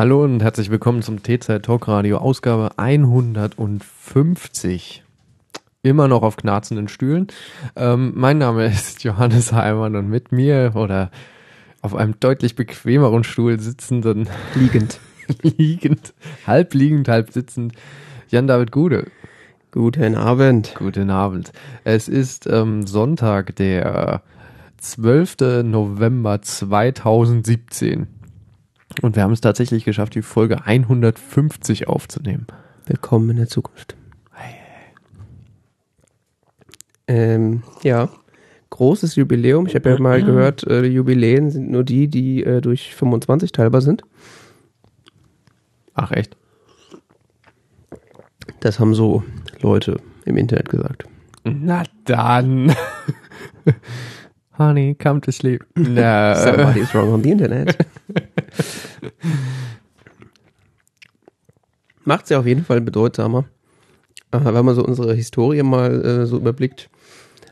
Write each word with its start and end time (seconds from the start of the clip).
Hallo 0.00 0.24
und 0.24 0.42
herzlich 0.42 0.70
willkommen 0.70 1.02
zum 1.02 1.22
T-Zeit 1.22 1.66
Talk 1.66 1.86
Radio, 1.86 2.16
Ausgabe 2.16 2.70
150. 2.78 5.04
Immer 5.82 6.08
noch 6.08 6.22
auf 6.22 6.38
knarzenden 6.38 6.88
Stühlen. 6.88 7.26
Ähm, 7.76 8.12
mein 8.14 8.38
Name 8.38 8.64
ist 8.64 9.04
Johannes 9.10 9.52
Heimann 9.52 9.96
und 9.96 10.08
mit 10.08 10.32
mir 10.32 10.72
oder 10.74 11.10
auf 11.82 11.94
einem 11.94 12.18
deutlich 12.18 12.56
bequemeren 12.56 13.24
Stuhl 13.24 13.60
sitzenden, 13.60 14.26
Liegend. 14.54 15.00
liegend, 15.42 16.14
halb 16.46 16.72
liegend, 16.72 17.06
halb 17.06 17.30
sitzend, 17.30 17.74
Jan-David 18.28 18.72
Gude. 18.72 19.10
Guten 19.70 20.14
Abend. 20.14 20.76
Guten 20.78 21.10
Abend. 21.10 21.52
Es 21.84 22.08
ist 22.08 22.46
ähm, 22.46 22.86
Sonntag, 22.86 23.54
der 23.56 24.22
12. 24.78 25.62
November 25.64 26.40
2017. 26.40 28.19
Und 29.02 29.16
wir 29.16 29.22
haben 29.22 29.32
es 29.32 29.40
tatsächlich 29.40 29.84
geschafft, 29.84 30.14
die 30.14 30.22
Folge 30.22 30.66
150 30.66 31.88
aufzunehmen. 31.88 32.46
Willkommen 32.86 33.30
in 33.30 33.36
der 33.36 33.48
Zukunft. 33.48 33.96
Ähm, 37.06 37.64
ja, 37.82 38.08
großes 38.70 39.16
Jubiläum. 39.16 39.66
Ich 39.66 39.74
habe 39.74 39.90
ja 39.90 39.98
mal 39.98 40.22
gehört, 40.22 40.64
äh, 40.64 40.84
Jubiläen 40.84 41.50
sind 41.50 41.70
nur 41.70 41.82
die, 41.82 42.06
die 42.06 42.44
äh, 42.44 42.60
durch 42.60 42.94
25 42.94 43.50
teilbar 43.50 43.80
sind. 43.80 44.02
Ach 45.94 46.12
echt? 46.12 46.36
Das 48.60 48.78
haben 48.78 48.94
so 48.94 49.24
Leute 49.60 49.96
im 50.24 50.36
Internet 50.36 50.68
gesagt. 50.68 51.04
Na 51.42 51.82
dann. 52.04 52.76
Honey, 54.58 54.94
come 54.94 55.20
to 55.20 55.32
sleep. 55.32 55.64
Na, 55.74 56.36
Somebody's 56.36 56.94
wrong 56.94 57.12
on 57.12 57.22
the 57.24 57.30
Internet. 57.30 57.76
Macht 62.04 62.24
es 62.24 62.30
ja 62.30 62.38
auf 62.38 62.46
jeden 62.46 62.64
Fall 62.64 62.80
bedeutsamer. 62.80 63.44
Äh, 64.32 64.40
wenn 64.44 64.64
man 64.64 64.74
so 64.74 64.84
unsere 64.84 65.14
Historie 65.14 65.62
mal 65.62 66.04
äh, 66.04 66.26
so 66.26 66.36
überblickt, 66.36 66.88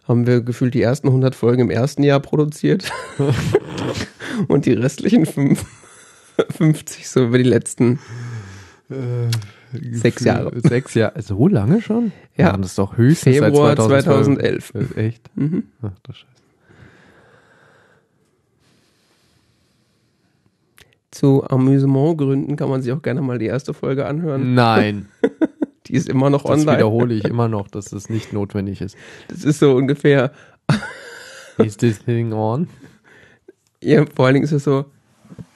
haben 0.06 0.26
wir 0.26 0.40
gefühlt 0.40 0.74
die 0.74 0.82
ersten 0.82 1.08
100 1.08 1.34
Folgen 1.34 1.62
im 1.62 1.70
ersten 1.70 2.02
Jahr 2.02 2.20
produziert 2.20 2.90
und 4.48 4.64
die 4.66 4.72
restlichen 4.72 5.26
fünf, 5.26 5.64
50 6.56 7.08
so 7.08 7.24
über 7.24 7.38
die 7.38 7.44
letzten 7.44 7.98
Sechs 9.72 10.24
Jahre. 10.24 10.52
Sechs 10.60 10.94
Jahre. 10.94 11.20
So 11.20 11.46
lange 11.46 11.82
schon? 11.82 12.12
Ja. 12.36 12.56
Das 12.56 12.70
ist 12.70 12.78
doch 12.78 12.96
höchstens 12.96 13.36
Februar 13.36 13.76
seit 13.76 14.04
2011. 14.04 14.72
Äh, 14.74 15.06
Echt? 15.08 15.36
Mhm. 15.36 15.64
Ach 15.82 15.90
du 16.02 16.12
Scheiße. 16.12 16.37
Zu 21.18 21.42
Amüsementgründen 21.42 22.54
kann 22.54 22.70
man 22.70 22.80
sich 22.80 22.92
auch 22.92 23.02
gerne 23.02 23.20
mal 23.22 23.40
die 23.40 23.46
erste 23.46 23.74
Folge 23.74 24.06
anhören. 24.06 24.54
Nein, 24.54 25.08
Die 25.88 25.94
ist 25.94 26.08
immer 26.08 26.30
noch 26.30 26.44
das 26.44 26.60
online. 26.60 26.76
wiederhole 26.76 27.12
ich 27.12 27.24
immer 27.24 27.48
noch, 27.48 27.66
dass 27.66 27.92
es 27.92 28.08
nicht 28.08 28.32
notwendig 28.32 28.80
ist. 28.80 28.96
Das 29.26 29.42
ist 29.42 29.58
so 29.58 29.74
ungefähr, 29.74 30.30
Is 31.58 31.76
this 31.76 31.98
thing 32.04 32.32
on? 32.32 32.68
ja, 33.82 34.04
vor 34.14 34.26
allen 34.26 34.34
Dingen 34.34 34.44
ist 34.44 34.52
es 34.52 34.62
so, 34.62 34.84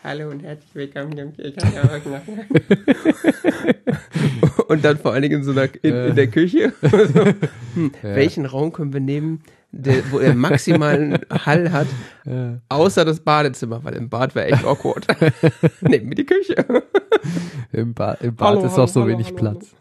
Hallo 0.02 0.30
und 0.30 0.42
herzlich 0.42 0.74
willkommen 0.74 1.16
im 1.16 1.32
Und 4.66 4.84
dann 4.84 4.98
vor 4.98 5.12
allen 5.12 5.22
Dingen 5.22 5.36
in 5.36 5.44
so 5.44 5.52
einer, 5.52 5.68
in, 5.80 5.94
in 5.94 6.16
der 6.16 6.26
Küche. 6.26 6.72
so, 6.82 6.88
hm, 7.76 7.92
Ja. 8.02 8.16
Welchen 8.16 8.46
Raum 8.46 8.72
können 8.72 8.92
wir 8.92 8.98
nehmen, 8.98 9.44
der, 9.72 10.10
wo 10.12 10.18
er 10.18 10.34
maximalen 10.34 11.18
Hall 11.30 11.72
hat, 11.72 11.86
Ja. 12.24 12.58
außer 12.68 13.04
das 13.04 13.20
Badezimmer, 13.20 13.82
weil 13.82 13.94
im 13.94 14.08
Bad 14.08 14.34
wäre 14.34 14.46
echt 14.52 14.64
awkward. 14.64 15.06
Nehmen 15.80 16.10
wir 16.10 16.14
die 16.14 16.26
Küche. 16.26 16.54
Im, 17.72 17.94
ba 17.94 18.12
Im 18.20 18.36
Bad 18.36 18.48
Hallo, 18.48 18.64
ist 18.64 18.72
hallo, 18.72 18.84
auch 18.84 18.88
so 18.88 19.00
hallo, 19.00 19.12
wenig 19.12 19.26
hallo, 19.28 19.36
Platz. 19.36 19.74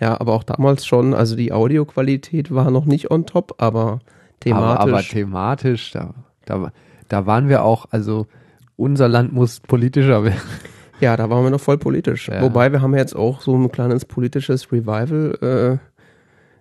Ja, 0.00 0.20
aber 0.20 0.32
auch 0.34 0.42
damals 0.42 0.84
schon, 0.84 1.14
also 1.14 1.36
die 1.36 1.52
Audioqualität 1.52 2.52
war 2.54 2.70
noch 2.70 2.84
nicht 2.84 3.10
on 3.10 3.26
top, 3.26 3.54
aber 3.58 4.00
thematisch. 4.40 4.80
Aber, 4.80 4.80
aber 4.80 5.02
thematisch, 5.02 5.90
da, 5.92 6.14
da, 6.44 6.72
da 7.08 7.26
waren 7.26 7.48
wir 7.48 7.64
auch, 7.64 7.86
also 7.90 8.26
unser 8.76 9.08
Land 9.08 9.32
muss 9.32 9.60
politischer 9.60 10.24
werden. 10.24 10.40
Ja, 11.00 11.16
da 11.16 11.30
waren 11.30 11.44
wir 11.44 11.50
noch 11.50 11.60
voll 11.60 11.78
politisch. 11.78 12.28
Ja. 12.28 12.42
Wobei 12.42 12.72
wir 12.72 12.82
haben 12.82 12.92
ja 12.92 13.00
jetzt 13.00 13.16
auch 13.16 13.40
so 13.40 13.56
ein 13.56 13.70
kleines 13.70 14.04
politisches 14.04 14.70
Revival 14.72 15.78
äh, 15.80 15.93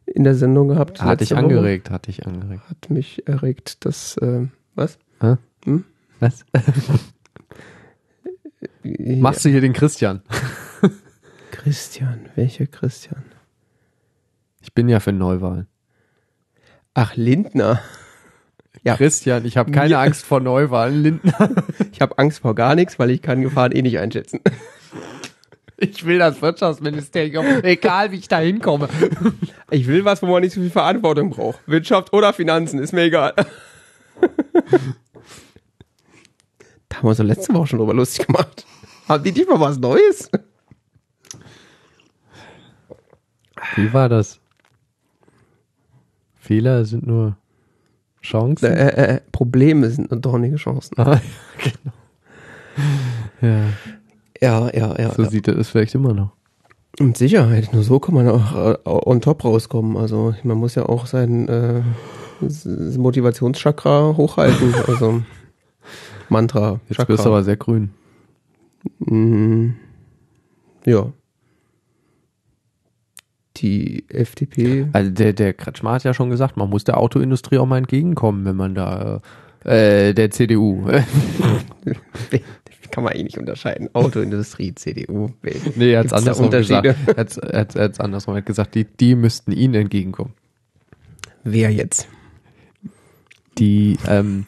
in 0.05 0.23
der 0.23 0.35
Sendung 0.35 0.67
gehabt. 0.69 1.01
Hat 1.01 1.21
dich 1.21 1.29
letzte 1.29 1.43
Woche. 1.45 1.55
angeregt, 1.55 1.89
hat 1.89 2.07
dich 2.07 2.25
angeregt. 2.25 2.63
Hat 2.69 2.89
mich 2.89 3.27
erregt, 3.27 3.85
dass, 3.85 4.17
äh, 4.17 4.47
was? 4.75 4.97
Was? 6.19 6.45
Machst 8.83 9.45
du 9.45 9.49
hier 9.49 9.61
den 9.61 9.73
Christian? 9.73 10.21
Christian, 11.51 12.29
welcher 12.35 12.67
Christian? 12.67 13.23
Ich 14.61 14.73
bin 14.73 14.89
ja 14.89 14.99
für 14.99 15.11
Neuwahlen. 15.13 15.67
Ach, 16.93 17.15
Lindner. 17.15 17.81
Ja. 18.83 18.95
Christian, 18.97 19.45
ich 19.45 19.55
habe 19.57 19.71
keine 19.71 19.91
Ja. 19.91 20.01
Angst 20.01 20.25
vor 20.25 20.39
Neuwahlen, 20.41 21.01
Lindner. 21.03 21.49
Ich 21.91 22.01
habe 22.01 22.17
Angst 22.17 22.39
vor 22.39 22.55
gar 22.55 22.75
nichts, 22.75 22.99
weil 22.99 23.11
ich 23.11 23.21
kann 23.21 23.41
Gefahren 23.41 23.71
eh 23.71 23.81
nicht 23.81 23.99
einschätzen. 23.99 24.39
Ich 25.77 26.05
will 26.05 26.19
das 26.19 26.41
Wirtschaftsministerium, 26.41 27.45
egal 27.63 28.11
wie 28.11 28.17
ich 28.17 28.27
da 28.27 28.39
hinkomme. 28.39 28.87
Ich 29.71 29.87
will 29.87 30.05
was, 30.05 30.21
wo 30.21 30.27
man 30.27 30.41
nicht 30.41 30.53
so 30.53 30.61
viel 30.61 30.69
Verantwortung 30.69 31.31
braucht. 31.31 31.59
Wirtschaft 31.65 32.13
oder 32.13 32.31
Finanzen, 32.33 32.79
ist 32.79 32.93
mir 32.93 33.03
egal. 33.03 33.33
Da 36.89 36.99
haben 36.99 37.05
wir 37.05 37.09
uns 37.09 37.17
doch 37.17 37.23
letzte 37.23 37.53
Woche 37.55 37.65
schon 37.65 37.79
drüber 37.79 37.95
lustig 37.95 38.27
gemacht. 38.27 38.67
Haben 39.09 39.23
die 39.23 39.31
nicht 39.31 39.49
mal 39.49 39.59
was 39.59 39.79
Neues? 39.79 40.29
Wie 43.75 43.91
war 43.91 44.09
das? 44.09 44.39
Fehler 46.35 46.85
sind 46.85 47.07
nur 47.07 47.35
Chancen. 48.21 48.65
Äh, 48.65 48.89
äh, 48.89 49.15
äh, 49.15 49.21
Probleme 49.31 49.89
sind 49.89 50.11
nur 50.11 50.19
dornige 50.19 50.57
Chancen. 50.57 50.99
Ah, 50.99 51.19
genau. 51.57 51.93
Ja, 53.41 53.69
Ja, 54.43 54.69
ja, 54.73 54.93
ja. 54.99 55.13
so 55.13 55.23
ja. 55.23 55.29
sieht 55.29 55.47
er 55.47 55.57
es 55.57 55.69
vielleicht 55.69 55.95
immer 55.95 56.13
noch. 56.13 56.31
Mit 56.99 57.15
Sicherheit. 57.15 57.73
Nur 57.73 57.83
so 57.83 57.99
kann 57.99 58.13
man 58.13 58.27
auch 58.27 58.73
äh, 58.73 58.77
on 58.83 59.21
top 59.21 59.45
rauskommen. 59.45 59.95
Also 59.95 60.35
man 60.43 60.57
muss 60.57 60.75
ja 60.75 60.85
auch 60.85 61.05
sein 61.05 61.47
äh, 61.47 61.81
Motivationschakra 62.97 64.15
hochhalten. 64.17 64.75
Also 64.87 65.23
Mantra. 66.27 66.81
Jetzt 66.89 66.97
Chakra. 66.97 67.13
wirst 67.13 67.25
du 67.25 67.29
aber 67.29 67.43
sehr 67.43 67.55
grün. 67.55 67.91
Mhm. 68.99 69.75
Ja. 70.85 71.13
Die 73.57 74.03
FDP. 74.09 74.87
Also 74.91 75.09
der, 75.11 75.31
der 75.31 75.53
Kretschmer 75.53 75.93
hat 75.93 76.03
ja 76.03 76.13
schon 76.13 76.29
gesagt, 76.29 76.57
man 76.57 76.69
muss 76.69 76.83
der 76.83 76.97
Autoindustrie 76.97 77.59
auch 77.59 77.65
mal 77.65 77.77
entgegenkommen, 77.77 78.43
wenn 78.43 78.57
man 78.57 78.75
da, 78.75 79.21
äh, 79.63 80.13
der 80.13 80.31
CDU. 80.31 80.85
Kann 82.93 83.03
man 83.03 83.13
eh 83.13 83.23
nicht 83.23 83.37
unterscheiden. 83.37 83.89
Autoindustrie, 83.93 84.73
CDU. 84.75 85.29
nee, 85.75 85.91
er 85.93 85.99
hat 85.99 86.05
es 86.07 86.13
andersrum 86.13 86.49
gesagt. 86.51 86.85
Er 86.85 86.95
hat's- 87.17 87.37
er 87.37 87.59
hat's- 87.61 87.75
er 87.75 87.83
hat's 87.85 87.99
andersrum 87.99 88.35
er 88.35 88.37
hat 88.37 88.45
gesagt, 88.45 88.75
die, 88.75 88.85
die 88.85 89.15
müssten 89.15 89.51
ihnen 89.51 89.73
entgegenkommen. 89.73 90.33
Wer 91.43 91.71
jetzt? 91.71 92.07
Die, 93.57 93.97
ähm, 94.07 94.45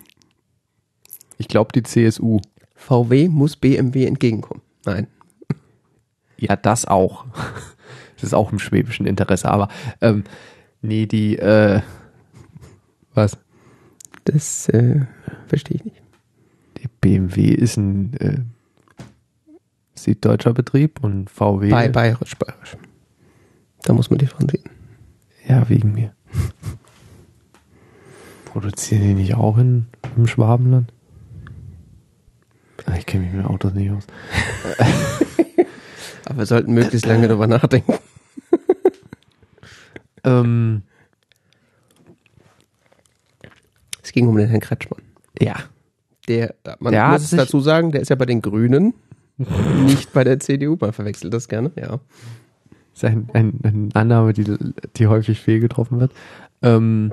ich 1.37 1.47
glaube 1.47 1.71
die 1.73 1.83
CSU. 1.83 2.39
VW 2.75 3.29
muss 3.29 3.55
BMW 3.55 4.05
entgegenkommen. 4.05 4.61
Nein. 4.85 5.07
Ja, 6.37 6.57
das 6.57 6.85
auch. 6.85 7.25
Das 8.15 8.23
ist 8.23 8.33
auch 8.33 8.51
im 8.51 8.59
schwäbischen 8.59 9.05
Interesse, 9.05 9.49
aber 9.49 9.69
ähm, 10.01 10.25
nee, 10.81 11.05
die, 11.05 11.37
äh, 11.39 11.81
was? 13.13 13.37
Das 14.25 14.67
äh, 14.69 15.05
verstehe 15.47 15.77
ich 15.77 15.85
nicht. 15.85 16.01
Die 17.05 17.19
BMW 17.19 17.51
ist 17.51 17.77
ein 17.77 18.13
äh, 18.15 18.39
süddeutscher 19.93 20.53
Betrieb 20.53 21.03
und 21.03 21.29
VW. 21.29 21.69
Bei 21.69 21.87
bayerisch, 21.87 22.35
bayerisch. 22.35 22.77
Da 23.83 23.93
muss 23.93 24.09
man 24.09 24.17
differenzieren. 24.17 24.67
Ja, 25.47 25.69
wegen 25.69 25.93
mir. 25.93 26.15
Produzieren 28.45 29.03
die 29.03 29.13
nicht 29.13 29.35
auch 29.35 29.59
in, 29.59 29.85
im 30.17 30.25
Schwabenland? 30.25 30.91
Ah, 32.87 32.95
Ich 32.97 33.05
kenne 33.05 33.25
mich 33.25 33.33
mit 33.35 33.45
Autos 33.45 33.73
nicht 33.75 33.91
aus. 33.91 34.07
Aber 36.25 36.39
wir 36.39 36.45
sollten 36.47 36.73
möglichst 36.73 37.05
lange 37.05 37.27
darüber 37.27 37.45
nachdenken. 37.47 37.93
Ähm, 40.23 40.81
Es 44.01 44.11
ging 44.11 44.27
um 44.27 44.35
den 44.37 44.49
Herrn 44.49 44.59
Kretschmann. 44.59 45.03
ja. 45.39 45.53
Der, 46.27 46.55
man 46.79 46.91
Der 46.93 47.09
muss 47.09 47.29
dazu 47.29 47.59
sagen, 47.59 47.91
der 47.91 48.01
ist 48.01 48.09
ja 48.09 48.15
bei 48.15 48.25
den 48.25 48.41
Grünen, 48.41 48.93
nicht 49.85 50.13
bei 50.13 50.23
der 50.23 50.39
CDU. 50.39 50.77
Man 50.79 50.93
verwechselt 50.93 51.33
das 51.33 51.47
gerne, 51.47 51.71
ja. 51.75 51.99
ist 52.93 53.05
ein, 53.05 53.27
ein, 53.33 53.59
eine 53.63 53.89
Annahme, 53.93 54.33
die, 54.33 54.45
die 54.95 55.07
häufig 55.07 55.39
fehlgetroffen 55.39 55.99
wird. 55.99 56.11
Ähm, 56.61 57.11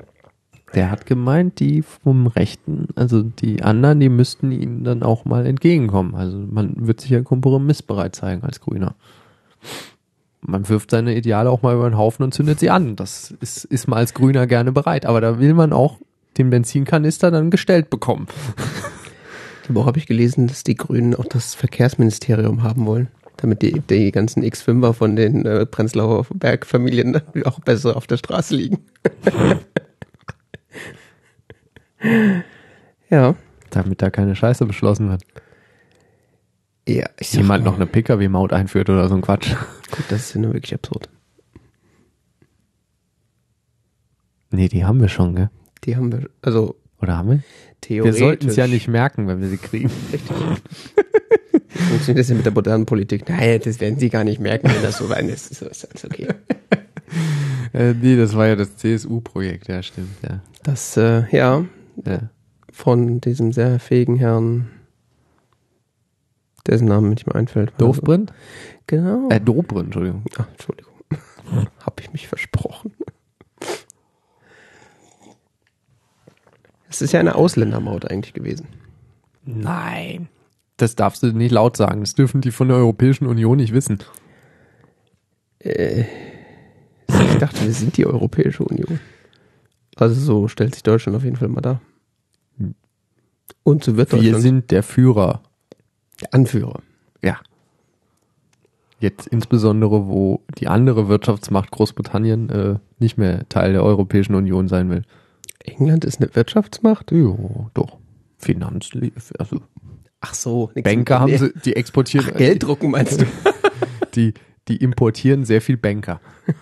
Der 0.73 0.89
hat 0.89 1.05
gemeint, 1.05 1.59
die 1.59 1.83
vom 1.83 2.25
Rechten, 2.27 2.87
also 2.95 3.21
die 3.21 3.61
anderen, 3.61 3.99
die 3.99 4.09
müssten 4.09 4.51
ihnen 4.51 4.83
dann 4.83 5.03
auch 5.03 5.25
mal 5.25 5.45
entgegenkommen. 5.45 6.15
Also 6.15 6.37
man 6.37 6.87
wird 6.87 7.01
sich 7.01 7.11
ja 7.11 7.21
kompromissbereit 7.21 8.15
zeigen 8.15 8.43
als 8.43 8.59
Grüner. 8.61 8.95
Man 10.41 10.67
wirft 10.67 10.91
seine 10.91 11.15
Ideale 11.15 11.49
auch 11.49 11.61
mal 11.61 11.75
über 11.75 11.89
den 11.89 11.97
Haufen 11.97 12.23
und 12.23 12.33
zündet 12.33 12.59
sie 12.59 12.69
an. 12.69 12.95
Das 12.95 13.31
ist, 13.39 13.63
ist 13.65 13.87
man 13.87 13.99
als 13.99 14.13
Grüner 14.13 14.47
gerne 14.47 14.71
bereit. 14.71 15.05
Aber 15.05 15.21
da 15.21 15.39
will 15.39 15.53
man 15.53 15.71
auch 15.71 15.99
den 16.37 16.49
Benzinkanister 16.49 17.29
dann 17.31 17.51
gestellt 17.51 17.89
bekommen. 17.89 18.27
Aber 19.69 19.81
auch 19.81 19.85
habe 19.85 19.97
ich 19.97 20.07
gelesen, 20.07 20.47
dass 20.47 20.63
die 20.63 20.75
Grünen 20.75 21.15
auch 21.15 21.25
das 21.25 21.55
Verkehrsministerium 21.55 22.63
haben 22.63 22.85
wollen, 22.85 23.07
damit 23.37 23.61
die, 23.61 23.79
die 23.79 24.11
ganzen 24.11 24.43
X5er 24.43 24.93
von 24.93 25.15
den 25.15 25.45
äh, 25.45 25.65
Prenzlauer 25.65 26.25
Bergfamilien 26.33 27.21
auch 27.45 27.59
besser 27.59 27.95
auf 27.95 28.07
der 28.07 28.17
Straße 28.17 28.55
liegen. 28.55 28.79
ja. 33.09 33.35
Damit 33.69 34.01
da 34.01 34.09
keine 34.09 34.35
Scheiße 34.35 34.65
beschlossen 34.65 35.09
wird. 35.09 35.23
Ja, 36.87 37.09
ich 37.19 37.29
sag 37.29 37.41
Jemand 37.41 37.63
mal, 37.63 37.71
noch 37.71 37.77
eine 37.77 37.85
Pkw-Maut 37.87 38.51
einführt 38.53 38.89
oder 38.89 39.07
so 39.07 39.15
ein 39.15 39.21
Quatsch. 39.21 39.55
Gut, 39.91 40.05
das 40.09 40.21
ist 40.21 40.35
ja 40.35 40.41
nur 40.41 40.53
wirklich 40.53 40.73
absurd. 40.73 41.09
Nee, 44.51 44.67
die 44.67 44.85
haben 44.85 45.01
wir 45.01 45.07
schon, 45.07 45.35
gell? 45.35 45.49
Die 45.85 45.95
haben 45.95 46.11
wir, 46.11 46.29
also 46.41 46.75
Oder 47.01 47.17
haben 47.17 47.29
wir? 47.29 47.39
Wir 47.89 48.03
theoretisch. 48.03 48.19
sollten 48.19 48.49
es 48.49 48.55
ja 48.55 48.67
nicht 48.67 48.87
merken, 48.87 49.27
wenn 49.27 49.41
wir 49.41 49.49
sie 49.49 49.57
kriegen. 49.57 49.91
Richtig. 50.11 50.31
Funktioniert 51.89 52.19
das 52.19 52.29
ja 52.29 52.35
mit 52.35 52.45
der 52.45 52.53
modernen 52.53 52.85
Politik? 52.85 53.27
Nein, 53.27 53.59
das 53.63 53.79
werden 53.79 53.99
sie 53.99 54.09
gar 54.09 54.23
nicht 54.23 54.39
merken, 54.39 54.69
wenn 54.73 54.81
das 54.81 54.97
so 54.97 55.09
weit 55.09 55.27
ist. 55.27 55.51
Das 55.51 55.61
ist 55.61 55.89
alles 55.89 56.05
okay. 56.05 56.27
Äh, 57.73 57.95
nee, 57.95 58.15
das 58.15 58.35
war 58.35 58.47
ja 58.47 58.55
das 58.55 58.77
CSU-Projekt, 58.77 59.67
ja, 59.67 59.81
stimmt, 59.81 60.15
ja. 60.21 60.41
Das, 60.61 60.95
äh, 60.95 61.23
ja, 61.35 61.65
ja. 62.05 62.29
von 62.71 63.19
diesem 63.19 63.51
sehr 63.51 63.79
fähigen 63.79 64.15
Herrn, 64.15 64.69
dessen 66.67 66.87
Name 66.87 67.07
mir 67.07 67.15
nicht 67.15 67.25
mehr 67.25 67.35
einfällt. 67.35 67.73
Doofbrand? 67.79 68.31
Genau. 68.85 69.27
Äh, 69.29 69.41
Dobrindt, 69.41 69.87
Entschuldigung. 69.87 70.23
Ach, 70.37 70.47
Entschuldigung. 70.51 70.93
Hab 71.79 71.99
ich 71.99 72.13
mich 72.13 72.27
versprochen. 72.27 72.93
Es 76.93 77.01
ist 77.01 77.11
ja 77.11 77.19
eine 77.19 77.33
Ausländermaut 77.33 78.09
eigentlich 78.09 78.33
gewesen. 78.33 78.67
Nein. 79.45 80.27
Das 80.77 80.95
darfst 80.95 81.23
du 81.23 81.27
nicht 81.27 81.51
laut 81.51 81.75
sagen. 81.75 82.01
Das 82.01 82.13
dürfen 82.13 82.41
die 82.41 82.51
von 82.51 82.67
der 82.67 82.77
Europäischen 82.77 83.25
Union 83.25 83.57
nicht 83.57 83.73
wissen. 83.73 83.97
Äh, 85.57 86.01
ich 87.07 87.37
dachte, 87.39 87.65
wir 87.65 87.73
sind 87.73 87.97
die 87.97 88.05
Europäische 88.05 88.63
Union. 88.63 88.99
Also 89.95 90.13
so 90.13 90.47
stellt 90.47 90.75
sich 90.75 90.83
Deutschland 90.83 91.17
auf 91.17 91.23
jeden 91.23 91.35
Fall 91.35 91.47
mal 91.47 91.61
dar. 91.61 91.81
Und 93.63 93.83
so 93.83 93.97
wird 93.97 94.11
Wir 94.13 94.39
sind 94.39 94.69
der 94.69 94.83
Führer. 94.83 95.41
der 96.21 96.31
Anführer. 96.31 96.81
Ja. 97.23 97.39
Jetzt 98.99 99.25
insbesondere, 99.25 100.07
wo 100.07 100.41
die 100.59 100.67
andere 100.67 101.07
Wirtschaftsmacht 101.07 101.71
Großbritannien 101.71 102.49
äh, 102.51 102.75
nicht 102.99 103.17
mehr 103.17 103.49
Teil 103.49 103.73
der 103.73 103.83
Europäischen 103.83 104.35
Union 104.35 104.67
sein 104.67 104.91
will. 104.91 105.03
England 105.63 106.05
ist 106.05 106.21
eine 106.21 106.33
Wirtschaftsmacht? 106.35 107.11
Jo, 107.11 107.69
doch. 107.73 107.97
Finanz, 108.37 108.91
also 109.39 109.61
Ach 110.19 110.33
so. 110.33 110.71
Banker 110.75 111.19
haben 111.19 111.37
sie, 111.37 111.53
die 111.65 111.75
exportieren, 111.75 112.29
Ach, 112.33 112.37
Geld 112.37 112.63
drucken 112.63 112.91
meinst 112.91 113.21
du? 113.21 113.25
die, 114.15 114.33
die 114.67 114.77
importieren 114.77 115.45
sehr 115.45 115.61
viel 115.61 115.77
Banker. 115.77 116.19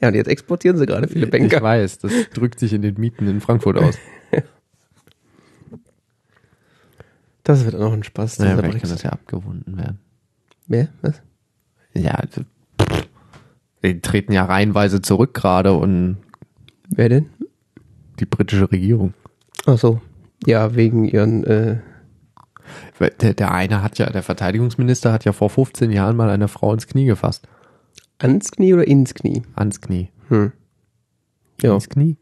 Ja, 0.00 0.08
und 0.08 0.16
jetzt 0.16 0.26
exportieren 0.26 0.76
sie 0.78 0.84
gerade 0.86 1.06
viele 1.06 1.26
Ich 1.26 1.30
Banker. 1.30 1.62
weiß, 1.62 1.98
das 1.98 2.10
drückt 2.34 2.58
sich 2.58 2.72
in 2.72 2.82
den 2.82 2.96
Mieten 2.98 3.28
in 3.28 3.40
Frankfurt 3.40 3.78
aus. 3.78 3.96
Das 7.44 7.64
wird 7.64 7.74
auch 7.74 7.80
noch 7.80 7.92
ein 7.92 8.04
Spaß. 8.04 8.38
Naja, 8.38 8.56
vielleicht 8.56 8.80
kann 8.80 8.90
das 8.90 9.02
ja 9.02 9.10
abgewunden 9.10 9.76
werden. 9.76 9.98
Wer? 10.68 10.88
Was? 11.02 11.22
Ja, 11.92 12.12
also, 12.12 12.42
die 13.82 14.00
treten 14.00 14.32
ja 14.32 14.44
reihenweise 14.44 15.02
zurück 15.02 15.34
gerade 15.34 15.72
und 15.72 16.18
Wer 16.88 17.08
denn? 17.08 17.30
Die 18.20 18.26
britische 18.26 18.70
Regierung. 18.70 19.14
Ach 19.66 19.78
so. 19.78 20.00
Ja, 20.46 20.74
wegen 20.74 21.04
ihren, 21.04 21.44
äh, 21.44 21.78
Der, 23.20 23.34
der 23.34 23.52
eine 23.52 23.82
hat 23.82 23.98
ja, 23.98 24.10
der 24.10 24.22
Verteidigungsminister 24.22 25.12
hat 25.12 25.24
ja 25.24 25.32
vor 25.32 25.50
15 25.50 25.90
Jahren 25.90 26.16
mal 26.16 26.30
eine 26.30 26.48
Frau 26.48 26.72
ins 26.72 26.86
Knie 26.86 27.04
gefasst. 27.06 27.46
ans 28.18 28.50
Knie 28.50 28.74
oder 28.74 28.86
ins 28.86 29.14
Knie? 29.14 29.42
Ans 29.54 29.80
Knie. 29.80 30.10
Hm. 30.28 30.52
Ja. 31.60 31.74
Ins 31.74 31.88
Knie? 31.88 32.16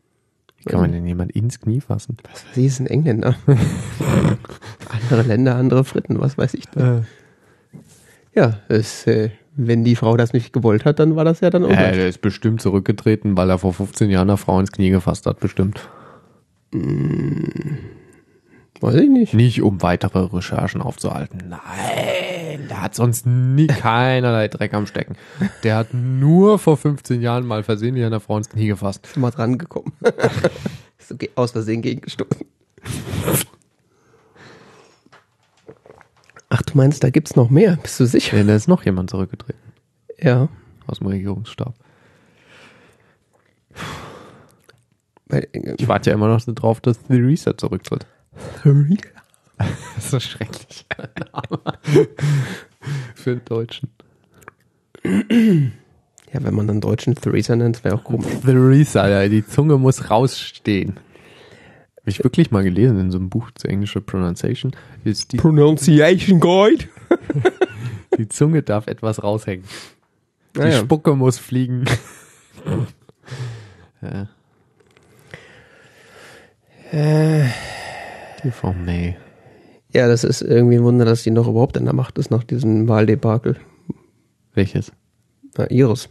Wie 0.58 0.64
kann 0.64 0.80
man 0.80 0.92
denn 0.92 1.06
jemand 1.06 1.32
ins 1.32 1.60
Knie 1.60 1.80
fassen? 1.80 2.18
Was 2.30 2.46
weiß 2.48 2.56
ich, 2.58 2.66
ist 2.66 2.80
ein 2.80 2.86
Engländer. 2.86 3.34
andere 5.02 5.22
Länder, 5.22 5.56
andere 5.56 5.84
Fritten, 5.84 6.20
was 6.20 6.36
weiß 6.36 6.54
ich. 6.54 6.64
Äh, 6.76 7.02
Ja, 8.34 8.60
es, 8.68 9.06
äh, 9.06 9.30
wenn 9.66 9.84
die 9.84 9.96
Frau 9.96 10.16
das 10.16 10.32
nicht 10.32 10.52
gewollt 10.52 10.84
hat, 10.84 10.98
dann 10.98 11.16
war 11.16 11.24
das 11.24 11.40
ja 11.40 11.50
dann 11.50 11.64
auch. 11.64 11.70
äh, 11.70 11.92
der 11.92 12.08
ist 12.08 12.20
bestimmt 12.20 12.62
zurückgetreten, 12.62 13.36
weil 13.36 13.50
er 13.50 13.58
vor 13.58 13.72
15 13.72 14.10
Jahren 14.10 14.30
eine 14.30 14.36
Frau 14.36 14.58
ins 14.60 14.72
Knie 14.72 14.90
gefasst 14.90 15.26
hat, 15.26 15.40
bestimmt. 15.40 15.88
weiß 18.80 18.94
ich 18.94 19.08
nicht. 19.08 19.34
Nicht 19.34 19.62
um 19.62 19.82
weitere 19.82 20.20
Recherchen 20.20 20.82
aufzuhalten. 20.82 21.42
Nein, 21.48 22.68
der 22.68 22.82
hat 22.82 22.94
sonst 22.94 23.26
nie 23.26 23.66
keinerlei 23.68 24.48
Dreck 24.48 24.74
am 24.74 24.86
Stecken. 24.86 25.16
Der 25.62 25.76
hat 25.76 25.92
nur 25.92 26.58
vor 26.58 26.76
15 26.76 27.20
Jahren 27.20 27.46
mal 27.46 27.62
versehentlich 27.62 28.04
einer 28.04 28.20
Frau 28.20 28.38
ins 28.38 28.48
Knie 28.48 28.68
gefasst. 28.68 29.06
Schon 29.12 29.22
mal 29.22 29.30
dran 29.30 29.58
gekommen. 29.58 29.92
ist 30.98 31.12
okay, 31.12 31.30
aus 31.34 31.52
Versehen 31.52 31.82
gegengestoßen. 31.82 32.46
Ach, 36.50 36.62
du 36.62 36.76
meinst, 36.76 37.02
da 37.04 37.10
gibt's 37.10 37.36
noch 37.36 37.48
mehr? 37.48 37.76
Bist 37.76 37.98
du 38.00 38.06
sicher? 38.06 38.36
Ja, 38.38 38.44
da 38.44 38.54
ist 38.56 38.66
noch 38.68 38.84
jemand 38.84 39.10
zurückgetreten 39.10 39.60
Ja. 40.18 40.48
aus 40.86 40.98
dem 40.98 41.06
Regierungsstab. 41.06 41.74
Weil, 45.26 45.46
äh, 45.52 45.74
Ich 45.78 45.88
warte 45.88 46.10
ja 46.10 46.14
immer 46.16 46.28
noch 46.28 46.42
drauf, 46.44 46.80
dass 46.80 47.00
Theresa 47.02 47.56
zurücktritt. 47.56 48.06
Das 49.58 49.68
ist 50.04 50.10
so 50.12 50.20
schrecklich. 50.20 50.86
Für 53.14 53.36
den 53.36 53.44
Deutschen. 53.44 53.90
ja, 55.04 56.42
wenn 56.42 56.54
man 56.54 56.66
dann 56.66 56.80
Deutschen 56.80 57.14
Theresa 57.14 57.54
nennt, 57.54 57.84
wäre 57.84 57.96
auch 57.96 58.04
komisch. 58.04 58.32
Theresa, 58.42 59.06
ja, 59.06 59.28
die 59.28 59.46
Zunge 59.46 59.76
muss 59.76 60.08
rausstehen. 60.08 60.98
Habe 62.00 62.10
ich 62.10 62.24
wirklich 62.24 62.50
mal 62.50 62.62
gelesen 62.64 62.98
in 62.98 63.10
so 63.10 63.18
einem 63.18 63.28
Buch 63.28 63.50
zur 63.54 63.70
englischen 63.70 64.04
Pronunciation. 64.04 64.72
Ist 65.04 65.32
die, 65.32 65.36
Pronunciation 65.36 66.40
Guide. 66.40 66.86
die 68.18 68.28
Zunge 68.28 68.62
darf 68.62 68.86
etwas 68.86 69.22
raushängen. 69.22 69.64
Die 70.56 70.60
Naja. 70.60 70.78
Spucke 70.78 71.14
muss 71.14 71.38
fliegen. 71.38 71.84
ja. 74.02 74.28
Äh, 76.90 77.48
Die 78.42 78.50
Frau 78.50 78.72
May. 78.72 79.16
ja, 79.92 80.08
das 80.08 80.24
ist 80.24 80.42
irgendwie 80.42 80.76
ein 80.76 80.82
Wunder, 80.84 81.04
dass 81.04 81.22
die 81.22 81.30
noch 81.30 81.46
überhaupt 81.48 81.76
in 81.76 81.84
der 81.84 81.94
Macht 81.94 82.18
ist 82.18 82.30
nach 82.30 82.42
diesem 82.44 82.88
Wahldebakel. 82.88 83.56
Welches? 84.54 84.90
Na, 85.56 85.70
Iris. 85.70 86.08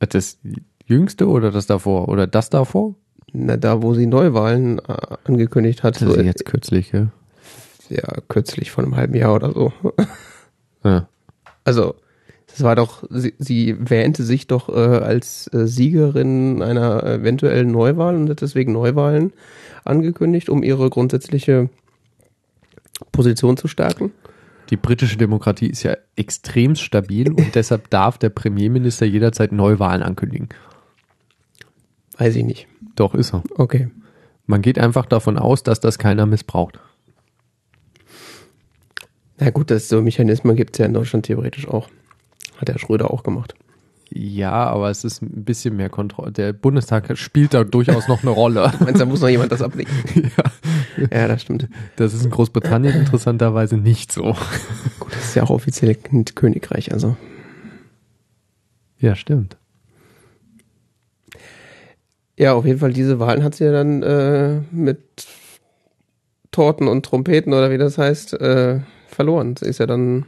Das 0.00 0.38
jüngste 0.86 1.28
oder 1.28 1.52
das 1.52 1.66
davor? 1.66 2.08
Oder 2.08 2.26
das 2.26 2.50
davor? 2.50 2.96
Na, 3.32 3.56
da, 3.56 3.82
wo 3.82 3.94
sie 3.94 4.06
Neuwahlen 4.06 4.78
äh, 4.78 4.82
angekündigt 5.24 5.82
hat. 5.82 5.96
Das 5.96 6.08
So, 6.08 6.14
ist 6.14 6.24
jetzt 6.24 6.44
kürzlich, 6.44 6.92
ja. 6.92 7.08
ja, 7.88 8.20
kürzlich 8.28 8.70
vor 8.70 8.84
einem 8.84 8.96
halben 8.96 9.14
Jahr 9.14 9.34
oder 9.34 9.52
so. 9.52 9.72
ja. 10.84 11.08
Also, 11.64 11.94
das 12.48 12.62
war 12.62 12.76
doch, 12.76 13.04
sie, 13.08 13.32
sie 13.38 13.76
wähnte 13.78 14.24
sich 14.24 14.46
doch 14.46 14.68
äh, 14.68 14.72
als 14.72 15.48
äh, 15.54 15.66
Siegerin 15.66 16.62
einer 16.62 17.02
eventuellen 17.04 17.70
Neuwahl 17.70 18.14
und 18.14 18.28
hat 18.28 18.42
deswegen 18.42 18.72
Neuwahlen 18.72 19.32
angekündigt, 19.84 20.50
um 20.50 20.62
ihre 20.62 20.90
grundsätzliche 20.90 21.70
Position 23.10 23.56
zu 23.56 23.68
stärken. 23.68 24.12
Die 24.68 24.76
britische 24.76 25.16
Demokratie 25.16 25.68
ist 25.68 25.82
ja 25.82 25.96
extrem 26.16 26.74
stabil 26.76 27.32
und 27.32 27.46
deshalb 27.54 27.88
darf 27.88 28.18
der 28.18 28.28
Premierminister 28.28 29.06
jederzeit 29.06 29.52
Neuwahlen 29.52 30.02
ankündigen. 30.02 30.50
Weiß 32.18 32.36
ich 32.36 32.44
nicht. 32.44 32.66
Doch, 32.94 33.14
ist 33.14 33.32
er. 33.32 33.42
Okay. 33.56 33.88
Man 34.46 34.62
geht 34.62 34.78
einfach 34.78 35.06
davon 35.06 35.38
aus, 35.38 35.62
dass 35.62 35.80
das 35.80 35.98
keiner 35.98 36.26
missbraucht. 36.26 36.78
Na 39.38 39.50
gut, 39.50 39.70
das 39.70 39.88
so 39.88 40.02
Mechanismen 40.02 40.56
gibt 40.56 40.74
es 40.74 40.78
ja 40.78 40.86
in 40.86 40.94
Deutschland 40.94 41.26
theoretisch 41.26 41.66
auch. 41.66 41.88
Hat 42.58 42.68
der 42.68 42.78
Schröder 42.78 43.10
auch 43.10 43.22
gemacht. 43.22 43.54
Ja, 44.14 44.52
aber 44.52 44.90
es 44.90 45.04
ist 45.04 45.22
ein 45.22 45.44
bisschen 45.44 45.76
mehr 45.76 45.88
Kontrolle. 45.88 46.32
Der 46.32 46.52
Bundestag 46.52 47.16
spielt 47.16 47.54
da 47.54 47.64
durchaus 47.64 48.08
noch 48.08 48.22
eine 48.22 48.30
Rolle. 48.30 48.70
Meinst 48.80 48.96
du, 48.96 48.98
da 48.98 49.06
muss 49.06 49.22
noch 49.22 49.28
jemand 49.28 49.52
das 49.52 49.62
ablegen? 49.62 49.90
ja. 50.36 51.06
Ja, 51.10 51.28
das 51.28 51.42
stimmt. 51.42 51.68
Das 51.96 52.12
ist 52.12 52.24
in 52.24 52.30
Großbritannien 52.30 52.94
interessanterweise 52.94 53.78
nicht 53.78 54.12
so. 54.12 54.36
Gut, 55.00 55.12
das 55.12 55.24
ist 55.24 55.34
ja 55.34 55.44
auch 55.44 55.50
offiziell 55.50 55.96
ein 56.12 56.26
Königreich, 56.26 56.92
also. 56.92 57.16
Ja, 58.98 59.16
stimmt. 59.16 59.56
Ja, 62.38 62.54
auf 62.54 62.64
jeden 62.64 62.78
Fall, 62.78 62.92
diese 62.92 63.18
Wahlen 63.18 63.42
hat 63.42 63.54
sie 63.54 63.64
ja 63.64 63.72
dann 63.72 64.02
äh, 64.02 64.60
mit 64.70 65.00
Torten 66.50 66.88
und 66.88 67.04
Trompeten 67.04 67.52
oder 67.52 67.70
wie 67.70 67.78
das 67.78 67.98
heißt, 67.98 68.34
äh, 68.34 68.80
verloren. 69.08 69.56
Sie 69.56 69.66
ist 69.66 69.78
ja 69.78 69.86
dann, 69.86 70.26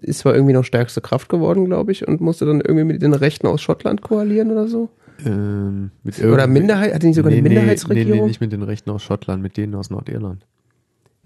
ist 0.00 0.20
zwar 0.20 0.34
irgendwie 0.34 0.54
noch 0.54 0.64
stärkste 0.64 1.00
Kraft 1.00 1.28
geworden, 1.28 1.66
glaube 1.66 1.92
ich, 1.92 2.06
und 2.06 2.20
musste 2.20 2.46
dann 2.46 2.60
irgendwie 2.60 2.84
mit 2.84 3.02
den 3.02 3.14
Rechten 3.14 3.46
aus 3.46 3.62
Schottland 3.62 4.02
koalieren 4.02 4.50
oder 4.50 4.68
so. 4.68 4.90
Ähm, 5.24 5.90
Oder 6.22 6.46
Minderheit, 6.46 6.92
hat 6.94 7.02
die 7.02 7.08
nicht 7.08 7.16
sogar 7.16 7.30
nee, 7.30 7.38
eine 7.38 7.48
Minderheitsregierung? 7.48 8.10
Nee, 8.10 8.20
nee, 8.22 8.26
nicht 8.26 8.40
mit 8.40 8.52
den 8.52 8.62
Rechten 8.62 8.90
aus 8.90 9.02
Schottland, 9.02 9.42
mit 9.42 9.56
denen 9.56 9.74
aus 9.74 9.90
Nordirland. 9.90 10.44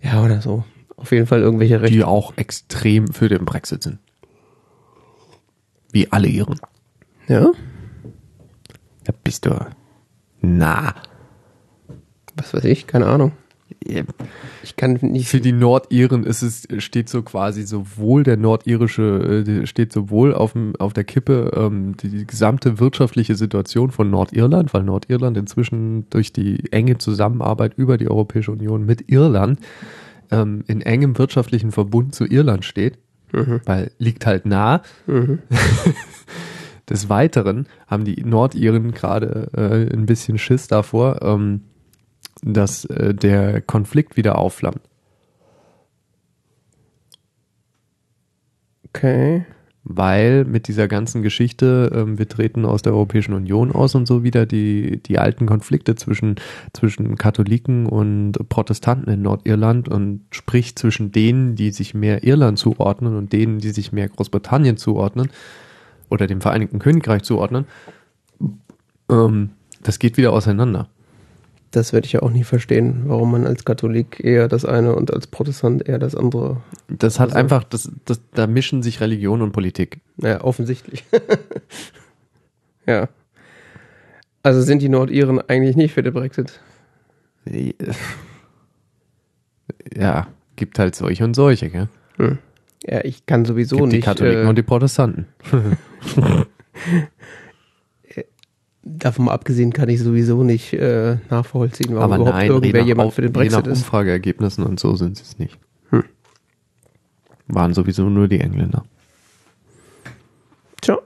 Ja, 0.02 0.22
oder 0.22 0.40
so. 0.42 0.64
Auf 0.96 1.12
jeden 1.12 1.26
Fall 1.26 1.40
irgendwelche 1.40 1.80
Rechte. 1.80 1.96
Die 1.96 2.04
auch 2.04 2.36
extrem 2.36 3.08
für 3.08 3.28
den 3.28 3.44
Brexit 3.44 3.82
sind. 3.82 3.98
Wie 5.90 6.12
alle 6.12 6.28
ihren. 6.28 6.60
Ja? 7.28 7.52
Da 9.08 9.14
bist 9.24 9.46
du. 9.46 9.58
Na. 10.42 10.94
Was 12.36 12.52
weiß 12.52 12.64
ich, 12.64 12.86
keine 12.86 13.06
Ahnung. 13.06 13.32
Ich 14.62 14.76
kann 14.76 14.98
nicht. 15.00 15.28
Für 15.28 15.40
die 15.40 15.52
Nordiren 15.52 16.24
ist 16.24 16.42
es, 16.42 16.68
steht 16.76 17.08
so 17.08 17.22
quasi 17.22 17.62
sowohl 17.62 18.22
der 18.22 18.36
nordirische, 18.36 19.44
äh, 19.48 19.66
steht 19.66 19.94
sowohl 19.94 20.34
auf, 20.34 20.52
dem, 20.52 20.76
auf 20.76 20.92
der 20.92 21.04
Kippe 21.04 21.52
ähm, 21.56 21.96
die, 21.96 22.10
die 22.10 22.26
gesamte 22.26 22.80
wirtschaftliche 22.80 23.34
Situation 23.34 23.90
von 23.90 24.10
Nordirland, 24.10 24.74
weil 24.74 24.82
Nordirland 24.82 25.38
inzwischen 25.38 26.08
durch 26.10 26.34
die 26.34 26.70
enge 26.70 26.98
Zusammenarbeit 26.98 27.78
über 27.78 27.96
die 27.96 28.10
Europäische 28.10 28.52
Union 28.52 28.84
mit 28.84 29.10
Irland 29.10 29.58
ähm, 30.30 30.64
in 30.66 30.82
engem 30.82 31.16
wirtschaftlichen 31.16 31.72
Verbund 31.72 32.14
zu 32.14 32.26
Irland 32.26 32.66
steht, 32.66 32.98
weil 33.64 33.90
liegt 33.98 34.26
halt 34.26 34.44
nah. 34.44 34.82
Des 36.88 37.08
Weiteren 37.08 37.66
haben 37.86 38.04
die 38.04 38.24
Nordiren 38.24 38.92
gerade 38.92 39.50
äh, 39.54 39.94
ein 39.94 40.06
bisschen 40.06 40.38
Schiss 40.38 40.68
davor, 40.68 41.20
ähm, 41.22 41.62
dass 42.42 42.84
äh, 42.86 43.14
der 43.14 43.60
Konflikt 43.60 44.16
wieder 44.16 44.38
aufflammt. 44.38 44.80
Okay. 48.88 49.44
Weil 49.90 50.44
mit 50.44 50.68
dieser 50.68 50.86
ganzen 50.88 51.22
Geschichte, 51.22 51.90
ähm, 51.94 52.18
wir 52.18 52.28
treten 52.28 52.64
aus 52.64 52.82
der 52.82 52.92
Europäischen 52.92 53.32
Union 53.32 53.72
aus 53.72 53.94
und 53.94 54.06
so 54.06 54.22
wieder 54.22 54.44
die, 54.44 55.02
die 55.02 55.18
alten 55.18 55.46
Konflikte 55.46 55.94
zwischen, 55.94 56.36
zwischen 56.72 57.16
Katholiken 57.16 57.86
und 57.86 58.32
Protestanten 58.48 59.10
in 59.10 59.22
Nordirland 59.22 59.88
und 59.88 60.22
sprich 60.30 60.76
zwischen 60.76 61.12
denen, 61.12 61.54
die 61.54 61.70
sich 61.70 61.94
mehr 61.94 62.22
Irland 62.22 62.58
zuordnen 62.58 63.16
und 63.16 63.32
denen, 63.32 63.58
die 63.58 63.70
sich 63.70 63.92
mehr 63.92 64.08
Großbritannien 64.08 64.76
zuordnen 64.76 65.30
oder 66.10 66.26
dem 66.26 66.40
Vereinigten 66.40 66.78
Königreich 66.78 67.22
zuordnen, 67.22 67.66
ähm, 69.10 69.50
das 69.82 69.98
geht 69.98 70.16
wieder 70.16 70.32
auseinander. 70.32 70.88
Das 71.70 71.92
werde 71.92 72.06
ich 72.06 72.12
ja 72.14 72.22
auch 72.22 72.30
nie 72.30 72.44
verstehen, 72.44 73.02
warum 73.06 73.30
man 73.30 73.46
als 73.46 73.64
Katholik 73.66 74.20
eher 74.24 74.48
das 74.48 74.64
eine 74.64 74.94
und 74.94 75.12
als 75.12 75.26
Protestant 75.26 75.86
eher 75.86 75.98
das 75.98 76.14
andere. 76.14 76.62
Das 76.88 77.20
hat 77.20 77.28
Also- 77.30 77.38
einfach, 77.38 77.64
das, 77.64 77.90
das, 78.06 78.20
da 78.32 78.46
mischen 78.46 78.82
sich 78.82 79.00
Religion 79.00 79.42
und 79.42 79.52
Politik. 79.52 80.00
Naja, 80.16 80.42
offensichtlich. 80.42 81.04
ja. 82.86 83.08
Also 84.42 84.62
sind 84.62 84.80
die 84.80 84.88
Nordiren 84.88 85.40
eigentlich 85.46 85.76
nicht 85.76 85.92
für 85.92 86.02
den 86.02 86.14
Brexit. 86.14 86.58
Ja, 89.94 90.26
gibt 90.56 90.78
halt 90.78 90.94
solche 90.94 91.24
und 91.24 91.34
solche, 91.34 91.68
gell? 91.70 91.88
Ja, 92.90 93.04
ich 93.04 93.26
kann 93.26 93.44
sowieso 93.44 93.76
gibt 93.76 93.92
die 93.92 93.96
nicht. 93.96 94.04
Katholiken 94.04 94.46
äh, 94.46 94.48
und 94.48 94.56
die 94.56 94.62
Protestanten. 94.62 95.26
davon 98.82 99.26
mal 99.26 99.32
abgesehen 99.32 99.72
kann 99.72 99.88
ich 99.88 100.00
sowieso 100.00 100.42
nicht 100.42 100.72
äh, 100.72 101.18
nachvollziehen, 101.30 101.94
warum 101.94 102.12
Aber 102.12 102.16
überhaupt 102.16 102.36
nein, 102.36 102.50
irgendwer 102.50 102.82
jemand 102.82 103.08
Auf- 103.08 103.14
für 103.14 103.22
den 103.22 103.32
je 103.34 103.48
nach 103.50 103.62
Brexit 103.62 103.66
ist. 103.72 103.78
Umfrageergebnissen 103.78 104.64
und 104.64 104.80
so 104.80 104.96
sind 104.96 105.16
sie 105.16 105.22
es 105.22 105.38
nicht. 105.38 105.58
Hm. 105.90 106.04
Waren 107.48 107.74
sowieso 107.74 108.08
nur 108.08 108.28
die 108.28 108.40
Engländer. 108.40 108.84
Tja. 110.80 110.98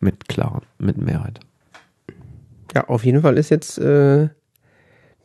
Mit 0.00 0.28
klar, 0.28 0.62
mit 0.78 0.98
Mehrheit. 0.98 1.40
Ja, 2.74 2.88
auf 2.88 3.04
jeden 3.04 3.22
Fall 3.22 3.38
ist 3.38 3.50
jetzt 3.50 3.78
äh, 3.78 4.28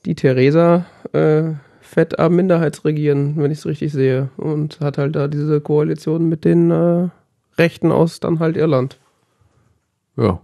die 0.05 0.15
Theresa 0.15 0.85
äh, 1.13 1.53
fett 1.87 2.19
am 2.19 2.35
Minderheitsregieren, 2.35 3.37
wenn 3.37 3.51
ich 3.51 3.59
es 3.59 3.65
richtig 3.65 3.91
sehe. 3.91 4.29
Und 4.37 4.79
hat 4.79 4.97
halt 4.97 5.15
da 5.15 5.27
diese 5.27 5.61
Koalition 5.61 6.27
mit 6.29 6.45
den 6.45 6.69
äh, 6.69 7.09
Rechten 7.57 7.91
aus 7.91 8.19
dann 8.19 8.39
halt 8.39 8.57
Irland. 8.57 8.99
Ja. 10.15 10.41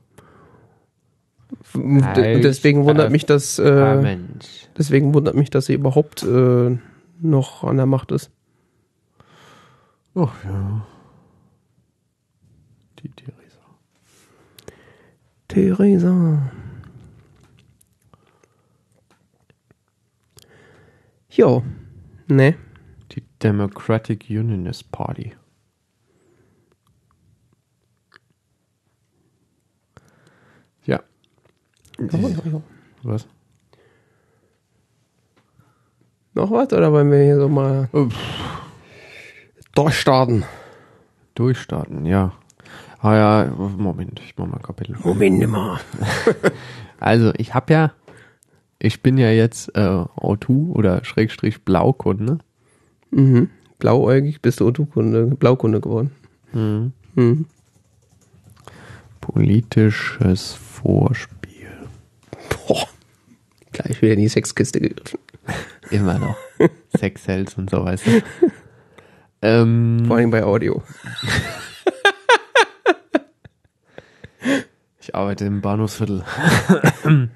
Und 1.73 2.01
d- 2.15 2.35
und 2.35 2.43
deswegen 2.43 2.85
wundert 2.85 3.11
mich 3.11 3.25
das, 3.25 3.59
äh, 3.59 4.17
deswegen 4.77 5.13
wundert 5.13 5.35
mich, 5.35 5.49
dass 5.49 5.67
sie 5.67 5.73
überhaupt 5.73 6.23
äh, 6.23 6.77
noch 7.21 7.63
an 7.63 7.77
der 7.77 7.85
Macht 7.85 8.11
ist. 8.11 8.31
Oh 10.15 10.29
ja. 10.43 10.85
Die 12.99 13.09
Theresa. 13.09 13.59
Theresa. 15.47 16.51
Jo. 21.35 21.63
Ne. 22.27 22.55
Die 23.11 23.23
Democratic 23.41 24.25
Unionist 24.29 24.91
Party. 24.91 25.33
Ja. 30.85 31.01
Was? 33.01 33.27
Noch 36.35 36.51
was 36.51 36.71
oder 36.71 36.91
wollen 36.91 37.11
wir 37.11 37.23
hier 37.23 37.39
so 37.39 37.49
mal 37.49 37.89
durchstarten? 39.73 40.45
Durchstarten, 41.33 42.05
ja. 42.05 42.33
Ah 42.99 43.15
ja, 43.15 43.45
Moment, 43.55 44.21
ich 44.23 44.37
mach 44.37 44.45
mal 44.45 44.59
Kapitel. 44.59 44.95
Moment 45.03 45.47
mal. 45.49 45.79
Also, 46.99 47.33
ich 47.35 47.53
habe 47.53 47.73
ja, 47.73 47.91
ich 48.83 49.01
bin 49.01 49.17
ja 49.17 49.31
jetzt 49.31 49.69
äh, 49.75 49.79
O2 49.79 50.73
oder 50.73 51.05
Schrägstrich 51.05 51.63
Blaukunde. 51.63 52.39
Mhm. 53.11 53.49
Blauäugig 53.79 54.41
bist 54.41 54.59
du 54.59 54.67
Otto-Kunde, 54.67 55.27
Blaukunde 55.27 55.79
geworden. 55.79 56.11
Mhm. 56.51 56.91
Politisches 59.21 60.53
Vorspiel. 60.53 61.69
Boah. 62.67 62.87
Gleich 63.71 64.01
wieder 64.01 64.13
in 64.13 64.19
die 64.19 64.27
Sexkiste 64.27 64.81
gegriffen. 64.81 65.19
Immer 65.89 66.19
noch. 66.19 66.35
Sex 66.97 67.23
Cells 67.23 67.53
und 67.55 67.69
so, 67.69 67.85
weißt 67.85 68.05
du. 68.05 68.21
Ähm, 69.41 70.03
Vor 70.07 70.17
allem 70.17 70.29
bei 70.29 70.43
Audio. 70.43 70.83
ich 74.99 75.15
arbeite 75.15 75.45
im 75.45 75.61
Bahnhofsviertel. 75.61 76.25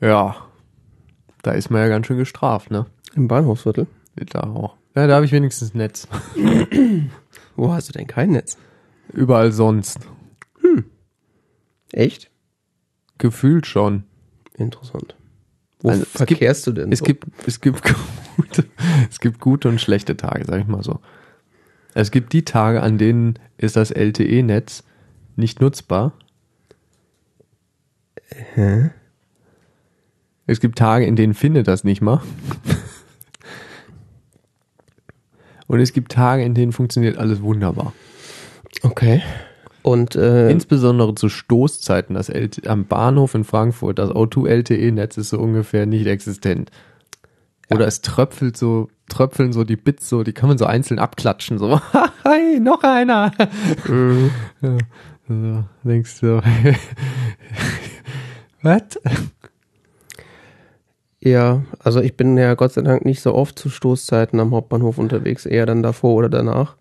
Ja. 0.00 0.36
Da 1.42 1.52
ist 1.52 1.70
man 1.70 1.80
ja 1.82 1.88
ganz 1.88 2.06
schön 2.06 2.18
gestraft, 2.18 2.70
ne? 2.70 2.86
Im 3.14 3.28
Bahnhofsviertel. 3.28 3.86
Da 4.16 4.40
auch. 4.40 4.76
Ja, 4.96 5.06
da 5.06 5.14
habe 5.16 5.24
ich 5.24 5.32
wenigstens 5.32 5.74
Netz. 5.74 6.08
Wo 7.56 7.72
hast 7.72 7.88
du 7.88 7.92
denn 7.92 8.06
kein 8.06 8.30
Netz? 8.30 8.58
Überall 9.12 9.52
sonst. 9.52 10.00
Echt? 11.92 12.30
Gefühlt 13.18 13.66
schon. 13.66 14.04
Interessant. 14.54 15.16
Wo 15.80 15.88
Also, 15.90 16.02
es 16.02 16.08
gibt- 16.12 16.16
verkehrst 16.18 16.66
du 16.66 16.72
denn? 16.72 16.92
Es 16.92 16.98
so? 16.98 17.04
gibt, 17.04 17.26
es 17.46 17.60
gibt 17.60 17.82
gute, 18.36 18.64
es 19.10 19.20
gibt 19.20 19.40
gute 19.40 19.68
und 19.68 19.80
schlechte 19.80 20.16
Tage, 20.16 20.44
sag 20.44 20.60
ich 20.60 20.66
mal 20.66 20.82
so. 20.82 21.00
Es 21.94 22.10
gibt 22.10 22.32
die 22.32 22.44
Tage, 22.44 22.82
an 22.82 22.98
denen 22.98 23.38
ist 23.56 23.76
das 23.76 23.90
LTE-Netz 23.90 24.84
nicht 25.36 25.60
nutzbar. 25.60 26.12
Es 30.48 30.60
gibt 30.60 30.78
Tage, 30.78 31.04
in 31.04 31.14
denen 31.14 31.34
findet 31.34 31.68
das 31.68 31.84
nicht 31.84 32.00
mal. 32.00 32.22
Und 35.66 35.80
es 35.80 35.92
gibt 35.92 36.10
Tage, 36.10 36.42
in 36.42 36.54
denen 36.54 36.72
funktioniert 36.72 37.18
alles 37.18 37.42
wunderbar. 37.42 37.92
Okay. 38.82 39.22
Und 39.82 40.16
äh, 40.16 40.50
Insbesondere 40.50 41.14
zu 41.14 41.28
Stoßzeiten, 41.28 42.14
das 42.14 42.30
LT 42.30 42.66
am 42.66 42.86
Bahnhof 42.86 43.34
in 43.34 43.44
Frankfurt, 43.44 43.98
das 43.98 44.08
O2 44.08 44.48
LTE-Netz 44.48 45.18
ist 45.18 45.28
so 45.28 45.38
ungefähr 45.38 45.84
nicht 45.84 46.06
existent. 46.06 46.70
Oder 47.68 47.86
es 47.86 48.00
tröpfelt 48.00 48.56
so, 48.56 48.88
tröpfeln 49.10 49.52
so 49.52 49.64
die 49.64 49.76
Bits 49.76 50.08
so, 50.08 50.22
die 50.22 50.32
kann 50.32 50.48
man 50.48 50.56
so 50.56 50.64
einzeln 50.64 50.98
abklatschen, 50.98 51.58
so, 51.58 51.78
hi, 52.24 52.58
noch 52.58 52.82
einer. 52.82 53.32
ja, 54.62 54.78
so, 55.28 55.64
denkst 55.84 56.20
du, 56.20 56.40
was? 58.62 58.98
Ja, 61.30 61.62
also 61.78 62.00
ich 62.00 62.16
bin 62.16 62.36
ja 62.36 62.54
Gott 62.54 62.72
sei 62.72 62.82
Dank 62.82 63.04
nicht 63.04 63.20
so 63.20 63.34
oft 63.34 63.58
zu 63.58 63.70
Stoßzeiten 63.70 64.40
am 64.40 64.52
Hauptbahnhof 64.52 64.98
unterwegs, 64.98 65.46
eher 65.46 65.66
dann 65.66 65.82
davor 65.82 66.14
oder 66.14 66.28
danach. 66.28 66.76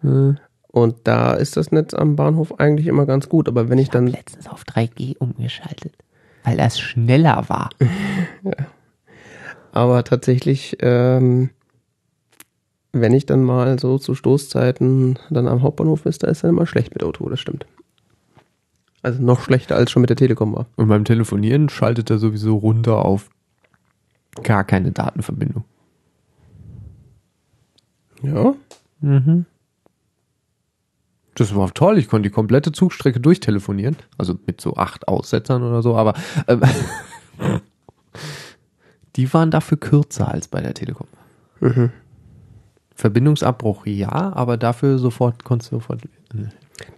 Und 0.67 0.95
da 1.05 1.33
ist 1.33 1.57
das 1.57 1.71
Netz 1.71 1.93
am 1.93 2.15
Bahnhof 2.15 2.59
eigentlich 2.59 2.87
immer 2.87 3.05
ganz 3.05 3.29
gut. 3.29 3.47
Aber 3.47 3.69
wenn 3.69 3.77
ich 3.77 3.89
dann. 3.89 4.07
letztens 4.07 4.47
auf 4.47 4.63
3G 4.63 5.17
umgeschaltet, 5.17 5.93
weil 6.43 6.57
das 6.57 6.79
schneller 6.79 7.45
war. 7.47 7.69
Aber 9.71 10.03
tatsächlich, 10.03 10.77
ähm, 10.81 11.49
wenn 12.93 13.13
ich 13.13 13.25
dann 13.25 13.43
mal 13.43 13.77
so 13.79 13.97
zu 13.97 14.15
Stoßzeiten 14.15 15.19
dann 15.29 15.47
am 15.47 15.61
Hauptbahnhof 15.61 16.05
ist, 16.05 16.23
da 16.23 16.27
ist 16.27 16.43
dann 16.43 16.51
immer 16.51 16.65
schlecht 16.65 16.93
mit 16.93 17.03
Auto, 17.03 17.27
das 17.29 17.39
stimmt. 17.39 17.65
Also 19.03 19.21
noch 19.21 19.41
schlechter 19.41 19.75
als 19.75 19.91
schon 19.91 20.01
mit 20.01 20.09
der 20.09 20.17
Telekom 20.17 20.55
war. 20.55 20.67
Und 20.75 20.87
beim 20.87 21.05
Telefonieren 21.05 21.69
schaltet 21.69 22.09
er 22.09 22.17
sowieso 22.17 22.55
runter 22.57 23.05
auf 23.05 23.29
gar 24.43 24.63
keine 24.63 24.91
Datenverbindung. 24.91 25.63
Ja. 28.21 28.55
Mhm. 29.01 29.45
Das 31.35 31.55
war 31.55 31.71
toll. 31.71 31.99
Ich 31.99 32.07
konnte 32.07 32.29
die 32.29 32.33
komplette 32.33 32.71
Zugstrecke 32.71 33.19
durchtelefonieren. 33.19 33.95
Also 34.17 34.39
mit 34.47 34.59
so 34.59 34.75
acht 34.75 35.07
Aussetzern 35.07 35.61
oder 35.61 35.83
so, 35.83 35.95
aber 35.95 36.15
ähm, 36.47 36.61
die 39.15 39.31
waren 39.33 39.51
dafür 39.51 39.77
kürzer 39.77 40.27
als 40.29 40.47
bei 40.47 40.61
der 40.61 40.73
Telekom. 40.73 41.07
Mhm. 41.59 41.91
Verbindungsabbruch 42.95 43.85
ja, 43.85 44.33
aber 44.33 44.57
dafür 44.57 44.97
sofort 44.97 45.43
konntest 45.43 45.71
du 45.71 45.75
sofort. 45.75 46.01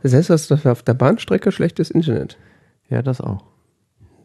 Das 0.02 0.14
heißt, 0.14 0.30
dass 0.30 0.48
das 0.48 0.66
auf 0.66 0.84
der 0.84 0.94
Bahnstrecke 0.94 1.52
schlechtes 1.52 1.92
Internet. 1.92 2.38
Ja, 2.90 3.02
das 3.02 3.20
auch. 3.20 3.44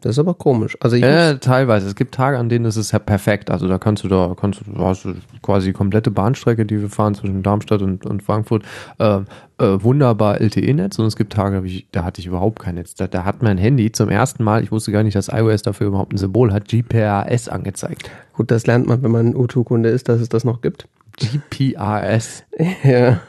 Das 0.05 0.11
ist 0.11 0.19
aber 0.19 0.35
komisch. 0.35 0.77
Also 0.81 0.97
Ja, 0.97 1.33
teilweise. 1.33 1.87
Es 1.87 1.95
gibt 1.95 2.13
Tage, 2.13 2.37
an 2.37 2.47
denen 2.47 2.65
ist 2.65 2.75
es 2.75 2.91
ja 2.91 2.99
perfekt. 2.99 3.49
Also 3.49 3.67
da 3.67 3.79
kannst 3.79 4.03
du 4.03 4.07
da, 4.07 4.35
kannst 4.39 4.61
du, 4.61 4.85
hast 4.85 5.05
du 5.05 5.15
quasi 5.41 5.69
die 5.69 5.73
komplette 5.73 6.11
Bahnstrecke, 6.11 6.63
die 6.63 6.79
wir 6.79 6.89
fahren 6.91 7.15
zwischen 7.15 7.41
Darmstadt 7.41 7.81
und, 7.81 8.05
und 8.05 8.21
Frankfurt, 8.21 8.61
äh, 8.99 9.15
äh, 9.15 9.23
wunderbar 9.57 10.39
LTE-Netz. 10.39 10.99
Und 10.99 11.07
es 11.07 11.15
gibt 11.15 11.33
Tage, 11.33 11.65
ich, 11.65 11.87
da 11.91 12.03
hatte 12.03 12.21
ich 12.21 12.27
überhaupt 12.27 12.59
kein 12.59 12.75
Netz. 12.75 12.93
Da, 12.93 13.07
da 13.07 13.25
hat 13.25 13.41
mein 13.41 13.57
Handy 13.57 13.91
zum 13.91 14.09
ersten 14.09 14.43
Mal, 14.43 14.61
ich 14.61 14.71
wusste 14.71 14.91
gar 14.91 15.01
nicht, 15.01 15.15
dass 15.15 15.27
iOS 15.27 15.63
dafür 15.63 15.87
überhaupt 15.87 16.13
ein 16.13 16.17
Symbol 16.17 16.53
hat, 16.53 16.67
GPRS 16.67 17.49
angezeigt. 17.49 18.11
gut, 18.33 18.51
das 18.51 18.67
lernt 18.67 18.85
man, 18.85 19.01
wenn 19.01 19.09
man 19.09 19.33
U2-Kunde 19.33 19.89
ist, 19.89 20.07
dass 20.07 20.21
es 20.21 20.29
das 20.29 20.43
noch 20.43 20.61
gibt. 20.61 20.87
GPRS. 21.17 22.43
Ja. 22.83 23.21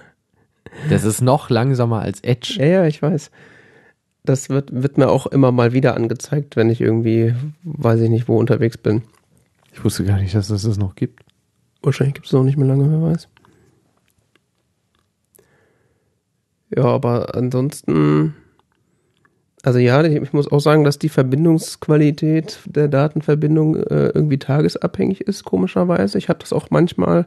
Das 0.91 1.05
ist 1.05 1.23
noch 1.23 1.49
langsamer 1.49 2.01
als 2.01 2.21
Edge. 2.21 2.59
Ja, 2.59 2.67
ja, 2.67 2.87
ich 2.87 3.01
weiß. 3.01 3.31
Das 4.27 4.51
wird, 4.51 4.83
wird 4.83 4.99
mir 4.99 5.09
auch 5.09 5.27
immer 5.27 5.53
mal 5.53 5.73
wieder 5.73 5.97
angezeigt, 5.97 6.57
wenn 6.57 6.69
ich 6.69 6.81
irgendwie, 6.81 7.35
weiß 7.63 8.01
ich 8.01 8.11
nicht, 8.11 8.29
wo 8.29 8.37
unterwegs 8.39 8.77
bin. 8.77 9.03
Ich 9.73 9.85
wusste 9.85 10.05
gar 10.05 10.19
nicht, 10.19 10.35
dass 10.35 10.51
es 10.51 10.63
das 10.63 10.79
noch 10.79 10.97
gibt. 10.97 11.23
Wahrscheinlich 11.83 12.15
gibt 12.15 12.27
es 12.27 12.33
noch 12.33 12.43
nicht 12.43 12.57
mehr 12.57 12.67
lange, 12.67 12.91
wer 12.91 13.03
weiß. 13.03 13.29
Ja, 16.75 16.85
aber 16.85 17.37
ansonsten, 17.37 18.35
also 19.63 19.79
ja, 19.79 20.03
ich 20.03 20.33
muss 20.33 20.51
auch 20.51 20.61
sagen, 20.61 20.83
dass 20.83 20.99
die 20.99 21.09
Verbindungsqualität 21.09 22.59
der 22.67 22.89
Datenverbindung 22.89 23.77
äh, 23.77 24.09
irgendwie 24.09 24.39
tagesabhängig 24.39 25.21
ist, 25.21 25.45
komischerweise. 25.45 26.19
Ich 26.19 26.29
habe 26.29 26.41
das 26.41 26.53
auch 26.53 26.71
manchmal, 26.71 27.27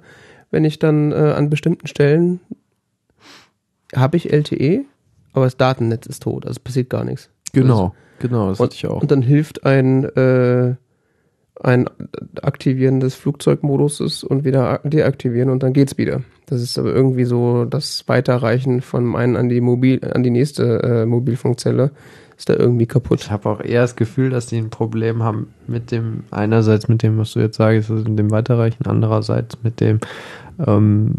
wenn 0.52 0.66
ich 0.66 0.80
dann 0.80 1.12
äh, 1.12 1.16
an 1.16 1.50
bestimmten 1.50 1.88
Stellen 1.88 2.42
habe 3.96 4.18
ich 4.18 4.32
LTE, 4.34 4.86
aber 5.34 5.46
das 5.46 5.58
Datennetz 5.58 6.06
ist 6.06 6.24
tot, 6.24 6.46
also 6.46 6.60
passiert 6.64 6.90
gar 6.90 7.04
nichts. 7.04 7.30
Genau, 7.54 7.94
genau, 8.20 8.50
das 8.50 8.60
und, 8.60 8.66
hatte 8.68 8.76
ich 8.76 8.88
auch. 8.88 9.02
Und 9.02 9.12
dann 9.12 9.22
hilft 9.22 9.66
ein, 9.66 10.06
äh, 10.06 10.76
ein 11.62 11.90
Aktivieren 12.42 13.00
des 13.00 13.16
Flugzeugmoduses 13.16 14.24
und 14.24 14.46
wieder 14.46 14.80
deaktivieren 14.84 15.50
und 15.50 15.64
dann 15.64 15.74
geht's 15.74 15.98
wieder. 15.98 16.22
Das 16.46 16.62
ist 16.62 16.80
aber 16.80 16.94
irgendwie 16.94 17.26
so 17.26 17.66
das 17.66 18.08
Weiterreichen 18.08 18.82
von 18.82 19.16
einen 19.16 19.36
an 19.36 19.50
die 19.50 19.62
Mobil, 19.62 20.00
an 20.14 20.24
die 20.24 20.32
nächste 20.32 20.82
äh, 20.82 21.06
Mobilfunkzelle 21.06 21.92
ist 22.40 22.50
da 22.50 22.54
irgendwie 22.54 22.88
kaputt. 22.88 23.22
Ich 23.22 23.32
habe 23.32 23.50
auch 23.50 23.60
eher 23.60 23.82
das 23.82 23.98
Gefühl, 23.98 24.30
dass 24.30 24.46
die 24.46 24.58
ein 24.58 24.70
Problem 24.70 25.24
haben 25.24 25.54
mit 25.68 25.92
dem, 25.92 26.24
einerseits 26.32 26.88
mit 26.88 27.04
dem, 27.04 27.18
was 27.18 27.34
du 27.34 27.42
jetzt 27.42 27.58
sagst, 27.58 27.92
also 27.92 28.10
mit 28.10 28.18
dem 28.18 28.32
Weiterreichen, 28.32 28.86
andererseits 28.88 29.62
mit 29.62 29.82
dem 29.82 30.00
ähm, 30.66 31.16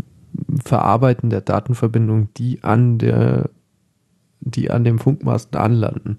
Verarbeiten 0.64 1.28
der 1.28 1.42
Datenverbindung, 1.42 2.30
die 2.38 2.64
an 2.64 2.96
der, 2.96 3.50
die 4.40 4.70
an 4.70 4.84
dem 4.84 4.98
Funkmasten 4.98 5.58
anlanden. 5.58 6.18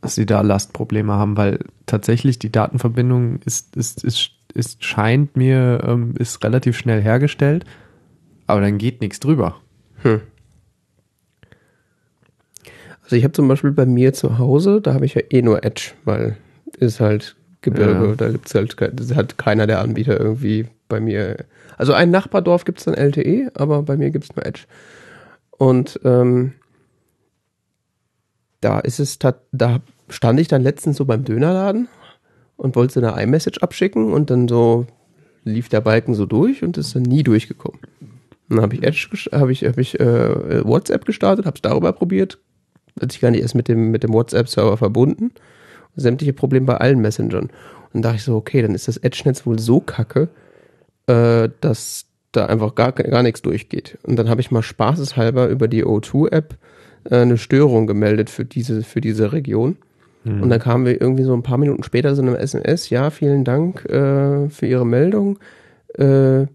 Dass 0.00 0.14
sie 0.14 0.26
da 0.26 0.42
Lastprobleme 0.42 1.12
haben, 1.14 1.36
weil 1.36 1.60
tatsächlich 1.86 2.38
die 2.38 2.52
Datenverbindung 2.52 3.40
ist, 3.44 3.76
ist, 3.76 4.04
ist, 4.04 4.30
ist 4.54 4.84
scheint 4.84 5.36
mir, 5.36 5.82
ähm, 5.86 6.14
ist 6.18 6.44
relativ 6.44 6.76
schnell 6.76 7.02
hergestellt, 7.02 7.64
aber 8.46 8.60
dann 8.60 8.78
geht 8.78 9.00
nichts 9.00 9.20
drüber. 9.20 9.56
Hm. 10.02 10.20
Also 13.02 13.16
ich 13.16 13.24
habe 13.24 13.32
zum 13.32 13.46
Beispiel 13.48 13.70
bei 13.70 13.86
mir 13.86 14.12
zu 14.12 14.38
Hause, 14.38 14.80
da 14.80 14.92
habe 14.92 15.06
ich 15.06 15.14
ja 15.14 15.22
eh 15.30 15.42
nur 15.42 15.64
Edge, 15.64 15.92
weil 16.04 16.36
ist 16.78 17.00
halt 17.00 17.36
Gebirge, 17.62 18.08
Ja. 18.08 18.14
da 18.16 18.30
gibt's 18.30 18.54
halt, 18.54 18.76
hat 19.14 19.38
keiner 19.38 19.66
der 19.66 19.80
Anbieter 19.80 20.18
irgendwie 20.18 20.66
bei 20.88 21.00
mir. 21.00 21.44
Also 21.78 21.92
ein 21.92 22.10
Nachbardorf 22.10 22.64
gibt's 22.64 22.84
dann 22.84 22.94
LTE, 22.94 23.50
aber 23.54 23.82
bei 23.82 23.96
mir 23.96 24.10
gibt's 24.10 24.34
nur 24.34 24.44
Edge. 24.44 24.62
Und 25.50 26.00
ähm, 26.04 26.52
da 28.60 28.80
ist 28.80 28.98
es, 29.00 29.18
da 29.18 29.80
stand 30.08 30.40
ich 30.40 30.48
dann 30.48 30.62
letztens 30.62 30.96
so 30.96 31.04
beim 31.04 31.24
Dönerladen 31.24 31.88
und 32.56 32.76
wollte 32.76 33.00
eine 33.00 33.22
iMessage 33.22 33.58
abschicken 33.58 34.12
und 34.12 34.30
dann 34.30 34.48
so 34.48 34.86
lief 35.44 35.68
der 35.68 35.80
Balken 35.80 36.14
so 36.14 36.26
durch 36.26 36.62
und 36.62 36.76
ist 36.78 36.94
dann 36.94 37.02
nie 37.02 37.22
durchgekommen. 37.22 37.80
Dann 38.48 38.60
habe 38.60 38.74
ich 38.74 38.82
Edge, 38.82 39.08
habe 39.32 39.52
ich, 39.52 39.64
habe 39.64 39.80
ich 39.80 39.98
äh, 39.98 40.64
WhatsApp 40.64 41.04
gestartet, 41.04 41.46
habe 41.46 41.56
es 41.56 41.62
darüber 41.62 41.92
probiert, 41.92 42.38
hat 43.00 43.12
sich 43.12 43.20
gar 43.20 43.30
nicht 43.30 43.42
erst 43.42 43.54
mit 43.54 43.68
dem 43.68 43.90
mit 43.90 44.02
dem 44.02 44.12
WhatsApp-Server 44.12 44.76
verbunden. 44.76 45.32
Sämtliche 45.96 46.32
Probleme 46.32 46.66
bei 46.66 46.76
allen 46.76 47.00
Messengern. 47.00 47.50
Und 47.92 48.02
dachte 48.02 48.16
ich 48.16 48.24
so, 48.24 48.36
okay, 48.36 48.62
dann 48.62 48.74
ist 48.74 48.88
das 48.88 48.98
Edge-Netz 48.98 49.46
wohl 49.46 49.58
so 49.58 49.80
kacke, 49.80 50.28
äh, 51.06 51.48
dass 51.60 52.06
da 52.32 52.46
einfach 52.46 52.74
gar, 52.74 52.92
gar 52.92 53.22
nichts 53.22 53.42
durchgeht. 53.42 53.98
Und 54.02 54.16
dann 54.16 54.28
habe 54.28 54.42
ich 54.42 54.50
mal 54.50 54.62
spaßeshalber 54.62 55.48
über 55.48 55.68
die 55.68 55.84
O2-App 55.84 56.52
äh, 56.52 56.56
eine 57.10 57.38
Störung 57.38 57.86
gemeldet 57.86 58.30
für 58.30 58.44
diese, 58.44 58.82
für 58.82 59.00
diese 59.00 59.32
Region. 59.32 59.76
Und 60.26 60.50
dann 60.50 60.58
kamen 60.58 60.84
wir 60.86 61.00
irgendwie 61.00 61.22
so 61.22 61.34
ein 61.34 61.44
paar 61.44 61.56
Minuten 61.56 61.84
später 61.84 62.16
so 62.16 62.22
eine 62.22 62.36
SMS, 62.38 62.90
ja, 62.90 63.10
vielen 63.10 63.44
Dank 63.44 63.84
äh, 63.84 64.48
für 64.48 64.66
Ihre 64.66 64.84
Meldung. 64.84 65.38
Äh, 65.94 66.46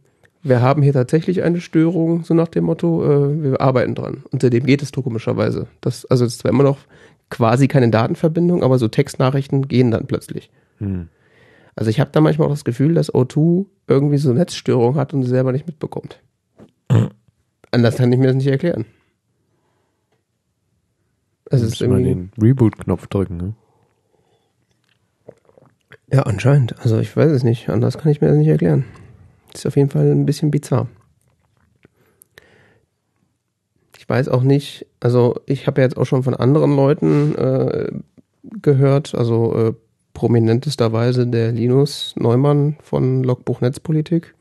wir 0.44 0.62
haben 0.62 0.82
hier 0.82 0.92
tatsächlich 0.92 1.44
eine 1.44 1.62
Störung, 1.62 2.26
so 2.26 2.34
nach 2.34 2.50
dem 2.50 2.66
Motto, 2.66 3.04
äh, 3.06 3.44
wir 3.44 3.62
arbeiten 3.62 3.96
dran. 3.96 4.24
Und 4.30 4.42
seitdem 4.42 4.66
geht 4.66 4.82
es 4.82 4.92
doch 4.92 5.04
komischerweise. 5.04 5.68
Das, 5.80 6.06
also 6.06 6.26
es 6.26 6.34
ist 6.34 6.40
zwar 6.40 6.52
immer 6.52 6.64
noch 6.64 6.80
quasi 7.30 7.70
keine 7.70 7.90
Datenverbindung, 7.90 8.62
aber 8.62 8.78
so 8.78 8.90
Textnachrichten 8.90 9.70
gehen 9.70 9.92
dann 9.92 10.06
plötzlich. 10.06 10.52
Hm. 10.80 11.08
Also 11.76 11.90
ich 11.90 12.02
habe 12.02 12.10
da 12.12 12.20
manchmal 12.20 12.48
auch 12.48 12.52
das 12.52 12.66
Gefühl, 12.66 12.94
dass 12.94 13.14
O2 13.14 13.68
irgendwie 13.88 14.18
so 14.18 14.34
Netzstörung 14.34 14.96
hat 14.96 15.14
und 15.14 15.24
sie 15.24 15.30
selber 15.30 15.54
nicht 15.54 15.68
mitbekommt. 15.68 16.20
Anders 17.72 17.96
kann 17.96 18.12
ich 18.12 18.20
mir 18.20 18.28
das 18.28 18.36
nicht 18.36 18.48
erklären. 18.48 18.84
Es 21.52 21.62
ist 21.62 21.82
mal 21.82 22.00
irgendwie, 22.00 22.32
den 22.32 22.32
Reboot-Knopf 22.42 23.08
drücken, 23.08 23.38
ne? 23.38 23.54
ja, 26.12 26.24
anscheinend. 26.24 26.80
Also 26.80 27.00
ich 27.00 27.16
weiß 27.16 27.32
es 27.32 27.44
nicht. 27.44 27.70
Anders 27.70 27.98
kann 27.98 28.12
ich 28.12 28.22
mir 28.22 28.28
das 28.28 28.38
nicht 28.38 28.48
erklären. 28.48 28.86
Ist 29.54 29.66
auf 29.66 29.76
jeden 29.76 29.90
Fall 29.90 30.12
ein 30.12 30.26
bisschen 30.26 30.52
bizarr. 30.52 30.88
Ich 33.98 34.08
weiß 34.08 34.30
auch 34.30 34.44
nicht, 34.44 34.88
also 35.00 35.36
ich 35.46 35.68
habe 35.68 35.82
ja 35.82 35.88
jetzt 35.88 35.98
auch 35.98 36.06
schon 36.06 36.24
von 36.24 36.34
anderen 36.34 36.76
Leuten 36.76 37.36
äh, 37.36 37.92
gehört, 38.62 39.16
also 39.16 39.56
äh, 39.56 39.74
prominentesterweise 40.14 41.28
der 41.28 41.52
Linus 41.52 42.14
Neumann 42.18 42.78
von 42.82 43.24
Logbuch 43.24 43.62
Netzpolitik, 43.62 44.34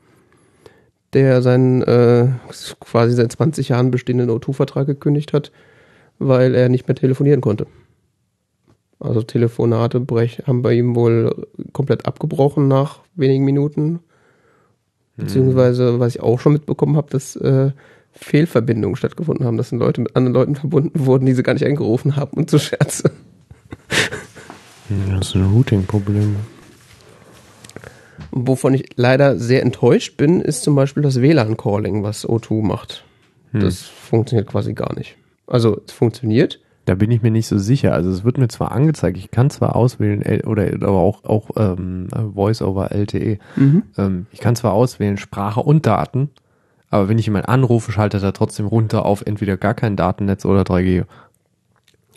der 1.13 1.41
seinen 1.41 1.83
äh, 1.83 2.29
quasi 2.79 3.13
seit 3.13 3.31
20 3.31 3.69
Jahren 3.69 3.91
bestehenden 3.91 4.29
O2-Vertrag 4.29 4.87
gekündigt 4.87 5.31
hat, 5.31 5.51
weil 6.21 6.55
er 6.55 6.69
nicht 6.69 6.87
mehr 6.87 6.95
telefonieren 6.95 7.41
konnte. 7.41 7.67
Also 8.99 9.23
Telefonate 9.23 9.99
brech, 9.99 10.43
haben 10.45 10.61
bei 10.61 10.73
ihm 10.73 10.95
wohl 10.95 11.47
komplett 11.73 12.05
abgebrochen 12.05 12.67
nach 12.67 12.99
wenigen 13.15 13.45
Minuten. 13.45 13.99
Beziehungsweise, 15.17 15.99
was 15.99 16.15
ich 16.15 16.21
auch 16.21 16.39
schon 16.39 16.53
mitbekommen 16.53 16.95
habe, 16.95 17.09
dass 17.09 17.35
äh, 17.35 17.71
Fehlverbindungen 18.13 18.95
stattgefunden 18.95 19.45
haben, 19.45 19.57
dass 19.57 19.69
dann 19.71 19.79
Leute 19.79 20.01
mit 20.01 20.15
anderen 20.15 20.33
Leuten 20.33 20.55
verbunden 20.55 21.05
wurden, 21.05 21.25
die 21.25 21.33
sie 21.33 21.43
gar 21.43 21.53
nicht 21.53 21.65
angerufen 21.65 22.15
haben 22.15 22.37
und 22.37 22.49
so 22.49 22.59
Scherze. 22.59 23.11
Hm, 24.87 25.17
Das 25.17 25.29
ist 25.29 25.35
ein 25.35 25.45
Routing-Problem. 25.51 26.35
Wovon 28.31 28.73
ich 28.73 28.85
leider 28.95 29.37
sehr 29.37 29.61
enttäuscht 29.61 30.15
bin, 30.17 30.41
ist 30.41 30.63
zum 30.63 30.75
Beispiel 30.75 31.03
das 31.03 31.21
WLAN-Calling, 31.21 32.03
was 32.03 32.27
O2 32.27 32.61
macht. 32.63 33.03
Das 33.53 33.81
funktioniert 33.81 34.47
quasi 34.47 34.73
gar 34.73 34.93
nicht. 34.95 35.17
Also 35.51 35.81
es 35.85 35.93
funktioniert, 35.93 36.59
Da 36.85 36.95
bin 36.95 37.11
ich 37.11 37.21
mir 37.21 37.29
nicht 37.29 37.47
so 37.47 37.59
sicher. 37.59 37.93
Also 37.93 38.09
es 38.09 38.23
wird 38.23 38.39
mir 38.39 38.47
zwar 38.47 38.71
angezeigt, 38.71 39.17
ich 39.17 39.29
kann 39.29 39.51
zwar 39.51 39.75
auswählen, 39.75 40.23
oder 40.45 40.65
aber 40.73 40.99
auch, 40.99 41.23
auch 41.25 41.49
ähm, 41.55 42.07
Voice 42.33 42.61
over 42.63 42.91
LTE. 42.91 43.37
Ähm, 43.97 44.25
ich 44.31 44.39
kann 44.39 44.55
zwar 44.55 44.73
auswählen 44.73 45.17
Sprache 45.17 45.59
und 45.59 45.85
Daten, 45.85 46.29
Aber 46.89 47.07
wenn 47.07 47.19
ich 47.19 47.25
jemanden 47.27 47.49
anrufe, 47.49 47.91
schaltet 47.91 48.23
er 48.23 48.33
trotzdem 48.33 48.65
runter 48.65 49.05
auf 49.05 49.23
entweder 49.25 49.57
gar 49.57 49.73
kein 49.75 49.95
Datennetz 49.95 50.43
oder 50.45 50.63
3G. 50.63 51.05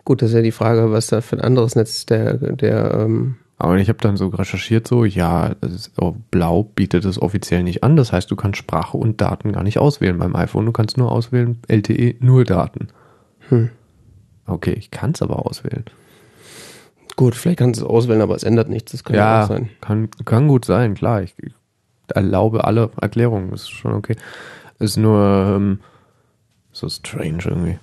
Gut, 0.05 0.23
das 0.23 0.31
ist 0.31 0.35
ja 0.37 0.42
die 0.42 0.53
Frage, 0.53 0.90
was 0.92 1.07
da 1.09 1.20
für 1.20 1.37
ein 1.37 1.42
anderes 1.42 1.77
Netz 1.77 2.07
der, 2.07 2.35
der 2.35 2.94
ähm, 2.94 3.37
Aber 3.59 3.77
ich 3.77 3.88
habe 3.88 3.99
dann 4.01 4.16
so 4.16 4.29
recherchiert, 4.29 4.88
so, 4.88 5.05
ja, 5.05 5.55
das 5.61 5.73
ist, 5.73 5.92
oh, 6.01 6.16
Blau 6.31 6.64
bietet 6.64 7.05
es 7.05 7.20
offiziell 7.20 7.62
nicht 7.62 7.83
an. 7.85 7.97
Das 7.97 8.12
heißt, 8.12 8.31
du 8.31 8.37
kannst 8.37 8.59
Sprache 8.59 8.97
und 8.97 9.20
Daten 9.20 9.53
gar 9.53 9.62
nicht 9.62 9.79
auswählen 9.79 10.18
beim 10.18 10.35
iPhone. 10.37 10.66
Du 10.66 10.73
kannst 10.73 10.97
nur 10.97 11.12
auswählen 11.12 11.59
LTE, 11.68 12.16
nur 12.20 12.44
Daten. 12.44 12.88
Hm. 13.48 13.70
Okay, 14.46 14.72
ich 14.72 14.90
kann 14.90 15.12
es 15.12 15.22
aber 15.22 15.46
auswählen. 15.46 15.85
Gut, 17.16 17.35
vielleicht 17.35 17.59
kannst 17.61 17.80
du 17.80 17.85
es 17.85 17.90
auswählen, 17.90 18.20
aber 18.22 18.35
es 18.35 18.42
ändert 18.42 18.68
nichts. 18.68 18.92
Das 18.92 19.04
kann 19.04 19.16
ja, 19.16 19.38
Ja, 19.38 19.44
auch 19.44 19.48
sein. 19.48 19.70
kann, 19.80 20.09
kann 20.24 20.48
gut 20.48 20.64
sein, 20.64 20.94
klar. 20.94 21.22
Ich, 21.22 21.35
ich 21.40 21.52
erlaube 22.09 22.64
alle 22.64 22.90
Erklärungen, 23.00 23.52
ist 23.52 23.70
schon 23.70 23.92
okay. 23.94 24.16
Ist 24.78 24.96
nur 24.96 25.22
ähm, 25.57 25.80
so 26.72 26.88
strange 26.88 27.38
irgendwie. 27.44 27.78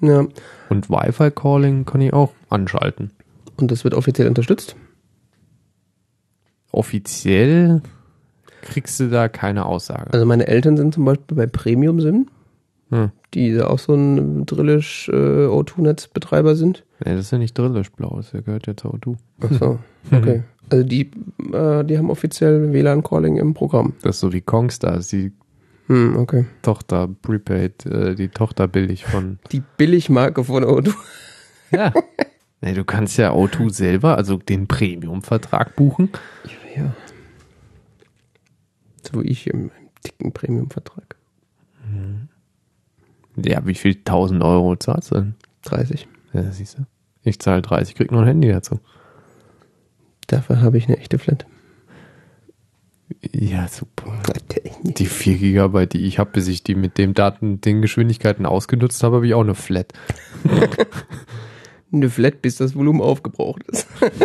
Ja. 0.00 0.26
Und 0.70 0.90
Wi-Fi-Calling 0.90 1.84
kann 1.84 2.00
ich 2.00 2.12
auch 2.12 2.32
anschalten. 2.48 3.10
Und 3.56 3.70
das 3.70 3.84
wird 3.84 3.94
offiziell 3.94 4.28
unterstützt. 4.28 4.74
Offiziell 6.72 7.82
kriegst 8.62 8.98
du 9.00 9.08
da 9.08 9.28
keine 9.28 9.66
Aussage. 9.66 10.12
Also 10.12 10.26
meine 10.26 10.46
Eltern 10.46 10.76
sind 10.76 10.94
zum 10.94 11.04
Beispiel 11.04 11.36
bei 11.36 11.46
Premium 11.46 12.00
SIM, 12.00 12.28
Hm. 12.90 13.10
Die 13.36 13.60
auch 13.60 13.78
so 13.78 13.94
ein 13.94 14.46
Drillisch 14.46 15.08
äh, 15.08 15.46
O2-Netzbetreiber 15.46 16.56
sind. 16.56 16.84
Nee, 17.04 17.14
das 17.14 17.26
ist 17.26 17.30
ja 17.32 17.38
nicht 17.38 17.56
drillisch 17.56 17.92
blau, 17.92 18.16
das 18.16 18.32
gehört 18.32 18.66
ja 18.66 18.76
zu 18.76 18.88
O2. 18.88 19.16
Achso, 19.42 19.78
okay. 20.10 20.42
Also 20.70 20.84
die, 20.84 21.10
äh, 21.52 21.84
die 21.84 21.98
haben 21.98 22.10
offiziell 22.10 22.72
WLAN-Calling 22.72 23.36
im 23.36 23.54
Programm. 23.54 23.92
Das 24.02 24.16
ist 24.16 24.20
so 24.20 24.32
wie 24.32 24.40
Kongstar, 24.40 24.98
die 25.00 25.32
Hm, 25.88 26.16
okay. 26.16 26.46
Tochter 26.62 27.08
Prepaid, 27.22 27.86
äh, 27.86 28.14
die 28.16 28.28
Tochter 28.28 28.66
billig 28.66 29.04
von. 29.04 29.38
Die 29.52 29.62
Billigmarke 29.76 30.42
von 30.42 30.64
O2. 30.64 30.92
Ja. 31.70 31.92
nee, 32.60 32.74
du 32.74 32.84
kannst 32.84 33.18
ja 33.18 33.32
O2 33.32 33.70
selber, 33.70 34.16
also 34.16 34.36
den 34.36 34.66
Premium-Vertrag 34.66 35.76
buchen. 35.76 36.10
Ja. 36.76 36.92
So 39.02 39.22
wie 39.22 39.28
ich 39.28 39.46
im, 39.46 39.70
im 39.78 39.88
dicken 40.04 40.32
Premium-Vertrag. 40.32 41.14
Ja, 43.36 43.66
wie 43.66 43.74
viel 43.74 43.96
1000 43.96 44.42
Euro 44.42 44.76
zahlst 44.76 45.10
du 45.10 45.16
denn? 45.16 45.34
30. 45.62 46.08
Ja, 46.32 46.50
siehst 46.50 46.78
du. 46.78 46.86
Ich 47.22 47.38
zahle 47.38 47.62
30, 47.62 47.94
krieg 47.94 48.12
noch 48.12 48.20
ein 48.20 48.26
Handy 48.26 48.48
dazu. 48.48 48.80
Dafür 50.26 50.60
habe 50.60 50.78
ich 50.78 50.88
eine 50.88 50.98
echte 50.98 51.18
Flat. 51.18 51.46
Ja, 53.32 53.68
super. 53.68 54.12
Die 54.82 55.06
4 55.06 55.38
Gigabyte, 55.38 55.92
die 55.92 56.06
ich 56.06 56.18
habe, 56.18 56.30
bis 56.32 56.48
ich 56.48 56.64
die 56.64 56.74
mit 56.74 56.98
dem 56.98 57.14
Daten, 57.14 57.60
den 57.60 57.82
Geschwindigkeiten 57.82 58.46
ausgenutzt 58.46 59.02
habe, 59.02 59.16
habe 59.16 59.26
ich 59.26 59.34
auch 59.34 59.42
eine 59.42 59.54
Flat. 59.54 59.92
Eine 61.92 62.10
Flat, 62.10 62.42
bis 62.42 62.56
das 62.56 62.74
Volumen 62.74 63.00
aufgebraucht 63.00 63.62
ist. 63.68 63.86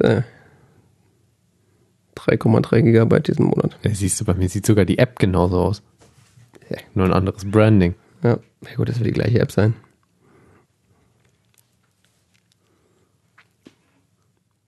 so. 0.00 0.22
3,3 2.30 2.82
Gigabyte 2.82 3.28
diesen 3.28 3.46
Monat. 3.46 3.76
Ja, 3.82 3.94
siehst 3.94 4.20
du, 4.20 4.24
bei 4.24 4.34
mir 4.34 4.48
sieht 4.48 4.66
sogar 4.66 4.84
die 4.84 4.98
App 4.98 5.18
genauso 5.18 5.58
aus. 5.58 5.82
Ja. 6.68 6.76
Nur 6.94 7.06
ein 7.06 7.12
anderes 7.12 7.50
Branding. 7.50 7.94
Ja, 8.22 8.38
ja 8.62 8.74
gut, 8.76 8.88
das 8.88 8.98
wird 8.98 9.08
die 9.08 9.12
gleiche 9.12 9.40
App 9.40 9.50
sein. 9.50 9.74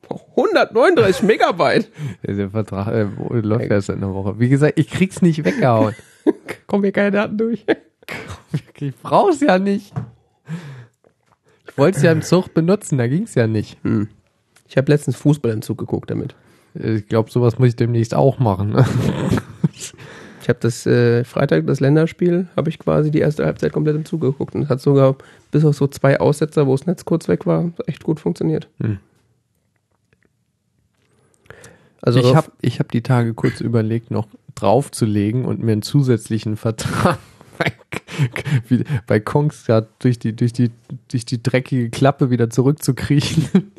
Oh, 0.09 0.21
139 0.37 1.23
Megabyte. 1.23 1.91
Der 2.27 2.51
Vertrag 2.51 2.89
äh, 2.89 3.07
läuft 3.41 3.71
erst 3.71 3.89
in 3.89 3.97
einer 3.97 4.15
Woche. 4.15 4.39
Wie 4.39 4.49
gesagt, 4.49 4.79
ich 4.79 4.91
krieg's 4.91 5.23
nicht 5.23 5.45
weggehauen. 5.45 5.95
Kommen 6.67 6.85
hier 6.85 6.93
keine 6.93 7.13
Daten 7.13 7.39
durch. 7.39 7.65
ich 8.79 8.97
brauch's 8.97 9.41
ja 9.41 9.59
nicht. 9.59 9.93
Ich 11.69 11.79
wollte 11.79 11.97
es 11.97 12.03
ja 12.03 12.13
im 12.13 12.23
Zug 12.23 12.53
benutzen, 12.53 12.99
da 12.99 13.07
ging's 13.07 13.35
ja 13.35 13.47
nicht. 13.47 13.79
Hm. 13.83 14.09
Ich 14.69 14.77
habe 14.77 14.91
letztens 14.91 15.17
Fußballentzug 15.17 15.79
geguckt 15.79 16.11
damit. 16.11 16.35
Ich 16.75 17.07
glaube, 17.07 17.31
sowas 17.31 17.59
muss 17.59 17.69
ich 17.69 17.77
demnächst 17.77 18.15
auch 18.15 18.39
machen. 18.39 18.71
ne? 18.71 18.87
Ich 20.43 20.49
habe 20.49 20.59
das 20.61 20.87
äh, 20.87 21.23
Freitag, 21.23 21.69
das 21.69 21.79
Länderspiel, 21.79 22.49
habe 22.57 22.69
ich 22.69 22.81
quasi 22.81 23.13
die 23.13 23.21
erste 23.21 23.45
Halbzeit 23.45 23.73
komplett 23.73 23.95
im 23.95 24.05
Zug 24.05 24.23
geguckt 24.23 24.57
und 24.57 24.69
hat 24.69 24.81
sogar 24.81 25.15
bis 25.53 25.65
auf 25.65 25.77
so 25.77 25.87
zwei 25.87 26.19
Aussetzer, 26.19 26.67
wo 26.67 26.77
das 26.77 26.85
Netz 26.85 27.05
kurz 27.05 27.29
weg 27.29 27.47
war, 27.47 27.71
echt 27.87 28.03
gut 28.03 28.19
funktioniert. 28.19 28.69
Hm. 28.81 28.99
Also 32.01 32.19
ich 32.19 32.35
habe 32.35 32.51
ich 32.61 32.81
hab 32.81 32.91
die 32.91 33.03
Tage 33.03 33.35
kurz 33.35 33.61
überlegt, 33.61 34.11
noch 34.11 34.27
draufzulegen 34.57 35.45
und 35.45 35.63
mir 35.63 35.73
einen 35.73 35.83
zusätzlichen 35.83 36.57
Vertrag 36.57 37.19
bei, 39.07 39.21
Kongstar 39.21 39.87
durch 40.01 40.19
die, 40.19 40.35
durch, 40.35 40.53
die, 40.53 40.73
durch 41.09 41.25
die 41.25 41.41
dreckige 41.41 41.91
Klappe 41.91 42.31
wieder 42.31 42.51
zurückzukriechen. 42.51 43.71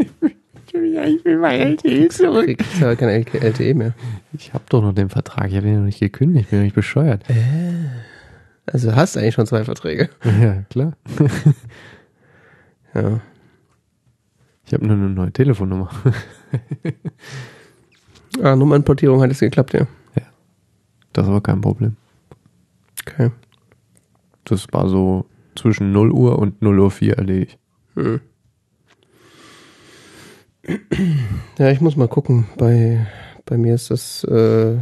Ich 1.05 1.25
will 1.25 1.37
mein 1.37 1.59
LTE 1.59 2.09
zurück. 2.09 2.45
kriegst 2.45 2.81
du 2.81 2.85
halt 2.85 2.99
kein 2.99 3.09
LTE 3.09 3.73
mehr. 3.73 3.93
Ich 4.33 4.53
habe 4.53 4.63
doch 4.69 4.81
noch 4.81 4.93
den 4.93 5.09
Vertrag, 5.09 5.49
ich 5.49 5.57
habe 5.57 5.67
ihn 5.67 5.77
noch 5.77 5.85
nicht 5.85 5.99
gekündigt, 5.99 6.49
bin 6.49 6.59
doch 6.59 6.63
nicht 6.63 6.75
bescheuert. 6.75 7.23
Also 8.65 8.89
du 8.89 8.95
hast 8.95 9.17
eigentlich 9.17 9.33
schon 9.33 9.47
zwei 9.47 9.63
Verträge. 9.63 10.09
Ja, 10.41 10.63
klar. 10.69 10.93
Ja. 12.93 13.19
Ich 14.65 14.73
habe 14.73 14.85
nur 14.85 14.95
eine 14.95 15.09
neue 15.09 15.31
Telefonnummer. 15.31 15.89
Ah, 18.41 18.55
Nummernportierung 18.55 19.21
hat 19.21 19.29
es 19.29 19.41
geklappt, 19.41 19.73
ja. 19.73 19.85
Das 21.13 21.27
war 21.27 21.39
kein 21.41 21.61
Problem. 21.61 21.95
Okay. 23.05 23.29
Das 24.43 24.65
war 24.71 24.89
so 24.89 25.25
zwischen 25.55 25.91
0 25.91 26.11
Uhr 26.11 26.39
und 26.39 26.61
0 26.61 26.79
Uhr 26.79 26.91
4 26.91 27.17
erledigt. 27.17 27.59
Hm. 27.93 28.21
Ja, 31.57 31.69
ich 31.69 31.81
muss 31.81 31.95
mal 31.95 32.07
gucken. 32.07 32.45
Bei, 32.57 33.05
bei 33.45 33.57
mir 33.57 33.75
ist 33.75 33.91
das, 33.91 34.23
äh, 34.23 34.75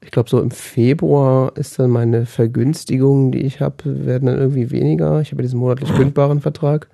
ich 0.00 0.10
glaube, 0.10 0.30
so 0.30 0.40
im 0.40 0.50
Februar 0.50 1.56
ist 1.56 1.78
dann 1.78 1.90
meine 1.90 2.26
Vergünstigung, 2.26 3.32
die 3.32 3.40
ich 3.40 3.60
habe, 3.60 4.06
werden 4.06 4.26
dann 4.26 4.38
irgendwie 4.38 4.70
weniger. 4.70 5.20
Ich 5.20 5.32
habe 5.32 5.42
diesen 5.42 5.58
monatlich 5.58 5.92
kündbaren 5.94 6.40
Vertrag. 6.40 6.88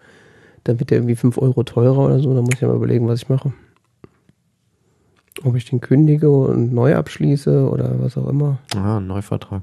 Dann 0.65 0.79
wird 0.79 0.91
der 0.91 0.99
irgendwie 0.99 1.17
5 1.17 1.39
Euro 1.39 1.63
teurer 1.63 1.99
oder 1.99 2.19
so. 2.21 2.35
Da 2.35 2.41
muss 2.41 2.55
ich 2.55 2.61
ja 2.61 2.69
mal 2.69 2.77
überlegen, 2.77 3.09
was 3.09 3.23
ich 3.23 3.29
mache. 3.29 3.53
Ob 5.43 5.55
ich 5.57 5.65
den 5.65 5.81
kündige 5.81 6.31
und 6.31 6.73
neu 6.73 6.95
abschließe 6.97 7.69
oder 7.69 7.95
was 7.99 8.17
auch 8.17 8.29
immer. 8.29 8.59
Ah, 8.75 8.99
ein 8.99 9.07
Neuvertrag. 9.07 9.63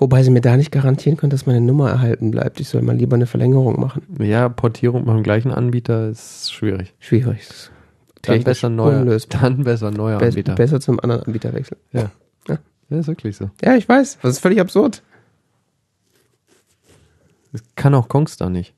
Wobei 0.00 0.22
sie 0.22 0.30
mir 0.30 0.40
da 0.40 0.56
nicht 0.56 0.72
garantieren 0.72 1.18
können, 1.18 1.28
dass 1.28 1.44
meine 1.44 1.60
Nummer 1.60 1.90
erhalten 1.90 2.30
bleibt. 2.30 2.58
Ich 2.58 2.68
soll 2.70 2.80
mal 2.80 2.96
lieber 2.96 3.16
eine 3.16 3.26
Verlängerung 3.26 3.78
machen. 3.78 4.02
Ja, 4.18 4.48
Portierung 4.48 5.04
beim 5.04 5.22
gleichen 5.22 5.52
Anbieter 5.52 6.08
ist 6.08 6.50
schwierig. 6.50 6.94
Schwierig. 6.98 7.46
Dann 8.22 8.42
besser 8.42 8.70
neuer, 8.70 9.00
unlösbar. 9.02 9.42
dann 9.42 9.62
besser 9.62 9.90
neuer 9.90 10.18
Be 10.18 10.28
Anbieter. 10.28 10.54
besser 10.54 10.80
zum 10.80 11.00
anderen 11.00 11.24
Anbieter 11.24 11.52
wechseln. 11.52 11.78
Ja. 11.92 12.10
Ja. 12.48 12.58
ja, 12.88 12.98
ist 12.98 13.08
wirklich 13.08 13.36
so. 13.36 13.50
Ja, 13.62 13.76
ich 13.76 13.86
weiß. 13.86 14.18
Das 14.22 14.32
ist 14.32 14.38
völlig 14.38 14.58
absurd. 14.58 15.02
Das 17.52 17.62
kann 17.74 17.94
auch 17.94 18.08
Kongstar 18.08 18.48
nicht. 18.48 18.72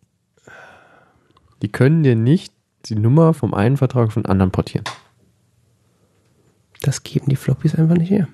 Die 1.63 1.71
können 1.71 2.03
dir 2.03 2.17
nicht 2.17 2.53
die 2.87 2.97
Nummer 2.97 3.33
vom 3.33 3.55
einen 3.55 3.77
Vertrag 3.77 4.09
auf 4.09 4.15
den 4.15 4.27
anderen 4.27 4.51
portieren. 4.51 4.85
Das 6.81 7.05
geben 7.05 7.27
die 7.29 7.37
Floppies 7.37 7.77
einfach 7.77 7.97
nicht 7.97 8.11
her. 8.11 8.27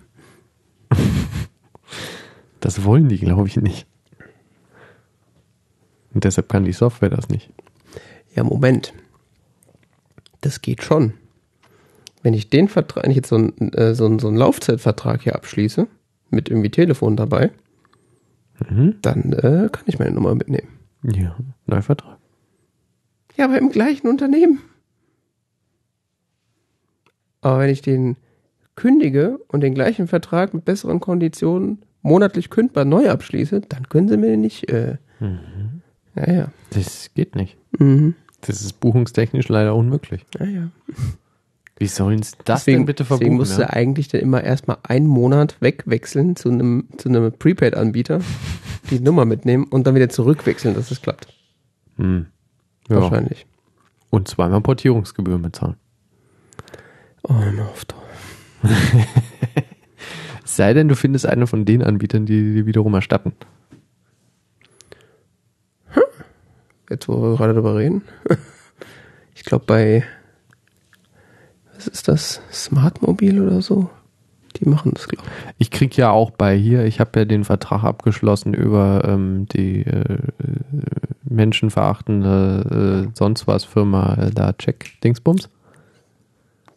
Das 2.61 2.85
wollen 2.85 3.09
die, 3.09 3.19
glaube 3.19 3.47
ich, 3.49 3.57
nicht. 3.57 3.87
Und 6.15 6.25
deshalb 6.25 6.49
kann 6.49 6.65
die 6.65 6.73
Software 6.73 7.11
das 7.11 7.29
nicht. 7.29 7.51
Ja, 8.35 8.43
Moment. 8.45 8.93
Das 10.41 10.63
geht 10.63 10.83
schon. 10.83 11.15
Wenn 12.23 12.35
ich 12.35 12.51
den 12.51 12.69
Vertrag, 12.69 13.05
wenn 13.05 13.11
ich 13.11 13.17
jetzt 13.17 13.29
so 13.29 13.37
einen, 13.37 13.73
äh, 13.75 13.95
so 13.95 14.07
einen, 14.07 14.19
so 14.19 14.29
einen 14.29 14.37
Laufzeitvertrag 14.37 15.23
hier 15.23 15.35
abschließe, 15.37 15.87
mit 16.31 16.49
irgendwie 16.49 16.71
Telefon 16.71 17.17
dabei, 17.17 17.51
Mhm. 18.69 18.97
dann 19.03 19.33
äh, 19.35 19.69
kann 19.71 19.85
ich 19.87 20.01
meine 20.01 20.11
Nummer 20.11 20.35
mitnehmen. 20.35 20.69
Ja, 21.05 21.37
Neuvertrag. 21.67 22.19
Ja, 23.37 23.45
aber 23.45 23.57
im 23.57 23.71
gleichen 23.71 24.09
Unternehmen. 24.09 24.61
Aber 27.41 27.61
wenn 27.61 27.71
ich 27.71 27.83
den 27.83 28.17
kündige 28.75 29.39
und 29.47 29.61
den 29.61 29.75
gleichen 29.75 30.09
Vertrag 30.09 30.55
mit 30.55 30.65
besseren 30.65 30.99
Konditionen 30.99 31.83
monatlich 32.03 32.51
kündbar 32.51 32.85
neu 32.85 33.11
abschließe, 33.11 33.61
dann 33.69 33.89
können 33.89 34.09
sie 34.09 34.17
mir 34.17 34.37
nicht. 34.37 34.69
Äh, 34.71 34.97
Ja, 36.15 36.33
ja. 36.33 36.49
Das 36.71 37.11
geht 37.15 37.35
nicht. 37.37 37.57
Mhm. 37.79 38.15
Das 38.41 38.61
ist 38.63 38.81
buchungstechnisch 38.81 39.49
leider 39.49 39.75
unmöglich. 39.75 40.25
Ja, 40.39 40.47
ja. 40.47 40.69
Wie 41.77 41.87
sollen 41.87 42.23
sie 42.23 42.33
das 42.45 42.61
deswegen, 42.61 42.79
denn 42.81 42.87
bitte 42.87 43.05
Deswegen 43.05 43.19
verbuchen? 43.19 43.37
musst 43.37 43.59
Ja? 43.59 43.67
du 43.67 43.73
eigentlich 43.73 44.09
dann 44.09 44.21
immer 44.21 44.43
erstmal 44.43 44.79
einen 44.83 45.07
Monat 45.07 45.57
wegwechseln 45.61 46.35
zu 46.37 46.49
einem, 46.51 46.89
zu 46.99 47.09
einem 47.09 47.33
Prepaid-Anbieter, 47.33 48.21
die 48.91 48.99
Nummer 49.01 49.25
mitnehmen 49.25 49.65
und 49.65 49.87
dann 49.87 49.95
wieder 49.95 50.09
zurückwechseln, 50.09 50.75
dass 50.75 50.91
es 50.91 51.03
klappt. 51.03 51.29
Hm. 51.97 52.27
Ja. 52.89 53.01
Wahrscheinlich. 53.01 53.47
Und 54.11 54.27
zweimal 54.29 54.61
Portierungsgebühren 54.61 55.43
bezahlen. 55.43 55.77
Oh, 57.23 57.35
hör 57.35 57.65
auf 57.67 57.85
sei 60.57 60.75
denn, 60.75 60.89
du 60.89 60.97
findest 60.97 61.27
einen 61.27 61.47
von 61.47 61.65
den 61.65 61.83
Anbietern, 61.83 62.27
die 62.27 62.55
die 62.55 62.67
wiederum 62.67 62.95
erstatten. 62.95 63.33
Jetzt, 66.91 67.09
wo 67.09 67.21
wir 67.21 67.37
gerade 67.37 67.55
drüber 67.55 67.77
reden. 67.77 68.03
Ich 69.35 69.45
glaube, 69.45 69.67
bei, 69.67 70.05
was 71.73 71.87
ist 71.87 72.09
das? 72.09 72.43
Smartmobil 72.53 73.41
oder 73.41 73.63
so? 73.63 73.89
Die 74.57 74.69
machen 74.69 74.93
das, 74.95 75.07
glaube 75.07 75.25
ich. 75.29 75.55
Ich 75.59 75.71
krieg 75.71 75.97
ja 75.97 76.11
auch 76.11 76.33
bei 76.33 76.57
hier, 76.57 76.85
ich 76.85 76.99
habe 76.99 77.21
ja 77.21 77.25
den 77.25 77.45
Vertrag 77.45 77.85
abgeschlossen 77.85 78.53
über 78.53 79.05
ähm, 79.07 79.47
die 79.47 79.87
äh, 79.87 80.19
menschenverachtende 81.23 83.07
äh, 83.07 83.17
sonst 83.17 83.47
was 83.47 83.65
Firma 83.65 84.15
äh, 84.15 84.31
da 84.33 84.53
Check 84.55 85.01
Dingsbums. 85.03 85.49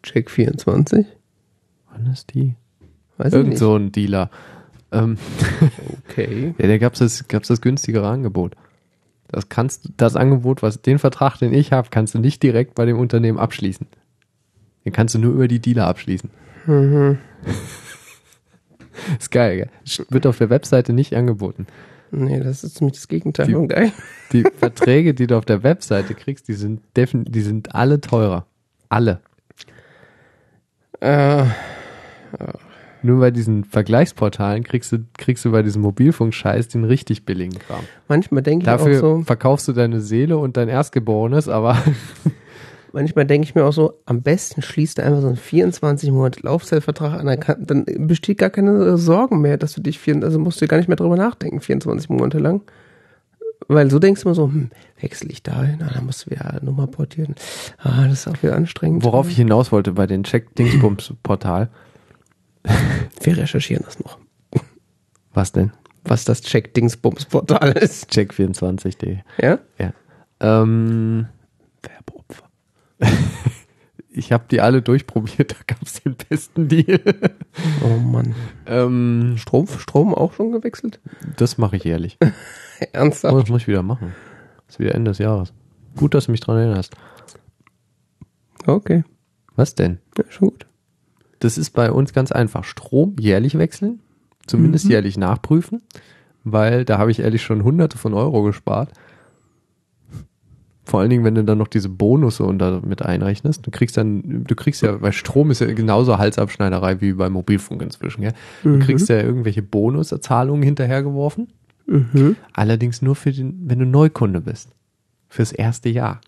Check 0.04 0.30
24? 0.30 1.04
Wann 1.90 2.06
ist 2.06 2.32
die? 2.32 2.54
Weiß 3.22 3.32
Irgend 3.32 3.56
so 3.58 3.76
ein 3.76 3.92
Dealer. 3.92 4.30
Ähm. 4.90 5.16
Okay. 6.08 6.54
ja, 6.58 6.66
da 6.66 6.78
gab's 6.78 6.98
das, 6.98 7.28
gab's 7.28 7.48
das 7.48 7.60
günstigere 7.60 8.08
Angebot. 8.08 8.54
Das 9.28 9.48
kannst 9.48 9.90
das 9.96 10.16
Angebot, 10.16 10.62
was 10.62 10.82
den 10.82 10.98
Vertrag, 10.98 11.38
den 11.38 11.52
ich 11.54 11.72
habe, 11.72 11.88
kannst 11.90 12.14
du 12.14 12.18
nicht 12.18 12.42
direkt 12.42 12.74
bei 12.74 12.84
dem 12.84 12.98
Unternehmen 12.98 13.38
abschließen. 13.38 13.86
Den 14.84 14.92
kannst 14.92 15.14
du 15.14 15.18
nur 15.20 15.32
über 15.32 15.46
die 15.48 15.60
Dealer 15.60 15.86
abschließen. 15.86 16.30
Mhm. 16.66 17.18
Ist 19.18 19.30
geil, 19.30 19.56
gell? 19.56 20.06
Wird 20.10 20.26
auf 20.26 20.38
der 20.38 20.50
Webseite 20.50 20.92
nicht 20.92 21.14
angeboten. 21.14 21.66
Nee, 22.10 22.40
das 22.40 22.62
ist 22.62 22.76
ziemlich 22.76 22.96
das 22.96 23.08
Gegenteil 23.08 23.46
Die- 23.46 23.54
von 23.54 23.68
geil. 23.68 23.92
Die 24.32 24.42
Verträge, 24.58 25.14
die 25.14 25.26
du 25.26 25.38
auf 25.38 25.44
der 25.46 25.62
Webseite 25.62 26.14
kriegst, 26.14 26.48
die 26.48 26.52
sind 26.54 26.80
defin 26.96 27.24
die 27.24 27.40
sind 27.40 27.74
alle 27.74 28.00
teurer. 28.00 28.46
Alle. 28.90 29.20
Äh, 31.00 31.44
Nur 33.02 33.20
bei 33.20 33.30
diesen 33.30 33.64
Vergleichsportalen 33.64 34.62
kriegst 34.62 34.92
du, 34.92 34.98
kriegst 35.18 35.44
du 35.44 35.50
bei 35.50 35.62
diesem 35.62 35.82
Mobilfunk-Scheiß 35.82 36.68
den 36.68 36.84
richtig 36.84 37.24
billigen 37.24 37.58
Kram. 37.58 37.80
manchmal 38.08 38.42
denke 38.42 38.64
ich 38.64 38.68
auch 38.68 38.78
Dafür 38.78 38.98
so, 38.98 39.22
verkaufst 39.22 39.66
du 39.68 39.72
deine 39.72 40.00
Seele 40.00 40.38
und 40.38 40.56
dein 40.56 40.68
Erstgeborenes, 40.68 41.48
aber 41.48 41.76
manchmal 42.92 43.26
denke 43.26 43.44
ich 43.46 43.54
mir 43.54 43.64
auch 43.64 43.72
so, 43.72 43.94
am 44.06 44.22
besten 44.22 44.62
schließt 44.62 44.98
du 44.98 45.02
einfach 45.02 45.20
so 45.20 45.26
einen 45.26 45.36
24 45.36 46.10
Monate 46.12 46.40
Laufzeitvertrag 46.42 47.18
an, 47.18 47.26
dann, 47.26 47.40
kann, 47.40 47.66
dann 47.66 47.84
besteht 48.06 48.38
gar 48.38 48.50
keine 48.50 48.96
Sorgen 48.96 49.40
mehr, 49.40 49.56
dass 49.56 49.72
du 49.72 49.80
dich, 49.80 49.98
vier, 49.98 50.22
also 50.22 50.38
musst 50.38 50.60
du 50.60 50.66
gar 50.66 50.76
nicht 50.76 50.88
mehr 50.88 50.96
drüber 50.96 51.16
nachdenken, 51.16 51.60
24 51.60 52.08
Monate 52.08 52.38
lang. 52.38 52.62
Weil 53.68 53.90
so 53.90 53.98
denkst 53.98 54.22
du 54.22 54.28
immer 54.28 54.34
so, 54.34 54.46
hm, 54.48 54.70
wechsle 55.00 55.30
ich 55.30 55.42
da 55.42 55.62
hin, 55.62 55.82
ah, 55.82 55.90
dann 55.94 56.04
musst 56.04 56.26
du 56.26 56.30
wieder 56.30 56.58
Nummer 56.62 56.86
portieren. 56.88 57.34
Ah, 57.78 58.06
das 58.08 58.26
ist 58.26 58.28
auch 58.28 58.42
wieder 58.42 58.56
anstrengend. 58.56 59.04
worauf 59.04 59.28
ich 59.28 59.36
hinaus 59.36 59.72
wollte 59.72 59.92
bei 59.92 60.06
den 60.06 60.24
Check-Dingsbums-Portal. 60.24 61.70
Wir 63.22 63.36
recherchieren 63.36 63.84
das 63.84 63.98
noch, 64.00 64.18
Was 65.32 65.52
denn? 65.52 65.72
was 66.04 66.24
das 66.24 66.40
Check-Dingsbums-Portal 66.42 67.72
ist. 67.78 68.10
Check24.de. 68.10 69.18
Ja? 69.40 69.58
Ja. 69.78 69.92
Ähm, 70.40 71.28
Werbeopfer. 71.82 72.48
ich 74.10 74.32
habe 74.32 74.44
die 74.50 74.60
alle 74.60 74.82
durchprobiert, 74.82 75.52
da 75.52 75.56
gab 75.66 75.80
es 75.82 76.02
den 76.02 76.16
besten 76.16 76.66
Deal. 76.68 77.00
Oh 77.84 77.98
Mann. 77.98 78.34
ähm, 78.66 79.34
Strom, 79.38 79.68
Strom 79.68 80.12
auch 80.12 80.32
schon 80.32 80.50
gewechselt? 80.50 80.98
das 81.36 81.56
mache 81.56 81.76
ich 81.76 81.84
jährlich. 81.84 82.18
Ernsthaft? 82.92 83.32
Oh, 83.34 83.38
das 83.40 83.48
muss 83.48 83.62
ich 83.62 83.68
wieder 83.68 83.84
machen. 83.84 84.12
Das 84.66 84.74
ist 84.74 84.78
wieder 84.80 84.96
Ende 84.96 85.12
des 85.12 85.18
Jahres. 85.18 85.52
Gut, 85.96 86.14
dass 86.14 86.26
du 86.26 86.32
mich 86.32 86.40
dran 86.40 86.56
erinnerst. 86.58 86.96
Okay, 88.66 89.04
Was 89.54 89.74
denn? 89.76 89.98
ja, 90.18 90.24
schon 90.30 90.48
gut. 90.48 90.66
Das 91.42 91.58
ist 91.58 91.70
bei 91.70 91.90
uns 91.90 92.12
ganz 92.12 92.30
einfach. 92.30 92.62
Strom 92.62 93.16
jährlich 93.18 93.58
wechseln, 93.58 93.98
zumindest 94.46 94.88
jährlich 94.88 95.18
nachprüfen, 95.18 95.82
weil 96.44 96.84
da 96.84 96.98
habe 96.98 97.10
ich 97.10 97.18
ehrlich 97.18 97.42
schon 97.42 97.64
hunderte 97.64 97.98
von 97.98 98.14
Euro 98.14 98.44
gespart. 98.44 98.92
Vor 100.84 101.00
allen 101.00 101.10
Dingen, 101.10 101.24
wenn 101.24 101.34
du 101.34 101.42
dann 101.42 101.58
noch 101.58 101.66
diese 101.66 101.88
Bonusse 101.88 102.44
unter 102.44 102.80
mit 102.86 103.02
einrechnest. 103.02 103.66
Du 103.66 103.72
kriegst 103.72 103.96
dann, 103.96 104.44
du 104.44 104.54
kriegst 104.54 104.82
ja, 104.82 105.02
weil 105.02 105.12
Strom 105.12 105.50
ist 105.50 105.60
ja 105.60 105.66
genauso 105.72 106.16
Halsabschneiderei 106.16 107.00
wie 107.00 107.12
bei 107.14 107.28
Mobilfunk 107.28 107.82
inzwischen, 107.82 108.20
gell? 108.22 108.34
Du 108.62 108.78
kriegst 108.78 109.08
ja 109.08 109.20
irgendwelche 109.20 109.62
Bonuszahlungen 109.62 110.62
hinterhergeworfen. 110.62 111.48
Mhm. 111.86 112.36
Allerdings 112.52 113.02
nur 113.02 113.16
für 113.16 113.32
den, 113.32 113.62
wenn 113.64 113.80
du 113.80 113.86
Neukunde 113.86 114.40
bist. 114.40 114.70
Fürs 115.28 115.50
erste 115.50 115.88
Jahr. 115.88 116.20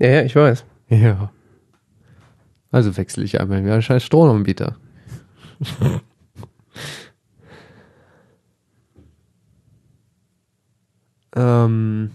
Ja, 0.00 0.08
ja, 0.08 0.22
ich 0.22 0.34
weiß. 0.34 0.64
Ja. 0.88 1.30
Also 2.72 2.96
wechsle 2.96 3.24
ich 3.24 3.40
einmal 3.40 3.58
im 3.58 3.66
Jahr 3.66 3.82
scheiß 3.82 4.04
Stromanbieter. 4.04 4.76
ähm, 11.34 12.10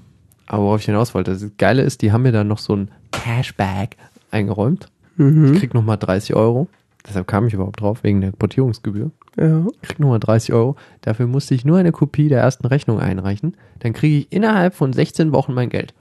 aber 0.47 0.63
worauf 0.63 0.79
ich 0.79 0.85
hinaus 0.85 1.13
wollte, 1.13 1.31
das 1.31 1.45
Geile 1.57 1.81
ist, 1.81 2.01
die 2.01 2.11
haben 2.11 2.21
mir 2.23 2.31
dann 2.31 2.47
noch 2.47 2.59
so 2.59 2.75
ein 2.75 2.89
Cashback 3.11 3.97
eingeräumt. 4.31 4.89
Mhm. 5.17 5.53
Ich 5.53 5.59
krieg 5.59 5.73
nochmal 5.73 5.97
30 5.97 6.35
Euro. 6.35 6.67
Deshalb 7.07 7.27
kam 7.27 7.47
ich 7.47 7.53
überhaupt 7.53 7.81
drauf, 7.81 8.03
wegen 8.03 8.21
der 8.21 8.31
Portierungsgebühr. 8.31 9.11
Ja. 9.37 9.65
Ich 9.81 9.89
krieg 9.89 9.99
nochmal 9.99 10.19
30 10.19 10.53
Euro. 10.53 10.75
Dafür 11.01 11.27
musste 11.27 11.53
ich 11.53 11.65
nur 11.65 11.77
eine 11.77 11.91
Kopie 11.91 12.29
der 12.29 12.41
ersten 12.41 12.65
Rechnung 12.65 12.99
einreichen. 12.99 13.55
Dann 13.79 13.93
kriege 13.93 14.17
ich 14.17 14.31
innerhalb 14.31 14.73
von 14.73 14.91
16 14.91 15.31
Wochen 15.31 15.53
mein 15.53 15.69
Geld. 15.69 15.93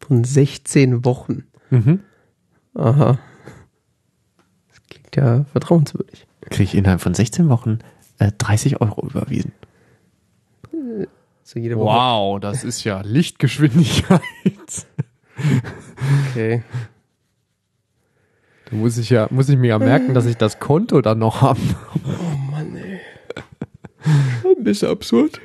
Von 0.00 0.22
16 0.22 1.04
Wochen. 1.04 1.44
Mhm. 1.70 2.00
Aha. 2.74 3.18
Das 4.68 4.82
klingt 4.88 5.16
ja 5.16 5.44
vertrauenswürdig. 5.52 6.26
kriege 6.50 6.64
ich 6.64 6.74
innerhalb 6.74 7.00
von 7.00 7.14
16 7.14 7.48
Wochen 7.48 7.78
äh, 8.18 8.32
30 8.38 8.80
Euro 8.80 9.06
überwiesen. 9.06 9.52
So 11.42 11.58
jede 11.58 11.76
Woche. 11.78 11.94
Wow, 11.94 12.40
das 12.40 12.64
ist 12.64 12.84
ja 12.84 13.02
Lichtgeschwindigkeit. 13.02 14.20
Okay. 16.30 16.62
Da 18.70 18.76
muss 18.76 18.96
ich 18.98 19.10
ja, 19.10 19.28
muss 19.30 19.48
ich 19.48 19.58
mir 19.58 19.68
ja 19.68 19.78
merken, 19.78 20.14
dass 20.14 20.26
ich 20.26 20.36
das 20.36 20.58
Konto 20.58 21.00
dann 21.00 21.18
noch 21.18 21.42
habe. 21.42 21.60
Oh 22.06 22.36
Mann, 22.50 22.76
ey. 22.76 23.00
Ein 24.44 24.64
bisschen 24.64 24.90
absurd. 24.90 25.40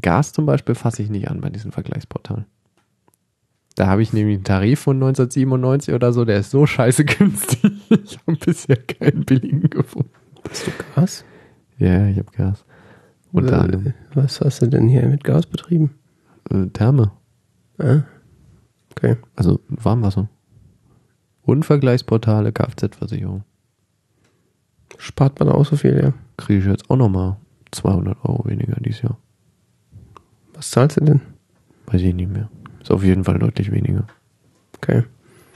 Gas 0.00 0.32
zum 0.32 0.46
Beispiel 0.46 0.74
fasse 0.74 1.02
ich 1.02 1.10
nicht 1.10 1.28
an 1.28 1.40
bei 1.40 1.50
diesen 1.50 1.72
Vergleichsportalen. 1.72 2.46
Da 3.82 3.88
habe 3.88 4.00
ich 4.02 4.12
nämlich 4.12 4.36
einen 4.36 4.44
Tarif 4.44 4.78
von 4.78 4.94
1997 4.98 5.92
oder 5.92 6.12
so, 6.12 6.24
der 6.24 6.38
ist 6.38 6.52
so 6.52 6.66
scheiße 6.66 7.04
günstig. 7.18 7.72
Ich 7.90 8.16
habe 8.24 8.36
bisher 8.36 8.76
keinen 8.76 9.24
billigen 9.24 9.68
gefunden. 9.70 10.08
Hast 10.48 10.68
du 10.68 10.70
Gas? 10.94 11.24
Ja, 11.78 12.06
ich 12.06 12.16
habe 12.16 12.30
Gas. 12.30 12.64
Unter 13.32 13.54
Äh, 13.56 13.60
anderem 13.60 13.94
Was 14.14 14.40
hast 14.40 14.62
du 14.62 14.66
denn 14.68 14.86
hier 14.88 15.04
mit 15.08 15.24
Gas 15.24 15.46
betrieben? 15.46 15.90
äh, 16.50 16.66
Therme, 16.68 17.10
Ah. 17.78 18.02
Okay. 18.92 19.16
also 19.34 19.58
Warmwasser. 19.68 20.28
Und 21.42 21.64
Vergleichsportale, 21.64 22.52
Kfz-Versicherung. 22.52 23.42
Spart 24.96 25.40
man 25.40 25.48
auch 25.48 25.64
so 25.66 25.74
viel, 25.74 25.98
ja. 26.00 26.12
Kriege 26.36 26.60
ich 26.60 26.66
jetzt 26.66 26.88
auch 26.88 26.96
nochmal 26.96 27.36
200 27.72 28.16
Euro 28.24 28.44
weniger 28.48 28.76
dieses 28.80 29.02
Jahr. 29.02 29.18
Was 30.54 30.70
zahlst 30.70 30.98
du 31.00 31.04
denn? 31.04 31.20
Weiß 31.86 32.00
ich 32.00 32.14
nicht 32.14 32.30
mehr. 32.30 32.48
Ist 32.82 32.90
auf 32.90 33.04
jeden 33.04 33.24
Fall 33.24 33.38
deutlich 33.38 33.70
weniger. 33.70 34.06
Okay. 34.76 35.04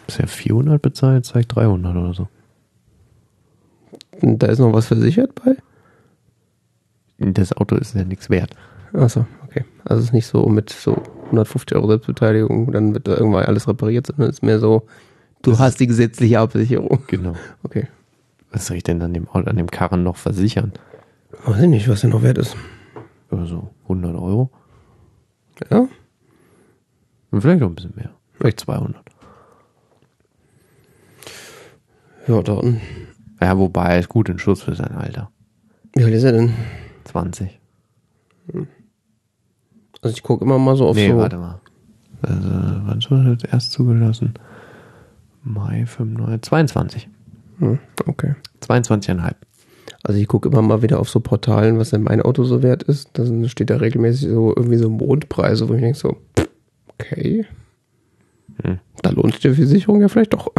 Bisher 0.07 0.29
400 0.29 0.81
bezahlt, 0.81 1.31
ich 1.35 1.49
300 1.49 1.97
oder 1.97 2.15
so. 2.15 2.29
Und 4.23 4.43
da 4.43 4.47
ist 4.47 4.61
noch 4.61 4.73
was 4.73 4.87
versichert 4.87 5.35
bei? 5.35 5.57
Das 7.19 7.53
Auto 7.53 7.77
ist 7.77 7.95
ja 7.95 8.05
nichts 8.05 8.31
wert. 8.31 8.55
Achso, 8.93 9.27
okay. 9.45 9.65
Also 9.85 10.01
es 10.01 10.07
ist 10.07 10.13
nicht 10.13 10.27
so 10.27 10.47
mit 10.47 10.71
so 10.71 11.03
150 11.27 11.77
Euro 11.77 11.89
Selbstbeteiligung, 11.89 12.73
dann 12.73 12.95
wird 12.95 13.09
da 13.09 13.17
irgendwann 13.17 13.45
alles 13.45 13.67
repariert, 13.67 14.07
sondern 14.07 14.31
es 14.31 14.37
ist 14.37 14.43
mehr 14.43 14.61
so, 14.61 14.87
du 15.43 15.51
Das 15.51 15.61
hast 15.61 15.81
die 15.81 15.87
gesetzliche 15.87 16.39
Absicherung. 16.39 17.03
Genau. 17.09 17.35
Okay. 17.65 17.89
Was 18.53 18.67
soll 18.67 18.77
ich 18.77 18.85
denn 18.85 19.03
an 19.03 19.13
dem, 19.13 19.29
an 19.29 19.57
dem 19.57 19.71
Karren 19.71 20.03
noch 20.03 20.17
versichern? 20.17 20.73
Weiß 21.45 21.63
ich 21.63 21.69
nicht, 21.69 21.89
was 21.89 22.03
der 22.03 22.11
noch 22.11 22.23
wert 22.23 22.39
ist. 22.39 22.57
Also 23.31 23.71
100 23.85 24.15
Euro? 24.15 24.51
Ja? 25.71 25.89
Und 27.37 27.43
vielleicht 27.43 27.61
noch 27.61 27.69
ein 27.69 27.75
bisschen 27.75 27.93
mehr. 27.95 28.09
Vielleicht 28.33 28.61
200. 28.61 28.97
Ja, 32.29 32.41
dann. 32.41 32.81
Ja, 33.43 33.59
wobei, 33.59 33.99
ist 33.99 34.09
gut 34.09 34.31
in 34.31 34.39
Schuss 34.39 34.63
für 34.63 34.75
sein 34.75 34.93
Alter. 34.93 35.31
Wie 35.95 36.03
alt 36.03 36.15
ist 36.15 36.25
er 36.25 36.33
denn? 36.33 36.55
20. 37.05 37.61
Also 40.01 40.17
ich 40.17 40.23
gucke 40.23 40.47
immer 40.47 40.59
mal 40.59 40.77
so 40.77 40.89
auf 40.89 40.97
nee, 40.97 41.11
so. 41.11 41.19
warte 41.19 41.37
mal. 41.37 41.61
Also, 42.23 42.49
wann 43.11 43.33
ist 43.33 43.43
das 43.45 43.53
erst 43.53 43.73
zugelassen? 43.73 44.33
Mai 45.43 45.85
95. 45.85 46.41
22. 46.41 47.09
Hm, 47.59 47.79
okay. 48.07 48.35
22,5. 48.63 49.35
Also 50.03 50.19
ich 50.19 50.27
gucke 50.27 50.49
immer 50.49 50.63
mal 50.63 50.81
wieder 50.81 51.01
auf 51.01 51.11
so 51.11 51.21
Portalen, 51.21 51.79
was 51.79 51.91
denn 51.91 52.03
mein 52.03 52.23
Auto 52.23 52.45
so 52.45 52.63
wert 52.63 52.83
ist. 52.85 53.11
Da 53.13 53.27
steht 53.47 53.69
da 53.69 53.77
regelmäßig 53.77 54.27
so 54.31 54.55
irgendwie 54.57 54.79
so 54.79 54.89
Mondpreise, 54.89 55.69
wo 55.69 55.75
ich 55.75 55.83
denke 55.83 55.99
so, 55.99 56.17
okay. 56.99 57.47
Hm. 58.63 58.81
Da 59.03 59.11
lohnt 59.11 59.33
sich 59.33 59.43
die 59.43 59.55
Versicherung 59.55 60.01
ja 60.01 60.09
vielleicht 60.09 60.33
doch. 60.33 60.51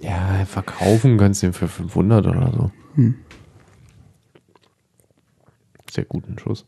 Ja, 0.00 0.44
verkaufen 0.46 1.18
kannst 1.18 1.42
du 1.42 1.48
ihn 1.48 1.52
für 1.52 1.68
500 1.68 2.26
oder 2.26 2.52
so. 2.52 2.70
Hm. 2.94 3.14
Sehr 5.90 6.04
guten 6.04 6.38
Schuss. 6.38 6.66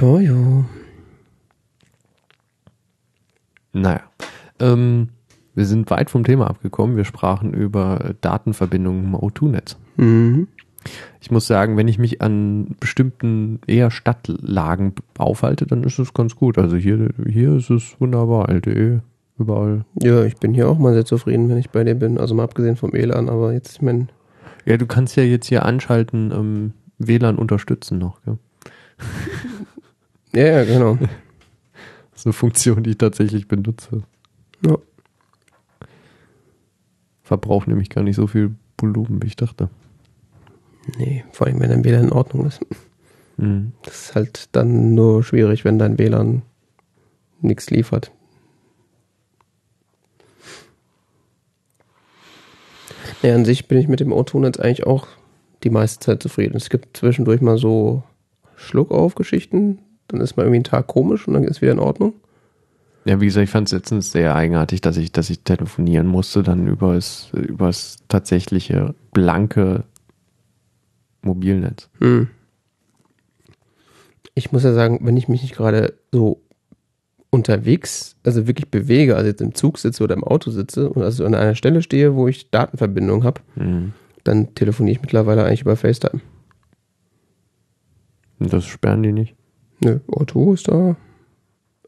Jo, 0.00 0.18
jo. 0.18 0.64
Naja. 3.72 4.02
Ähm, 4.60 5.08
wir 5.54 5.66
sind 5.66 5.90
weit 5.90 6.10
vom 6.10 6.24
Thema 6.24 6.48
abgekommen. 6.48 6.96
Wir 6.96 7.04
sprachen 7.04 7.52
über 7.52 8.14
Datenverbindungen 8.20 9.04
im 9.04 9.16
O2-Netz. 9.16 9.76
Mhm. 9.96 10.48
Ich 11.20 11.30
muss 11.30 11.46
sagen, 11.46 11.76
wenn 11.76 11.88
ich 11.88 11.98
mich 11.98 12.20
an 12.20 12.76
bestimmten 12.80 13.60
eher 13.66 13.90
Stadtlagen 13.90 14.94
aufhalte, 15.18 15.66
dann 15.66 15.84
ist 15.84 15.98
es 15.98 16.14
ganz 16.14 16.36
gut. 16.36 16.58
Also 16.58 16.76
hier, 16.76 17.10
hier 17.28 17.56
ist 17.56 17.70
es 17.70 17.96
wunderbar. 18.00 18.48
LTE, 18.48 19.02
überall. 19.38 19.84
Ja, 20.00 20.24
ich 20.24 20.36
bin 20.36 20.54
hier 20.54 20.68
auch 20.68 20.78
mal 20.78 20.94
sehr 20.94 21.04
zufrieden, 21.04 21.48
wenn 21.48 21.58
ich 21.58 21.70
bei 21.70 21.84
dir 21.84 21.94
bin. 21.94 22.18
Also 22.18 22.34
mal 22.34 22.44
abgesehen 22.44 22.76
vom 22.76 22.92
WLAN, 22.92 23.28
aber 23.28 23.52
jetzt, 23.52 23.76
ich 23.76 23.82
meine. 23.82 24.08
Ja, 24.64 24.76
du 24.76 24.86
kannst 24.86 25.16
ja 25.16 25.22
jetzt 25.22 25.46
hier 25.46 25.64
anschalten, 25.64 26.32
ähm, 26.32 26.72
WLAN 26.98 27.36
unterstützen 27.36 27.98
noch, 27.98 28.22
gell? 28.22 28.38
ja, 30.34 30.46
ja, 30.58 30.64
genau. 30.64 30.96
Das 32.10 32.20
ist 32.20 32.26
eine 32.26 32.32
Funktion, 32.32 32.82
die 32.82 32.90
ich 32.90 32.98
tatsächlich 32.98 33.48
benutze. 33.48 34.02
Ja. 34.64 34.76
Verbraucht 37.22 37.68
nämlich 37.68 37.90
gar 37.90 38.02
nicht 38.02 38.16
so 38.16 38.26
viel 38.26 38.54
Volumen, 38.78 39.22
wie 39.22 39.28
ich 39.28 39.36
dachte. 39.36 39.70
Nee, 40.98 41.24
vor 41.32 41.46
allem 41.46 41.60
wenn 41.60 41.70
dein 41.70 41.84
WLAN 41.84 42.04
in 42.04 42.12
Ordnung 42.12 42.46
ist. 42.46 42.60
Mhm. 43.36 43.72
Das 43.82 44.06
ist 44.06 44.14
halt 44.14 44.48
dann 44.52 44.94
nur 44.94 45.22
schwierig, 45.22 45.64
wenn 45.64 45.78
dein 45.78 45.98
WLAN 45.98 46.42
nichts 47.40 47.70
liefert. 47.70 48.10
Ja, 53.22 53.34
an 53.34 53.44
sich 53.44 53.68
bin 53.68 53.78
ich 53.78 53.88
mit 53.88 54.00
dem 54.00 54.12
O-Ton 54.12 54.44
eigentlich 54.44 54.86
auch 54.86 55.06
die 55.62 55.70
meiste 55.70 56.00
Zeit 56.00 56.22
zufrieden. 56.22 56.56
Es 56.56 56.70
gibt 56.70 56.96
zwischendurch 56.96 57.40
mal 57.40 57.56
so 57.56 58.02
Schluckauf-Geschichten, 58.56 59.78
dann 60.08 60.20
ist 60.20 60.36
mal 60.36 60.42
irgendwie 60.42 60.60
ein 60.60 60.64
Tag 60.64 60.88
komisch 60.88 61.26
und 61.28 61.34
dann 61.34 61.44
ist 61.44 61.62
wieder 61.62 61.72
in 61.72 61.78
Ordnung. 61.78 62.14
Ja, 63.04 63.20
wie 63.20 63.26
gesagt, 63.26 63.44
ich 63.44 63.50
fand 63.50 63.68
es 63.68 63.72
letztens 63.72 64.12
sehr 64.12 64.34
eigenartig, 64.34 64.80
dass 64.80 64.96
ich, 64.96 65.10
dass 65.10 65.30
ich 65.30 65.40
telefonieren 65.40 66.06
musste, 66.06 66.42
dann 66.42 66.68
über 66.68 66.94
das, 66.94 67.30
über 67.32 67.66
das 67.66 67.98
tatsächliche 68.08 68.94
blanke 69.12 69.84
Mobilnetz. 71.22 71.88
Hm. 71.98 72.28
Ich 74.34 74.52
muss 74.52 74.64
ja 74.64 74.72
sagen, 74.72 75.00
wenn 75.02 75.16
ich 75.16 75.28
mich 75.28 75.42
nicht 75.42 75.54
gerade 75.54 75.94
so 76.10 76.42
unterwegs, 77.30 78.16
also 78.24 78.46
wirklich 78.46 78.70
bewege, 78.70 79.16
also 79.16 79.28
jetzt 79.28 79.40
im 79.40 79.54
Zug 79.54 79.78
sitze 79.78 80.04
oder 80.04 80.14
im 80.14 80.24
Auto 80.24 80.50
sitze 80.50 80.90
und 80.90 81.02
also 81.02 81.24
an 81.24 81.34
einer 81.34 81.54
Stelle 81.54 81.82
stehe, 81.82 82.14
wo 82.14 82.28
ich 82.28 82.50
Datenverbindung 82.50 83.24
habe, 83.24 83.40
mhm. 83.56 83.92
dann 84.24 84.54
telefoniere 84.54 84.96
ich 84.96 85.02
mittlerweile 85.02 85.44
eigentlich 85.44 85.62
über 85.62 85.76
FaceTime. 85.76 86.20
Das 88.38 88.64
sperren 88.64 89.02
die 89.02 89.12
nicht? 89.12 89.34
Nö, 89.82 90.00
O2 90.08 90.54
ist 90.54 90.68
da. 90.68 90.96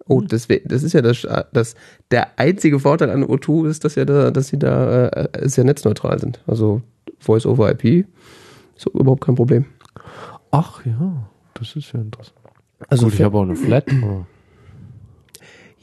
Oh, 0.06 0.20
hm. 0.20 0.28
das, 0.28 0.48
das 0.64 0.82
ist 0.82 0.92
ja 0.92 1.02
das, 1.02 1.26
das, 1.52 1.74
der 2.10 2.38
einzige 2.38 2.78
Vorteil 2.80 3.10
an 3.10 3.24
O2 3.24 3.68
ist, 3.68 3.84
dass 3.84 3.94
ja 3.94 4.04
da, 4.04 4.30
dass 4.30 4.48
sie 4.48 4.58
da 4.58 5.08
äh, 5.08 5.48
sehr 5.48 5.64
netzneutral 5.64 6.18
sind. 6.18 6.42
Also 6.46 6.82
Voice 7.18 7.46
over 7.46 7.70
IP 7.70 8.06
ist 8.76 8.86
überhaupt 8.86 9.24
kein 9.24 9.34
Problem. 9.34 9.66
Ach 10.50 10.84
ja, 10.84 11.28
das 11.54 11.76
ist 11.76 11.92
ja 11.92 12.00
interessant. 12.00 12.38
Also 12.88 13.06
Gut, 13.06 13.14
ich 13.14 13.22
habe 13.22 13.38
auch 13.38 13.42
eine 13.42 13.56
Flat. 13.56 13.86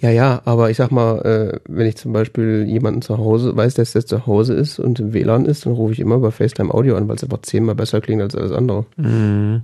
Ja, 0.02 0.10
ja, 0.10 0.42
aber 0.46 0.72
ich 0.72 0.78
sag 0.78 0.90
mal, 0.90 1.20
äh, 1.22 1.60
wenn 1.70 1.86
ich 1.86 1.96
zum 1.96 2.12
Beispiel 2.12 2.66
jemanden 2.68 3.04
zu 3.04 3.20
Hause 3.20 3.56
weiß, 3.56 3.76
dass 3.76 3.92
der 3.92 4.04
zu 4.04 4.26
Hause 4.26 4.56
ist 4.56 4.80
und 4.80 5.00
im 5.00 5.14
WLAN 5.14 5.46
ist, 5.46 5.68
dann 5.68 5.74
rufe 5.74 5.94
ich 5.94 6.00
immer 6.00 6.16
über 6.16 6.32
FaceTime 6.32 6.74
Audio 6.74 6.96
an, 6.96 7.08
weil 7.08 7.18
es 7.18 7.24
einfach 7.24 7.44
zehnmal 7.44 7.76
besser 7.76 8.02
klingt 8.02 8.22
als 8.22 8.36
alles 8.36 8.52
andere. 8.52 8.88
Mhm. 8.98 9.62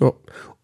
Ja. 0.00 0.12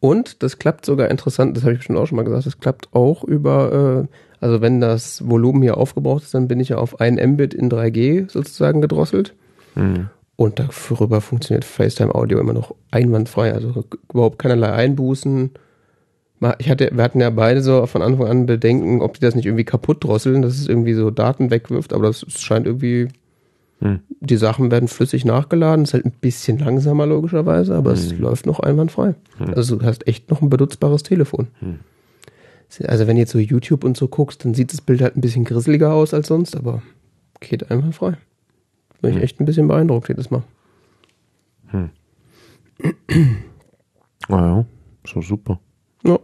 Und 0.00 0.42
das 0.42 0.58
klappt 0.58 0.84
sogar 0.84 1.12
interessant, 1.12 1.56
das 1.56 1.62
habe 1.62 1.74
ich 1.74 1.78
bestimmt 1.78 1.98
auch 2.00 2.06
schon 2.06 2.16
mal 2.16 2.24
gesagt, 2.24 2.46
das 2.46 2.58
klappt 2.58 2.88
auch 2.92 3.22
über, 3.22 4.08
äh, 4.08 4.44
also 4.44 4.60
wenn 4.60 4.80
das 4.80 5.28
Volumen 5.28 5.62
hier 5.62 5.76
aufgebraucht 5.76 6.24
ist, 6.24 6.34
dann 6.34 6.48
bin 6.48 6.58
ich 6.58 6.70
ja 6.70 6.78
auf 6.78 7.00
ein 7.00 7.14
Mbit 7.14 7.54
in 7.54 7.70
3G 7.70 8.28
sozusagen 8.28 8.80
gedrosselt. 8.80 9.34
Mhm. 9.76 10.08
Und 10.38 10.60
darüber 10.60 11.20
funktioniert 11.20 11.64
FaceTime 11.64 12.14
Audio 12.14 12.38
immer 12.38 12.52
noch 12.52 12.74
einwandfrei, 12.92 13.52
also 13.52 13.84
überhaupt 14.08 14.38
keinerlei 14.38 14.72
Einbußen 14.72 15.50
ich 16.58 16.70
hatte, 16.70 16.90
wir 16.92 17.02
hatten 17.02 17.20
ja 17.20 17.30
beide 17.30 17.62
so 17.62 17.84
von 17.86 18.02
Anfang 18.02 18.26
an 18.26 18.46
Bedenken, 18.46 19.02
ob 19.02 19.14
die 19.14 19.20
das 19.20 19.34
nicht 19.34 19.46
irgendwie 19.46 19.64
kaputt 19.64 20.04
drosseln, 20.04 20.42
dass 20.42 20.58
es 20.58 20.68
irgendwie 20.68 20.94
so 20.94 21.10
Daten 21.10 21.50
wegwirft, 21.50 21.92
aber 21.92 22.06
das 22.06 22.24
scheint 22.28 22.66
irgendwie, 22.66 23.08
hm. 23.80 24.00
die 24.20 24.36
Sachen 24.36 24.70
werden 24.70 24.88
flüssig 24.88 25.24
nachgeladen, 25.24 25.84
ist 25.84 25.94
halt 25.94 26.06
ein 26.06 26.12
bisschen 26.12 26.58
langsamer 26.58 27.06
logischerweise, 27.06 27.74
aber 27.74 27.90
hm. 27.90 27.96
es 27.96 28.18
läuft 28.18 28.46
noch 28.46 28.60
einwandfrei. 28.60 29.14
Hm. 29.38 29.54
Also 29.54 29.76
du 29.76 29.84
hast 29.84 30.06
echt 30.06 30.30
noch 30.30 30.40
ein 30.40 30.50
benutzbares 30.50 31.02
Telefon. 31.02 31.48
Hm. 31.58 31.80
Also 32.86 33.06
wenn 33.06 33.16
du 33.16 33.20
jetzt 33.20 33.32
so 33.32 33.38
YouTube 33.38 33.82
und 33.82 33.96
so 33.96 34.06
guckst, 34.06 34.44
dann 34.44 34.54
sieht 34.54 34.72
das 34.72 34.80
Bild 34.80 35.00
halt 35.00 35.16
ein 35.16 35.22
bisschen 35.22 35.44
grisseliger 35.44 35.92
aus 35.92 36.14
als 36.14 36.28
sonst, 36.28 36.56
aber 36.56 36.82
geht 37.40 37.70
einwandfrei. 37.70 38.16
Bin 39.00 39.10
ich 39.10 39.16
hm. 39.16 39.22
echt 39.22 39.40
ein 39.40 39.44
bisschen 39.44 39.68
beeindruckt 39.68 40.08
jedes 40.08 40.30
Mal. 40.30 40.42
Hm. 41.68 41.90
Ah 44.30 44.40
ja, 44.40 44.64
so 45.06 45.22
super. 45.22 45.58
Ja. 46.04 46.18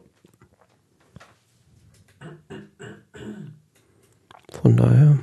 Von 4.53 4.77
daher. 4.77 5.19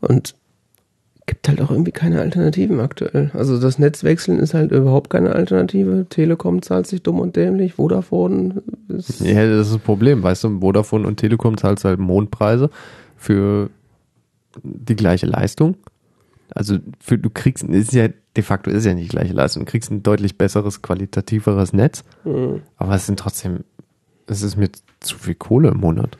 Und 0.00 0.36
gibt 1.26 1.48
halt 1.48 1.60
auch 1.60 1.70
irgendwie 1.70 1.92
keine 1.92 2.20
Alternativen 2.20 2.80
aktuell. 2.80 3.30
Also 3.34 3.58
das 3.58 3.78
Netzwechseln 3.78 4.38
ist 4.38 4.54
halt 4.54 4.70
überhaupt 4.70 5.10
keine 5.10 5.34
Alternative. 5.34 6.06
Telekom 6.08 6.62
zahlt 6.62 6.86
sich 6.86 7.02
dumm 7.02 7.18
und 7.18 7.36
dämlich, 7.36 7.74
Vodafone 7.74 8.62
ist 8.88 9.20
Ja, 9.20 9.46
das 9.46 9.66
ist 9.66 9.74
das 9.74 9.82
Problem, 9.82 10.22
weißt 10.22 10.44
du, 10.44 10.60
Vodafone 10.60 11.08
und 11.08 11.16
Telekom 11.16 11.56
zahlt 11.56 11.82
halt 11.84 11.98
Mondpreise 11.98 12.70
für 13.16 13.70
die 14.62 14.96
gleiche 14.96 15.26
Leistung. 15.26 15.76
Also 16.54 16.78
für, 17.00 17.18
du 17.18 17.30
kriegst, 17.30 17.64
ist 17.64 17.92
ja 17.92 18.08
de 18.36 18.44
facto 18.44 18.70
ist 18.70 18.84
ja 18.84 18.94
nicht 18.94 19.06
die 19.06 19.16
gleiche 19.16 19.32
Leistung. 19.32 19.64
Du 19.64 19.70
kriegst 19.70 19.90
ein 19.90 20.02
deutlich 20.02 20.36
besseres, 20.36 20.82
qualitativeres 20.82 21.72
Netz, 21.72 22.04
mhm. 22.24 22.62
aber 22.76 22.94
es 22.94 23.06
sind 23.06 23.18
trotzdem, 23.18 23.64
es 24.26 24.42
ist 24.42 24.56
mit 24.56 24.82
zu 25.00 25.18
viel 25.18 25.34
Kohle 25.34 25.70
im 25.70 25.78
Monat. 25.78 26.18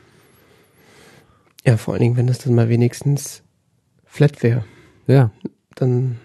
Ja, 1.65 1.77
vor 1.77 1.93
allen 1.93 2.01
Dingen, 2.01 2.17
wenn 2.17 2.27
das 2.27 2.39
dann 2.39 2.53
mal 2.53 2.69
wenigstens 2.69 3.41
flat 4.05 4.43
wäre. 4.43 4.63
Ja. 5.07 5.31
Dann, 5.75 6.17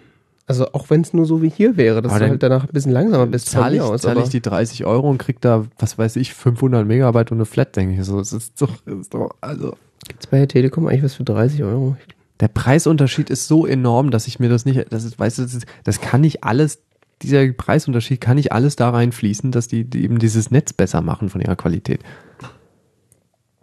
also 0.45 0.71
auch 0.73 0.89
wenn 0.89 1.01
es 1.01 1.13
nur 1.13 1.25
so 1.25 1.41
wie 1.41 1.49
hier 1.49 1.77
wäre, 1.77 2.01
dass 2.01 2.13
du 2.13 2.19
halt 2.19 2.43
danach 2.43 2.63
ein 2.63 2.71
bisschen 2.71 2.91
langsamer 2.91 3.25
bist. 3.25 3.49
Zahle 3.49 3.75
ich, 3.75 3.81
aus, 3.81 4.03
zahl 4.03 4.17
ich 4.19 4.29
die 4.29 4.41
30 4.41 4.85
Euro 4.85 5.09
und 5.09 5.17
krieg 5.17 5.41
da, 5.41 5.65
was 5.77 5.97
weiß 5.97 6.15
ich, 6.17 6.33
500 6.33 6.85
Megabyte 6.85 7.31
und 7.31 7.39
eine 7.39 7.45
Flat, 7.45 7.75
denke 7.75 7.99
ich 7.99 8.05
so. 8.05 8.19
Es 8.19 8.31
ist 8.33 8.61
doch, 8.61 8.85
ist 8.85 9.13
doch, 9.13 9.35
also. 9.41 9.75
Gibt's 10.07 10.27
bei 10.27 10.37
der 10.37 10.47
Telekom 10.47 10.87
eigentlich 10.87 11.03
was 11.03 11.15
für 11.15 11.23
30 11.23 11.63
Euro? 11.63 11.95
Der 12.39 12.47
Preisunterschied 12.47 13.29
ist 13.29 13.47
so 13.47 13.65
enorm, 13.65 14.09
dass 14.11 14.27
ich 14.27 14.39
mir 14.39 14.49
das 14.49 14.65
nicht, 14.65 14.91
das 14.91 15.03
ist, 15.03 15.19
weißt 15.19 15.37
du, 15.37 15.43
das, 15.43 15.53
ist, 15.53 15.65
das 15.83 16.01
kann 16.01 16.21
nicht 16.21 16.43
alles, 16.43 16.79
dieser 17.21 17.47
Preisunterschied 17.51 18.19
kann 18.19 18.37
nicht 18.37 18.51
alles 18.51 18.75
da 18.75 18.89
reinfließen, 18.89 19.51
dass 19.51 19.67
die, 19.67 19.83
die 19.83 20.03
eben 20.03 20.17
dieses 20.17 20.49
Netz 20.49 20.73
besser 20.73 21.01
machen 21.01 21.29
von 21.29 21.39
ihrer 21.39 21.55
Qualität. 21.55 22.01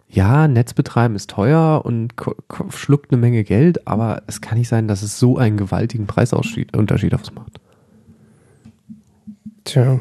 Ja, 0.07 0.47
Netzbetreiben 0.47 1.15
ist 1.15 1.29
teuer 1.29 1.83
und 1.85 2.13
schluckt 2.69 3.11
eine 3.11 3.21
Menge 3.21 3.43
Geld, 3.43 3.87
aber 3.87 4.23
es 4.25 4.41
kann 4.41 4.57
nicht 4.57 4.69
sein, 4.69 4.87
dass 4.87 5.03
es 5.03 5.19
so 5.19 5.37
einen 5.37 5.57
gewaltigen 5.57 6.07
Preisunterschied 6.07 7.13
aufs 7.13 7.33
macht. 7.33 7.59
Tja. 9.65 9.99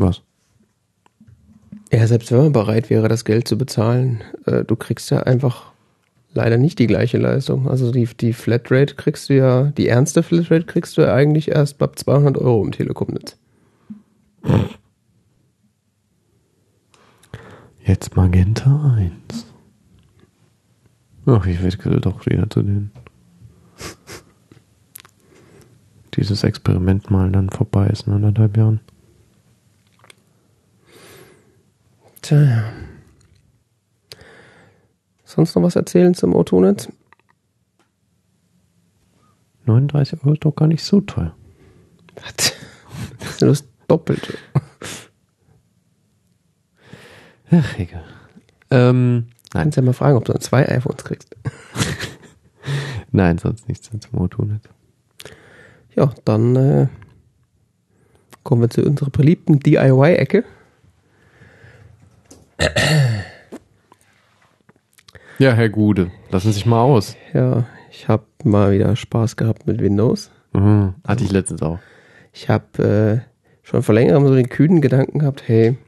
Was? 0.00 0.22
Ja, 1.92 2.06
selbst 2.06 2.30
wenn 2.30 2.38
man 2.38 2.52
bereit 2.52 2.90
wäre, 2.90 3.08
das 3.08 3.24
Geld 3.24 3.48
zu 3.48 3.56
bezahlen, 3.56 4.22
äh, 4.46 4.64
du 4.64 4.76
kriegst 4.76 5.10
ja 5.10 5.22
einfach 5.22 5.72
leider 6.34 6.58
nicht 6.58 6.78
die 6.78 6.86
gleiche 6.86 7.18
Leistung. 7.18 7.68
Also 7.68 7.90
die, 7.90 8.06
die 8.06 8.32
Flatrate 8.32 8.94
kriegst 8.94 9.28
du 9.28 9.34
ja, 9.34 9.64
die 9.76 9.88
ernste 9.88 10.22
Flatrate 10.22 10.66
kriegst 10.66 10.96
du 10.96 11.02
ja 11.02 11.14
eigentlich 11.14 11.50
erst 11.50 11.82
ab 11.82 11.98
200 11.98 12.40
Euro 12.42 12.64
im 12.64 12.72
Telekom-Netz. 12.72 13.36
Jetzt 17.84 18.16
Magenta 18.16 18.96
1. 18.98 19.46
Ach, 21.26 21.46
ich 21.46 21.62
wechsle 21.62 22.00
doch 22.00 22.24
wieder 22.26 22.48
zu 22.50 22.62
denen. 22.62 22.90
Dieses 26.14 26.44
Experiment 26.44 27.10
mal 27.10 27.30
dann 27.30 27.48
vorbei 27.48 27.86
ist 27.86 28.06
in 28.06 28.12
anderthalb 28.12 28.56
Jahren. 28.56 28.80
Tja, 32.28 32.42
ja. 32.42 32.64
Sonst 35.24 35.54
noch 35.54 35.62
was 35.62 35.76
erzählen 35.76 36.12
zum 36.12 36.34
O2-Netz? 36.34 36.92
39 39.64 40.18
Euro 40.20 40.34
ist 40.34 40.44
doch 40.44 40.54
gar 40.54 40.68
nicht 40.68 40.84
so 40.84 41.00
teuer. 41.00 41.34
Was? 42.16 42.52
Das 43.18 43.30
ist 43.30 43.40
nur 43.40 43.48
das 43.48 43.64
Doppelte. 43.86 44.36
Ach, 47.50 47.78
egal. 47.78 48.04
Ähm, 48.70 49.28
nein, 49.54 49.62
Kannst 49.62 49.76
ja 49.78 49.82
mal 49.82 49.94
fragen, 49.94 50.18
ob 50.18 50.26
du 50.26 50.32
dann 50.32 50.42
zwei 50.42 50.68
iPhones 50.68 51.04
kriegst. 51.04 51.34
nein, 53.10 53.38
sonst 53.38 53.68
nichts 53.68 53.88
zum 53.88 54.00
O2-Netz. 54.20 54.64
Ja, 55.96 56.12
dann 56.26 56.56
äh, 56.56 56.88
kommen 58.42 58.60
wir 58.60 58.68
zu 58.68 58.82
unserer 58.82 59.08
beliebten 59.08 59.60
DIY-Ecke. 59.60 60.44
Ja, 65.38 65.52
Herr 65.52 65.68
Gude, 65.68 66.10
lassen 66.30 66.48
Sie 66.48 66.54
sich 66.54 66.66
mal 66.66 66.80
aus. 66.82 67.16
Ja, 67.32 67.64
ich 67.92 68.08
habe 68.08 68.24
mal 68.42 68.72
wieder 68.72 68.96
Spaß 68.96 69.36
gehabt 69.36 69.68
mit 69.68 69.80
Windows. 69.80 70.32
Mhm, 70.52 70.94
hatte 71.06 71.22
ich 71.22 71.30
letztens 71.30 71.62
auch. 71.62 71.78
Ich 72.32 72.48
habe 72.48 73.22
äh, 73.22 73.66
schon 73.66 73.84
vor 73.84 73.94
längerem 73.94 74.26
so 74.26 74.34
den 74.34 74.48
kühnen 74.48 74.80
Gedanken 74.80 75.20
gehabt, 75.20 75.44
hey, 75.46 75.78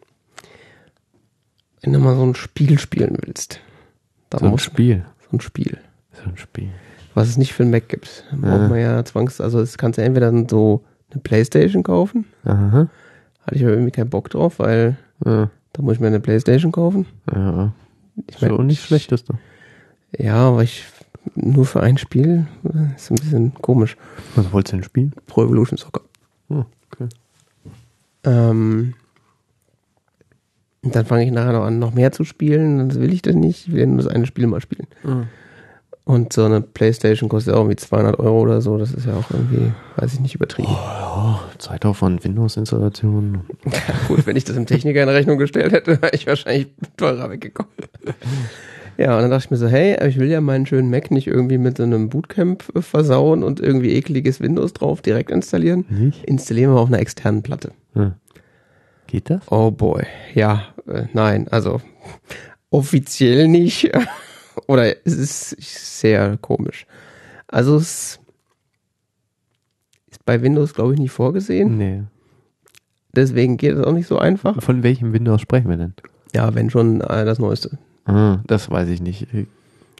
wenn 1.82 1.92
du 1.92 1.98
mal 1.98 2.14
so 2.14 2.22
ein 2.24 2.36
Spiel 2.36 2.78
spielen 2.78 3.16
willst, 3.24 3.60
dann 4.28 4.38
So 4.40 4.44
ein 4.46 4.50
muss 4.52 4.62
Spiel. 4.62 5.04
so 5.28 5.36
ein 5.36 5.40
Spiel, 5.40 5.78
So 6.12 6.22
ein 6.30 6.36
Spiel. 6.36 6.68
was 7.14 7.26
es 7.28 7.36
nicht 7.36 7.52
für 7.52 7.64
ein 7.64 7.70
Mac 7.70 7.88
gibt, 7.88 8.24
dann 8.30 8.42
braucht 8.42 8.70
man 8.70 8.78
ja 8.78 9.04
zwangs, 9.04 9.40
also 9.40 9.58
es 9.60 9.78
kannst 9.78 9.98
du 9.98 10.02
entweder 10.02 10.30
dann 10.30 10.48
so 10.48 10.84
eine 11.10 11.20
Playstation 11.22 11.82
kaufen, 11.82 12.26
Aha. 12.44 12.88
hatte 13.42 13.54
ich 13.56 13.62
aber 13.64 13.72
irgendwie 13.72 13.90
keinen 13.90 14.10
Bock 14.10 14.30
drauf, 14.30 14.60
weil 14.60 14.96
Ja, 15.24 15.50
da 15.72 15.82
muss 15.82 15.94
ich 15.94 16.00
mir 16.00 16.08
eine 16.08 16.20
Playstation 16.20 16.72
kaufen. 16.72 17.06
ja. 17.32 17.72
Ich 18.26 18.34
Ist 18.34 18.42
ja 18.42 18.52
auch 18.52 18.62
nicht 18.62 18.82
schlecht, 18.82 19.12
ist 19.12 19.30
doch. 19.30 19.36
Ja, 20.18 20.48
aber 20.48 20.62
ich 20.62 20.84
nur 21.34 21.64
für 21.64 21.80
ein 21.80 21.98
Spiel 21.98 22.46
äh, 22.64 22.94
ist 22.96 23.10
ein 23.10 23.16
bisschen 23.16 23.54
komisch. 23.54 23.96
Was 24.34 24.52
wolltest 24.52 24.72
du 24.72 24.76
denn 24.78 24.84
spielen? 24.84 25.12
Pro 25.26 25.44
Evolution 25.44 25.78
Soccer. 25.78 26.02
Oh, 26.48 26.64
okay. 26.92 27.08
Ähm, 28.24 28.94
dann 30.82 31.06
fange 31.06 31.24
ich 31.24 31.30
nachher 31.30 31.52
noch 31.52 31.64
an, 31.64 31.78
noch 31.78 31.94
mehr 31.94 32.12
zu 32.12 32.24
spielen. 32.24 32.88
Das 32.88 32.98
will 32.98 33.12
ich 33.12 33.22
dann 33.22 33.40
nicht. 33.40 33.68
Ich 33.68 33.72
will 33.72 33.86
nur 33.86 33.98
das 33.98 34.06
eine 34.08 34.26
Spiel 34.26 34.46
mal 34.46 34.60
spielen. 34.60 34.86
Und 36.04 36.32
so 36.32 36.44
eine 36.44 36.60
Playstation 36.60 37.28
kostet 37.28 37.52
ja 37.52 37.58
auch 37.58 37.64
irgendwie 37.64 37.76
200 37.76 38.18
Euro 38.18 38.40
oder 38.40 38.60
so. 38.60 38.78
Das 38.78 38.92
ist 38.92 39.06
ja 39.06 39.14
auch 39.14 39.30
irgendwie, 39.30 39.72
weiß 39.96 40.14
ich 40.14 40.20
nicht, 40.20 40.34
übertrieben. 40.34 40.72
Ja, 40.72 41.40
Zeitaufwand, 41.58 42.24
Windows-Installation. 42.24 43.42
Ja, 43.66 43.70
gut, 44.08 44.26
wenn 44.26 44.36
ich 44.36 44.44
das 44.44 44.56
im 44.56 44.66
Techniker 44.66 45.02
in 45.02 45.08
Rechnung 45.08 45.38
gestellt 45.38 45.72
hätte, 45.72 46.02
wäre 46.02 46.14
ich 46.14 46.26
wahrscheinlich 46.26 46.68
teurer 46.96 47.30
weggekommen. 47.30 47.72
Ja, 49.00 49.14
und 49.16 49.22
dann 49.22 49.30
dachte 49.30 49.46
ich 49.46 49.50
mir 49.50 49.56
so, 49.56 49.66
hey, 49.66 49.96
ich 50.06 50.18
will 50.18 50.28
ja 50.28 50.42
meinen 50.42 50.66
schönen 50.66 50.90
Mac 50.90 51.10
nicht 51.10 51.26
irgendwie 51.26 51.56
mit 51.56 51.78
so 51.78 51.84
einem 51.84 52.10
Bootcamp 52.10 52.64
versauen 52.80 53.42
und 53.42 53.58
irgendwie 53.58 53.94
ekliges 53.94 54.40
Windows 54.40 54.74
drauf 54.74 55.00
direkt 55.00 55.30
installieren. 55.30 55.86
Nicht? 55.88 56.24
Installieren 56.24 56.74
wir 56.74 56.80
auf 56.80 56.88
einer 56.88 56.98
externen 56.98 57.42
Platte. 57.42 57.72
Ja. 57.94 58.16
Geht 59.06 59.30
das? 59.30 59.40
Oh 59.50 59.70
boy. 59.70 60.02
Ja, 60.34 60.64
äh, 60.86 61.04
nein, 61.14 61.48
also 61.48 61.80
offiziell 62.70 63.48
nicht. 63.48 63.90
Oder 64.66 64.94
es 65.06 65.14
ist 65.16 65.50
sehr 66.00 66.36
komisch. 66.38 66.86
Also 67.48 67.76
es 67.76 68.18
ist 70.10 70.24
bei 70.24 70.42
Windows, 70.42 70.74
glaube 70.74 70.94
ich, 70.94 71.00
nicht 71.00 71.12
vorgesehen. 71.12 71.76
Nee. 71.78 72.02
Deswegen 73.12 73.56
geht 73.56 73.74
es 73.76 73.84
auch 73.84 73.92
nicht 73.92 74.06
so 74.06 74.18
einfach. 74.18 74.62
Von 74.62 74.82
welchem 74.82 75.12
Windows 75.12 75.40
sprechen 75.40 75.68
wir 75.68 75.76
denn? 75.76 75.94
Ja, 76.34 76.54
wenn 76.54 76.70
schon 76.70 77.00
äh, 77.00 77.24
das 77.24 77.38
Neueste. 77.38 77.78
Ah, 78.04 78.38
das 78.46 78.70
weiß 78.70 78.88
ich 78.88 79.00
nicht. 79.00 79.26
Ich 79.34 79.46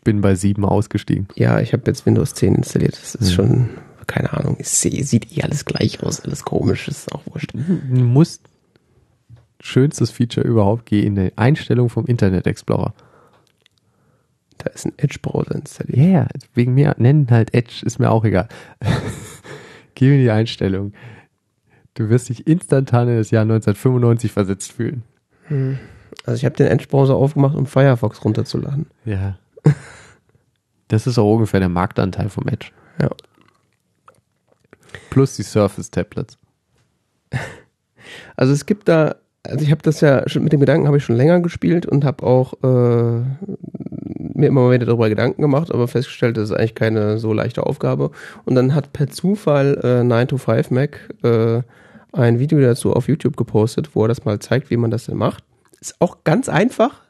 bin 0.04 0.20
bei 0.20 0.34
7 0.34 0.64
ausgestiegen. 0.64 1.26
Ja, 1.34 1.61
ich 1.61 1.72
habe 1.72 1.82
jetzt 1.86 2.06
Windows 2.06 2.34
10 2.34 2.54
installiert. 2.54 2.92
Das 3.00 3.14
ist 3.16 3.30
Mhm. 3.30 3.34
schon, 3.34 3.68
keine 4.06 4.32
Ahnung, 4.32 4.56
es 4.61 4.80
se- 4.80 5.02
sieht 5.02 5.36
eh 5.36 5.42
alles 5.42 5.64
gleich 5.64 6.02
aus, 6.02 6.20
alles 6.20 6.44
komisch, 6.44 6.86
ist 6.88 7.12
auch 7.12 7.22
wurscht. 7.26 7.52
Du 7.52 8.00
musst 8.00 8.42
schönstes 9.61 10.11
Feature 10.11 10.46
überhaupt 10.46 10.86
geh 10.86 11.00
in 11.04 11.16
die 11.16 11.32
Einstellung 11.36 11.88
vom 11.90 12.06
Internet 12.06 12.46
Explorer. 12.46 12.94
Da 14.62 14.70
ist 14.70 14.86
ein 14.86 14.92
Edge-Browser 14.96 15.54
installiert. 15.54 15.96
Ja, 15.96 16.04
yeah, 16.04 16.28
wegen 16.54 16.74
mir 16.74 16.94
nennen 16.98 17.26
halt 17.30 17.54
Edge, 17.54 17.82
ist 17.84 17.98
mir 17.98 18.11
auch 18.11 18.24
egal. 18.24 18.48
Geh 19.94 20.14
in 20.14 20.20
die 20.20 20.30
Einstellung. 20.30 20.92
Du 21.94 22.08
wirst 22.08 22.28
dich 22.28 22.46
instantan 22.46 23.08
in 23.08 23.16
das 23.16 23.30
Jahr 23.30 23.42
1995 23.42 24.32
versetzt 24.32 24.72
fühlen. 24.72 25.02
Also 26.26 26.36
ich 26.36 26.44
habe 26.44 26.56
den 26.56 26.68
Edge-Browser 26.68 27.14
aufgemacht, 27.14 27.56
um 27.56 27.66
Firefox 27.66 28.24
runterzuladen. 28.24 28.86
Ja. 29.04 29.38
Das 30.88 31.06
ist 31.06 31.18
auch 31.18 31.34
ungefähr 31.34 31.61
der 31.61 31.68
Marktanteil 31.68 32.28
vom 32.28 32.48
Edge. 32.48 32.70
Ja. 33.00 33.11
Plus 35.11 35.36
die 35.36 35.42
Surface-Tablets. 35.42 36.36
Also 38.36 38.52
es 38.52 38.66
gibt 38.66 38.88
da, 38.88 39.16
also 39.42 39.64
ich 39.64 39.70
habe 39.70 39.82
das 39.82 40.00
ja 40.00 40.28
schon 40.28 40.42
mit 40.42 40.52
dem 40.52 40.61
Gedanken 40.61 40.86
habe 40.86 40.96
ich 40.96 41.04
schon 41.04 41.16
länger 41.16 41.40
gespielt 41.40 41.86
und 41.86 42.04
habe 42.04 42.24
auch 42.24 42.54
äh, 42.62 43.22
mir 44.41 44.47
immer 44.47 44.62
mal 44.62 44.74
wieder 44.74 44.86
darüber 44.86 45.09
Gedanken 45.09 45.43
gemacht, 45.43 45.72
aber 45.72 45.88
festgestellt, 45.88 46.36
das 46.36 46.51
ist 46.51 46.57
eigentlich 46.57 46.74
keine 46.74 47.18
so 47.18 47.32
leichte 47.32 47.64
Aufgabe. 47.64 48.11
Und 48.45 48.55
dann 48.55 48.74
hat 48.74 48.93
per 48.93 49.09
Zufall 49.09 49.78
äh, 49.82 50.01
9to5Mac 50.01 50.91
äh, 51.22 51.62
ein 52.12 52.38
Video 52.38 52.61
dazu 52.61 52.93
auf 52.93 53.09
YouTube 53.09 53.36
gepostet, 53.36 53.95
wo 53.95 54.05
er 54.05 54.09
das 54.09 54.24
mal 54.24 54.38
zeigt, 54.41 54.70
wie 54.70 54.76
man 54.76 54.91
das 54.91 55.07
denn 55.07 55.16
macht. 55.16 55.45
Ist 55.80 56.01
auch 56.01 56.24
ganz 56.24 56.49
einfach. 56.49 57.01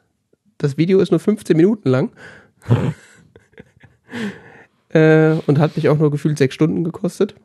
Das 0.57 0.77
Video 0.77 0.99
ist 0.99 1.11
nur 1.11 1.19
15 1.19 1.57
Minuten 1.57 1.89
lang. 1.89 2.11
äh, 4.89 5.33
und 5.47 5.59
hat 5.59 5.75
mich 5.75 5.89
auch 5.89 5.97
nur 5.97 6.11
gefühlt 6.11 6.37
sechs 6.37 6.53
Stunden 6.53 6.83
gekostet. 6.83 7.35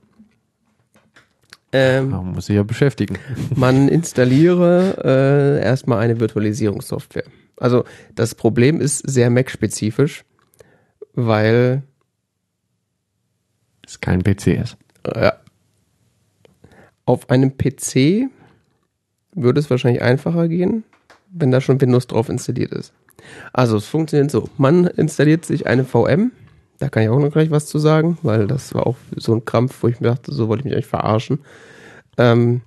Ähm, 1.77 2.11
Man 2.11 2.33
muss 2.33 2.47
sich 2.47 2.57
ja 2.57 2.62
beschäftigen. 2.62 3.18
man 3.55 3.89
installiere 3.89 5.59
äh, 5.61 5.64
erstmal 5.64 5.99
eine 6.01 6.18
Virtualisierungssoftware. 6.20 7.24
Also 7.57 7.85
das 8.14 8.35
Problem 8.35 8.81
ist 8.81 8.99
sehr 9.09 9.31
Mac-spezifisch, 9.31 10.24
weil 11.14 11.83
Ist 13.87 14.01
kein 14.03 14.22
PC 14.22 14.47
ist. 14.49 14.77
äh, 15.05 15.33
auf 17.05 17.31
einem 17.31 17.57
PC 17.57 18.29
würde 19.33 19.61
es 19.61 19.70
wahrscheinlich 19.70 20.03
einfacher 20.03 20.49
gehen, 20.49 20.85
wenn 21.31 21.51
da 21.51 21.61
schon 21.61 21.81
Windows 21.81 22.07
drauf 22.07 22.29
installiert 22.29 22.72
ist. 22.72 22.93
Also 23.53 23.77
es 23.77 23.87
funktioniert 23.87 24.31
so. 24.31 24.49
Man 24.59 24.87
installiert 24.87 25.45
sich 25.45 25.66
eine 25.66 25.85
VM. 25.85 26.33
Da 26.79 26.89
kann 26.89 27.03
ich 27.03 27.09
auch 27.09 27.18
noch 27.18 27.33
gleich 27.33 27.51
was 27.51 27.66
zu 27.66 27.79
sagen, 27.79 28.18
weil 28.22 28.47
das 28.47 28.74
war 28.74 28.87
auch 28.87 28.97
so 29.16 29.35
ein 29.35 29.45
Krampf, 29.45 29.83
wo 29.83 29.89
ich 29.89 30.01
mir 30.01 30.09
dachte, 30.09 30.33
so 30.33 30.49
wollte 30.49 30.61
ich 30.61 30.64
mich 30.66 30.74
eigentlich 30.74 30.87
verarschen. 30.87 31.39
Ähm, 32.18 32.61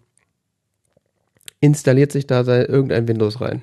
installiert 1.60 2.12
sich 2.12 2.26
da 2.26 2.41
irgendein 2.41 3.07
Windows 3.07 3.41
rein. 3.41 3.62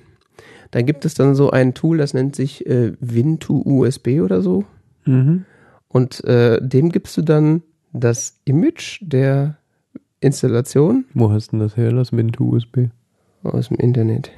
Da 0.71 0.83
gibt 0.83 1.05
es 1.05 1.15
dann 1.15 1.35
so 1.35 1.51
ein 1.51 1.75
Tool, 1.75 1.99
das 1.99 2.15
nennt 2.15 2.37
sich 2.37 2.67
äh, 2.67 2.93
Win2USB 3.03 4.23
oder 4.23 4.43
so. 4.43 4.65
Mhm. 5.05 5.45
Und 5.89 6.23
äh, 6.25 6.61
dem 6.61 6.91
gibst 6.91 7.17
du 7.17 7.23
dann 7.23 7.63
das 7.93 8.41
Image 8.45 8.99
der 9.01 9.57
Installation 10.21 11.05
Wo 11.15 11.31
hast 11.31 11.49
du 11.49 11.53
denn 11.53 11.61
das 11.61 11.77
her, 11.77 11.93
das 11.93 12.13
Mint 12.13 12.41
USB? 12.41 12.89
aus 13.43 13.69
dem 13.69 13.77
Internet. 13.79 14.31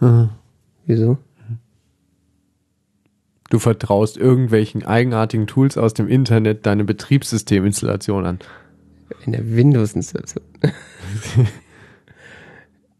Aha. 0.00 0.30
Wieso? 0.86 1.16
Du 3.52 3.58
vertraust 3.58 4.16
irgendwelchen 4.16 4.82
eigenartigen 4.86 5.46
Tools 5.46 5.76
aus 5.76 5.92
dem 5.92 6.08
Internet 6.08 6.64
deine 6.64 6.84
Betriebssysteminstallation 6.84 8.24
an. 8.24 8.38
In 9.26 9.32
der 9.32 9.54
Windows-Installation. 9.54 10.42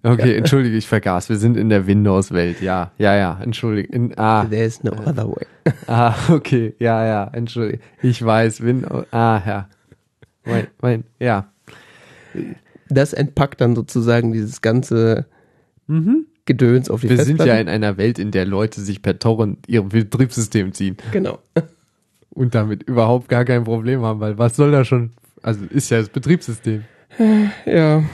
Okay, 0.05 0.35
entschuldige, 0.35 0.77
ich 0.77 0.89
vergaß. 0.89 1.29
Wir 1.29 1.37
sind 1.37 1.57
in 1.57 1.69
der 1.69 1.87
Windows-Welt. 1.87 2.61
Ja, 2.61 2.91
ja, 2.99 3.15
ja, 3.15 3.39
entschuldige. 3.41 3.93
In, 3.93 4.19
ah, 4.19 4.45
There's 4.45 4.83
no 4.83 4.91
other 4.91 5.29
way. 5.29 5.47
ah, 5.87 6.17
okay, 6.29 6.75
ja, 6.81 7.07
ja, 7.07 7.31
entschuldige. 7.33 7.79
Ich 8.03 8.21
weiß, 8.23 8.63
Windows. 8.63 9.07
Ah, 9.13 9.41
ja. 9.47 9.69
Mein, 10.45 10.67
mein, 10.81 11.05
ja. 11.21 11.53
Das 12.89 13.13
entpackt 13.13 13.61
dann 13.61 13.77
sozusagen 13.77 14.33
dieses 14.33 14.61
ganze 14.61 15.27
Gedöns 16.45 16.91
auf 16.91 17.03
die 17.03 17.09
Wir 17.09 17.25
sind 17.25 17.45
ja 17.45 17.57
in 17.57 17.69
einer 17.69 17.97
Welt, 17.97 18.19
in 18.19 18.31
der 18.31 18.45
Leute 18.45 18.81
sich 18.81 19.03
per 19.03 19.19
Torrent 19.19 19.69
ihr 19.69 19.83
Betriebssystem 19.83 20.73
ziehen 20.73 20.97
Genau. 21.13 21.39
und 22.31 22.55
damit 22.55 22.83
überhaupt 22.85 23.29
gar 23.29 23.45
kein 23.45 23.65
Problem 23.65 24.03
haben, 24.03 24.21
weil 24.21 24.39
was 24.39 24.57
soll 24.57 24.73
da 24.73 24.85
schon? 24.85 25.13
Also 25.43 25.65
ist 25.65 25.91
ja 25.91 25.99
das 25.99 26.09
Betriebssystem. 26.09 26.85
Ja. 27.67 28.03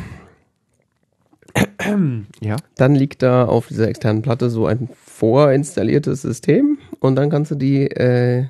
Ja. 2.41 2.57
Dann 2.77 2.95
liegt 2.95 3.23
da 3.23 3.47
auf 3.47 3.69
dieser 3.69 3.89
externen 3.89 4.23
Platte 4.23 4.51
so 4.51 4.67
ein 4.67 4.91
vorinstalliertes 4.95 6.23
System 6.23 6.79
und 7.01 7.17
dann 7.17 7.31
kannst 7.31 7.51
du 7.51 7.55
die 7.55 7.87
äh, 7.91 8.47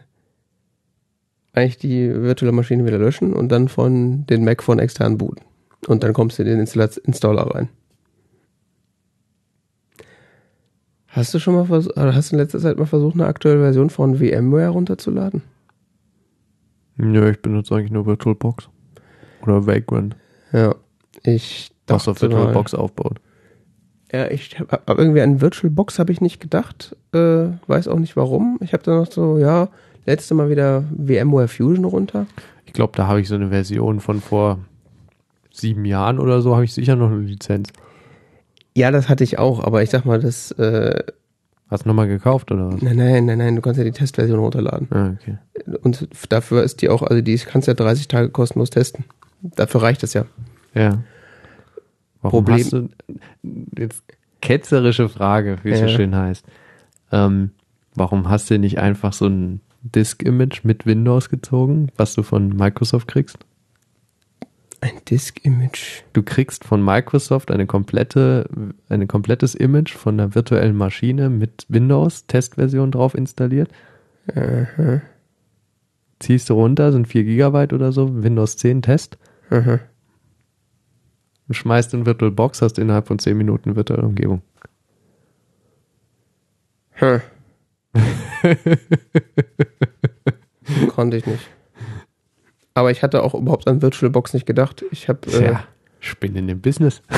eigentlich 1.52 1.78
die 1.78 2.12
virtuelle 2.12 2.52
Maschine 2.52 2.84
wieder 2.84 2.98
löschen 2.98 3.32
und 3.32 3.50
dann 3.50 3.68
von 3.68 4.26
den 4.26 4.44
Mac 4.44 4.62
von 4.62 4.78
extern 4.78 5.18
booten. 5.18 5.44
Und 5.86 6.02
dann 6.02 6.12
kommst 6.12 6.38
du 6.38 6.42
in 6.42 6.48
den 6.48 6.60
Installer 7.04 7.42
rein. 7.54 7.68
Hast 11.18 11.34
du 11.34 11.40
schon 11.40 11.54
mal 11.54 11.64
versucht, 11.64 11.96
hast 11.96 12.30
du 12.30 12.36
in 12.36 12.40
letzter 12.40 12.60
Zeit 12.60 12.78
mal 12.78 12.86
versucht, 12.86 13.14
eine 13.14 13.26
aktuelle 13.26 13.58
Version 13.60 13.90
von 13.90 14.16
VMware 14.18 14.68
runterzuladen? 14.68 15.42
Nö, 16.96 17.30
ich 17.30 17.42
benutze 17.42 17.74
eigentlich 17.74 17.90
nur 17.90 18.06
VirtualBox. 18.06 18.68
Oder 19.42 19.66
Vagrant. 19.66 20.14
Ja, 20.52 20.74
ich 21.24 21.70
Was 21.88 22.06
auf 22.06 22.18
dachte 22.18 22.28
mal- 22.28 22.36
VirtualBox 22.36 22.74
aufbaut. 22.74 23.20
Ja, 24.12 24.30
ich 24.30 24.58
hab, 24.60 24.88
aber 24.88 25.00
irgendwie 25.02 25.20
an 25.20 25.40
VirtualBox 25.40 25.98
habe 25.98 26.12
ich 26.12 26.20
nicht 26.20 26.40
gedacht. 26.40 26.96
Äh, 27.12 27.48
weiß 27.66 27.88
auch 27.88 27.98
nicht 27.98 28.16
warum. 28.16 28.58
Ich 28.62 28.72
habe 28.72 28.84
dann 28.84 28.98
noch 28.98 29.10
so, 29.10 29.38
ja, 29.38 29.68
letzte 30.06 30.34
Mal 30.34 30.48
wieder 30.50 30.84
VMware 31.04 31.48
Fusion 31.48 31.84
runter. 31.84 32.26
Ich 32.64 32.72
glaube, 32.72 32.92
da 32.96 33.08
habe 33.08 33.20
ich 33.20 33.28
so 33.28 33.34
eine 33.34 33.48
Version 33.48 33.98
von 34.00 34.20
vor 34.20 34.60
sieben 35.52 35.84
Jahren 35.84 36.20
oder 36.20 36.42
so, 36.42 36.54
habe 36.54 36.64
ich 36.64 36.72
sicher 36.72 36.94
noch 36.94 37.10
eine 37.10 37.20
Lizenz. 37.22 37.70
Ja, 38.78 38.90
das 38.92 39.08
hatte 39.08 39.24
ich 39.24 39.38
auch, 39.38 39.62
aber 39.64 39.82
ich 39.82 39.90
sag 39.90 40.04
mal, 40.04 40.20
das, 40.20 40.52
äh, 40.52 41.02
Hast 41.68 41.84
du 41.84 41.88
nochmal 41.88 42.06
gekauft 42.08 42.50
oder 42.52 42.72
was? 42.72 42.80
nein, 42.80 42.96
nein, 42.96 43.26
nein, 43.26 43.38
nein, 43.38 43.56
du 43.56 43.60
kannst 43.62 43.76
ja 43.78 43.84
die 43.84 43.90
Testversion 43.92 44.38
runterladen. 44.38 44.86
Ah, 44.90 45.14
okay. 45.20 45.36
Und 45.82 46.08
dafür 46.30 46.62
ist 46.62 46.80
die 46.80 46.88
auch, 46.88 47.02
also 47.02 47.20
die 47.20 47.36
kannst 47.38 47.66
ja 47.68 47.74
30 47.74 48.08
Tage 48.08 48.28
kostenlos 48.30 48.70
testen. 48.70 49.04
Dafür 49.42 49.82
reicht 49.82 50.02
es 50.02 50.14
ja. 50.14 50.24
Ja. 50.74 51.02
Warum 52.22 52.44
Problem- 52.44 52.58
hast 52.64 52.72
du, 52.72 52.88
jetzt 53.76 54.02
ketzerische 54.40 55.08
Frage, 55.08 55.58
wie 55.64 55.70
es 55.72 55.80
so 55.80 55.86
Ja. 55.86 55.90
schön 55.90 56.14
heißt. 56.16 56.44
Ähm, 57.12 57.50
warum 57.94 58.28
hast 58.30 58.48
du 58.50 58.58
nicht 58.58 58.78
einfach 58.78 59.12
so 59.12 59.26
ein 59.26 59.60
Disk-Image 59.82 60.64
mit 60.64 60.86
Windows 60.86 61.28
gezogen, 61.28 61.88
was 61.96 62.14
du 62.14 62.22
von 62.22 62.48
Microsoft 62.56 63.08
kriegst? 63.08 63.38
Ein 64.80 65.00
Disk-Image. 65.10 66.02
Du 66.12 66.22
kriegst 66.22 66.64
von 66.64 66.84
Microsoft 66.84 67.50
eine 67.50 67.66
komplette, 67.66 68.48
ein 68.88 69.08
komplettes 69.08 69.54
Image 69.56 69.92
von 69.94 70.20
einer 70.20 70.34
virtuellen 70.34 70.76
Maschine 70.76 71.30
mit 71.30 71.66
Windows-Testversion 71.68 72.92
drauf 72.92 73.14
installiert. 73.14 73.70
Aha, 74.34 75.00
Ziehst 76.20 76.50
du 76.50 76.54
runter, 76.54 76.92
sind 76.92 77.08
4 77.08 77.24
Gigabyte 77.24 77.72
oder 77.72 77.92
so, 77.92 78.22
Windows 78.22 78.56
10 78.56 78.82
Test. 78.82 79.18
aha. 79.50 79.80
Und 81.48 81.54
schmeißt 81.54 81.94
in 81.94 82.04
VirtualBox, 82.04 82.60
hast 82.60 82.78
innerhalb 82.78 83.06
von 83.06 83.18
10 83.18 83.36
Minuten 83.36 83.74
virtuelle 83.74 84.02
Umgebung. 84.02 84.42
Hm. 86.92 87.20
Konnte 90.88 91.16
ich 91.16 91.26
nicht. 91.26 91.48
Aber 92.78 92.90
ich 92.90 93.02
hatte 93.02 93.22
auch 93.22 93.34
überhaupt 93.34 93.66
an 93.66 93.82
VirtualBox 93.82 94.34
nicht 94.34 94.46
gedacht. 94.46 94.84
Ich 94.92 95.08
habe 95.08 95.26
äh, 95.26 95.30
Tja, 95.38 95.64
Spinnen 96.00 96.48
im 96.48 96.60
Business. 96.60 97.02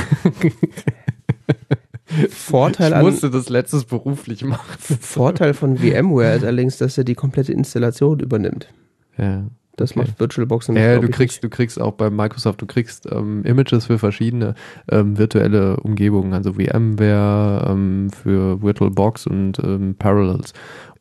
Vorteil 2.31 2.89
ich 2.91 2.97
an 2.97 3.05
musste 3.05 3.31
das 3.31 3.49
letztes 3.49 3.85
beruflich 3.85 4.45
machen. 4.45 4.67
Vorteil 5.01 5.55
von 5.55 5.77
VMware 5.79 6.37
ist 6.37 6.45
allerdings, 6.45 6.79
dass 6.79 6.99
er 6.99 7.05
die 7.05 7.15
komplette 7.15 7.53
Installation 7.53 8.19
übernimmt. 8.21 8.69
Ja. 9.17 9.45
Das 9.77 9.93
Okay. 9.93 10.01
macht 10.01 10.19
VirtualBox 10.19 10.69
nämlich, 10.69 10.85
Ja, 10.85 10.99
du 10.99 11.09
kriegst, 11.09 11.43
du 11.43 11.49
kriegst 11.49 11.81
auch 11.81 11.93
bei 11.93 12.11
Microsoft, 12.11 12.61
du 12.61 12.67
kriegst 12.67 13.07
ähm, 13.11 13.45
Images 13.45 13.87
für 13.87 13.99
verschiedene 13.99 14.55
ähm, 14.91 15.17
virtuelle 15.17 15.77
Umgebungen, 15.79 16.35
also 16.35 16.55
VMware, 16.55 17.67
ähm, 17.71 18.11
für 18.11 18.61
VirtualBox 18.61 19.27
und 19.27 19.59
ähm, 19.61 19.95
Parallels. 19.99 20.53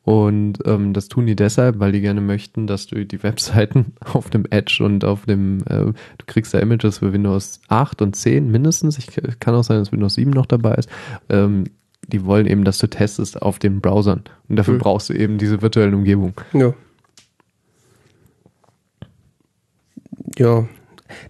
Und 0.02 0.58
ähm, 0.64 0.94
das 0.94 1.08
tun 1.08 1.26
die 1.26 1.36
deshalb, 1.36 1.78
weil 1.78 1.92
die 1.92 2.00
gerne 2.00 2.20
möchten, 2.22 2.66
dass 2.66 2.86
du 2.86 3.04
die 3.04 3.22
Webseiten 3.22 3.92
auf 4.14 4.30
dem 4.30 4.44
Edge 4.50 4.82
und 4.82 5.04
auf 5.04 5.26
dem, 5.26 5.58
äh, 5.66 5.84
du 5.84 5.94
kriegst 6.26 6.54
da 6.54 6.58
Images 6.58 6.98
für 6.98 7.12
Windows 7.12 7.60
8 7.68 8.00
und 8.02 8.16
10 8.16 8.50
mindestens, 8.50 8.96
ich 8.98 9.08
kann 9.40 9.54
auch 9.54 9.62
sein, 9.64 9.78
dass 9.78 9.92
Windows 9.92 10.14
7 10.14 10.30
noch 10.30 10.46
dabei 10.46 10.74
ist, 10.76 10.88
ähm, 11.28 11.64
die 12.08 12.24
wollen 12.24 12.46
eben, 12.46 12.64
dass 12.64 12.78
du 12.78 12.88
testest 12.88 13.40
auf 13.42 13.58
den 13.58 13.80
Browsern. 13.80 14.22
Und 14.48 14.56
dafür 14.56 14.74
Hm. 14.74 14.80
brauchst 14.80 15.10
du 15.10 15.12
eben 15.14 15.36
diese 15.38 15.60
virtuellen 15.62 15.94
Umgebungen. 15.94 16.34
nicht. 16.52 16.62
Ja. 16.62 16.74
Ja. 20.38 20.68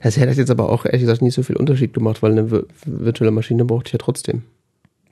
Das 0.02 0.16
hätte 0.18 0.32
jetzt 0.38 0.50
aber 0.50 0.70
auch 0.70 0.84
ehrlich 0.84 1.00
gesagt 1.02 1.22
nicht 1.22 1.34
so 1.34 1.42
viel 1.42 1.56
Unterschied 1.56 1.94
gemacht, 1.94 2.22
weil 2.22 2.32
eine 2.32 2.44
vir- 2.48 2.66
virtuelle 2.84 3.30
Maschine 3.30 3.64
brauchte 3.64 3.88
ich 3.88 3.92
ja 3.94 3.98
trotzdem. 3.98 4.42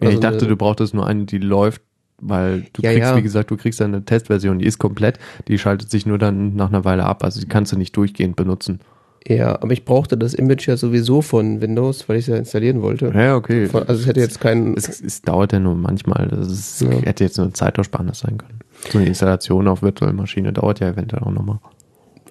Ja, 0.00 0.08
ich 0.10 0.16
Also 0.16 0.20
dachte, 0.20 0.46
du 0.46 0.56
brauchtest 0.56 0.94
nur 0.94 1.06
eine, 1.06 1.24
die 1.24 1.38
läuft, 1.38 1.82
weil 2.20 2.66
du 2.72 2.82
Ja, 2.82 2.90
kriegst, 2.92 3.08
ja. 3.10 3.16
wie 3.16 3.22
gesagt, 3.22 3.50
du 3.50 3.56
kriegst 3.56 3.80
eine 3.82 4.04
Testversion, 4.04 4.58
die 4.58 4.66
ist 4.66 4.78
komplett, 4.78 5.18
die 5.48 5.58
schaltet 5.58 5.90
sich 5.90 6.06
nur 6.06 6.18
dann 6.18 6.54
nach 6.56 6.68
einer 6.68 6.84
Weile 6.84 7.04
ab, 7.04 7.22
also 7.24 7.40
die 7.40 7.46
kannst 7.48 7.72
du 7.72 7.76
nicht 7.76 7.96
durchgehend 7.96 8.36
benutzen. 8.36 8.80
Ja, 9.26 9.60
aber 9.60 9.72
ich 9.72 9.84
brauchte 9.84 10.16
das 10.16 10.32
Image 10.32 10.66
ja 10.68 10.76
sowieso 10.76 11.20
von 11.22 11.60
Windows, 11.60 12.08
weil 12.08 12.16
ich 12.16 12.24
es 12.24 12.28
ja 12.28 12.36
installieren 12.36 12.80
wollte. 12.82 13.12
Ja, 13.14 13.36
okay. 13.36 13.66
Von, 13.66 13.82
also 13.86 14.00
es 14.00 14.06
hätte 14.06 14.20
jetzt 14.20 14.40
keinen. 14.40 14.74
Es, 14.76 15.00
es 15.02 15.20
dauert 15.22 15.52
ja 15.52 15.58
nur 15.60 15.74
manchmal, 15.74 16.28
das 16.28 16.50
ist, 16.50 16.80
Ja. 16.80 16.90
hätte 17.02 17.24
jetzt 17.24 17.36
nur 17.36 17.44
eine 17.46 17.52
Zeitersparnis 17.52 18.20
sein 18.20 18.38
können. 18.38 18.60
So 18.90 18.98
eine 18.98 19.06
Installation 19.08 19.68
auf 19.68 19.82
virtuellen 19.82 20.16
Maschine 20.16 20.52
dauert 20.52 20.80
ja 20.80 20.88
eventuell 20.88 21.22
auch 21.24 21.32
nochmal. 21.32 21.58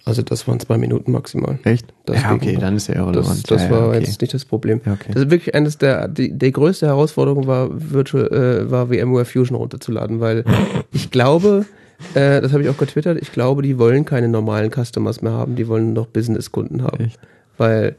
Also 0.07 0.21
das 0.21 0.47
waren 0.47 0.59
zwei 0.59 0.77
Minuten 0.77 1.11
maximal. 1.11 1.59
Echt? 1.63 1.93
Das 2.05 2.21
ja, 2.23 2.33
okay, 2.33 2.55
dann 2.59 2.77
ist 2.77 2.87
ja 2.87 2.93
Das, 2.95 3.03
irrelevant. 3.03 3.51
das 3.51 3.63
ja, 3.63 3.69
war 3.71 3.87
okay. 3.89 3.99
jetzt 3.99 4.21
nicht 4.21 4.33
das 4.33 4.45
Problem. 4.45 4.79
Ja, 4.85 4.93
okay. 4.93 5.11
Das 5.13 5.23
ist 5.23 5.29
wirklich 5.31 5.53
eines 5.53 5.77
der, 5.77 6.07
die, 6.07 6.31
die 6.31 6.51
größte 6.53 6.85
Herausforderung 6.87 7.45
war, 7.45 7.67
Virtual, 7.71 8.27
äh, 8.31 8.71
war 8.71 8.87
VMware 8.87 9.25
Fusion 9.25 9.57
runterzuladen, 9.57 10.21
weil 10.21 10.45
ich 10.93 11.11
glaube, 11.11 11.65
äh, 12.13 12.39
das 12.41 12.53
habe 12.53 12.63
ich 12.63 12.69
auch 12.69 12.77
getwittert, 12.77 13.17
ich 13.21 13.33
glaube, 13.33 13.61
die 13.63 13.77
wollen 13.77 14.05
keine 14.05 14.29
normalen 14.29 14.71
Customers 14.71 15.21
mehr 15.21 15.33
haben, 15.33 15.57
die 15.57 15.67
wollen 15.67 15.91
noch 15.91 16.07
Business-Kunden 16.07 16.83
haben. 16.83 17.03
Echt? 17.03 17.19
Weil, 17.57 17.95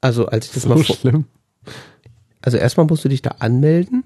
also 0.00 0.26
als 0.26 0.46
ich 0.46 0.52
das 0.52 0.62
So 0.62 0.70
mal 0.70 0.82
schlimm. 0.82 1.26
also 2.40 2.56
erstmal 2.56 2.86
musst 2.86 3.04
du 3.04 3.08
dich 3.10 3.20
da 3.20 3.32
anmelden 3.40 4.02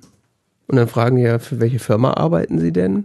und 0.67 0.75
dann 0.77 0.89
fragen 0.89 1.17
die 1.17 1.23
ja, 1.23 1.39
für 1.39 1.61
welche 1.61 1.79
Firma 1.79 2.15
arbeiten 2.15 2.59
sie 2.59 2.73
denn 2.73 3.05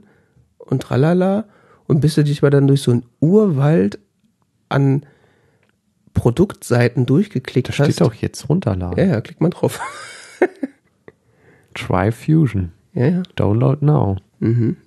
und 0.57 0.81
tralala 0.81 1.45
und 1.85 2.01
bis 2.01 2.15
du 2.15 2.23
dich 2.23 2.41
mal 2.41 2.49
dann 2.49 2.67
durch 2.67 2.81
so 2.81 2.91
einen 2.91 3.03
Urwald 3.19 3.99
an 4.69 5.05
Produktseiten 6.13 7.05
durchgeklickt 7.05 7.69
Da 7.69 7.73
hast. 7.77 7.85
steht 7.93 8.01
doch 8.01 8.13
jetzt 8.13 8.49
runterladen. 8.49 8.97
Ja, 8.97 9.13
ja, 9.15 9.21
klick 9.21 9.39
mal 9.41 9.49
drauf. 9.49 9.79
Try 11.73 12.11
Fusion. 12.11 12.71
Ja, 12.93 13.05
ja. 13.07 13.23
Download 13.35 13.85
now. 13.85 14.17
Mhm. 14.39 14.77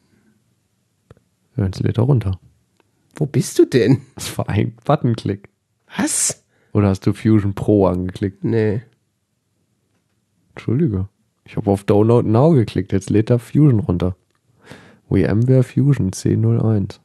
Ja, 1.56 1.66
jetzt 1.66 1.80
lädt 1.80 1.98
er 1.98 2.04
runter. 2.04 2.40
Wo 3.14 3.26
bist 3.26 3.58
du 3.58 3.64
denn? 3.64 4.00
Das 4.14 4.36
war 4.38 4.48
ein 4.48 4.74
Buttonklick. 4.84 5.48
Was? 5.96 6.44
Oder 6.72 6.88
hast 6.88 7.06
du 7.06 7.12
Fusion 7.12 7.54
Pro 7.54 7.86
angeklickt? 7.86 8.44
Nee. 8.44 8.82
Entschuldige. 10.54 11.08
Ich 11.44 11.56
habe 11.56 11.70
auf 11.70 11.84
Download 11.84 12.28
Now 12.28 12.52
geklickt. 12.52 12.92
Jetzt 12.92 13.10
lädt 13.10 13.30
er 13.30 13.38
Fusion 13.38 13.80
runter. 13.80 14.16
VMware 15.08 15.64
Fusion 15.64 16.06
1001. 16.06 17.00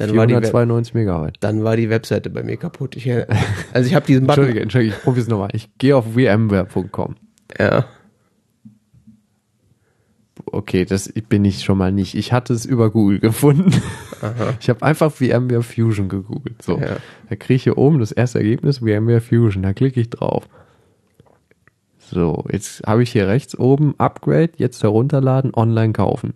Dann 0.00 0.16
war, 0.16 0.26
die 0.26 0.34
Web 0.34 0.44
492 0.46 0.94
Megabyte. 0.94 1.36
dann 1.40 1.62
war 1.62 1.76
die 1.76 1.90
Webseite 1.90 2.30
bei 2.30 2.42
mir 2.42 2.56
kaputt. 2.56 2.96
Ich, 2.96 3.06
äh, 3.06 3.26
also 3.72 3.86
ich 3.88 3.94
habe 3.94 4.06
diesen 4.06 4.26
Button. 4.26 4.40
Entschuldige, 4.42 4.60
Entschuldige, 4.62 4.94
ich 4.96 5.02
probiere 5.02 5.22
es 5.22 5.28
nochmal. 5.28 5.50
Ich 5.52 5.68
gehe 5.78 5.96
auf 5.96 6.14
vmware.com. 6.14 7.16
Ja. 7.58 7.84
Okay, 10.46 10.84
das 10.84 11.12
bin 11.28 11.44
ich 11.44 11.62
schon 11.62 11.78
mal 11.78 11.92
nicht. 11.92 12.14
Ich 12.14 12.32
hatte 12.32 12.52
es 12.54 12.64
über 12.64 12.90
Google 12.90 13.18
gefunden. 13.20 13.72
Aha. 14.22 14.54
Ich 14.60 14.68
habe 14.70 14.82
einfach 14.82 15.12
VMware 15.12 15.62
Fusion 15.62 16.08
gegoogelt. 16.08 16.62
So, 16.62 16.78
Ja. 16.78 16.96
da 17.28 17.36
kriege 17.36 17.54
ich 17.56 17.62
hier 17.64 17.78
oben 17.78 17.98
das 18.00 18.10
erste 18.10 18.38
Ergebnis 18.38 18.78
VMware 18.78 19.20
Fusion. 19.20 19.62
Da 19.62 19.72
klicke 19.74 20.00
ich 20.00 20.10
drauf. 20.10 20.48
So, 21.98 22.44
jetzt 22.50 22.82
habe 22.86 23.02
ich 23.02 23.12
hier 23.12 23.28
rechts 23.28 23.56
oben 23.56 23.94
Upgrade, 23.98 24.52
jetzt 24.56 24.82
herunterladen, 24.82 25.52
online 25.54 25.92
kaufen. 25.92 26.34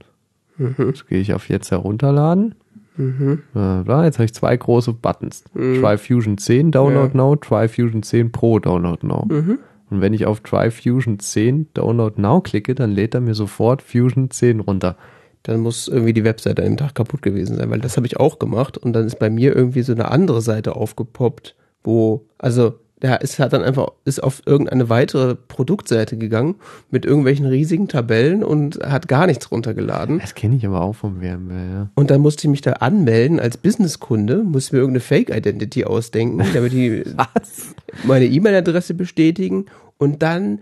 Mhm. 0.59 0.75
Jetzt 0.79 1.09
gehe 1.09 1.19
ich 1.21 1.33
auf 1.35 1.49
jetzt 1.49 1.71
herunterladen. 1.71 2.55
Mhm. 2.97 3.43
Bla, 3.53 3.83
bla. 3.83 4.05
Jetzt 4.05 4.19
habe 4.19 4.27
ich 4.27 4.35
zwei 4.35 4.57
große 4.57 4.93
Buttons. 4.93 5.45
Try 5.53 5.99
Fusion 5.99 6.39
10 6.39 6.71
Download 6.71 7.09
Ja. 7.09 7.17
Now, 7.17 7.37
Try 7.37 7.69
Fusion 7.69 8.03
10 8.03 8.33
Pro 8.33 8.59
Download 8.59 9.07
Now. 9.07 9.27
Mhm. 9.29 9.59
Und 9.91 10.01
wenn 10.01 10.15
ich 10.15 10.27
auf 10.27 10.41
Try 10.41 10.71
Fusion 10.71 11.19
10 11.19 11.69
Download 11.75 12.21
Now 12.21 12.41
klicke, 12.41 12.75
dann 12.75 12.93
lädt 12.93 13.15
er 13.15 13.21
mir 13.21 13.35
sofort 13.35 13.83
Fusion 13.83 14.31
10 14.31 14.61
runter. 14.61 14.97
Dann 15.43 15.61
muss 15.61 15.89
irgendwie 15.89 16.15
die 16.15 16.25
Webseite 16.25 16.63
an 16.63 16.71
dem 16.71 16.77
Tag 16.79 16.95
kaputt 16.95 17.21
gewesen 17.21 17.57
sein, 17.57 17.71
weil 17.71 17.81
das 17.81 17.97
habe 17.97 18.07
ich 18.07 18.19
auch 18.19 18.39
gemacht 18.39 18.79
und 18.79 18.95
dann 18.95 19.05
ist 19.05 19.19
bei 19.19 19.29
mir 19.29 19.55
irgendwie 19.55 19.83
so 19.83 19.93
eine 19.93 20.11
andere 20.11 20.41
Seite 20.41 20.75
aufgepoppt, 20.75 21.55
wo, 21.83 22.25
also 22.39 22.75
der 23.05 23.21
ist 23.21 23.39
hat 23.39 23.53
dann 23.53 23.63
einfach, 23.63 23.89
ist 24.07 24.23
auf 24.23 24.41
irgendeine 24.47 24.89
weitere 24.89 25.35
Produktseite 25.35 26.17
gegangen 26.17 26.55
mit 26.91 27.05
irgendwelchen 27.05 27.45
riesigen 27.45 27.87
Tabellen 27.87 28.43
und 28.43 28.79
hat 28.79 29.09
gar 29.09 29.27
nichts 29.27 29.51
runtergeladen. 29.51 30.21
Das 30.21 30.35
kenne 30.35 30.57
ich 30.57 30.67
aber 30.67 30.81
auch 30.81 30.95
vom 30.95 31.17
VMware, 31.17 31.71
ja. 31.71 31.91
Und 31.97 32.11
dann 32.11 32.23
musste 32.23 32.47
ich 32.47 32.51
mich 32.51 32.63
da 32.63 32.73
anmelden 32.73 33.41
als 33.41 33.59
Businesskunde, 33.59 34.43
musste 34.43 34.75
mir 34.75 34.81
irgendeine 34.81 35.01
Fake-Identity 35.01 35.85
ausdenken, 35.85 36.43
damit 36.55 36.73
die 36.73 37.05
Was? 37.15 37.75
meine 38.05 38.25
E-Mail-Adresse 38.25 38.95
bestätigen 38.95 39.67
und 39.99 40.23
dann 40.23 40.61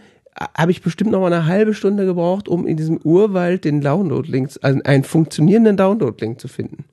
habe 0.59 0.73
ich 0.73 0.83
bestimmt 0.83 1.13
noch 1.13 1.21
mal 1.21 1.33
eine 1.33 1.47
halbe 1.47 1.75
Stunde 1.75 2.07
gebraucht, 2.07 2.49
um 2.49 2.67
in 2.67 2.77
diesem 2.77 2.97
Urwald 2.97 3.65
den 3.65 3.83
Download-Link, 3.83 4.51
also 4.63 4.81
einen 4.83 5.05
funktionierenden 5.05 5.77
Download-Link 5.77 6.41
zu 6.41 6.49
finden. 6.49 6.87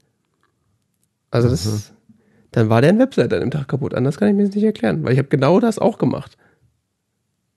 Also 1.31 1.49
das, 1.49 1.91
dann 2.51 2.69
war 2.69 2.81
deren 2.81 2.99
Website 2.99 3.33
an 3.33 3.41
dem 3.41 3.51
Tag 3.51 3.67
kaputt. 3.67 3.93
Anders 3.93 4.17
kann 4.17 4.27
ich 4.29 4.35
mir 4.35 4.45
das 4.45 4.55
nicht 4.55 4.63
erklären, 4.63 5.03
weil 5.03 5.13
ich 5.13 5.19
habe 5.19 5.27
genau 5.29 5.59
das 5.59 5.79
auch 5.79 5.97
gemacht. 5.97 6.37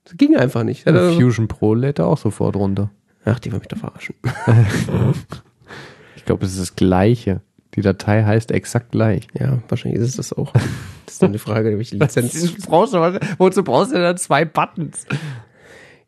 Das 0.04 0.16
ging 0.16 0.36
einfach 0.36 0.64
nicht. 0.64 0.86
Ja, 0.86 0.92
Also, 0.92 1.18
Fusion 1.18 1.48
Pro 1.48 1.74
lädt 1.74 1.98
er 1.98 2.06
auch 2.06 2.18
sofort 2.18 2.56
runter. 2.56 2.90
Ach, 3.24 3.38
die 3.38 3.52
wollen 3.52 3.60
mich 3.60 3.68
doch 3.68 3.78
verarschen. 3.78 4.14
Ich 6.16 6.24
glaube, 6.26 6.44
es 6.44 6.52
ist 6.52 6.60
das 6.60 6.76
Gleiche. 6.76 7.40
Die 7.74 7.80
Datei 7.80 8.22
heißt 8.22 8.52
exakt 8.52 8.92
gleich. 8.92 9.26
Ja, 9.38 9.58
wahrscheinlich 9.68 10.00
ist 10.00 10.10
es 10.10 10.16
das 10.16 10.32
auch. 10.32 10.52
Das 10.52 11.14
ist 11.14 11.22
dann 11.22 11.32
die 11.32 11.38
Frage, 11.38 11.76
welche 11.76 11.96
Lizenz. 11.96 12.54
brauchst 12.66 12.94
du, 12.94 12.98
wozu 13.38 13.64
brauchst 13.64 13.92
du 13.92 13.96
dann 13.98 14.16
zwei 14.18 14.44
Buttons? 14.44 15.04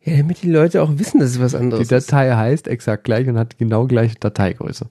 Ja, 0.03 0.17
damit 0.17 0.41
die 0.43 0.51
Leute 0.51 0.81
auch 0.83 0.91
wissen, 0.97 1.19
dass 1.19 1.31
es 1.31 1.39
was 1.41 1.51
Die 1.51 1.57
anderes 1.57 1.91
ist. 1.91 1.91
Datei 1.91 2.31
heißt 2.33 2.67
exakt 2.67 3.03
gleich 3.03 3.27
und 3.27 3.37
hat 3.37 3.57
genau 3.57 3.87
gleiche 3.87 4.15
Dateigröße. 4.19 4.85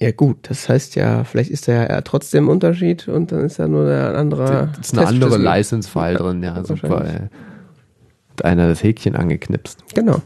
Ja, 0.00 0.12
gut, 0.12 0.48
das 0.48 0.68
heißt 0.68 0.94
ja, 0.94 1.24
vielleicht 1.24 1.50
ist 1.50 1.66
da 1.66 1.72
ja 1.72 2.00
trotzdem 2.02 2.46
ein 2.46 2.50
Unterschied 2.50 3.08
und 3.08 3.32
dann 3.32 3.44
ist 3.44 3.58
da 3.58 3.66
nur 3.66 3.90
ein 3.90 4.14
anderer. 4.14 4.66
Da 4.66 4.80
ist 4.80 4.96
eine 4.96 5.06
andere. 5.08 5.38
License-File 5.38 6.16
drin, 6.16 6.42
ja, 6.42 6.62
super. 6.64 7.04
ey. 7.04 7.28
Hat 8.30 8.44
einer 8.44 8.68
das 8.68 8.82
Häkchen 8.84 9.16
angeknipst. 9.16 9.82
Genau. 9.94 10.22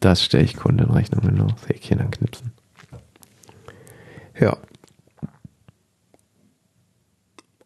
Das 0.00 0.22
stelle 0.22 0.42
ich 0.42 0.56
Kunden 0.56 0.80
in 0.84 0.90
Rechnung, 0.90 1.20
genau. 1.22 1.46
Das 1.46 1.68
Häkchen 1.68 2.00
anknipsen. 2.00 2.52
Ja. 4.38 4.56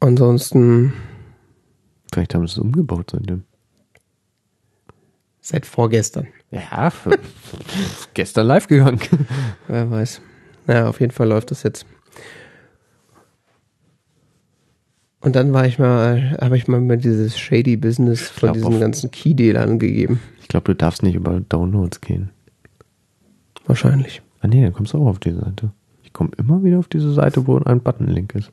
Ansonsten 0.01 0.93
Vielleicht 2.13 2.35
haben 2.35 2.47
sie 2.47 2.53
es 2.53 2.59
umgebaut 2.59 3.11
seitdem. 3.11 3.45
seit 5.41 5.67
vorgestern. 5.67 6.29
Ja, 6.51 6.91
gestern 8.15 8.47
live 8.47 8.67
gegangen. 8.69 9.01
Wer 9.69 9.91
weiß. 9.91 10.23
Naja, 10.67 10.89
auf 10.89 11.01
jeden 11.01 11.13
Fall 11.13 11.29
läuft 11.29 11.51
das 11.51 11.63
jetzt. 11.63 11.85
Und 15.21 15.35
dann 15.35 15.53
war 15.53 15.67
ich 15.67 15.79
mal, 15.79 16.37
habe 16.41 16.57
ich 16.57 16.69
mal 16.69 16.81
mit 16.81 17.05
dieses 17.05 17.39
shady 17.39 17.77
Business 17.77 18.29
von 18.29 18.49
glaub, 18.49 18.55
diesen 18.55 18.75
auf- 18.75 18.81
ganzen 18.81 19.11
Key-Dealern 19.11 19.79
gegeben. 19.79 20.21
Ich 20.41 20.49
glaube, 20.49 20.73
du 20.73 20.75
darfst 20.75 21.03
nicht 21.03 21.17
über 21.17 21.41
Downloads 21.41 22.01
gehen. 22.01 22.31
Wahrscheinlich. 23.67 24.23
Ah 24.41 24.47
nee, 24.47 24.63
dann 24.63 24.73
kommst 24.73 24.93
du 24.95 24.99
auch 24.99 25.07
auf 25.09 25.19
die 25.19 25.33
Seite. 25.33 25.73
Ich 26.03 26.13
komme 26.13 26.31
immer 26.39 26.63
wieder 26.65 26.79
auf 26.79 26.89
diese 26.89 27.13
Seite, 27.13 27.47
wo 27.47 27.59
ein 27.59 27.81
Button-Link 27.81 28.35
ist. 28.37 28.51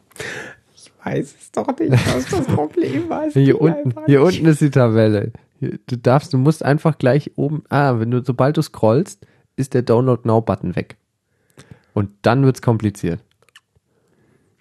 Ich 0.76 0.92
weiß 1.04 1.36
es 1.40 1.52
doch 1.52 1.68
nicht, 1.80 1.92
was 1.92 2.30
das 2.30 2.48
Problem 2.48 3.08
war. 3.10 3.30
Hier 3.30 3.62
unten, 3.62 3.94
hier 4.08 4.24
unten 4.24 4.46
ist 4.48 4.60
die 4.62 4.72
Tabelle. 4.72 5.32
Du 5.88 5.98
darfst, 5.98 6.34
du 6.34 6.38
musst 6.38 6.64
einfach 6.64 6.98
gleich 6.98 7.32
oben, 7.36 7.64
ah, 7.70 8.00
wenn 8.00 8.12
du, 8.12 8.24
sobald 8.24 8.58
du 8.58 8.62
scrollst, 8.62 9.26
ist 9.56 9.74
der 9.74 9.82
Download 9.82 10.22
Now 10.26 10.42
Button 10.42 10.76
weg. 10.76 10.98
Und 11.94 12.12
dann 12.24 12.44
wird's 12.44 12.62
kompliziert. 12.62 13.20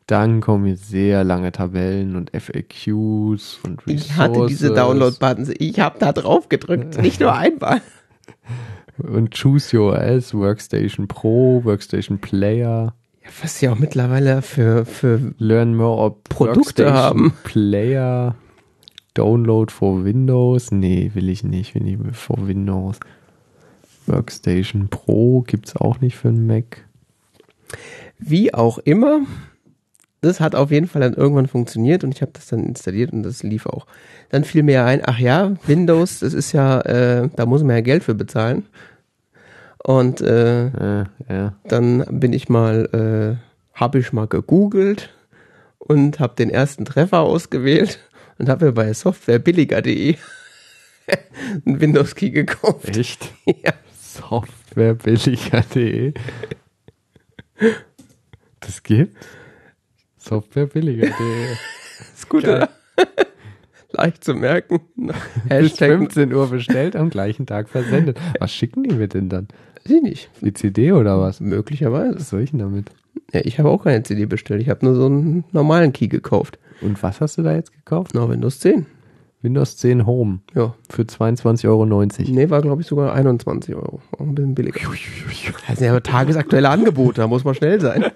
Dann 0.07 0.42
kommen 0.42 0.66
hier 0.66 0.76
sehr 0.76 1.24
lange 1.24 1.50
Tabellen 1.50 2.14
und 2.16 2.30
FAQs 2.30 3.59
und 3.64 3.86
Resources. 3.86 3.86
Ich 3.86 4.16
hatte 4.16 4.46
diese 4.46 4.74
Download-Buttons. 4.74 5.50
Ich 5.59 5.80
habe 5.80 5.98
da 5.98 6.12
drauf 6.12 6.50
gedrückt. 6.50 7.00
Nicht 7.00 7.20
nur 7.20 7.34
einmal. 7.34 7.80
Und 8.98 9.34
Choose 9.34 9.76
Your 9.76 9.94
OS, 9.94 10.34
Workstation 10.34 11.09
Pro, 11.09 11.64
Workstation 11.64 12.18
Player, 12.18 12.94
Ja, 13.24 13.30
was 13.42 13.59
sie 13.59 13.68
auch 13.68 13.78
mittlerweile 13.78 14.42
für, 14.42 14.84
für 14.84 15.32
Learn 15.38 15.74
More 15.74 16.14
Produkte 16.28 16.84
Workstation 16.84 16.92
haben. 16.92 17.32
Player, 17.42 18.36
Download 19.15 19.71
for 19.73 20.05
Windows. 20.05 20.71
Nee, 20.71 21.11
will 21.15 21.29
ich 21.29 21.45
nicht, 21.45 21.75
will 21.75 21.87
ich 21.89 22.17
for 22.17 22.47
Windows. 22.47 22.99
Workstation 24.07 24.89
Pro 24.89 25.43
gibt's 25.43 25.77
auch 25.77 26.01
nicht 26.01 26.17
für 26.17 26.29
einen 26.29 26.47
Mac. 26.47 26.85
wie 28.19 28.53
auch 28.55 28.79
immer. 28.79 29.21
Das 30.21 30.41
hat 30.41 30.55
auf 30.55 30.71
jeden 30.71 30.87
Fall 30.89 31.03
dann 31.03 31.12
irgendwann 31.15 31.49
funktioniert 31.49 32.03
und 32.03 32.15
ich 32.15 32.23
habe 32.23 32.33
das 32.33 32.47
dann 32.47 32.65
installiert 32.65 33.12
und 33.12 33.23
das 33.25 33.43
lief 33.43 33.67
auch. 33.67 33.87
Dann 34.31 34.45
fiel 34.45 34.62
mir 34.62 34.85
ein, 34.87 35.03
ach 35.05 35.19
ja, 35.19 35.53
Windows, 35.67 36.21
das 36.21 36.33
ist 36.33 36.53
ja, 36.53 36.81
äh, 36.81 37.29
da 37.37 37.45
muss 37.45 37.62
man 37.62 37.77
ja 37.77 37.83
Geld 37.83 38.05
für 38.05 38.15
bezahlen. 38.15 38.65
Und 39.83 40.23
äh, 40.23 41.01
Äh, 41.01 41.05
ja. 41.29 41.53
dann 41.69 42.05
bin 42.11 42.33
ich 42.33 42.49
mal, 42.49 43.39
äh, 43.39 43.79
habe 43.79 43.99
ich 43.99 44.12
mal 44.15 44.27
gegoogelt 44.27 45.11
und 45.79 46.21
habe 46.21 46.35
den 46.37 46.49
ersten 46.49 46.87
Treffer 46.87 47.21
ausgewählt 47.21 47.99
und 48.39 48.49
habe 48.49 48.66
mir 48.66 48.72
bei 48.72 48.93
softwarebilliger.de 48.93 50.16
einen 51.66 51.80
Windows 51.80 52.14
Key 52.14 52.30
gekauft. 52.30 52.97
Echt? 52.97 53.32
Ja. 53.62 53.72
Softwarebilliger.de. 53.99 56.12
Das 58.61 58.82
gibt? 58.82 59.16
Softwarebilliger.de. 60.18 61.12
Ist 62.14 62.28
gut, 62.28 62.45
Geil. 62.45 62.57
oder? 62.57 62.68
Leicht 63.91 64.24
zu 64.24 64.35
merken. 64.35 64.80
Bis 64.97 65.14
Hashtag 65.49 65.91
15 65.91 66.32
Uhr 66.32 66.49
bestellt, 66.49 66.97
am 66.97 67.11
gleichen 67.11 67.47
Tag 67.47 67.68
versendet. 67.68 68.18
Was 68.41 68.53
schicken 68.53 68.82
die 68.85 68.95
mir 68.95 69.09
denn 69.09 69.28
dann? 69.28 69.49
Weiß 69.85 69.93
ich 69.97 70.03
nicht. 70.03 70.30
Die 70.41 70.53
CD 70.53 70.93
oder 70.93 71.20
was? 71.20 71.41
Möglicherweise. 71.41 72.16
Was 72.16 72.30
soll 72.30 72.43
ich 72.43 72.51
denn 72.51 72.61
damit? 72.61 72.91
Ja, 73.32 73.41
ich 73.45 73.59
habe 73.59 73.70
auch 73.70 73.85
keine 73.85 74.03
CD 74.03 74.26
bestellt. 74.26 74.62
Ich 74.62 74.68
habe 74.68 74.85
nur 74.85 74.95
so 74.95 75.07
einen 75.07 75.45
normalen 75.53 75.93
Key 75.93 76.09
gekauft. 76.09 76.59
Und 76.81 77.03
was 77.03 77.20
hast 77.20 77.39
du 77.39 77.43
da 77.43 77.55
jetzt 77.55 77.72
gekauft? 77.72 78.12
Na, 78.14 78.29
Windows 78.29 78.61
10. 78.61 78.87
Windows 79.43 79.77
10 79.77 80.07
Home 80.07 80.39
Ja. 80.55 80.75
für 80.89 81.03
22,90 81.03 81.68
Euro. 81.68 81.85
Nee, 82.35 82.49
war 82.51 82.62
glaube 82.62 82.81
ich 82.81 82.89
sogar 82.89 83.12
21 83.12 83.75
Euro. 83.75 84.01
Auch 84.12 84.20
ein 84.20 84.35
bisschen 84.35 84.55
billiger. 84.55 84.81
Das 85.68 85.79
sind 85.79 85.87
ja 85.87 86.01
tagesaktuelle 86.01 86.68
Angebote, 86.70 87.20
da 87.20 87.27
muss 87.27 87.45
man 87.45 87.55
schnell 87.55 87.81
sein. 87.81 88.05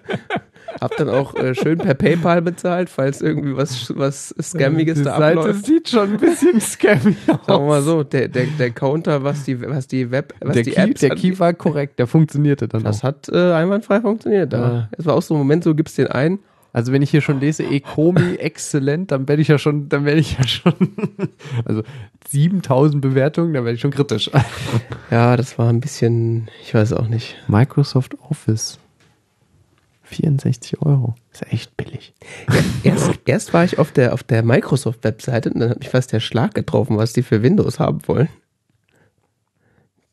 Hab 0.80 0.96
dann 0.96 1.08
auch 1.08 1.34
äh, 1.34 1.54
schön 1.56 1.78
per 1.78 1.94
PayPal 1.94 2.40
bezahlt, 2.40 2.88
falls 2.88 3.20
irgendwie 3.20 3.56
was, 3.56 3.92
was 3.96 4.32
Scammiges 4.40 4.98
Die 4.98 5.04
da 5.04 5.18
Seite 5.18 5.40
abläuft. 5.40 5.66
sieht 5.66 5.88
schon 5.88 6.12
ein 6.12 6.16
bisschen 6.18 6.60
scammy 6.60 7.16
Sagen 7.26 7.40
wir 7.46 7.58
mal 7.58 7.78
aus. 7.80 7.84
so, 7.84 8.04
der, 8.04 8.28
der, 8.28 8.46
der 8.58 8.70
Counter, 8.70 9.24
was 9.24 9.44
die, 9.44 9.60
was 9.60 9.88
die 9.88 10.10
Web, 10.12 10.34
was 10.40 10.54
Der, 10.54 10.62
die 10.62 10.70
Key, 10.70 10.80
Apps 10.80 11.00
der 11.00 11.10
Key 11.16 11.36
war 11.38 11.52
korrekt, 11.52 11.98
der 11.98 12.06
funktionierte 12.06 12.68
dann 12.68 12.84
das 12.84 13.00
auch. 13.00 13.02
hat 13.02 13.28
äh, 13.28 13.52
einwandfrei 13.54 14.00
funktioniert. 14.00 14.52
Da. 14.52 14.58
Ja. 14.72 14.88
Es 14.96 15.04
war 15.04 15.14
auch 15.14 15.22
so 15.22 15.34
ein 15.34 15.38
Moment, 15.38 15.64
so 15.64 15.74
gibst 15.74 15.98
den 15.98 16.06
ein. 16.06 16.38
Also 16.72 16.92
wenn 16.92 17.02
ich 17.02 17.10
hier 17.10 17.22
schon 17.22 17.40
lese, 17.40 17.64
Ecomi 17.64 18.34
exzellent, 18.36 19.10
dann 19.10 19.26
werde 19.26 19.42
ich 19.42 19.48
ja 19.48 19.58
schon, 19.58 19.88
dann 19.88 20.04
werde 20.04 20.20
ich 20.20 20.38
ja 20.38 20.46
schon, 20.46 20.74
also 21.64 21.82
7000 22.28 23.00
Bewertungen, 23.00 23.54
dann 23.54 23.64
werde 23.64 23.76
ich 23.76 23.80
schon 23.80 23.90
kritisch. 23.90 24.30
Ja, 25.10 25.38
das 25.38 25.58
war 25.58 25.70
ein 25.70 25.80
bisschen, 25.80 26.50
ich 26.62 26.74
weiß 26.74 26.92
auch 26.92 27.08
nicht. 27.08 27.36
Microsoft 27.48 28.14
Office. 28.28 28.78
64 30.02 30.82
Euro. 30.82 31.14
Ist 31.32 31.42
ja 31.42 31.48
echt 31.48 31.76
billig. 31.76 32.14
Erst, 32.82 33.12
erst 33.24 33.54
war 33.54 33.64
ich 33.64 33.78
auf 33.78 33.92
der, 33.92 34.12
auf 34.12 34.22
der 34.22 34.42
Microsoft-Webseite 34.42 35.50
und 35.50 35.60
dann 35.60 35.70
hat 35.70 35.78
mich 35.78 35.88
fast 35.88 36.12
der 36.12 36.20
Schlag 36.20 36.54
getroffen, 36.54 36.96
was 36.96 37.12
die 37.12 37.22
für 37.22 37.42
Windows 37.42 37.78
haben 37.78 38.00
wollen. 38.06 38.28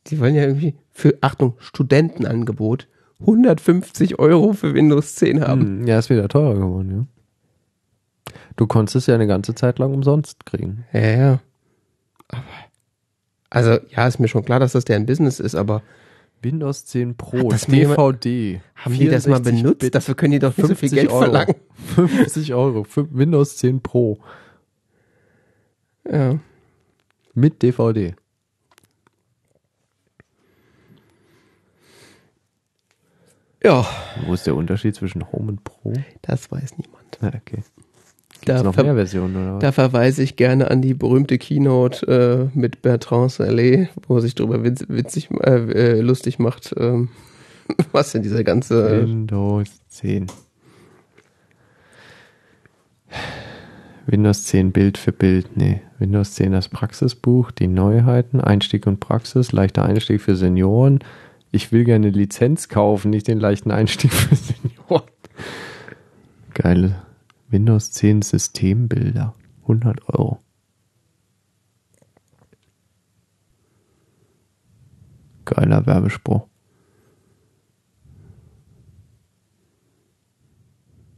Die 0.08 0.20
wollen 0.20 0.36
ja 0.36 0.44
irgendwie 0.44 0.76
für, 0.92 1.18
Achtung, 1.22 1.56
Studentenangebot 1.60 2.88
150 3.20 4.20
Euro 4.20 4.54
für 4.54 4.74
Windows 4.74 5.16
10 5.16 5.42
haben. 5.42 5.62
Hm, 5.62 5.88
ja, 5.88 6.00
ist 6.00 6.10
wieder 6.10 6.28
teurer 6.28 6.56
geworden, 6.56 6.92
ja. 6.92 8.34
Du 8.58 8.68
konntest 8.68 8.96
es 8.96 9.06
ja 9.08 9.16
eine 9.16 9.28
ganze 9.28 9.54
Zeit 9.56 9.80
lang 9.80 9.94
umsonst 9.94 10.46
kriegen. 10.46 10.86
Ja, 10.94 11.00
ja. 11.02 11.40
Aber, 12.30 12.44
also, 13.50 13.78
ja, 13.90 14.08
ist 14.08 14.20
mir 14.20 14.28
schon 14.28 14.44
klar, 14.46 14.60
dass 14.60 14.74
das 14.74 14.86
deren 14.86 15.06
Business 15.06 15.40
ist, 15.40 15.56
aber 15.56 15.82
Windows 16.42 16.86
10 16.86 17.16
Pro, 17.16 17.50
das 17.50 17.66
DVD. 17.66 18.62
haben 18.76 18.94
die 18.98 19.08
das 19.08 19.28
mal 19.28 19.38
64 19.38 19.64
benutzt? 19.64 19.80
Bit, 19.80 19.96
Dafür 19.96 20.16
können 20.16 20.32
die 20.34 20.40
doch 20.40 20.56
nicht 20.58 20.68
so 20.68 20.76
viel 20.76 20.90
50 20.90 21.00
Geld 21.00 21.10
Euro. 21.12 21.20
verlangen. 21.24 21.56
50 21.96 22.54
Euro. 22.54 22.84
für 22.84 23.08
Windows 23.18 23.58
10 23.58 23.82
Pro. 23.82 24.20
Ja. 26.10 26.40
Mit 27.34 27.62
DVD. 27.62 28.16
Ja, 33.66 33.84
Wo 34.28 34.36
ist 34.36 34.46
der 34.46 34.56
Unterschied 34.56 34.94
zwischen 34.94 35.32
Home 35.32 35.54
und 35.54 35.64
Pro? 35.64 35.92
das 36.22 36.52
weiß 36.52 36.78
niemand. 36.78 37.18
Na, 37.20 37.30
okay. 37.30 37.64
Gibt 38.34 38.50
Da 38.50 38.62
noch 38.62 38.76
mehr 38.76 38.94
Versionen 38.94 39.36
oder 39.36 39.56
was? 39.56 39.62
Da 39.62 39.72
verweise 39.72 40.22
ich 40.22 40.36
gerne 40.36 40.70
an 40.70 40.84
die 40.84 40.94
berühmte 40.94 41.40
Keynote 41.40 42.52
äh, 42.54 42.58
mit 42.58 42.84
Bertrand 42.84 43.32
Salé, 43.32 43.88
wo 44.08 44.18
er 44.18 44.22
sich 44.22 44.36
darüber 44.36 44.64
witz, 44.64 44.86
witzig, 44.88 45.32
äh, 45.42 45.96
äh, 45.96 46.02
lustig 46.02 46.38
macht, 46.38 46.76
ähm, 46.78 47.10
was 47.92 48.12
denn 48.12 48.22
dieser 48.22 48.44
ganze. 48.44 49.02
Windows 49.02 49.70
10. 49.88 50.28
Windows 54.06 54.44
10 54.44 54.74
Bild 54.74 55.00
für 55.00 55.12
Bild. 55.12 55.58
Nee. 55.58 55.82
Windows 55.98 56.36
10 56.36 56.52
das 56.52 56.70
Praxisbuch, 56.70 57.50
die 57.50 57.68
Neuheiten, 57.68 58.42
Einstieg 58.42 58.86
und 58.86 59.00
Praxis, 59.00 59.54
leichter 59.54 59.86
Einstieg 59.86 60.22
für 60.22 60.36
Senioren. 60.36 61.00
Ich 61.56 61.72
will 61.72 61.86
gerne 61.86 62.10
Lizenz 62.10 62.68
kaufen, 62.68 63.12
nicht 63.12 63.30
den 63.30 63.40
leichten 63.40 63.72
Einstieg 63.72 64.12
für 64.12 64.36
Senioren. 64.36 65.10
Geile 66.54 67.02
Windows 67.48 67.94
10 67.94 68.24
Systembilder. 68.24 69.34
100 69.62 70.10
Euro. 70.10 70.44
Geiler 75.46 75.86
Werbespruch. 75.86 76.46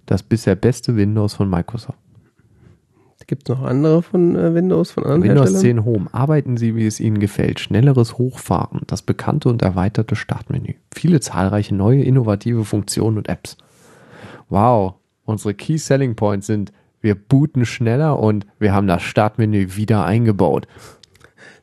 Das 0.06 0.22
bisher 0.22 0.56
beste 0.56 0.96
Windows 0.96 1.34
von 1.34 1.50
Microsoft. 1.50 1.98
Gibt 3.28 3.50
es 3.50 3.56
noch 3.58 3.66
andere 3.66 4.02
von 4.02 4.38
äh, 4.38 4.54
Windows, 4.54 4.92
von 4.92 5.04
anderen 5.04 5.24
Windows 5.24 5.52
Herstellern? 5.52 5.84
10 5.84 5.86
Home. 5.86 6.08
Arbeiten 6.14 6.56
Sie, 6.56 6.76
wie 6.78 6.88
es 6.88 7.02
Ihnen 7.02 7.20
gefällt. 7.20 7.60
Schnelleres 7.60 8.18
Hochfahren, 8.18 8.82
das 8.88 9.02
bekannte 9.02 9.50
und 9.50 9.62
erweiterte 9.62 10.16
Startmenü. 10.16 10.76
Viele 10.94 11.20
zahlreiche 11.20 11.76
neue 11.76 12.04
innovative 12.04 12.64
Funktionen 12.64 13.18
und 13.18 13.28
Apps. 13.28 13.58
Wow, 14.48 14.94
unsere 15.26 15.54
Key 15.54 15.78
Selling 15.78 16.16
Points 16.16 16.48
sind, 16.48 16.72
wir 17.02 17.16
booten 17.16 17.66
schneller 17.66 18.18
und 18.18 18.48
wir 18.60 18.74
haben 18.74 18.88
das 18.88 19.04
Startmenü 19.04 19.76
wieder 19.76 20.06
eingebaut. 20.06 20.66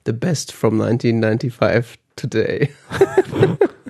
The 0.05 0.12
best 0.12 0.53
from 0.53 0.81
1995 0.81 1.99
today. 2.15 2.69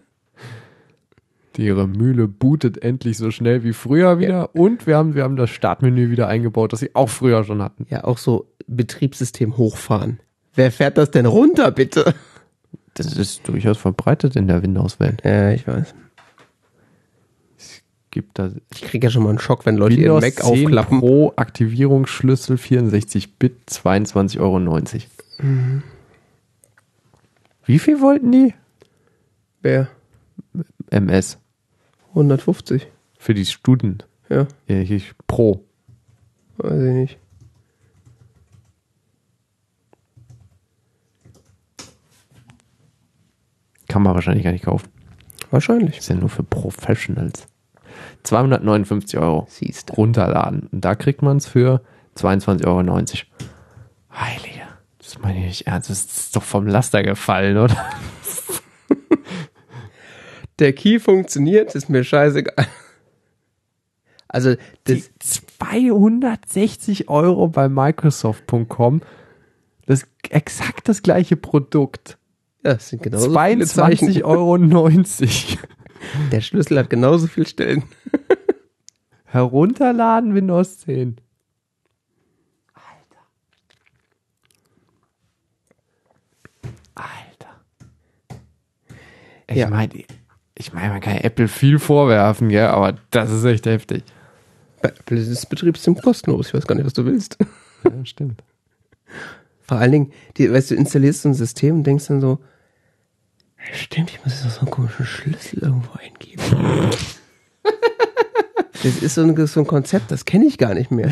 Ihre 1.58 1.86
Mühle 1.86 2.28
bootet 2.28 2.82
endlich 2.82 3.16
so 3.16 3.30
schnell 3.30 3.64
wie 3.64 3.72
früher 3.72 4.18
wieder 4.18 4.54
und 4.54 4.86
wir 4.86 4.96
haben, 4.96 5.14
wir 5.14 5.22
haben 5.22 5.36
das 5.36 5.50
Startmenü 5.50 6.10
wieder 6.10 6.28
eingebaut, 6.28 6.72
das 6.72 6.80
Sie 6.80 6.94
auch 6.94 7.08
früher 7.08 7.44
schon 7.44 7.62
hatten. 7.62 7.86
Ja, 7.90 8.04
auch 8.04 8.18
so 8.18 8.48
Betriebssystem 8.66 9.56
hochfahren. 9.56 10.20
Wer 10.54 10.70
fährt 10.70 10.98
das 10.98 11.10
denn 11.10 11.26
runter, 11.26 11.70
bitte? 11.70 12.14
Das 12.94 13.16
ist 13.16 13.48
durchaus 13.48 13.78
verbreitet 13.78 14.36
in 14.36 14.46
der 14.46 14.62
Windows-Welt. 14.62 15.22
Ja, 15.24 15.50
ich 15.50 15.66
weiß. 15.66 15.94
Gibt 18.10 18.38
da 18.38 18.50
Ich 18.72 18.82
kriege 18.82 19.08
ja 19.08 19.10
schon 19.10 19.24
mal 19.24 19.30
einen 19.30 19.40
Schock, 19.40 19.66
wenn 19.66 19.76
Leute 19.76 19.96
ihren 19.96 20.22
Windows 20.22 20.36
Mac 20.36 20.44
10 20.44 20.66
aufklappen. 20.66 21.00
Pro 21.00 21.32
Aktivierungsschlüssel 21.34 22.56
64-Bit 22.56 23.56
22,90 23.68 24.38
Euro. 24.38 24.60
Wie 27.64 27.78
viel 27.80 28.00
wollten 28.00 28.30
die? 28.30 28.54
Wer? 29.62 29.88
MS 30.90 31.38
150. 32.14 32.86
für 33.18 33.34
die 33.34 33.44
Student. 33.46 34.06
Ja, 34.28 34.46
Ja, 34.68 34.76
hier 34.76 35.00
Pro. 35.26 35.64
weiß 36.58 36.72
ich 36.82 36.94
nicht. 36.94 37.18
Kann 43.88 44.02
man 44.02 44.14
wahrscheinlich 44.14 44.44
gar 44.44 44.52
nicht 44.52 44.64
kaufen. 44.64 44.88
Wahrscheinlich. 45.50 45.98
Ist 45.98 46.08
ja 46.08 46.16
nur 46.16 46.28
für 46.28 46.42
Professionals. 46.42 47.46
259 48.24 49.18
Euro. 49.18 49.46
Siehst 49.48 49.90
du. 49.90 49.94
Runterladen. 49.94 50.68
Und 50.72 50.80
da 50.84 50.94
kriegt 50.94 51.22
man 51.22 51.36
es 51.36 51.46
für 51.46 51.82
22,90 52.16 52.66
Euro. 52.66 52.80
Heilige. 54.18 54.62
Das 54.98 55.18
meine 55.18 55.38
ich 55.40 55.44
nicht 55.44 55.66
ernst. 55.66 55.90
Das 55.90 56.04
ist 56.04 56.34
doch 56.34 56.42
vom 56.42 56.66
Laster 56.66 57.02
gefallen, 57.02 57.58
oder? 57.58 57.76
Der 60.58 60.72
Key 60.72 60.98
funktioniert, 61.00 61.74
ist 61.74 61.88
mir 61.88 62.04
scheißegal. 62.04 62.66
Also, 64.28 64.54
das, 64.84 65.10
Die 65.10 65.18
260 65.20 67.08
Euro 67.08 67.48
bei 67.48 67.68
Microsoft.com. 67.68 69.00
Das 69.86 70.02
ist 70.02 70.08
exakt 70.30 70.88
das 70.88 71.02
gleiche 71.02 71.36
Produkt. 71.36 72.18
ja, 72.64 72.74
das 72.74 72.88
sind 72.88 73.02
genauso 73.02 73.26
viele 73.38 73.66
Zeichen. 73.66 74.08
22,90 74.08 74.24
Euro. 74.24 74.58
Der 76.32 76.40
Schlüssel 76.40 76.78
hat 76.78 76.90
genauso 76.90 77.26
viel 77.28 77.46
Stellen. 77.46 77.84
Herunterladen 79.24 80.34
Windows 80.34 80.78
10. 80.80 81.20
Alter. 82.74 83.20
Alter. 86.94 87.60
Ich 89.48 89.56
Ja. 89.56 89.70
meine, 89.70 89.92
ich 90.56 90.72
meine, 90.72 90.90
man 90.90 91.00
kann 91.00 91.16
Apple 91.16 91.48
viel 91.48 91.78
vorwerfen, 91.78 92.48
gell, 92.48 92.66
aber 92.66 92.96
das 93.10 93.30
ist 93.30 93.44
echt 93.44 93.66
heftig. 93.66 94.04
Bei 94.82 94.90
Apple 94.90 95.18
ist 95.18 95.30
das 95.30 95.46
Betriebssystem 95.46 95.96
kostenlos. 95.96 96.48
Ich 96.48 96.54
weiß 96.54 96.66
gar 96.66 96.74
nicht, 96.74 96.84
was 96.86 96.92
du 96.92 97.04
willst. 97.04 97.36
Ja, 97.84 97.90
stimmt. 98.04 98.42
Vor 99.62 99.78
allen 99.78 99.92
Dingen, 99.92 100.12
die, 100.36 100.52
weißt 100.52 100.70
du, 100.70 100.74
installierst 100.74 101.22
so 101.22 101.28
ein 101.30 101.34
System 101.34 101.76
und 101.76 101.84
denkst 101.84 102.06
dann 102.08 102.20
so, 102.20 102.38
stimmt, 103.72 104.10
ich 104.10 104.22
muss 104.24 104.34
jetzt 104.34 104.44
noch 104.44 104.50
so 104.52 104.60
einen 104.60 104.70
komischen 104.70 105.06
Schlüssel 105.06 105.60
irgendwo 105.60 105.90
eingeben. 105.98 106.42
das 108.82 108.96
ist 109.02 109.14
so 109.14 109.22
ein, 109.22 109.46
so 109.46 109.60
ein 109.60 109.66
Konzept, 109.66 110.10
das 110.10 110.24
kenne 110.24 110.44
ich 110.46 110.58
gar 110.58 110.74
nicht 110.74 110.90
mehr. 110.90 111.10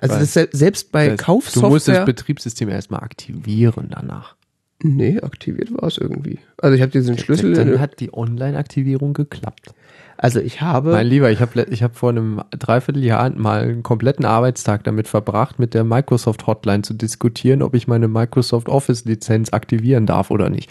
Also 0.00 0.18
das, 0.18 0.32
sel- 0.32 0.48
selbst 0.52 0.92
bei 0.92 1.08
Das- 1.10 1.16
Du 1.26 1.32
musst 1.34 1.52
Kaufsoftware. 1.54 1.96
das 1.96 2.04
Betriebssystem 2.06 2.68
erstmal 2.68 3.02
aktivieren 3.02 3.88
danach. 3.90 4.36
Nee, 4.82 5.20
aktiviert 5.20 5.72
war 5.72 5.84
es 5.88 5.98
irgendwie. 5.98 6.38
Also 6.58 6.74
ich 6.74 6.82
habe 6.82 6.90
diesen 6.92 7.18
Schlüssel. 7.18 7.54
Dann 7.54 7.78
hat 7.80 8.00
die 8.00 8.12
Online-Aktivierung 8.12 9.12
geklappt. 9.14 9.74
also 10.16 10.40
ich 10.40 10.60
habe. 10.60 10.92
Mein 10.92 11.06
Lieber, 11.06 11.30
ich 11.30 11.40
habe 11.40 11.62
ich 11.70 11.82
hab 11.82 11.96
vor 11.96 12.10
einem 12.10 12.42
Dreivierteljahr 12.50 13.30
mal 13.30 13.62
einen 13.62 13.82
kompletten 13.82 14.24
Arbeitstag 14.24 14.84
damit 14.84 15.08
verbracht, 15.08 15.58
mit 15.58 15.74
der 15.74 15.84
Microsoft 15.84 16.46
Hotline 16.46 16.82
zu 16.82 16.94
diskutieren, 16.94 17.62
ob 17.62 17.74
ich 17.74 17.88
meine 17.88 18.08
Microsoft 18.08 18.68
Office 18.68 19.04
Lizenz 19.04 19.52
aktivieren 19.52 20.06
darf 20.06 20.30
oder 20.30 20.50
nicht. 20.50 20.70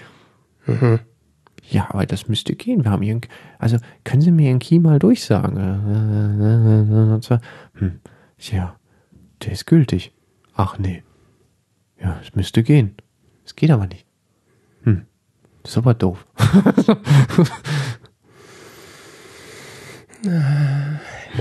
Mhm. 0.68 1.00
Ja, 1.72 1.88
aber 1.92 2.06
das 2.08 2.28
müsste 2.28 2.56
gehen. 2.56 2.84
Wir 2.84 2.90
haben 2.92 3.04
hier, 3.04 3.12
einen- 3.14 3.22
also 3.60 3.78
können 4.04 4.22
Sie 4.24 4.32
mir 4.32 4.50
Ihren 4.50 4.58
Key 4.60 4.80
mal 4.80 4.98
durchsagen? 4.98 5.56
Hm, 7.76 8.00
ja, 8.40 8.76
der 9.44 9.52
ist 9.52 9.66
gültig. 9.66 10.12
Ach 10.56 10.78
nee. 10.80 11.04
Ja, 12.02 12.18
es 12.24 12.36
müsste 12.36 12.64
gehen. 12.64 12.96
Es 13.50 13.56
geht 13.56 13.72
aber 13.72 13.88
nicht. 13.88 14.06
Hm, 14.84 15.06
das 15.64 15.72
ist 15.72 15.78
aber 15.80 15.96
doof. 15.96 16.24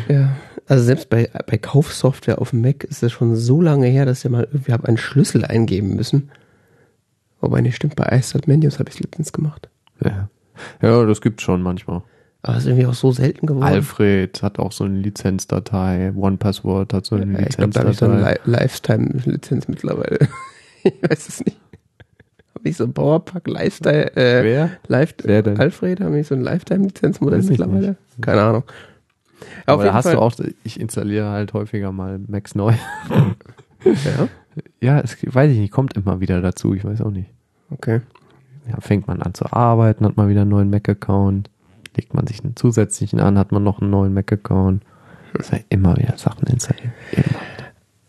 Ja. 0.08 0.36
Also 0.68 0.84
selbst 0.84 1.10
bei, 1.10 1.28
bei 1.46 1.58
Kaufsoftware 1.58 2.40
auf 2.40 2.50
dem 2.50 2.62
Mac 2.62 2.84
ist 2.84 3.02
das 3.02 3.10
schon 3.10 3.34
so 3.34 3.60
lange 3.60 3.88
her, 3.88 4.06
dass 4.06 4.24
ich 4.24 4.30
mal 4.30 4.46
irgendwie 4.50 4.72
habe 4.72 4.86
einen 4.86 4.96
Schlüssel 4.96 5.44
eingeben 5.44 5.96
müssen. 5.96 6.30
Wobei 7.40 7.60
nicht 7.60 7.76
stimmt, 7.76 7.96
bei 7.96 8.04
iStart 8.16 8.46
Menus 8.46 8.78
habe 8.78 8.88
ich 8.88 8.94
es 8.94 9.00
letztens 9.00 9.32
gemacht. 9.32 9.68
Ja. 10.02 10.30
ja, 10.80 11.04
das 11.04 11.20
gibt's 11.20 11.42
schon 11.42 11.60
manchmal. 11.60 12.02
Aber 12.42 12.56
es 12.56 12.62
ist 12.62 12.68
irgendwie 12.68 12.86
auch 12.86 12.94
so 12.94 13.10
selten 13.10 13.46
geworden. 13.46 13.64
Alfred 13.64 14.42
hat 14.42 14.60
auch 14.60 14.70
so 14.70 14.84
eine 14.84 15.00
Lizenzdatei. 15.00 16.12
OnePassword 16.14 16.94
hat 16.94 17.04
so 17.04 17.16
eine 17.16 17.40
ja, 17.40 17.46
ich 17.48 17.56
glaube, 17.56 17.72
da 17.72 17.80
habe 17.80 17.90
ich 17.90 17.98
so 17.98 18.04
eine 18.04 18.18
Lizenzdatei. 18.18 18.50
Li 18.50 18.56
Lifetime-Lizenz 18.56 19.68
mittlerweile. 19.68 20.28
ich 20.84 20.94
weiß 21.02 21.28
es 21.28 21.44
nicht. 21.44 21.58
Ich 22.68 22.76
so 22.76 22.84
ein 22.84 22.92
Powerpack 22.92 23.48
Lifestyle, 23.48 24.14
äh, 24.16 24.44
Wer? 24.44 24.70
Life 24.88 25.14
Wer 25.22 25.42
denn? 25.42 25.58
Alfred, 25.58 26.00
habe 26.00 26.18
ich 26.20 26.26
so 26.26 26.34
ein 26.34 26.42
Lifetime-Lizenzmodell 26.42 27.42
mittlerweile? 27.42 27.88
nicht. 27.88 28.22
Keine 28.22 28.42
Ahnung. 28.42 28.64
Ja, 29.66 29.72
Aber 29.74 29.84
da 29.84 29.94
hast 29.94 30.12
du 30.12 30.18
auch, 30.18 30.34
ich 30.64 30.78
installiere 30.78 31.30
halt 31.30 31.52
häufiger 31.52 31.92
mal 31.92 32.18
Macs 32.26 32.54
neu. 32.54 32.74
Ja, 33.84 34.28
ja, 34.80 35.00
es 35.00 35.16
weiß 35.22 35.50
ich 35.52 35.58
nicht, 35.58 35.72
kommt 35.72 35.96
immer 35.96 36.20
wieder 36.20 36.40
dazu, 36.40 36.74
ich 36.74 36.84
weiß 36.84 37.00
auch 37.02 37.10
nicht. 37.10 37.30
okay. 37.70 38.00
Ja, 38.68 38.78
fängt 38.80 39.06
man 39.06 39.22
an 39.22 39.32
zu 39.32 39.50
arbeiten, 39.50 40.04
hat 40.04 40.18
man 40.18 40.28
wieder 40.28 40.42
einen 40.42 40.50
neuen 40.50 40.68
Mac-Account, 40.68 41.48
legt 41.96 42.12
man 42.12 42.26
sich 42.26 42.44
einen 42.44 42.54
zusätzlichen 42.54 43.18
an, 43.18 43.38
hat 43.38 43.50
man 43.50 43.62
noch 43.62 43.80
einen 43.80 43.90
neuen 43.90 44.12
Mac-Account. 44.12 44.82
Es 45.38 45.48
sind 45.48 45.64
immer 45.70 45.96
wieder 45.96 46.18
Sachen. 46.18 46.46
Immer 46.46 46.58
wieder. 47.12 47.38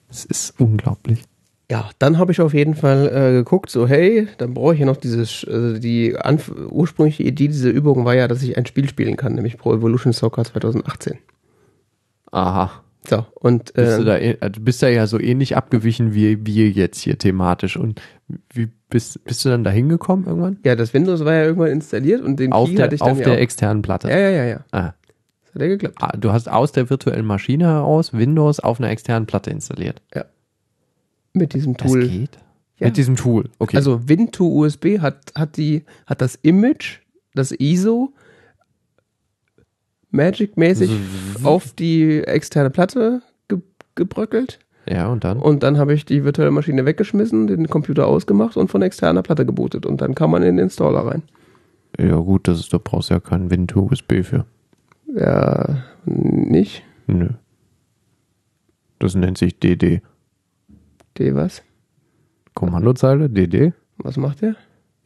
Es 0.10 0.26
ist 0.26 0.60
unglaublich. 0.60 1.24
Ja, 1.72 1.90
dann 2.00 2.18
habe 2.18 2.32
ich 2.32 2.42
auf 2.42 2.54
jeden 2.54 2.74
Fall 2.74 3.08
äh, 3.08 3.32
geguckt, 3.34 3.70
so 3.70 3.88
hey, 3.88 4.28
dann 4.40 4.56
brauche 4.56 4.74
ich 4.74 4.80
ja 4.80 4.86
noch 4.88 4.98
dieses, 4.98 5.44
äh, 5.44 5.80
die 5.80 6.16
Anf 6.18 6.52
ursprüngliche 6.70 7.22
Idee 7.24 7.48
dieser 7.48 7.70
Übung 7.70 8.06
war 8.06 8.16
ja, 8.16 8.28
dass 8.28 8.42
ich 8.42 8.58
ein 8.58 8.66
Spiel 8.66 8.90
spielen 8.90 9.18
kann, 9.18 9.34
nämlich 9.36 9.58
Pro 9.58 9.76
Evolution 9.76 10.12
Soccer 10.12 10.44
2018. 10.46 11.20
Aha. 12.32 12.72
So, 13.08 13.26
und 13.36 13.74
Bist 13.74 13.98
du, 13.98 14.02
äh, 14.02 14.06
da, 14.06 14.18
eh- 14.18 14.38
äh, 14.42 14.50
du 14.52 14.60
bist 14.62 14.84
da 14.84 14.88
ja 14.90 15.08
so 15.08 15.20
ähnlich 15.20 15.56
abgewichen 15.56 16.14
wie 16.14 16.46
wir 16.46 16.70
jetzt 16.70 17.00
hier 17.02 17.18
thematisch. 17.18 17.78
Und 17.78 18.02
wie 18.54 18.68
bist, 18.90 19.24
bist 19.24 19.46
du 19.46 19.50
dann 19.50 19.64
da 19.64 19.70
hingekommen 19.72 20.26
irgendwann? 20.28 20.58
ja, 20.64 20.76
das 20.76 20.94
Windows 20.94 21.24
war 21.24 21.34
ja 21.34 21.44
irgendwann 21.46 21.72
installiert 21.72 22.22
und 22.22 22.40
den 22.40 22.52
Auf 22.52 22.68
Key 22.70 22.76
der, 22.76 22.86
hatte 22.86 22.96
ich 22.96 23.02
dann 23.02 23.12
auf 23.12 23.20
ja 23.20 23.26
der 23.26 23.34
auch. 23.36 23.38
externen 23.40 23.82
Platte. 23.82 24.10
Ja, 24.10 24.18
ja, 24.18 24.30
ja, 24.30 24.46
ja. 24.46 24.60
Ah. 24.72 24.94
Das 25.46 25.56
hat 25.56 25.62
ja 25.62 25.68
geklappt. 25.68 25.96
Ah, 26.02 26.16
Du 26.18 26.32
hast 26.32 26.50
aus 26.50 26.72
der 26.72 26.90
virtuellen 26.90 27.26
Maschine 27.26 27.66
heraus 27.66 28.14
Windows 28.14 28.60
auf 28.60 28.80
einer 28.80 28.90
externen 28.90 29.26
Platte 29.26 29.50
installiert. 29.50 30.02
Mit 31.34 31.54
diesem 31.54 31.76
Das 31.76 31.92
Tool. 31.92 32.08
geht? 32.08 32.38
Ja. 32.80 32.88
Mit 32.88 32.98
diesem 32.98 33.16
Tool. 33.16 33.50
Okay. 33.60 33.76
Also 33.78 33.98
Win2USB 34.06 35.00
hat, 35.00 35.32
hat 35.36 35.58
die, 35.58 35.84
hat 36.06 36.22
das 36.22 36.36
Image, 36.42 37.00
das 37.34 37.52
ISO, 37.52 38.14
Magic-mäßig 40.12 40.90
auf 41.44 41.74
die 41.74 42.20
externe 42.24 42.70
Platte 42.72 43.22
ge 43.48 43.60
gebröckelt. 43.96 44.60
ja, 44.88 45.08
und 45.08 45.24
dann? 45.24 45.38
Und 45.40 45.62
dann 45.62 45.78
habe 45.78 45.94
ich 45.94 46.06
die 46.06 46.24
virtuelle 46.24 46.52
Maschine 46.52 46.86
weggeschmissen, 46.86 47.46
den 47.48 47.68
Computer 47.68 48.08
ausgemacht 48.08 48.58
und 48.58 48.70
von 48.72 48.82
externer 48.82 49.22
Platte 49.22 49.46
gebootet. 49.46 49.86
Und 49.86 50.02
dann 50.02 50.16
kann 50.16 50.32
man 50.32 50.42
in 50.42 50.56
den 50.56 50.64
Installer 50.66 51.06
rein. 51.06 51.22
Ja, 52.00 52.16
gut, 52.16 52.48
das 52.48 52.60
ist, 52.60 52.74
du 52.74 52.80
brauchst 52.80 53.10
ja 53.10 53.20
keinen 53.20 53.50
Win2USB 53.52 54.24
für. 54.24 54.46
Ja, 55.16 55.84
nicht? 56.06 56.84
Nö. 57.08 57.30
Das 59.00 59.16
nennt 59.16 59.38
sich 59.38 59.60
DD. 59.60 60.02
D 61.20 61.36
was? 61.36 61.62
Kommandozeile, 62.54 63.30
DD. 63.30 63.74
Was 63.98 64.18
macht 64.18 64.42
der? 64.42 64.56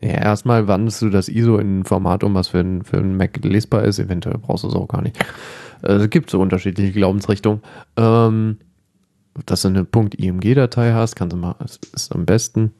Ja, 0.01 0.09
erstmal 0.09 0.67
wandelst 0.67 1.01
du 1.01 1.09
das 1.09 1.29
ISO 1.29 1.57
in 1.57 1.79
ein 1.79 1.83
Format 1.85 2.23
um, 2.23 2.33
was 2.35 2.49
für 2.49 2.59
ein, 2.59 2.83
für 2.83 2.97
ein 2.97 3.15
Mac 3.17 3.43
lesbar 3.43 3.83
ist. 3.83 3.99
Eventuell 3.99 4.37
brauchst 4.37 4.63
du 4.63 4.67
es 4.67 4.75
auch 4.75 4.87
gar 4.87 5.01
nicht. 5.01 5.17
Äh, 5.81 5.93
Es 5.93 6.09
gibt 6.09 6.29
so 6.29 6.39
unterschiedliche 6.41 6.91
Glaubensrichtungen. 6.91 7.61
Ähm, 7.97 8.57
dass 9.45 9.63
du 9.63 9.69
eine 9.69 9.87
.img-Datei 9.91 10.93
hast, 10.93 11.15
kannst 11.15 11.33
du 11.33 11.37
mal, 11.37 11.55
ist 11.93 12.11
am 12.13 12.25
besten. 12.25 12.71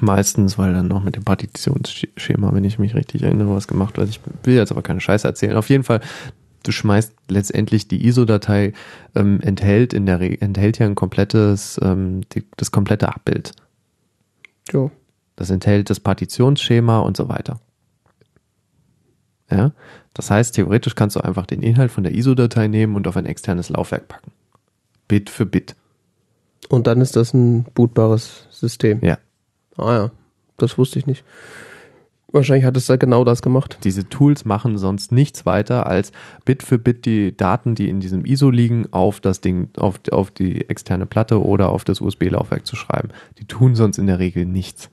Meistens, 0.00 0.58
weil 0.58 0.72
dann 0.74 0.88
noch 0.88 1.02
mit 1.02 1.16
dem 1.16 1.24
Partitionsschema, 1.24 2.52
wenn 2.52 2.64
ich 2.64 2.78
mich 2.78 2.94
richtig 2.94 3.22
erinnere, 3.22 3.54
was 3.54 3.68
gemacht 3.68 3.96
wird. 3.96 4.08
Ich 4.08 4.20
will 4.44 4.54
jetzt 4.56 4.72
aber 4.72 4.82
keine 4.82 5.00
Scheiße 5.00 5.26
erzählen. 5.26 5.56
Auf 5.56 5.68
jeden 5.70 5.84
Fall, 5.84 6.00
du 6.62 6.72
schmeißt 6.72 7.12
letztendlich 7.28 7.88
die 7.88 8.06
ISO-Datei, 8.06 8.72
ähm, 9.14 9.40
enthält 9.40 9.92
in 9.92 10.06
der 10.06 10.20
Re 10.20 10.40
enthält 10.40 10.78
ja 10.78 10.86
ein 10.86 10.94
komplettes, 10.94 11.80
ähm, 11.82 12.22
die, 12.30 12.44
das 12.56 12.70
komplette 12.70 13.08
Abbild. 13.08 13.52
Jo. 14.70 14.90
Das 15.36 15.50
enthält 15.50 15.90
das 15.90 16.00
Partitionsschema 16.00 17.00
und 17.00 17.16
so 17.16 17.28
weiter. 17.28 17.60
Ja, 19.50 19.72
das 20.14 20.30
heißt, 20.30 20.54
theoretisch 20.54 20.94
kannst 20.94 21.16
du 21.16 21.20
einfach 21.20 21.46
den 21.46 21.62
Inhalt 21.62 21.90
von 21.90 22.04
der 22.04 22.14
ISO-Datei 22.14 22.68
nehmen 22.68 22.96
und 22.96 23.06
auf 23.06 23.16
ein 23.16 23.26
externes 23.26 23.68
Laufwerk 23.68 24.08
packen. 24.08 24.32
Bit 25.08 25.28
für 25.28 25.44
Bit. 25.44 25.74
Und 26.68 26.86
dann 26.86 27.00
ist 27.00 27.16
das 27.16 27.34
ein 27.34 27.64
bootbares 27.74 28.46
System. 28.50 29.00
Ja. 29.02 29.18
Ah 29.76 29.92
ja, 29.94 30.10
das 30.56 30.78
wusste 30.78 30.98
ich 30.98 31.06
nicht. 31.06 31.24
Wahrscheinlich 32.32 32.64
hat 32.64 32.78
es 32.78 32.86
da 32.86 32.96
genau 32.96 33.24
das 33.24 33.42
gemacht. 33.42 33.78
Diese 33.84 34.08
Tools 34.08 34.46
machen 34.46 34.78
sonst 34.78 35.12
nichts 35.12 35.44
weiter, 35.44 35.86
als 35.86 36.12
Bit 36.46 36.62
für 36.62 36.78
Bit 36.78 37.04
die 37.04 37.36
Daten, 37.36 37.74
die 37.74 37.90
in 37.90 38.00
diesem 38.00 38.24
ISO 38.24 38.48
liegen, 38.48 38.86
auf 38.90 39.20
das 39.20 39.42
Ding, 39.42 39.68
auf, 39.76 40.00
auf 40.10 40.30
die 40.30 40.68
externe 40.70 41.04
Platte 41.04 41.44
oder 41.44 41.68
auf 41.68 41.84
das 41.84 42.00
USB-Laufwerk 42.00 42.66
zu 42.66 42.74
schreiben. 42.74 43.10
Die 43.38 43.44
tun 43.44 43.74
sonst 43.74 43.98
in 43.98 44.06
der 44.06 44.18
Regel 44.18 44.46
nichts. 44.46 44.90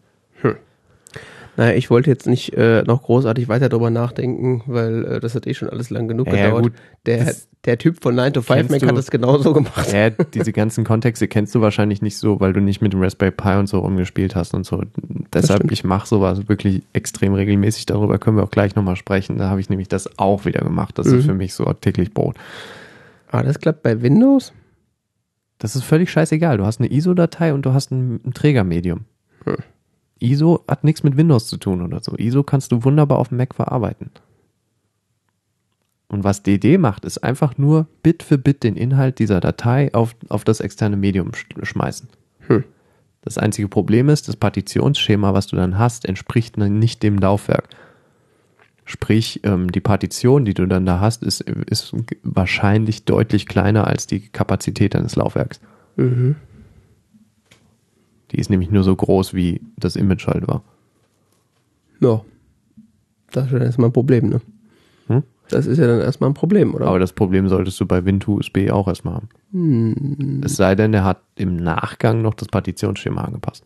Naja, 1.60 1.76
ich 1.76 1.90
wollte 1.90 2.10
jetzt 2.10 2.26
nicht 2.26 2.54
äh, 2.54 2.84
noch 2.84 3.04
großartig 3.04 3.50
weiter 3.50 3.68
drüber 3.68 3.90
nachdenken, 3.90 4.64
weil 4.66 5.04
äh, 5.06 5.20
das 5.20 5.36
hat 5.36 5.46
eh 5.46 5.54
schon 5.54 5.70
alles 5.70 5.90
lang 5.90 6.08
genug 6.08 6.28
Ja, 6.28 6.46
gedauert. 6.46 6.64
gut, 6.64 6.74
der, 7.06 7.36
der 7.66 7.78
Typ 7.78 8.02
von 8.02 8.16
9 8.16 8.32
to 8.32 8.42
5 8.42 8.56
kennst 8.58 8.72
Mac 8.72 8.80
du- 8.80 8.88
hat 8.88 8.98
das 8.98 9.12
genauso 9.12 9.52
gemacht. 9.52 9.92
Ja, 9.92 10.10
diese 10.34 10.54
ganzen 10.54 10.86
Kontexte 10.86 11.28
kennst 11.28 11.54
du 11.54 11.60
wahrscheinlich 11.60 12.02
nicht 12.02 12.18
so, 12.18 12.40
weil 12.40 12.54
du 12.54 12.62
nicht 12.62 12.82
mit 12.82 12.94
dem 12.94 13.02
Raspberry 13.02 13.32
Pi 13.32 13.56
und 13.58 13.68
so 13.68 13.80
rumgespielt 13.80 14.38
hast 14.38 14.54
und 14.54 14.66
so. 14.66 14.84
Deshalb, 15.34 15.70
ich 15.70 15.84
mache 15.84 16.08
sowas 16.08 16.48
wirklich 16.48 16.82
extrem 16.94 17.34
regelmäßig. 17.34 17.86
Darüber 17.88 18.20
können 18.20 18.38
wir 18.38 18.44
auch 18.44 18.52
gleich 18.52 18.76
nochmal 18.76 18.96
sprechen. 18.96 19.38
Da 19.38 19.50
habe 19.50 19.60
ich 19.60 19.70
nämlich 19.70 19.90
das 19.90 20.18
auch 20.18 20.46
wieder 20.46 20.62
gemacht. 20.62 20.98
Das 20.98 21.08
Mhm. 21.08 21.20
ist 21.20 21.26
für 21.26 21.34
mich 21.34 21.54
so 21.54 21.66
täglich 21.74 22.14
Brot. 22.14 22.38
Ah, 23.32 23.44
das 23.44 23.60
klappt 23.60 23.84
bei 23.84 24.02
Windows? 24.02 24.54
Das 25.58 25.76
ist 25.76 25.84
völlig 25.84 26.10
scheißegal. 26.10 26.58
Du 26.58 26.66
hast 26.66 26.80
eine 26.80 26.90
ISO-Datei 26.90 27.54
und 27.54 27.66
du 27.66 27.74
hast 27.74 27.92
ein, 27.92 28.22
ein 28.26 28.34
Trägermedium. 28.34 29.02
Hm. 29.44 29.58
ISO 30.20 30.64
hat 30.68 30.84
nichts 30.84 31.04
mit 31.04 31.18
Windows 31.18 31.48
zu 31.48 31.58
tun 31.58 31.82
oder 31.82 32.02
so. 32.02 32.16
ISO 32.18 32.44
kannst 32.44 32.72
du 32.72 32.84
wunderbar 32.84 33.20
auf 33.20 33.30
dem 33.30 33.38
Mac 33.38 33.56
verarbeiten. 33.56 34.12
Und 36.08 36.24
was 36.24 36.44
DD 36.44 36.78
macht, 36.78 37.06
ist 37.06 37.20
einfach 37.20 37.58
nur 37.58 37.88
Bit 38.02 38.24
für 38.24 38.38
Bit 38.38 38.64
den 38.64 38.76
Inhalt 38.76 39.20
dieser 39.20 39.40
Datei 39.40 39.94
auf, 39.94 40.16
auf 40.30 40.44
das 40.44 40.60
externe 40.60 40.98
Medium 40.98 41.32
sch- 41.32 41.64
schmeißen. 41.64 42.10
Hm. 42.48 42.64
Das 43.22 43.38
einzige 43.38 43.68
Problem 43.68 44.10
ist, 44.10 44.28
das 44.28 44.36
Partitionsschema, 44.36 45.34
was 45.34 45.48
du 45.48 45.56
dann 45.56 45.78
hast, 45.78 46.06
entspricht 46.06 46.58
nicht 46.58 47.04
dem 47.04 47.18
Laufwerk. 47.20 47.70
Sprich, 48.86 49.42
ähm, 49.44 49.72
die 49.72 49.82
Partition, 49.82 50.46
die 50.46 50.56
du 50.56 50.66
dann 50.66 50.86
da 50.88 51.00
hast, 51.00 51.22
ist, 51.22 51.42
ist 51.42 51.94
wahrscheinlich 52.24 53.06
deutlich 53.06 53.46
kleiner 53.46 53.86
als 53.86 54.08
die 54.08 54.22
Kapazität 54.22 54.96
deines 54.96 55.16
Laufwerks. 55.16 55.60
Mhm. 55.96 56.38
Die 58.32 58.40
ist 58.40 58.50
nämlich 58.50 58.70
nur 58.70 58.84
so 58.84 58.96
groß, 58.96 59.34
wie 59.34 59.62
das 59.78 59.96
Image 59.96 60.28
halt 60.28 60.48
war. 60.48 60.64
Ja. 62.00 62.22
Das 63.32 63.46
ist 63.46 63.52
ja 63.52 63.60
erstmal 63.60 63.90
ein 63.90 63.94
Problem, 63.94 64.30
ne? 64.30 64.42
Hm? 65.08 65.24
Das 65.50 65.66
ist 65.66 65.78
ja 65.78 65.88
dann 65.88 66.02
erstmal 66.02 66.30
ein 66.30 66.36
Problem, 66.36 66.74
oder? 66.74 66.88
Aber 66.88 67.00
das 67.00 67.14
Problem 67.14 67.48
solltest 67.48 67.80
du 67.80 67.86
bei 67.86 68.06
WinToUSB 68.06 68.72
auch 68.72 68.88
erstmal 68.88 69.16
haben. 69.16 69.30
Hm. 69.52 70.42
Es 70.44 70.56
sei 70.56 70.76
denn, 70.76 70.94
er 70.94 71.04
hat 71.04 71.22
im 71.36 71.56
Nachgang 71.56 72.22
noch 72.22 72.34
das 72.34 72.48
Partitionsschema 72.48 73.24
angepasst. 73.24 73.64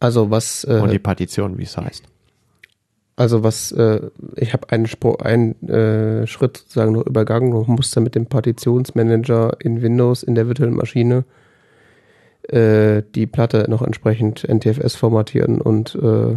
Also 0.00 0.30
was, 0.30 0.64
Und 0.64 0.90
die 0.90 0.96
äh, 0.96 1.00
Partition, 1.00 1.58
wie 1.58 1.62
es 1.62 1.76
heißt. 1.76 2.04
also 3.14 3.44
was, 3.44 3.70
äh, 3.72 4.10
ich 4.36 4.52
habe 4.52 4.70
einen, 4.70 4.86
Spro 4.86 5.16
einen 5.16 5.68
äh, 5.68 6.26
Schritt 6.26 6.56
sozusagen 6.56 6.92
noch 6.92 7.06
übergangen 7.06 7.52
und 7.52 7.68
musste 7.68 8.00
mit 8.00 8.16
dem 8.16 8.26
Partitionsmanager 8.26 9.56
in 9.60 9.82
Windows 9.82 10.24
in 10.24 10.34
der 10.34 10.48
virtuellen 10.48 10.74
Maschine 10.74 11.24
äh, 12.48 13.02
die 13.14 13.26
Platte 13.26 13.66
noch 13.68 13.82
entsprechend 13.82 14.46
NTFS 14.48 14.96
formatieren 14.96 15.60
und 15.60 15.94
äh, 15.94 16.36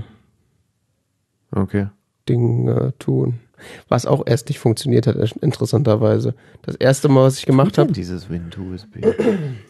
Okay. 1.55 1.87
Dinge 2.27 2.93
tun. 2.99 3.39
Was 3.87 4.05
auch 4.05 4.23
erst 4.25 4.49
nicht 4.49 4.59
funktioniert 4.59 5.07
hat, 5.07 5.15
interessanterweise. 5.41 6.35
Das 6.61 6.75
erste 6.75 7.07
Mal, 7.07 7.23
was 7.23 7.39
ich 7.39 7.45
gemacht 7.45 7.77
habe, 7.77 7.93
Dieses 7.93 8.29
WinToUSB. 8.29 9.05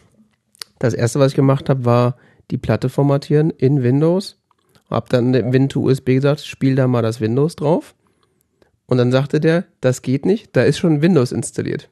das 0.78 0.94
erste, 0.94 1.20
was 1.20 1.32
ich 1.32 1.36
gemacht 1.36 1.68
habe, 1.68 1.84
war 1.84 2.16
die 2.50 2.58
Platte 2.58 2.88
formatieren 2.88 3.50
in 3.50 3.82
Windows. 3.82 4.38
Hab 4.90 5.08
dann 5.08 5.32
dem 5.32 5.50
Win2USB 5.50 6.14
gesagt, 6.14 6.40
spiel 6.44 6.74
da 6.74 6.86
mal 6.88 7.02
das 7.02 7.20
Windows 7.20 7.56
drauf. 7.56 7.94
Und 8.86 8.98
dann 8.98 9.12
sagte 9.12 9.40
der, 9.40 9.64
das 9.80 10.02
geht 10.02 10.26
nicht, 10.26 10.54
da 10.54 10.62
ist 10.62 10.78
schon 10.78 11.02
Windows 11.02 11.32
installiert. 11.32 11.88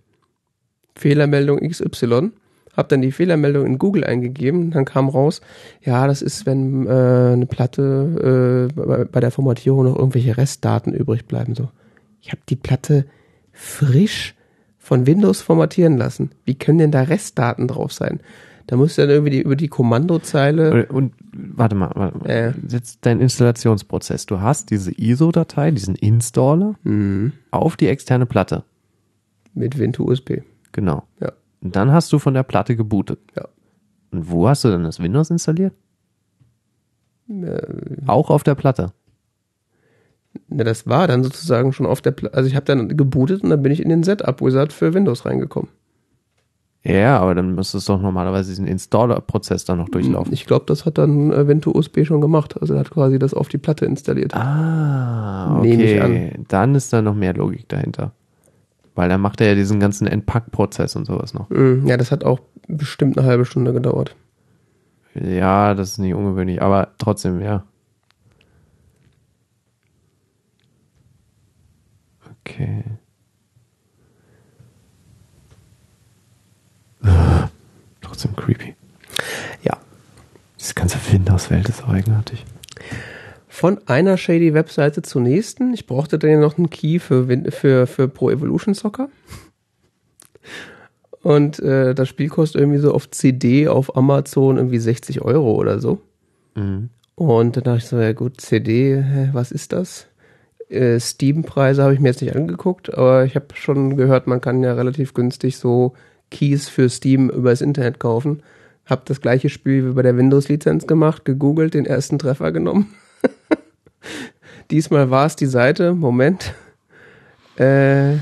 Fehlermeldung 0.95 1.59
XY. 1.59 2.30
Hab 2.77 2.89
dann 2.89 3.03
die 3.03 3.12
Fehlermeldung 3.12 3.66
in 3.66 3.79
Google 3.79 4.05
eingegeben, 4.05 4.70
dann 4.70 4.85
kam 4.85 5.09
raus, 5.09 5.41
ja, 5.83 6.07
das 6.07 6.22
ist, 6.22 6.45
wenn 6.47 6.87
äh, 6.87 6.91
eine 7.35 7.47
Platte 7.47 8.68
äh, 8.70 8.75
bei, 8.75 9.05
bei 9.05 9.20
der 9.20 9.31
Formatierung 9.31 9.85
noch 9.85 9.97
irgendwelche 9.97 10.37
Restdaten 10.37 10.93
übrig 10.93 11.27
bleiben. 11.27 11.55
So, 11.55 11.68
ich 12.20 12.31
habe 12.33 12.41
die 12.49 12.57
Platte 12.57 13.07
frisch 13.53 14.35
von 14.79 15.07
Windows 15.07 15.41
formatieren 15.41 15.97
lassen. 15.97 16.31
Wie 16.45 16.57
können 16.57 16.79
denn 16.79 16.91
da 16.91 17.03
Restdaten 17.03 17.68
drauf 17.68 17.93
sein? 17.93 18.20
Da 18.66 18.77
muss 18.77 18.97
dann 18.97 19.11
irgendwie 19.11 19.31
die, 19.31 19.43
über 19.43 19.57
die 19.57 19.68
Kommandozeile. 19.68 20.87
Und 20.87 21.12
warte 21.35 21.75
mal, 21.75 21.91
warte 21.95 22.18
mal. 22.18 22.27
Äh. 22.31 22.53
jetzt 22.68 22.99
dein 23.03 23.20
Installationsprozess. 23.20 24.25
Du 24.27 24.41
hast 24.41 24.70
diese 24.70 24.91
ISO-Datei, 24.91 25.70
diesen 25.70 25.95
Installer 25.97 26.75
Mhm. 26.83 27.33
auf 27.51 27.77
die 27.77 27.89
externe 27.89 28.27
Platte. 28.27 28.64
Mit 29.53 29.77
Win2USB. 29.77 30.43
Genau. 30.72 31.05
Ja. 31.20 31.33
Dann 31.65 31.93
hast 31.93 32.12
du 32.12 32.19
von 32.19 32.35
der 32.35 32.43
Platte 32.43 32.77
gebootet. 32.77 33.19
Ja. 33.37 33.49
Und 34.12 34.31
wo 34.31 34.47
hast 34.49 34.65
du 34.65 34.69
dann 34.69 34.85
das 34.85 35.01
Windows 35.03 35.31
installiert? 35.31 35.73
Äh, 37.29 37.59
Auch 38.07 38.31
auf 38.31 38.43
der 38.43 38.55
Platte. 38.55 38.93
na, 40.49 40.62
das 40.62 40.87
war 40.87 41.09
dann 41.09 41.25
sozusagen 41.25 41.73
schon 41.73 41.87
auf 41.87 42.03
der 42.03 42.11
Platte. 42.11 42.37
Also 42.37 42.49
ich 42.49 42.55
habe 42.55 42.67
dann 42.67 42.97
gebootet 42.97 43.43
und 43.43 43.51
dann 43.51 43.62
bin 43.62 43.73
ich 43.73 43.81
in 43.83 43.89
den 43.89 44.03
Setup-Wizard 44.03 44.73
für 44.73 44.93
Windows 44.95 45.25
reingekommen. 45.25 45.71
Ja, 46.87 47.19
aber 47.19 47.35
dann 47.35 47.55
müsste 47.55 47.79
es 47.79 47.87
doch 47.87 47.99
normalerweise 47.99 48.51
diesen 48.51 48.67
Installer-Prozess 48.67 49.65
dann 49.65 49.79
noch 49.79 49.89
durchlaufen. 49.89 50.35
Ich 50.35 50.45
glaube, 50.45 50.67
das 50.67 50.85
hat 50.85 50.99
dann 50.99 51.33
äh, 51.33 51.37
Win2USB 51.37 52.05
schon 52.05 52.21
gemacht. 52.21 52.61
Also 52.61 52.75
er 52.75 52.81
hat 52.81 52.91
quasi 52.91 53.19
das 53.19 53.33
auf 53.33 53.49
die 53.49 53.57
Platte 53.57 53.87
installiert. 53.87 54.35
Ah, 54.35 55.61
Nehme 55.62 55.83
ich 55.83 55.99
okay. 55.99 56.39
Dann 56.47 56.75
ist 56.75 56.93
da 56.93 57.01
noch 57.01 57.15
mehr 57.15 57.33
Logik 57.33 57.71
dahinter. 57.71 58.12
Weil 58.95 59.09
dann 59.09 59.20
macht 59.20 59.40
er 59.40 59.49
ja 59.49 59.55
diesen 59.55 59.80
ganzen 59.80 60.07
Entpack-Prozess 60.07 60.95
und 60.97 61.05
sowas 61.05 61.34
noch. 61.34 61.51
Mhm. 61.51 61.86
Ja, 61.86 61.97
das 61.97 62.12
hat 62.12 62.24
auch 62.24 62.40
bestimmt 62.68 63.18
eine 63.18 63.26
halbe 63.26 63.45
Stunde 63.45 63.72
gedauert. 63.72 64.14
Ja, 65.14 65.74
das 65.74 65.92
ist 65.92 65.99
nicht 65.99 66.14
ungewöhnlich, 66.14 66.61
aber 66.62 66.92
trotzdem, 66.99 67.40
ja. 67.40 67.64
Okay. 72.40 72.84
Trotzdem 78.01 78.36
creepy. 78.36 78.74
Ja. 79.62 79.78
Diese 80.59 80.74
ganze 80.74 80.99
Windows-Welt 81.12 81.68
ist 81.68 81.84
auch 81.84 81.88
eigenartig. 81.88 82.45
Von 83.55 83.78
einer 83.86 84.16
shady 84.16 84.52
Webseite 84.52 85.02
zur 85.02 85.22
nächsten. 85.22 85.74
Ich 85.74 85.86
brauchte 85.86 86.18
dann 86.18 86.28
ja 86.28 86.40
noch 86.40 86.59
einen 86.59 86.70
Key 86.70 86.98
für, 86.98 87.28
für, 87.52 87.86
für 87.86 88.09
Pro 88.09 88.28
Evolution 88.30 88.74
Soccer. 88.74 89.09
Und 91.22 91.61
äh, 91.61 91.94
das 91.94 92.09
Spiel 92.09 92.28
kostet 92.28 92.61
irgendwie 92.61 92.80
so 92.80 92.92
auf 92.92 93.09
CD 93.12 93.68
auf 93.68 93.96
Amazon 93.96 94.57
irgendwie 94.57 94.80
60 94.80 95.20
Euro 95.22 95.55
oder 95.55 95.78
so. 95.78 96.00
Mhm. 96.57 96.90
Und 97.14 97.57
dann 97.57 97.62
dachte 97.62 97.78
ich 97.78 97.84
so, 97.84 98.00
ja 98.00 98.12
gut, 98.12 98.40
CD, 98.40 99.00
hä, 99.00 99.28
was 99.32 99.52
ist 99.52 99.72
das? 99.72 100.09
Äh, 100.68 100.98
Steam-Preise 100.98 101.84
habe 101.84 101.94
ich 101.94 102.00
mir 102.00 102.09
jetzt 102.09 102.22
nicht 102.22 102.34
angeguckt, 102.34 102.92
aber 102.92 103.24
ich 103.24 103.36
habe 103.36 103.46
schon 103.55 103.96
gehört, 103.96 104.26
man 104.26 104.40
kann 104.40 104.64
ja 104.64 104.72
relativ 104.72 105.14
günstig 105.14 105.59
so 105.59 105.94
Keys 106.32 106.68
für 106.68 106.88
Steam 106.88 107.30
übers 107.30 107.61
Internet 107.61 108.00
kaufen. 108.00 108.42
Hab 108.84 109.07
das 109.07 109.20
gleiche 109.20 109.48
Spiel 109.48 109.88
wie 109.88 109.92
bei 109.92 110.02
der 110.02 110.16
Windows-Lizenz 110.16 110.88
gemacht, 110.88 111.24
gegoogelt, 111.24 111.74
den 111.74 111.86
ersten 111.86 112.18
Treffer 112.18 112.50
genommen. 112.50 112.92
Diesmal 114.70 115.11
war 115.11 115.26
es 115.26 115.36
die 115.36 115.46
Seite, 115.46 115.94
Moment. 115.94 116.55
Äh, 117.57 118.16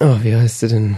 oh, 0.00 0.18
wie 0.22 0.36
heißt 0.36 0.60
sie 0.60 0.68
denn? 0.68 0.96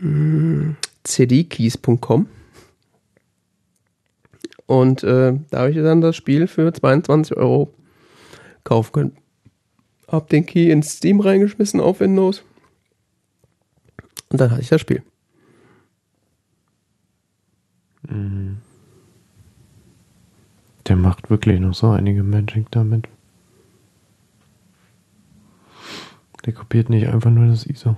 Mm, 0.00 0.76
cdkeys.com 1.04 2.26
und 4.70 5.02
äh, 5.02 5.36
da 5.50 5.58
habe 5.58 5.70
ich 5.70 5.76
dann 5.78 6.00
das 6.00 6.14
Spiel 6.14 6.46
für 6.46 6.72
22 6.72 7.36
Euro 7.36 7.74
kaufen 8.62 8.92
können. 8.92 9.16
hab 10.06 10.28
den 10.28 10.46
Key 10.46 10.70
ins 10.70 10.92
Steam 10.92 11.18
reingeschmissen 11.18 11.80
auf 11.80 11.98
Windows. 11.98 12.44
Und 14.28 14.40
dann 14.40 14.52
hatte 14.52 14.62
ich 14.62 14.68
das 14.68 14.80
Spiel. 14.80 15.02
Der 20.90 20.96
macht 20.96 21.30
wirklich 21.30 21.60
noch 21.60 21.72
so 21.72 21.88
einige 21.90 22.24
Magic 22.24 22.66
damit. 22.72 23.06
Der 26.44 26.52
kopiert 26.52 26.90
nicht 26.90 27.06
einfach 27.06 27.30
nur 27.30 27.46
das 27.46 27.64
ISO. 27.64 27.96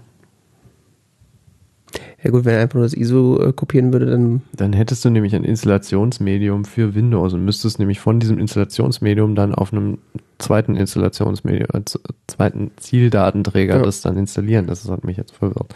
Ja 2.22 2.30
gut, 2.30 2.44
wenn 2.44 2.54
er 2.54 2.60
einfach 2.60 2.74
nur 2.74 2.84
das 2.84 2.92
ISO 2.94 3.40
äh, 3.40 3.52
kopieren 3.54 3.92
würde, 3.94 4.06
dann 4.06 4.42
Dann 4.54 4.74
hättest 4.74 5.04
du 5.06 5.10
nämlich 5.10 5.34
ein 5.34 5.42
Installationsmedium 5.44 6.66
für 6.66 6.94
Windows 6.94 7.32
und 7.32 7.44
müsstest 7.46 7.78
nämlich 7.78 7.98
von 7.98 8.20
diesem 8.20 8.38
Installationsmedium 8.38 9.34
dann 9.34 9.54
auf 9.54 9.72
einem 9.72 9.96
zweiten 10.38 10.76
Installationsmedium, 10.76 11.68
äh, 11.72 11.80
zweiten 12.26 12.72
Zieldatenträger 12.76 13.76
Ja. 13.78 13.82
das 13.82 14.02
dann 14.02 14.18
installieren. 14.18 14.66
Das 14.66 14.86
hat 14.88 15.02
mich 15.04 15.16
jetzt 15.16 15.34
verwirrt. 15.34 15.74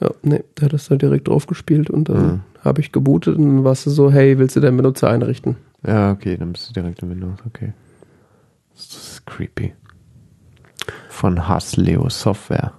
Ja, 0.00 0.10
nee, 0.22 0.44
der 0.58 0.66
hat 0.66 0.72
das 0.74 0.88
da 0.88 0.96
direkt 0.96 1.28
drauf 1.28 1.46
gespielt 1.46 1.88
und 1.88 2.10
dann 2.10 2.26
Mhm. 2.26 2.40
habe 2.62 2.80
ich 2.82 2.92
gebootet 2.92 3.36
und 3.38 3.44
dann 3.46 3.64
warst 3.64 3.86
du 3.86 3.90
so, 3.90 4.12
hey, 4.12 4.38
willst 4.38 4.54
du 4.54 4.60
deinen 4.60 4.76
Benutzer 4.76 5.08
einrichten? 5.08 5.56
Ja, 5.86 6.10
okay, 6.10 6.36
dann 6.36 6.52
bist 6.52 6.68
du 6.68 6.72
direkt 6.72 7.02
in 7.02 7.10
Windows, 7.10 7.38
okay. 7.46 7.72
Das 8.74 8.84
ist 8.84 9.26
creepy. 9.26 9.74
Von 11.08 11.48
Hasleo 11.48 12.08
Software. 12.08 12.72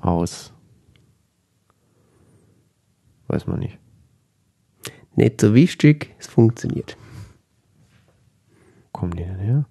Aus. 0.00 0.52
Weiß 3.26 3.46
man 3.46 3.58
nicht. 3.58 3.78
Nicht 5.16 5.40
so 5.40 5.52
wichtig, 5.52 6.14
es 6.18 6.28
funktioniert. 6.28 6.96
Wo 8.84 8.88
kommen 8.92 9.16
die 9.16 9.24
denn 9.24 9.38
her? 9.38 9.64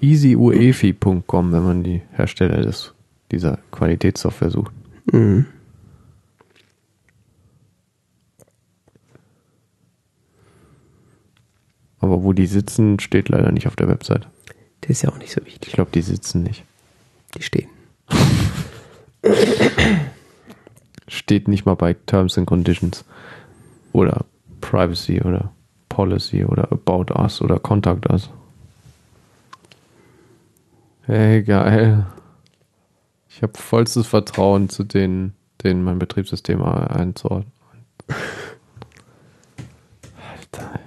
easyuefi.com, 0.00 1.52
wenn 1.52 1.64
man 1.64 1.82
die 1.82 2.02
Hersteller 2.12 2.60
des, 2.60 2.94
dieser 3.30 3.58
Qualitätssoftware 3.72 4.50
sucht. 4.50 4.74
Mhm. 5.10 5.46
Aber 12.06 12.22
wo 12.22 12.32
die 12.32 12.46
sitzen, 12.46 13.00
steht 13.00 13.28
leider 13.30 13.50
nicht 13.50 13.66
auf 13.66 13.74
der 13.74 13.88
Website. 13.88 14.28
Der 14.84 14.90
ist 14.90 15.02
ja 15.02 15.10
auch 15.10 15.18
nicht 15.18 15.32
so 15.32 15.40
Ich 15.40 15.46
wichtig. 15.48 15.72
glaube, 15.72 15.90
die 15.92 16.02
sitzen 16.02 16.44
nicht. 16.44 16.62
Die 17.36 17.42
stehen. 17.42 17.68
Steht 21.08 21.48
nicht 21.48 21.66
mal 21.66 21.74
bei 21.74 21.94
Terms 21.94 22.38
and 22.38 22.46
Conditions 22.46 23.04
oder 23.92 24.24
Privacy 24.60 25.20
oder 25.20 25.52
Policy 25.88 26.44
oder 26.44 26.70
About 26.70 27.12
Us 27.12 27.42
oder 27.42 27.58
Contact 27.58 28.08
Us. 28.08 28.30
Hey, 31.02 31.42
geil. 31.42 32.06
Ich 33.28 33.42
habe 33.42 33.58
vollstes 33.58 34.06
Vertrauen 34.06 34.68
zu 34.68 34.84
denen, 34.84 35.34
denen 35.64 35.82
mein 35.82 35.98
Betriebssystem 35.98 36.62
einzuordnen. 36.62 37.50
Alter. 40.32 40.80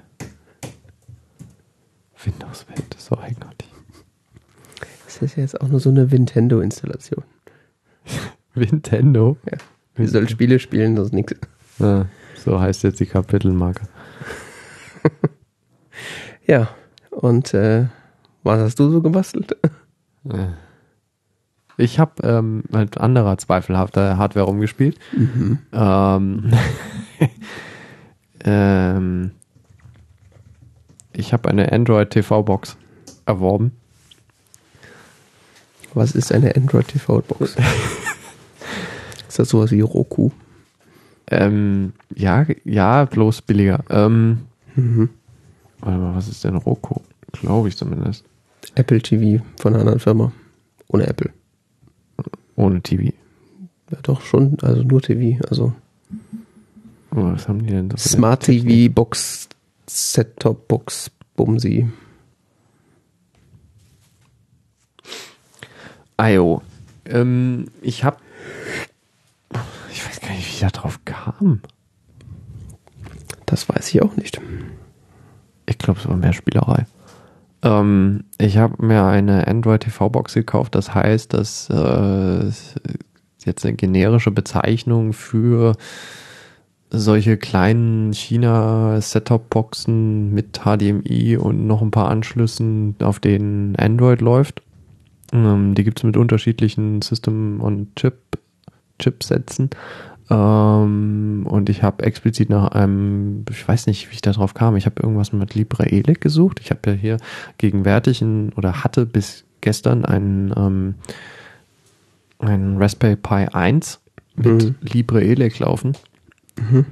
Windows-Welt 2.24 2.96
so 2.98 3.18
eigenartig. 3.18 3.68
Das 5.06 5.22
ist 5.22 5.36
jetzt 5.36 5.60
auch 5.60 5.68
nur 5.68 5.80
so 5.80 5.90
eine 5.90 6.06
Nintendo-Installation. 6.06 7.24
Nintendo? 8.56 9.38
Ja. 9.50 9.58
Die 9.98 10.08
soll 10.08 10.30
Spiele 10.30 10.60
spielen, 10.60 10.96
das 10.96 11.08
ist 11.08 11.14
nichts. 11.14 11.36
Ja, 11.80 12.06
so 12.36 12.60
heißt 12.60 12.84
jetzt 12.84 13.00
die 13.00 13.06
Kapitelmarke. 13.06 13.88
Ja, 16.50 16.68
und 17.12 17.54
äh, 17.54 17.86
was 18.42 18.60
hast 18.60 18.80
du 18.80 18.90
so 18.90 19.04
gebastelt? 19.04 19.56
Ich 21.78 22.00
habe 22.00 22.24
ähm, 22.24 22.64
mit 22.70 22.98
anderer 22.98 23.38
zweifelhafter 23.38 24.18
Hardware 24.18 24.48
rumgespielt. 24.48 24.98
Ähm, 25.72 26.52
ähm, 28.44 29.32
ich 31.20 31.34
habe 31.34 31.50
eine 31.50 31.72
Android 31.72 32.10
TV 32.10 32.42
Box 32.44 32.78
erworben. 33.26 33.72
Was 35.94 36.12
ist 36.14 36.32
eine 36.32 36.56
Android 36.56 36.88
TV-Box? 36.88 37.56
ist 39.28 39.40
das 39.40 39.50
sowas 39.50 39.72
wie 39.72 39.82
Roku? 39.82 40.30
Ähm, 41.32 41.94
ja, 42.16 42.46
ja, 42.64 43.06
bloß 43.06 43.42
billiger. 43.44 43.84
Ähm, 43.90 44.42
Mhm. 44.76 45.10
warte 45.80 45.98
mal, 46.00 46.16
was 46.16 46.28
ist 46.28 46.44
denn 46.44 46.56
Roku? 46.56 47.02
Glaube 47.32 47.68
ich 47.70 47.76
zumindest. 47.76 48.24
Apple 48.76 49.02
TV 49.02 49.44
von 49.60 49.74
einer 49.74 49.82
anderen 49.82 50.00
Firma. 50.00 50.32
Ohne 50.88 51.08
Apple. 51.08 51.32
Ohne 52.56 52.82
TV. 52.82 53.12
Ja, 53.92 53.98
doch 54.04 54.22
schon, 54.22 54.58
also 54.62 54.84
nur 54.84 55.02
TV. 55.02 55.44
Also 55.50 55.74
Oh, 57.12 57.24
was 57.34 57.48
haben 57.48 57.66
die 57.66 57.72
denn? 57.72 57.92
Smart? 57.98 58.44
TV, 58.44 58.94
Box, 58.94 59.50
Set-Top-Box, 59.90 61.12
Bumsi. 61.36 61.90
IO. 66.22 66.62
Ähm, 67.06 67.66
ich 67.82 68.04
habe. 68.04 68.18
Ich 69.92 70.06
weiß 70.06 70.22
gar 70.22 70.30
nicht, 70.32 70.48
wie 70.48 70.54
ich 70.54 70.60
da 70.60 70.70
drauf 70.70 71.00
kam. 71.06 71.62
Das 73.46 73.68
weiß 73.68 73.90
ich 73.90 74.02
auch 74.02 74.16
nicht. 74.16 74.40
Ich 75.66 75.78
glaube, 75.78 76.00
es 76.00 76.08
war 76.08 76.16
mehr 76.16 76.34
Spielerei. 76.34 76.86
Ähm, 77.64 78.26
ich 78.38 78.58
habe 78.58 78.86
mir 78.86 79.06
eine 79.06 79.48
Android 79.48 79.82
TV-Box 79.82 80.34
gekauft. 80.34 80.76
Das 80.76 80.94
heißt, 80.94 81.34
dass 81.34 81.70
äh, 81.70 82.52
jetzt 83.44 83.66
eine 83.66 83.76
generische 83.76 84.32
Bezeichnung 84.32 85.14
für 85.14 85.76
solche 86.92 87.38
kleinen 87.38 88.14
China-Setup-Boxen 88.14 90.34
mit 90.34 90.62
HDMI 90.64 91.38
und 91.38 91.68
noch 91.68 91.82
ein 91.82 91.92
paar 91.92 92.10
Anschlüssen, 92.10 92.96
auf 93.02 93.20
denen 93.20 93.76
Android 93.76 94.22
läuft. 94.22 94.62
Ähm, 95.32 95.76
die 95.76 95.84
gibt 95.84 96.00
es 96.00 96.04
mit 96.04 96.18
unterschiedlichen 96.18 97.02
System- 97.02 97.62
und 97.62 97.96
Chip, 97.96 98.18
Chipsätzen. 98.98 99.70
Ähm, 100.32 101.46
und 101.48 101.70
ich 101.70 101.84
habe 101.84 102.04
explizit 102.04 102.50
nach 102.50 102.70
einem, 102.70 103.46
ich 103.50 103.68
weiß 103.68 103.88
nicht, 103.88 104.10
wie 104.10 104.16
ich 104.16 104.22
da 104.22 104.32
drauf 104.32 104.54
kam, 104.54 104.76
ich 104.76 104.86
habe 104.86 105.02
irgendwas 105.02 105.34
mit 105.34 105.56
LibreElic 105.56 106.22
gesucht. 106.22 106.60
Ich 106.62 106.72
habe 106.72 106.92
ja 106.92 106.96
hier 106.96 107.18
gegenwärtig 107.58 108.22
ein, 108.22 108.52
oder 108.54 108.84
hatte 108.84 109.06
bis 109.06 109.46
gestern 109.62 110.06
einen, 110.06 110.54
ähm, 110.58 110.96
einen 112.40 112.78
Raspberry 112.78 113.16
Pi 113.16 113.48
1 113.52 114.00
mit 114.36 114.64
Mhm. 114.64 114.76
LibreElic 114.82 115.60
laufen. 115.60 115.94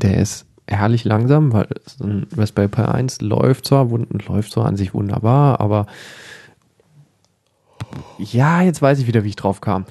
Der 0.01 0.17
ist 0.17 0.45
herrlich 0.67 1.05
langsam, 1.05 1.53
weil 1.53 1.67
so 1.85 2.03
ein 2.03 2.27
Raspberry 2.35 2.67
Pi 2.67 2.81
1 2.81 3.21
läuft 3.21 3.65
zwar, 3.65 3.87
läuft 3.87 4.51
zwar 4.51 4.65
an 4.65 4.75
sich 4.75 4.93
wunderbar, 4.93 5.59
aber 5.61 5.87
ja, 8.17 8.61
jetzt 8.61 8.81
weiß 8.81 8.99
ich 8.99 9.07
wieder, 9.07 9.23
wie 9.23 9.29
ich 9.29 9.35
drauf 9.35 9.61
kam. 9.61 9.85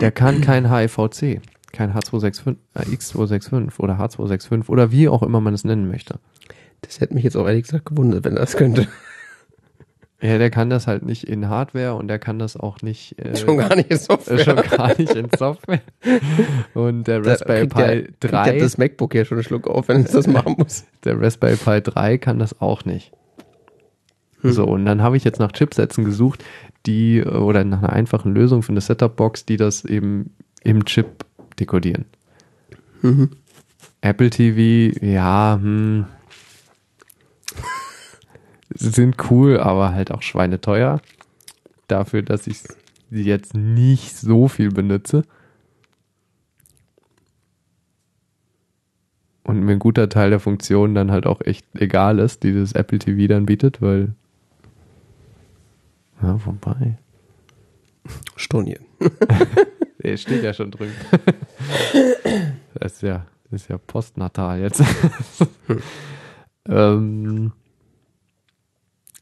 Der 0.00 0.12
kann 0.12 0.40
kein 0.40 0.70
HEVC, 0.70 1.40
kein 1.72 1.92
H265, 1.92 2.56
äh, 2.74 2.82
X265 2.82 3.80
oder 3.80 3.94
H265 3.98 4.68
oder 4.68 4.92
wie 4.92 5.08
auch 5.08 5.22
immer 5.22 5.40
man 5.40 5.54
es 5.54 5.64
nennen 5.64 5.88
möchte. 5.88 6.20
Das 6.82 7.00
hätte 7.00 7.14
mich 7.14 7.24
jetzt 7.24 7.36
auch 7.36 7.46
ehrlich 7.46 7.64
gesagt 7.64 7.86
gewundert, 7.86 8.24
wenn 8.24 8.36
das 8.36 8.56
könnte. 8.56 8.86
Ja, 10.22 10.36
der 10.36 10.50
kann 10.50 10.68
das 10.68 10.86
halt 10.86 11.02
nicht 11.04 11.24
in 11.24 11.48
Hardware 11.48 11.94
und 11.94 12.08
der 12.08 12.18
kann 12.18 12.38
das 12.38 12.56
auch 12.56 12.82
nicht 12.82 13.18
äh, 13.18 13.34
Schon 13.36 13.56
gar 13.56 13.74
nicht 13.74 13.90
in 13.90 13.96
Software. 13.98 14.38
äh, 14.38 14.44
schon 14.44 14.56
gar 14.56 14.88
nicht 14.98 15.14
in 15.14 15.28
Software. 15.36 15.80
Und 16.74 17.04
der 17.08 17.20
Da 17.22 17.30
Raspberry 17.30 17.66
der- 17.68 17.86
Pi 18.02 18.12
der 18.22 18.30
3, 18.30 18.58
das 18.58 18.76
MacBook 18.76 19.14
ja 19.14 19.24
schon 19.24 19.38
einen 19.38 19.44
Schluck 19.44 19.66
auf, 19.66 19.88
wenn 19.88 20.02
es 20.02 20.12
das 20.12 20.26
machen 20.26 20.56
muss. 20.58 20.84
der 21.04 21.18
Raspberry 21.20 21.56
Pi 21.56 21.80
3 21.90 22.18
kann 22.18 22.38
das 22.38 22.60
auch 22.60 22.84
nicht. 22.84 23.12
So, 24.42 24.64
und 24.64 24.86
dann 24.86 25.02
habe 25.02 25.18
ich 25.18 25.24
jetzt 25.24 25.38
nach 25.38 25.52
Chipsätzen 25.52 26.04
gesucht, 26.04 26.42
die, 26.86 27.18
äh, 27.18 27.26
oder 27.28 27.64
nach 27.64 27.78
einer 27.80 27.92
einfachen 27.92 28.34
Lösung 28.34 28.62
für 28.62 28.72
eine 28.72 28.80
Setup-Box, 28.80 29.44
die 29.46 29.56
das 29.58 29.84
eben 29.84 30.34
im 30.62 30.84
Chip 30.86 31.24
dekodieren. 31.58 32.06
Mhm. 33.02 33.30
Apple 34.02 34.30
TV, 34.30 34.98
ja, 35.04 35.58
hm, 35.60 36.06
sind 38.80 39.30
cool, 39.30 39.58
aber 39.60 39.92
halt 39.92 40.10
auch 40.10 40.22
schweineteuer. 40.22 41.00
Dafür, 41.86 42.22
dass 42.22 42.46
ich 42.46 42.62
sie 43.10 43.22
jetzt 43.24 43.54
nicht 43.54 44.16
so 44.16 44.48
viel 44.48 44.70
benutze. 44.70 45.24
Und 49.44 49.60
mir 49.60 49.72
ein 49.72 49.78
guter 49.78 50.08
Teil 50.08 50.30
der 50.30 50.40
Funktionen 50.40 50.94
dann 50.94 51.10
halt 51.10 51.26
auch 51.26 51.40
echt 51.40 51.66
egal 51.74 52.18
ist, 52.18 52.42
die 52.42 52.54
das 52.54 52.72
Apple 52.72 52.98
TV 52.98 53.26
dann 53.26 53.46
bietet, 53.46 53.82
weil. 53.82 54.14
Ja, 56.22 56.38
wobei. 56.44 56.98
Stornien. 58.36 58.84
Der 60.02 60.16
steht 60.16 60.42
ja 60.42 60.52
schon 60.54 60.70
drüben. 60.70 60.94
Das 62.74 62.94
ist 62.94 63.02
ja, 63.02 63.26
das 63.50 63.62
ist 63.62 63.68
ja 63.68 63.76
postnatal 63.76 64.60
jetzt. 64.60 64.82
ähm, 66.68 67.52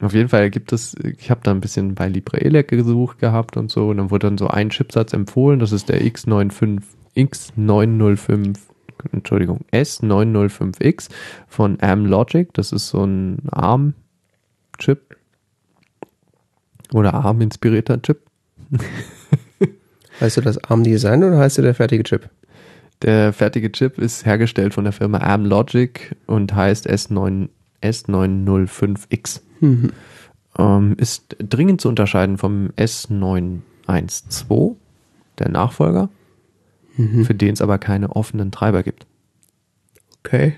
Auf 0.01 0.15
jeden 0.15 0.29
Fall 0.29 0.51
gibt 0.51 0.73
es, 0.73 0.95
ich 0.95 1.31
habe 1.31 1.41
da 1.43 1.51
ein 1.51 1.61
bisschen 1.61 1.95
bei 1.95 2.09
LibreELEC 2.09 2.69
gesucht 2.69 3.19
gehabt 3.19 3.57
und 3.57 3.71
so, 3.71 3.89
und 3.89 3.97
dann 3.97 4.11
wurde 4.11 4.29
dann 4.29 4.39
so 4.39 4.47
ein 4.47 4.71
Chipsatz 4.71 5.13
empfohlen, 5.13 5.59
das 5.59 5.73
ist 5.73 5.89
der 5.89 6.03
X95, 6.03 6.83
X905, 7.17 8.57
Entschuldigung, 9.13 9.65
S905X 9.73 11.09
von 11.49 11.79
Amlogic, 11.81 12.55
das 12.55 12.71
ist 12.71 12.89
so 12.89 13.05
ein 13.05 13.39
ARM-Chip 13.51 15.17
oder 16.93 17.15
ARM-inspirierter 17.15 18.01
Chip. 18.03 18.23
Heißt 20.21 20.37
du 20.37 20.41
das 20.41 20.59
ARM-Design 20.59 21.23
oder 21.23 21.39
heißt 21.39 21.59
du 21.59 21.63
der 21.63 21.75
fertige 21.75 22.03
Chip? 22.03 22.29
Der 23.03 23.33
fertige 23.33 23.71
Chip 23.71 23.99
ist 23.99 24.27
hergestellt 24.27 24.75
von 24.75 24.83
der 24.83 24.93
Firma 24.93 25.19
Amlogic 25.19 26.17
und 26.27 26.55
heißt 26.55 26.91
S9, 26.91 27.51
S905X. 27.83 29.43
Mhm. 29.61 29.93
Ähm, 30.59 30.95
ist 30.99 31.37
dringend 31.39 31.81
zu 31.81 31.89
unterscheiden 31.89 32.39
vom 32.39 32.71
S912, 32.77 34.75
der 35.39 35.51
Nachfolger, 35.51 36.09
Mhm. 36.97 37.25
für 37.25 37.35
den 37.35 37.53
es 37.53 37.63
aber 37.63 37.79
keine 37.79 38.17
offenen 38.17 38.51
Treiber 38.51 38.83
gibt. 38.83 39.07
Okay. 40.25 40.55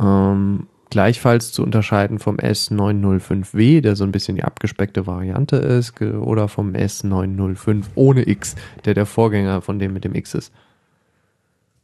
Ähm, 0.00 0.68
gleichfalls 0.90 1.52
zu 1.52 1.62
unterscheiden 1.62 2.18
vom 2.18 2.36
S905W, 2.36 3.80
der 3.80 3.96
so 3.96 4.04
ein 4.04 4.12
bisschen 4.12 4.36
die 4.36 4.44
abgespeckte 4.44 5.06
Variante 5.06 5.56
ist, 5.56 6.00
oder 6.00 6.48
vom 6.48 6.72
S905 6.72 7.86
ohne 7.94 8.28
X, 8.28 8.56
der 8.84 8.94
der 8.94 9.06
Vorgänger 9.06 9.60
von 9.60 9.78
dem 9.78 9.92
mit 9.92 10.04
dem 10.04 10.14
X 10.14 10.34
ist. 10.34 10.52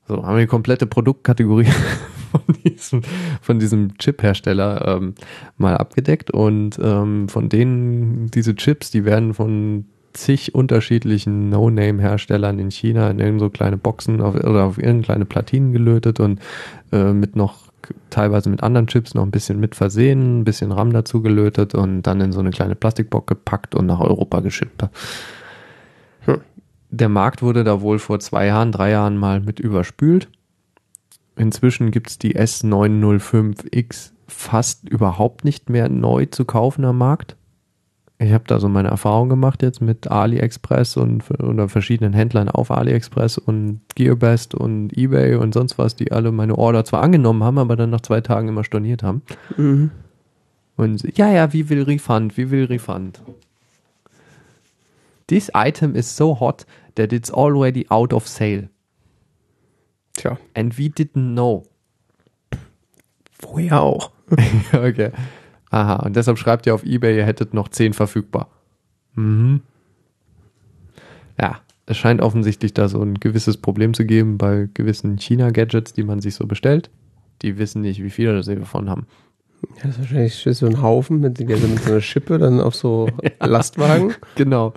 So, 0.08 0.24
haben 0.24 0.36
wir 0.36 0.42
die 0.42 0.46
komplette 0.48 0.86
Produktkategorie 0.86 1.66
von 2.44 2.54
diesem, 2.64 3.02
von 3.40 3.58
diesem 3.58 3.96
Chip-Hersteller 3.98 4.86
ähm, 4.86 5.14
mal 5.56 5.76
abgedeckt 5.76 6.30
und 6.30 6.78
ähm, 6.82 7.28
von 7.28 7.48
denen, 7.48 8.30
diese 8.30 8.54
Chips, 8.54 8.90
die 8.90 9.04
werden 9.04 9.34
von 9.34 9.86
zig 10.12 10.54
unterschiedlichen 10.54 11.50
No-Name-Herstellern 11.50 12.58
in 12.58 12.70
China 12.70 13.10
in 13.10 13.18
irgend 13.18 13.40
so 13.40 13.50
kleine 13.50 13.76
Boxen 13.76 14.20
auf, 14.20 14.34
oder 14.34 14.64
auf 14.64 14.78
irgendeine 14.78 15.02
kleine 15.02 15.24
Platinen 15.26 15.72
gelötet 15.72 16.20
und 16.20 16.40
äh, 16.92 17.12
mit 17.12 17.36
noch 17.36 17.66
teilweise 18.10 18.50
mit 18.50 18.62
anderen 18.62 18.86
Chips 18.86 19.14
noch 19.14 19.22
ein 19.22 19.30
bisschen 19.30 19.60
mit 19.60 19.74
versehen, 19.74 20.40
ein 20.40 20.44
bisschen 20.44 20.72
RAM 20.72 20.92
dazu 20.92 21.22
gelötet 21.22 21.74
und 21.74 22.02
dann 22.02 22.20
in 22.20 22.32
so 22.32 22.40
eine 22.40 22.50
kleine 22.50 22.74
Plastikbox 22.74 23.26
gepackt 23.26 23.74
und 23.74 23.86
nach 23.86 24.00
Europa 24.00 24.40
geschippt. 24.40 24.88
Hm. 26.20 26.40
Der 26.90 27.08
Markt 27.08 27.42
wurde 27.42 27.64
da 27.64 27.80
wohl 27.80 27.98
vor 27.98 28.20
zwei 28.20 28.46
Jahren, 28.46 28.72
drei 28.72 28.90
Jahren 28.90 29.16
mal 29.16 29.40
mit 29.40 29.60
überspült. 29.60 30.28
Inzwischen 31.36 31.90
gibt's 31.90 32.18
die 32.18 32.36
S905X 32.36 34.12
fast 34.26 34.88
überhaupt 34.88 35.44
nicht 35.44 35.70
mehr 35.70 35.88
neu 35.88 36.26
zu 36.26 36.44
kaufen 36.44 36.84
am 36.84 36.98
Markt. 36.98 37.36
Ich 38.18 38.32
habe 38.32 38.44
da 38.46 38.58
so 38.58 38.68
meine 38.68 38.88
Erfahrung 38.88 39.28
gemacht 39.28 39.62
jetzt 39.62 39.82
mit 39.82 40.10
AliExpress 40.10 40.96
und 40.96 41.22
oder 41.38 41.68
verschiedenen 41.68 42.14
Händlern 42.14 42.48
auf 42.48 42.70
AliExpress 42.70 43.36
und 43.36 43.80
Gearbest 43.94 44.54
und 44.54 44.96
eBay 44.96 45.34
und 45.34 45.52
sonst 45.52 45.76
was, 45.76 45.96
die 45.96 46.12
alle 46.12 46.32
meine 46.32 46.56
Order 46.56 46.86
zwar 46.86 47.02
angenommen 47.02 47.44
haben, 47.44 47.58
aber 47.58 47.76
dann 47.76 47.90
nach 47.90 48.00
zwei 48.00 48.22
Tagen 48.22 48.48
immer 48.48 48.64
storniert 48.64 49.02
haben. 49.02 49.20
Mhm. 49.58 49.90
Und 50.76 51.16
ja, 51.18 51.30
ja, 51.30 51.52
wie 51.52 51.68
will 51.68 51.82
Refund, 51.82 52.38
wie 52.38 52.50
will 52.50 52.64
Refund? 52.64 53.20
This 55.26 55.50
item 55.54 55.94
is 55.94 56.16
so 56.16 56.40
hot 56.40 56.64
that 56.94 57.12
it's 57.12 57.30
already 57.30 57.86
out 57.90 58.14
of 58.14 58.26
sale. 58.26 58.68
Tja, 60.16 60.38
And 60.54 60.78
we 60.78 60.84
didn't 60.84 61.34
know. 61.34 61.64
woher 63.40 63.80
auch? 63.82 64.10
okay. 64.72 65.10
Aha, 65.70 65.96
und 65.96 66.16
deshalb 66.16 66.38
schreibt 66.38 66.66
ihr 66.66 66.74
auf 66.74 66.84
Ebay, 66.84 67.16
ihr 67.16 67.26
hättet 67.26 67.54
noch 67.54 67.68
10 67.68 67.92
verfügbar. 67.92 68.48
Mhm. 69.14 69.60
Ja, 71.40 71.60
es 71.86 71.96
scheint 71.98 72.20
offensichtlich 72.22 72.72
da 72.74 72.88
so 72.88 73.02
ein 73.02 73.14
gewisses 73.20 73.56
Problem 73.58 73.94
zu 73.94 74.04
geben 74.04 74.38
bei 74.38 74.68
gewissen 74.74 75.18
China-Gadgets, 75.18 75.92
die 75.92 76.02
man 76.02 76.20
sich 76.20 76.34
so 76.34 76.46
bestellt. 76.46 76.90
Die 77.42 77.58
wissen 77.58 77.82
nicht, 77.82 78.02
wie 78.02 78.10
viele 78.10 78.42
sie 78.42 78.56
davon 78.56 78.88
haben. 78.88 79.06
Ja, 79.76 79.82
das 79.84 79.90
ist 79.92 79.98
wahrscheinlich 80.00 80.34
so 80.58 80.66
ein 80.66 80.80
Haufen 80.82 81.20
mit, 81.20 81.40
also 81.50 81.66
mit 81.66 81.80
so 81.82 81.90
einer 81.92 82.00
Schippe 82.00 82.38
dann 82.38 82.60
auf 82.60 82.74
so 82.74 83.08
Lastwagen. 83.40 84.14
Genau. 84.34 84.72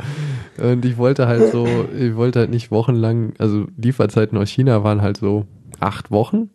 Und 0.58 0.84
ich 0.86 0.98
wollte 0.98 1.28
halt 1.28 1.52
so, 1.52 1.66
ich 1.98 2.16
wollte 2.16 2.40
halt 2.40 2.50
nicht 2.50 2.72
wochenlang, 2.72 3.34
also 3.38 3.68
Lieferzeiten 3.78 4.38
aus 4.38 4.50
China 4.50 4.84
waren 4.84 5.02
halt 5.02 5.18
so 5.18 5.46
acht 5.80 6.12
Wochen. 6.12 6.50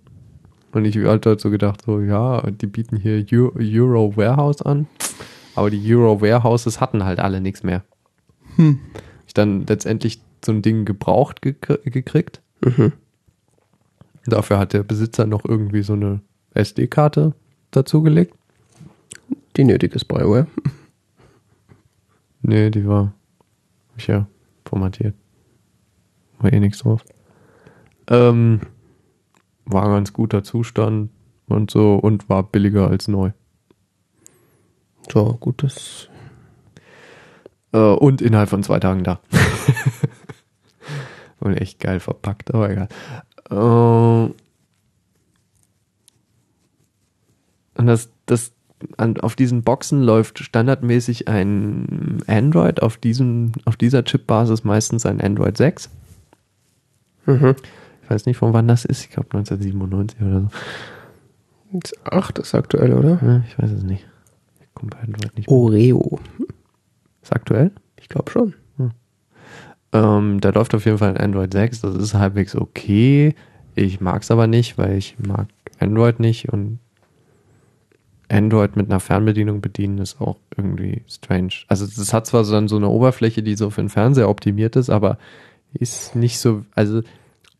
Und 0.72 0.84
ich 0.84 0.96
hatte 0.98 1.30
halt 1.30 1.40
so 1.40 1.50
gedacht, 1.50 1.82
so, 1.86 2.00
ja, 2.00 2.42
die 2.50 2.66
bieten 2.66 2.96
hier 2.96 3.24
Eu- 3.32 3.52
Euro 3.56 4.16
Warehouse 4.16 4.60
an. 4.62 4.86
Aber 5.54 5.70
die 5.70 5.94
Euro 5.94 6.20
Warehouses 6.20 6.80
hatten 6.80 7.04
halt 7.04 7.20
alle 7.20 7.40
nichts 7.40 7.62
mehr. 7.62 7.84
Hm. 8.56 8.80
Ich 9.26 9.34
dann 9.34 9.64
letztendlich 9.66 10.20
so 10.44 10.52
ein 10.52 10.62
Ding 10.62 10.84
gebraucht 10.84 11.40
gekr 11.42 11.78
gekriegt. 11.84 12.42
Mhm. 12.64 12.92
Dafür 14.26 14.58
hat 14.58 14.72
der 14.72 14.82
Besitzer 14.82 15.26
noch 15.26 15.44
irgendwie 15.44 15.82
so 15.82 15.92
eine 15.92 16.20
SD-Karte 16.54 17.34
dazugelegt. 17.76 18.34
Die 19.56 19.64
nötige 19.64 19.98
Spyware. 19.98 20.46
Nee, 22.46 22.68
die 22.68 22.86
war 22.86 23.14
hab 23.94 23.98
ich 23.98 24.06
ja 24.08 24.26
formatiert. 24.66 25.14
War 26.40 26.52
eh 26.52 26.60
nichts 26.60 26.80
drauf. 26.80 27.02
Ähm, 28.08 28.60
war 29.64 29.84
ein 29.84 29.92
ganz 29.92 30.12
guter 30.12 30.44
Zustand 30.44 31.10
und 31.46 31.70
so 31.70 31.94
und 31.94 32.28
war 32.28 32.42
billiger 32.42 32.90
als 32.90 33.08
neu. 33.08 33.30
So, 35.10 35.38
gut, 35.38 35.62
das. 35.62 36.08
Äh, 37.72 37.78
und 37.78 38.20
innerhalb 38.20 38.50
von 38.50 38.62
zwei 38.62 38.80
Tagen 38.80 39.04
da. 39.04 39.20
und 41.40 41.54
echt 41.54 41.80
geil 41.80 42.00
verpackt, 42.00 42.52
aber 42.52 42.68
egal. 42.70 42.88
Äh, 43.50 44.34
und 47.84 47.88
das, 47.88 48.08
das, 48.24 48.52
an, 48.96 49.18
auf 49.20 49.36
diesen 49.36 49.62
Boxen 49.62 50.02
läuft 50.02 50.38
standardmäßig 50.38 51.28
ein 51.28 52.22
Android, 52.26 52.80
auf, 52.80 52.96
diesem, 52.96 53.52
auf 53.66 53.76
dieser 53.76 54.04
Chipbasis 54.04 54.64
meistens 54.64 55.04
ein 55.04 55.20
Android 55.20 55.56
6. 55.58 55.90
Mhm. 57.26 57.54
Ich 58.02 58.10
weiß 58.10 58.24
nicht, 58.24 58.38
von 58.38 58.54
wann 58.54 58.68
das 58.68 58.86
ist. 58.86 59.02
Ich 59.02 59.10
glaube 59.10 59.28
1997 59.36 60.20
oder 60.22 60.40
so. 60.40 60.48
Jetzt 61.72 62.06
Acht 62.06 62.38
ist 62.38 62.54
aktuell, 62.54 62.94
oder? 62.94 63.18
Ja, 63.22 63.42
ich 63.46 63.58
weiß 63.58 63.70
es 63.70 63.82
nicht. 63.82 64.06
Ich 64.62 64.74
komme 64.74 64.90
bei 64.90 65.00
Android 65.00 65.36
nicht. 65.36 65.48
Oreo. 65.48 66.20
Ist 67.22 67.34
aktuell? 67.34 67.70
Ich 68.00 68.08
glaube 68.08 68.30
schon. 68.30 68.54
Ähm, 69.92 70.40
da 70.40 70.50
läuft 70.50 70.74
auf 70.74 70.86
jeden 70.86 70.98
Fall 70.98 71.10
ein 71.10 71.16
Android 71.18 71.52
6. 71.52 71.82
Das 71.82 71.94
ist 71.94 72.14
halbwegs 72.14 72.56
okay. 72.56 73.34
Ich 73.74 74.00
mag 74.00 74.22
es 74.22 74.30
aber 74.30 74.46
nicht, 74.46 74.78
weil 74.78 74.96
ich 74.96 75.16
mag 75.18 75.48
Android 75.78 76.18
nicht 76.18 76.48
und 76.48 76.80
Android 78.34 78.76
mit 78.76 78.90
einer 78.90 79.00
Fernbedienung 79.00 79.60
bedienen 79.60 79.98
ist 79.98 80.20
auch 80.20 80.36
irgendwie 80.56 81.02
strange. 81.08 81.52
Also 81.68 81.84
es 81.84 82.12
hat 82.12 82.26
zwar 82.26 82.44
so 82.44 82.52
dann 82.52 82.68
so 82.68 82.76
eine 82.76 82.88
Oberfläche, 82.88 83.42
die 83.42 83.54
so 83.54 83.70
für 83.70 83.80
den 83.80 83.88
Fernseher 83.88 84.28
optimiert 84.28 84.76
ist, 84.76 84.90
aber 84.90 85.18
ist 85.72 86.16
nicht 86.16 86.38
so, 86.38 86.64
also 86.74 87.02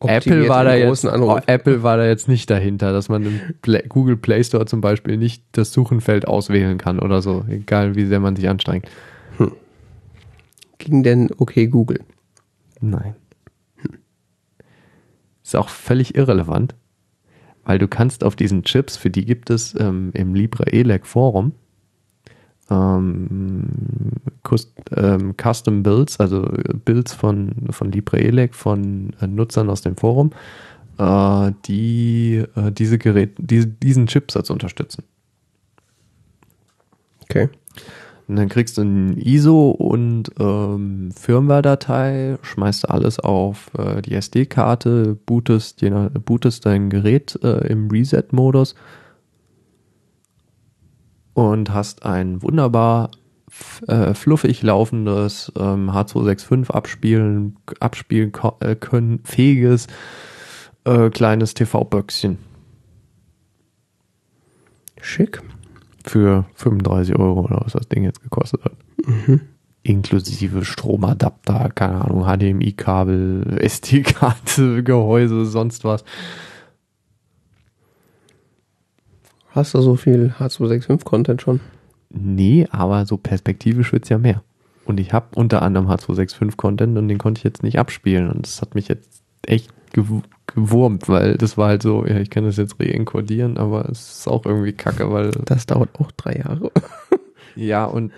Apple 0.01 0.49
war 0.49 0.65
da 0.65 0.75
jetzt, 0.75 1.05
Anruf. 1.05 1.39
oh, 1.39 1.43
Apple 1.47 1.81
war 1.81 1.97
da 1.97 2.05
jetzt 2.05 2.27
nicht 2.27 2.49
dahinter, 2.49 2.91
dass 2.91 3.07
man 3.07 3.25
im 3.25 3.39
Play, 3.61 3.83
Google 3.87 4.17
Play 4.17 4.43
Store 4.43 4.65
zum 4.65 4.81
Beispiel 4.81 5.17
nicht 5.17 5.43
das 5.53 5.71
Suchenfeld 5.71 6.27
auswählen 6.27 6.77
kann 6.77 6.99
oder 6.99 7.21
so, 7.21 7.45
egal 7.49 7.95
wie 7.95 8.05
sehr 8.05 8.19
man 8.19 8.35
sich 8.35 8.49
anstrengt. 8.49 8.89
Ging 10.77 11.03
denn 11.03 11.29
okay 11.37 11.67
Google? 11.67 12.01
Nein. 12.81 13.15
Ist 15.43 15.55
auch 15.55 15.69
völlig 15.69 16.15
irrelevant, 16.15 16.75
weil 17.65 17.79
du 17.79 17.87
kannst 17.87 18.23
auf 18.23 18.35
diesen 18.35 18.63
Chips, 18.63 18.95
für 18.95 19.09
die 19.09 19.25
gibt 19.25 19.49
es 19.49 19.75
ähm, 19.79 20.11
im 20.13 20.33
LibreELEC 20.33 21.05
Forum 21.05 21.51
ähm, 22.69 23.67
ähm, 24.95 25.35
Custom 25.37 25.83
Builds, 25.83 26.19
also 26.19 26.47
Builds 26.85 27.13
von, 27.13 27.53
von 27.69 27.91
LibreELEC 27.91 28.55
von 28.55 29.13
äh, 29.21 29.27
Nutzern 29.27 29.69
aus 29.69 29.81
dem 29.81 29.95
Forum, 29.97 30.31
äh, 30.97 31.51
die 31.65 32.43
äh, 32.55 32.71
diese 32.71 32.97
Gerät, 32.97 33.33
diese, 33.37 33.67
diesen 33.67 34.07
Chipsatz 34.07 34.49
unterstützen. 34.49 35.03
Okay. 37.23 37.49
Und 38.27 38.37
dann 38.37 38.49
kriegst 38.49 38.77
du 38.77 38.81
ein 38.81 39.17
ISO 39.17 39.69
und 39.69 40.31
ähm, 40.39 41.11
Firmware-Datei, 41.11 42.37
schmeißt 42.41 42.89
alles 42.89 43.19
auf 43.19 43.69
äh, 43.77 44.01
die 44.01 44.15
SD-Karte, 44.15 45.17
bootest, 45.25 45.81
je 45.81 45.91
bootest 46.25 46.65
dein 46.65 46.89
Gerät 46.89 47.37
äh, 47.43 47.67
im 47.67 47.89
Reset-Modus 47.89 48.75
und 51.33 51.71
hast 51.71 52.03
ein 52.03 52.41
wunderbar 52.41 53.11
äh, 53.87 54.15
fluffig 54.15 54.63
laufendes 54.63 55.51
ähm, 55.57 55.91
H265 55.91 56.71
abspielen, 56.71 57.57
abspielen 57.79 58.31
äh, 58.59 58.75
können, 58.75 59.19
fähiges 59.23 59.87
äh, 60.85 61.09
kleines 61.11 61.53
TV-Böckchen. 61.53 62.39
Schick. 64.99 65.43
Für 66.05 66.45
35 66.53 67.17
Euro 67.17 67.41
oder 67.41 67.61
was 67.63 67.73
das 67.73 67.87
Ding 67.89 68.03
jetzt 68.03 68.21
gekostet 68.21 68.63
hat. 68.63 68.73
Mhm. 69.05 69.41
Inklusive 69.81 70.63
Stromadapter, 70.63 71.69
keine 71.73 72.05
Ahnung, 72.05 72.25
HDMI-Kabel, 72.25 73.57
SD-Karte, 73.59 74.83
Gehäuse, 74.83 75.45
sonst 75.45 75.83
was. 75.83 76.03
Hast 79.49 79.73
du 79.73 79.81
so 79.81 79.95
viel 79.95 80.33
H265-Content 80.37 81.41
schon? 81.41 81.59
Nee, 82.09 82.67
aber 82.71 83.05
so 83.05 83.17
perspektivisch 83.17 83.91
wird's 83.93 84.09
ja 84.09 84.17
mehr. 84.17 84.43
Und 84.85 84.99
ich 84.99 85.13
habe 85.13 85.27
unter 85.35 85.61
anderem 85.61 85.87
H265-Content 85.89 86.97
und 86.97 87.07
den 87.07 87.17
konnte 87.17 87.39
ich 87.39 87.43
jetzt 87.43 87.63
nicht 87.63 87.79
abspielen. 87.79 88.29
Und 88.29 88.45
das 88.45 88.61
hat 88.61 88.75
mich 88.75 88.87
jetzt 88.87 89.23
echt 89.43 89.71
gewurmt, 90.55 91.07
weil 91.07 91.37
das 91.37 91.57
war 91.57 91.67
halt 91.67 91.83
so, 91.83 92.05
ja, 92.05 92.17
ich 92.17 92.29
kann 92.31 92.45
das 92.45 92.57
jetzt 92.57 92.79
reencodieren, 92.79 93.57
aber 93.57 93.87
es 93.89 94.19
ist 94.19 94.27
auch 94.27 94.45
irgendwie 94.45 94.73
kacke, 94.73 95.11
weil. 95.11 95.31
Das 95.45 95.65
dauert 95.67 95.89
auch 95.99 96.11
drei 96.11 96.37
Jahre. 96.37 96.71
Ja, 97.57 97.85
und 97.85 98.11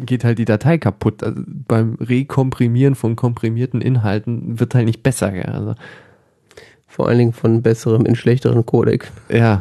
geht 0.00 0.24
halt 0.24 0.38
die 0.40 0.44
Datei 0.44 0.76
kaputt. 0.76 1.22
Also 1.22 1.40
beim 1.46 1.94
Rekomprimieren 2.00 2.96
von 2.96 3.14
komprimierten 3.14 3.80
Inhalten 3.80 4.58
wird 4.58 4.74
halt 4.74 4.86
nicht 4.86 5.04
besser. 5.04 5.30
Gell? 5.30 5.44
Also, 5.44 5.74
Vor 6.88 7.06
allen 7.06 7.18
Dingen 7.18 7.32
von 7.32 7.62
besserem 7.62 8.06
in 8.06 8.16
schlechteren 8.16 8.66
Codec. 8.66 9.10
ja. 9.28 9.60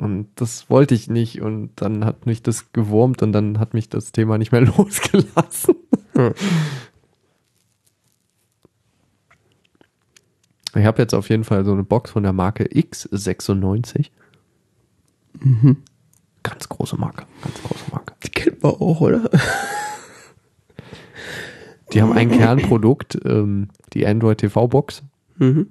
Und 0.00 0.28
das 0.36 0.70
wollte 0.70 0.94
ich 0.94 1.08
nicht 1.10 1.40
und 1.42 1.70
dann 1.76 2.04
hat 2.04 2.24
mich 2.24 2.40
das 2.42 2.72
gewurmt 2.72 3.20
und 3.22 3.32
dann 3.32 3.58
hat 3.58 3.74
mich 3.74 3.88
das 3.88 4.12
Thema 4.12 4.38
nicht 4.38 4.52
mehr 4.52 4.60
losgelassen. 4.76 5.74
Hm. 6.14 6.34
Ich 10.74 10.84
habe 10.84 11.00
jetzt 11.00 11.14
auf 11.14 11.28
jeden 11.30 11.44
Fall 11.44 11.64
so 11.64 11.72
eine 11.72 11.84
Box 11.84 12.10
von 12.10 12.22
der 12.22 12.32
Marke 12.32 12.64
X96. 12.64 14.10
Mhm. 15.40 15.78
Ganz 16.42 16.68
große 16.68 16.96
Marke, 16.96 17.24
ganz 17.42 17.62
große 17.62 17.90
Marke. 17.90 18.14
Die 18.24 18.30
kennt 18.30 18.62
man 18.62 18.72
auch, 18.72 19.00
oder? 19.00 19.30
Die 21.92 22.02
haben 22.02 22.12
ein 22.12 22.30
Kernprodukt, 22.30 23.18
ähm, 23.24 23.68
die 23.94 24.06
Android 24.06 24.38
TV 24.38 24.68
Box. 24.68 25.02
Mhm. 25.36 25.68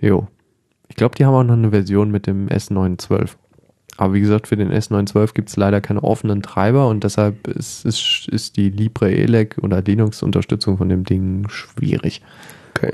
Jo. 0.00 0.28
Ich 0.88 0.96
glaube, 0.96 1.14
die 1.16 1.24
haben 1.24 1.34
auch 1.34 1.42
noch 1.42 1.54
eine 1.54 1.70
Version 1.70 2.10
mit 2.10 2.26
dem 2.26 2.48
S912. 2.48 3.36
Aber 3.96 4.14
wie 4.14 4.20
gesagt, 4.20 4.48
für 4.48 4.56
den 4.56 4.72
S912 4.72 5.34
gibt 5.34 5.48
es 5.50 5.56
leider 5.56 5.80
keine 5.80 6.02
offenen 6.02 6.42
Treiber 6.42 6.88
und 6.88 7.04
deshalb 7.04 7.46
ist, 7.46 7.84
ist, 7.84 8.28
ist 8.28 8.56
die 8.56 8.70
Libre 8.70 9.12
ELEC 9.12 9.58
oder 9.62 9.82
Linux-Unterstützung 9.82 10.78
von 10.78 10.88
dem 10.88 11.04
Ding 11.04 11.48
schwierig. 11.48 12.22
Okay. 12.70 12.92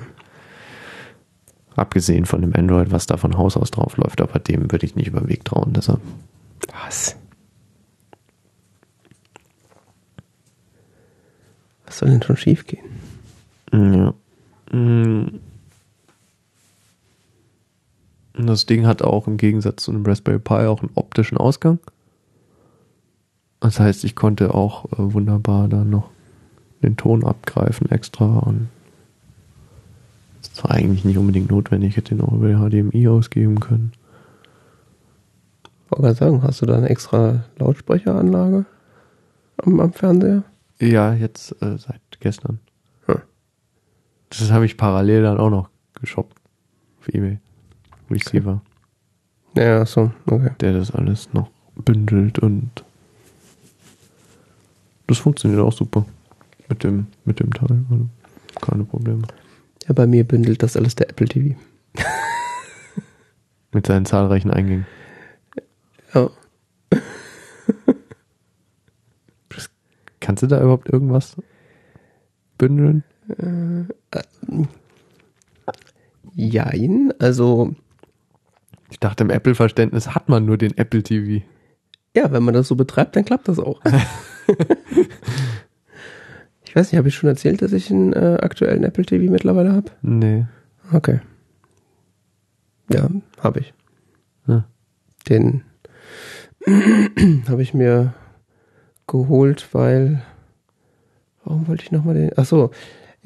Abgesehen 1.74 2.26
von 2.26 2.42
dem 2.42 2.54
Android, 2.54 2.90
was 2.90 3.06
da 3.06 3.16
von 3.16 3.38
Haus 3.38 3.56
aus 3.56 3.70
drauf 3.70 3.96
läuft, 3.96 4.20
aber 4.20 4.38
dem 4.38 4.70
würde 4.70 4.84
ich 4.84 4.96
nicht 4.96 5.08
über 5.08 5.20
den 5.20 5.28
Weg 5.28 5.44
trauen. 5.44 5.72
Deshalb. 5.72 6.00
Was? 6.84 7.16
Was 11.86 11.98
soll 11.98 12.10
denn 12.10 12.22
schon 12.22 12.36
schief 12.36 12.66
gehen? 12.66 12.84
Ja. 13.72 14.14
Mm. 14.76 15.40
Und 18.40 18.46
Das 18.46 18.64
Ding 18.64 18.86
hat 18.86 19.02
auch 19.02 19.26
im 19.26 19.36
Gegensatz 19.36 19.84
zu 19.84 19.90
einem 19.90 20.06
Raspberry 20.06 20.38
Pi 20.38 20.66
auch 20.66 20.80
einen 20.80 20.92
optischen 20.94 21.36
Ausgang. 21.36 21.78
Das 23.60 23.78
heißt, 23.78 24.04
ich 24.04 24.16
konnte 24.16 24.54
auch 24.54 24.86
äh, 24.92 25.12
wunderbar 25.12 25.68
da 25.68 25.84
noch 25.84 26.08
den 26.82 26.96
Ton 26.96 27.22
abgreifen 27.22 27.90
extra 27.90 28.38
und 28.38 28.68
das 30.40 30.64
war 30.64 30.70
eigentlich 30.70 31.04
nicht 31.04 31.18
unbedingt 31.18 31.50
notwendig, 31.50 31.90
ich 31.90 31.96
hätte 31.98 32.14
den 32.14 32.24
auch 32.24 32.32
über 32.32 32.48
HDMI 32.48 33.08
ausgeben 33.08 33.60
können. 33.60 33.92
Wollte 35.90 36.02
gerade 36.02 36.14
sagen, 36.14 36.42
hast 36.42 36.62
du 36.62 36.66
da 36.66 36.78
eine 36.78 36.88
extra 36.88 37.44
Lautsprecheranlage 37.58 38.64
am, 39.58 39.80
am 39.80 39.92
Fernseher? 39.92 40.44
Ja, 40.80 41.12
jetzt 41.12 41.54
äh, 41.60 41.76
seit 41.76 42.00
gestern. 42.20 42.60
Hm. 43.04 43.20
Das 44.30 44.50
habe 44.50 44.64
ich 44.64 44.78
parallel 44.78 45.24
dann 45.24 45.36
auch 45.36 45.50
noch 45.50 45.68
geshoppt 46.00 46.38
auf 47.00 47.08
Ebay. 47.10 47.38
Receiver, 48.10 48.60
Ja, 49.56 49.84
so, 49.86 50.10
okay. 50.26 50.50
der 50.60 50.72
das 50.74 50.90
alles 50.90 51.32
noch 51.32 51.50
bündelt 51.76 52.38
und 52.38 52.84
das 55.06 55.18
funktioniert 55.18 55.60
auch 55.60 55.72
super 55.72 56.04
mit 56.68 56.84
dem, 56.84 57.06
mit 57.24 57.40
dem 57.40 57.52
Teil. 57.52 57.84
Also 57.90 58.06
keine 58.60 58.84
Probleme. 58.84 59.22
Ja, 59.86 59.92
bei 59.94 60.06
mir 60.06 60.24
bündelt 60.24 60.62
das 60.62 60.76
alles 60.76 60.94
der 60.94 61.10
Apple 61.10 61.26
TV. 61.26 61.58
Mit 63.72 63.86
seinen 63.86 64.04
zahlreichen 64.04 64.50
Eingängen. 64.50 64.86
Ja. 66.14 66.28
Kannst 70.20 70.42
du 70.42 70.46
da 70.48 70.60
überhaupt 70.60 70.88
irgendwas 70.88 71.36
bündeln? 72.58 73.04
Jein, 76.34 77.12
also, 77.18 77.74
Ich 78.90 78.98
dachte, 78.98 79.24
im 79.24 79.30
Apple-Verständnis 79.30 80.14
hat 80.14 80.28
man 80.28 80.44
nur 80.44 80.58
den 80.58 80.76
Apple 80.76 81.02
TV. 81.02 81.44
ja, 82.14 82.30
wenn 82.32 82.42
man 82.42 82.54
das 82.54 82.68
so 82.68 82.76
betreibt, 82.76 83.16
dann 83.16 83.24
klappt 83.24 83.48
das 83.48 83.58
auch. 83.58 83.80
ich 86.64 86.76
weiß 86.76 86.90
nicht, 86.90 86.98
habe 86.98 87.08
ich 87.08 87.14
schon 87.14 87.28
erzählt, 87.28 87.62
dass 87.62 87.72
ich 87.72 87.90
einen 87.90 88.12
äh, 88.12 88.38
aktuellen 88.40 88.84
Apple 88.84 89.04
TV 89.04 89.30
mittlerweile 89.30 89.72
habe? 89.72 89.90
Nee. 90.02 90.46
Okay. 90.92 91.20
Ja, 92.92 93.08
habe 93.38 93.60
ich. 93.60 93.72
Ja. 94.48 94.64
Den 95.28 95.62
habe 97.48 97.62
ich 97.62 97.72
mir 97.74 98.12
geholt, 99.06 99.68
weil. 99.72 100.22
Warum 101.44 101.68
wollte 101.68 101.84
ich 101.84 101.92
nochmal 101.92 102.14
den. 102.14 102.30
Ach 102.36 102.44
so. 102.44 102.70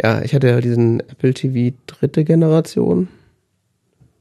Ja, 0.03 0.23
ich 0.23 0.35
hatte 0.35 0.49
ja 0.49 0.61
diesen 0.61 1.01
Apple 1.01 1.32
TV 1.35 1.77
dritte 1.86 2.24
Generation 2.24 3.09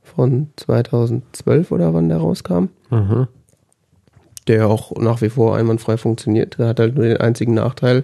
von 0.04 0.50
2012 0.58 1.72
oder 1.72 1.94
wann 1.94 2.10
der 2.10 2.18
rauskam. 2.18 2.66
Aha. 2.90 3.28
Der 4.48 4.68
auch 4.68 4.92
nach 4.98 5.22
wie 5.22 5.30
vor 5.30 5.56
einwandfrei 5.56 5.98
funktioniert. 5.98 6.58
Der 6.60 6.68
hat 6.68 6.80
halt 6.80 6.96
nur 6.96 7.06
den 7.06 7.18
einzigen 7.18 7.54
Nachteil, 7.54 8.04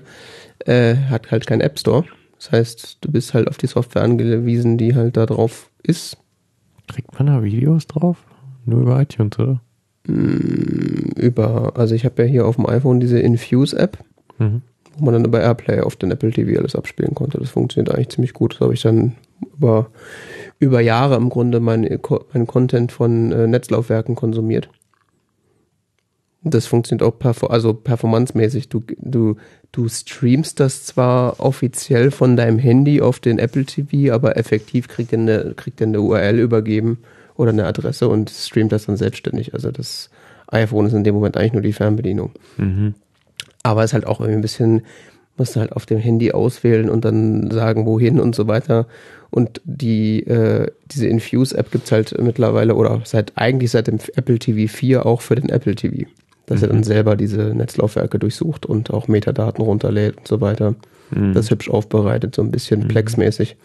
äh, 0.59 0.95
hat 0.95 1.31
halt 1.31 1.45
keinen 1.47 1.61
App 1.61 1.77
Store. 1.77 2.05
Das 2.37 2.51
heißt, 2.51 2.97
du 3.01 3.11
bist 3.11 3.33
halt 3.33 3.49
auf 3.49 3.57
die 3.57 3.67
Software 3.67 4.03
angewiesen, 4.03 4.77
die 4.77 4.95
halt 4.95 5.17
da 5.17 5.25
drauf 5.25 5.69
ist. 5.83 6.17
Kriegt 6.87 7.13
man 7.19 7.27
da 7.27 7.43
Videos 7.43 7.85
drauf? 7.87 8.17
Nur 8.65 8.81
über 8.81 9.01
iTunes, 9.01 9.37
oder? 9.37 9.61
Mm, 10.07 11.11
Über, 11.17 11.73
also 11.75 11.93
ich 11.95 12.05
habe 12.05 12.23
ja 12.23 12.27
hier 12.29 12.47
auf 12.47 12.55
dem 12.55 12.65
iPhone 12.67 12.99
diese 13.01 13.19
Infuse-App, 13.19 13.97
Mhm. 14.37 14.61
wo 14.97 15.03
man 15.05 15.13
dann 15.15 15.25
über 15.25 15.41
Airplay 15.41 15.81
auf 15.81 15.97
den 15.97 16.11
Apple 16.11 16.31
TV 16.31 16.57
alles 16.57 16.75
abspielen 16.75 17.13
konnte. 17.13 17.37
Das 17.39 17.49
funktioniert 17.49 17.93
eigentlich 17.93 18.09
ziemlich 18.09 18.33
gut. 18.33 18.55
Da 18.57 18.61
habe 18.65 18.73
ich 18.73 18.81
dann 18.81 19.15
über, 19.57 19.87
über 20.59 20.81
Jahre 20.81 21.15
im 21.15 21.29
Grunde 21.29 21.59
meinen 21.59 21.99
mein 22.33 22.45
Content 22.45 22.91
von 22.91 23.31
äh, 23.31 23.47
Netzlaufwerken 23.47 24.15
konsumiert. 24.15 24.69
Das 26.41 26.67
funktioniert 26.67 27.03
auch 27.03 27.17
perfor 27.17 27.51
also 27.51 27.73
performancemäßig. 27.73 28.69
Du, 28.69 28.81
du, 28.97 29.35
du 29.71 29.89
streamst 29.89 30.59
das 30.59 30.85
zwar 30.85 31.39
offiziell 31.39 32.11
von 32.11 32.37
deinem 32.37 32.59
Handy 32.59 33.01
auf 33.01 33.19
den 33.19 33.39
Apple 33.39 33.65
TV, 33.65 34.13
aber 34.13 34.37
effektiv 34.37 34.87
kriegt 34.87 35.11
er 35.11 35.19
eine, 35.19 35.53
kriegt 35.55 35.81
er 35.81 35.87
eine 35.87 36.01
URL 36.01 36.39
übergeben 36.39 36.99
oder 37.35 37.51
eine 37.51 37.65
Adresse 37.65 38.07
und 38.07 38.29
streamt 38.29 38.71
das 38.71 38.85
dann 38.85 38.97
selbstständig. 38.97 39.53
Also 39.53 39.71
das 39.71 40.09
iPhone 40.47 40.87
ist 40.87 40.93
in 40.93 41.03
dem 41.03 41.15
Moment 41.15 41.35
eigentlich 41.35 41.53
nur 41.53 41.61
die 41.61 41.73
Fernbedienung. 41.73 42.31
Mhm. 42.57 42.95
Aber 43.63 43.83
ist 43.83 43.93
halt 43.93 44.07
auch 44.07 44.19
irgendwie 44.21 44.37
ein 44.39 44.41
bisschen, 44.41 44.81
musst 45.39 45.55
du 45.55 45.59
halt 45.59 45.71
auf 45.71 45.85
dem 45.85 45.97
Handy 45.97 46.31
auswählen 46.31 46.89
und 46.89 47.05
dann 47.05 47.49
sagen, 47.51 47.85
wohin 47.85 48.19
und 48.19 48.35
so 48.35 48.47
weiter. 48.47 48.87
Und 49.31 49.61
die, 49.63 50.25
äh, 50.25 50.71
diese 50.91 51.07
Infuse-App 51.07 51.71
gibt's 51.71 51.91
halt 51.91 52.15
mittlerweile 52.19 52.75
oder 52.75 53.01
seit 53.05 53.33
eigentlich 53.35 53.71
seit 53.71 53.87
dem 53.87 53.99
Apple 54.15 54.39
TV 54.39 54.71
4 54.71 55.05
auch 55.05 55.21
für 55.21 55.35
den 55.35 55.49
Apple 55.49 55.75
TV. 55.75 56.09
Dass 56.45 56.63
er 56.63 56.69
dann 56.69 56.83
selber 56.83 57.15
diese 57.15 57.53
Netzlaufwerke 57.53 58.17
durchsucht 58.17 58.65
und 58.65 58.91
auch 58.91 59.07
Metadaten 59.07 59.63
runterlädt 59.63 60.17
und 60.17 60.27
so 60.27 60.41
weiter. 60.41 60.75
Mhm. 61.11 61.33
Das 61.33 61.51
hübsch 61.51 61.69
aufbereitet, 61.69 62.35
so 62.35 62.41
ein 62.41 62.51
bisschen 62.51 62.87
Plex-mäßig. 62.87 63.55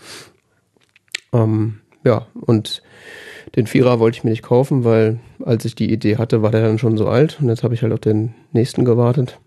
Ähm, 1.32 1.80
ja, 2.04 2.26
und 2.34 2.82
den 3.56 3.66
Vierer 3.66 4.00
wollte 4.00 4.18
ich 4.18 4.24
mir 4.24 4.30
nicht 4.30 4.42
kaufen, 4.42 4.84
weil 4.84 5.18
als 5.44 5.64
ich 5.64 5.74
die 5.74 5.92
Idee 5.92 6.16
hatte, 6.16 6.42
war 6.42 6.50
der 6.50 6.62
dann 6.62 6.78
schon 6.78 6.96
so 6.96 7.08
alt 7.08 7.38
und 7.40 7.48
jetzt 7.48 7.62
habe 7.62 7.74
ich 7.74 7.82
halt 7.82 7.92
auf 7.92 8.00
den 8.00 8.34
nächsten 8.52 8.84
gewartet. 8.84 9.38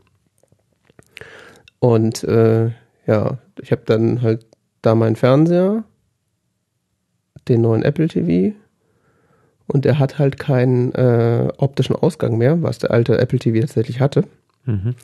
Und 1.80 2.24
äh, 2.24 2.72
ja, 3.06 3.38
ich 3.62 3.72
habe 3.72 3.84
dann 3.86 4.22
halt 4.22 4.46
da 4.82 4.96
meinen 4.96 5.16
Fernseher, 5.16 5.84
den 7.48 7.62
neuen 7.62 7.84
Apple 7.84 8.08
TV 8.08 8.56
und 9.68 9.86
der 9.86 10.00
hat 10.00 10.18
halt 10.18 10.40
keinen 10.40 10.94
äh, 10.94 11.50
optischen 11.58 11.96
Ausgang 11.96 12.38
mehr, 12.38 12.62
was 12.62 12.80
der 12.80 12.92
alte 12.92 13.18
Apple 13.18 13.40
TV 13.40 13.60
tatsächlich 13.60 14.00
hatte. 14.00 14.24
Mhm. 14.66 14.96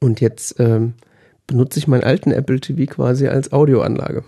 Und 0.00 0.20
jetzt 0.20 0.58
ähm, 0.58 0.94
benutze 1.46 1.78
ich 1.78 1.88
meinen 1.88 2.04
alten 2.04 2.32
Apple 2.32 2.60
TV 2.60 2.92
quasi 2.92 3.28
als 3.28 3.52
Audioanlage. 3.52 4.24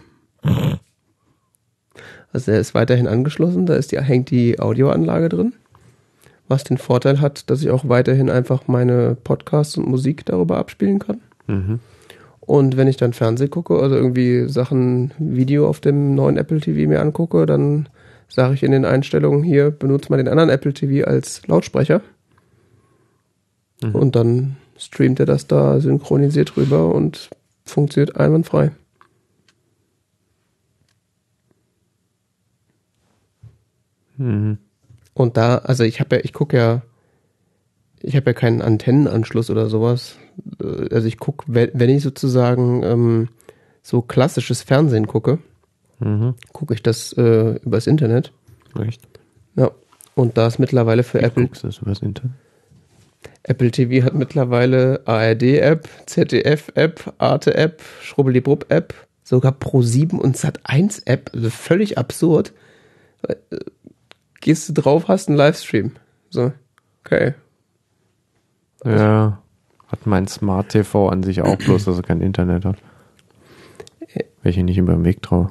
Also 2.32 2.50
der 2.50 2.60
ist 2.60 2.74
weiterhin 2.74 3.06
angeschlossen, 3.06 3.66
da 3.66 3.74
ist 3.74 3.92
die, 3.92 4.00
hängt 4.00 4.30
die 4.30 4.58
Audioanlage 4.58 5.28
drin. 5.28 5.54
Was 6.52 6.64
den 6.64 6.76
Vorteil 6.76 7.22
hat, 7.22 7.48
dass 7.48 7.62
ich 7.62 7.70
auch 7.70 7.88
weiterhin 7.88 8.28
einfach 8.28 8.68
meine 8.68 9.16
Podcasts 9.24 9.78
und 9.78 9.88
Musik 9.88 10.26
darüber 10.26 10.58
abspielen 10.58 10.98
kann. 10.98 11.22
Mhm. 11.46 11.80
Und 12.40 12.76
wenn 12.76 12.88
ich 12.88 12.98
dann 12.98 13.14
Fernsehen 13.14 13.48
gucke, 13.48 13.80
also 13.80 13.94
irgendwie 13.94 14.46
Sachen, 14.50 15.12
Video 15.18 15.66
auf 15.66 15.80
dem 15.80 16.14
neuen 16.14 16.36
Apple 16.36 16.60
TV 16.60 16.86
mir 16.90 17.00
angucke, 17.00 17.46
dann 17.46 17.88
sage 18.28 18.52
ich 18.52 18.62
in 18.64 18.70
den 18.70 18.84
Einstellungen 18.84 19.42
hier, 19.42 19.70
benutze 19.70 20.10
mal 20.10 20.18
den 20.18 20.28
anderen 20.28 20.50
Apple 20.50 20.74
TV 20.74 21.08
als 21.08 21.40
Lautsprecher. 21.46 22.02
Mhm. 23.82 23.94
Und 23.94 24.14
dann 24.14 24.56
streamt 24.76 25.20
er 25.20 25.26
das 25.26 25.46
da 25.46 25.80
synchronisiert 25.80 26.54
rüber 26.58 26.94
und 26.94 27.30
funktioniert 27.64 28.18
einwandfrei. 28.18 28.72
Mhm. 34.18 34.58
Und 35.14 35.36
da, 35.36 35.58
also 35.58 35.84
ich 35.84 36.00
habe 36.00 36.16
ja, 36.16 36.22
ich 36.24 36.32
gucke 36.32 36.56
ja, 36.56 36.82
ich 38.00 38.16
habe 38.16 38.30
ja 38.30 38.34
keinen 38.34 38.62
Antennenanschluss 38.62 39.50
oder 39.50 39.68
sowas. 39.68 40.16
Äh, 40.62 40.94
Also 40.94 41.06
ich 41.08 41.18
gucke, 41.18 41.44
wenn 41.48 41.90
ich 41.90 42.02
sozusagen 42.02 42.82
ähm, 42.82 43.28
so 43.82 44.02
klassisches 44.02 44.62
Fernsehen 44.62 45.06
gucke, 45.06 45.38
Mhm. 46.00 46.34
gucke 46.52 46.74
ich 46.74 46.82
das 46.82 47.12
äh, 47.12 47.60
übers 47.64 47.86
Internet. 47.86 48.32
Echt? 48.80 49.02
Ja. 49.54 49.70
Und 50.16 50.36
da 50.36 50.48
ist 50.48 50.58
mittlerweile 50.58 51.04
für 51.04 51.20
Wie 51.20 51.24
Apple, 51.24 51.44
guckst 51.44 51.62
du 51.62 51.68
das 51.68 51.78
übers 51.78 52.00
Internet? 52.00 52.32
Apple 53.44 53.70
TV 53.70 54.04
hat 54.04 54.14
mittlerweile 54.14 55.02
ARD-App, 55.06 55.88
ZDF-App, 56.06 57.14
Arte-App, 57.18 57.82
Schrubbelibub-App, 58.02 58.94
sogar 59.22 59.52
Pro7 59.52 60.16
und 60.16 60.36
Sat1-App. 60.36 61.30
Also 61.34 61.50
völlig 61.50 61.98
absurd. 61.98 62.52
Gehst 64.42 64.68
du 64.68 64.72
drauf, 64.72 65.06
hast 65.06 65.28
einen 65.28 65.38
Livestream. 65.38 65.92
So, 66.28 66.52
okay. 67.04 67.34
Ja. 68.84 69.40
Hat 69.86 70.06
mein 70.06 70.26
Smart 70.26 70.70
TV 70.70 71.08
an 71.08 71.22
sich 71.22 71.42
auch 71.42 71.56
bloß, 71.56 71.84
dass 71.84 71.96
er 71.96 72.02
kein 72.02 72.20
Internet 72.20 72.64
hat. 72.64 72.76
Welche 74.42 74.64
nicht 74.64 74.78
über 74.78 74.94
den 74.94 75.04
Weg 75.04 75.22
traue. 75.22 75.50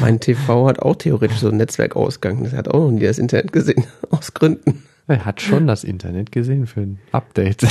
Mein 0.00 0.20
TV 0.20 0.68
hat 0.68 0.78
auch 0.78 0.94
theoretisch 0.94 1.38
so 1.38 1.48
einen 1.48 1.56
Netzwerkausgang. 1.56 2.44
Das 2.44 2.52
hat 2.52 2.68
auch 2.68 2.78
noch 2.78 2.90
nie 2.92 3.00
das 3.00 3.18
Internet 3.18 3.52
gesehen. 3.52 3.84
Aus 4.10 4.32
Gründen. 4.32 4.84
Er 5.08 5.24
hat 5.24 5.40
schon 5.40 5.66
das 5.66 5.82
Internet 5.82 6.30
gesehen 6.30 6.68
für 6.68 6.82
ein 6.82 7.00
Update. 7.10 7.62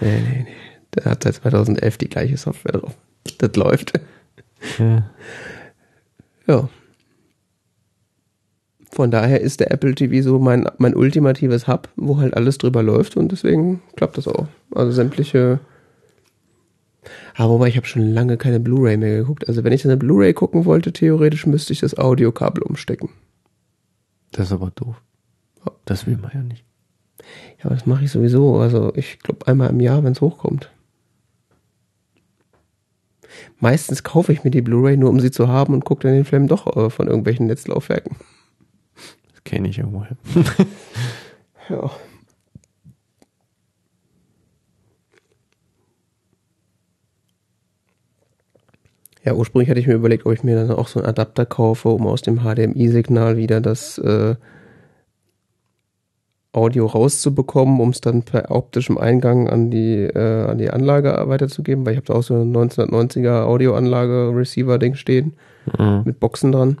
Nee, 0.00 0.20
nee, 0.20 0.44
nee. 0.44 0.46
Der 0.94 1.10
hat 1.10 1.24
seit 1.24 1.34
2011 1.34 1.98
die 1.98 2.08
gleiche 2.08 2.38
Software 2.38 2.80
drauf. 2.80 2.96
Das 3.38 3.54
läuft. 3.56 3.92
ja. 4.78 5.10
Ja. 6.46 6.68
Von 8.96 9.10
daher 9.10 9.42
ist 9.42 9.60
der 9.60 9.72
Apple 9.72 9.94
TV 9.94 10.26
so 10.26 10.38
mein, 10.38 10.66
mein 10.78 10.96
ultimatives 10.96 11.68
Hub, 11.68 11.90
wo 11.96 12.16
halt 12.16 12.32
alles 12.32 12.56
drüber 12.56 12.82
läuft 12.82 13.18
und 13.18 13.30
deswegen 13.30 13.82
klappt 13.94 14.16
das 14.16 14.26
auch. 14.26 14.46
Also 14.74 14.90
sämtliche. 14.90 15.60
Aber 17.34 17.52
wobei 17.52 17.68
ich 17.68 17.76
habe 17.76 17.86
schon 17.86 18.00
lange 18.00 18.38
keine 18.38 18.58
Blu-ray 18.58 18.96
mehr 18.96 19.18
geguckt. 19.18 19.48
Also 19.48 19.64
wenn 19.64 19.74
ich 19.74 19.84
eine 19.84 19.98
Blu-ray 19.98 20.32
gucken 20.32 20.64
wollte, 20.64 20.94
theoretisch 20.94 21.44
müsste 21.44 21.74
ich 21.74 21.80
das 21.80 21.98
Audiokabel 21.98 22.62
umstecken. 22.62 23.10
Das 24.32 24.46
ist 24.46 24.52
aber 24.52 24.72
doof. 24.74 24.96
Das 25.84 26.06
will 26.06 26.16
man 26.16 26.30
ja 26.32 26.42
nicht. 26.42 26.64
Ja, 27.58 27.66
aber 27.66 27.74
das 27.74 27.84
mache 27.84 28.04
ich 28.04 28.10
sowieso. 28.10 28.56
Also 28.56 28.94
ich 28.96 29.18
glaube 29.18 29.46
einmal 29.46 29.68
im 29.68 29.80
Jahr, 29.80 30.04
wenn 30.04 30.12
es 30.12 30.22
hochkommt. 30.22 30.70
Meistens 33.60 34.04
kaufe 34.04 34.32
ich 34.32 34.42
mir 34.42 34.50
die 34.50 34.62
Blu-ray 34.62 34.96
nur, 34.96 35.10
um 35.10 35.20
sie 35.20 35.30
zu 35.30 35.48
haben 35.48 35.74
und 35.74 35.84
gucke 35.84 36.04
dann 36.04 36.14
den 36.14 36.24
Film 36.24 36.48
doch 36.48 36.74
äh, 36.78 36.88
von 36.88 37.08
irgendwelchen 37.08 37.46
Netzlaufwerken. 37.46 38.16
Kenne 39.46 39.68
ich 39.68 39.78
irgendwoher. 39.78 40.16
Ja. 41.68 41.90
Ja, 49.24 49.34
ursprünglich 49.34 49.68
hatte 49.68 49.80
ich 49.80 49.88
mir 49.88 49.94
überlegt, 49.94 50.24
ob 50.26 50.32
ich 50.32 50.44
mir 50.44 50.54
dann 50.54 50.70
auch 50.70 50.86
so 50.86 51.00
einen 51.00 51.08
Adapter 51.08 51.44
kaufe, 51.46 51.88
um 51.88 52.06
aus 52.06 52.22
dem 52.22 52.40
HDMI-Signal 52.44 53.36
wieder 53.36 53.60
das 53.60 53.98
äh, 53.98 54.36
Audio 56.52 56.86
rauszubekommen, 56.86 57.80
um 57.80 57.90
es 57.90 58.00
dann 58.00 58.22
per 58.22 58.50
optischem 58.52 58.96
Eingang 58.98 59.48
an 59.48 59.70
die, 59.70 60.02
äh, 60.04 60.44
an 60.48 60.58
die 60.58 60.70
Anlage 60.70 61.12
weiterzugeben, 61.26 61.84
weil 61.84 61.94
ich 61.94 61.96
habe 61.96 62.06
da 62.06 62.14
auch 62.14 62.22
so 62.22 62.34
eine 62.34 62.44
1990er 62.44 63.42
Audioanlage 63.44 64.30
Receiver-Ding 64.34 64.94
stehen 64.94 65.34
Mhm. 65.76 66.02
mit 66.04 66.20
Boxen 66.20 66.52
dran. 66.52 66.78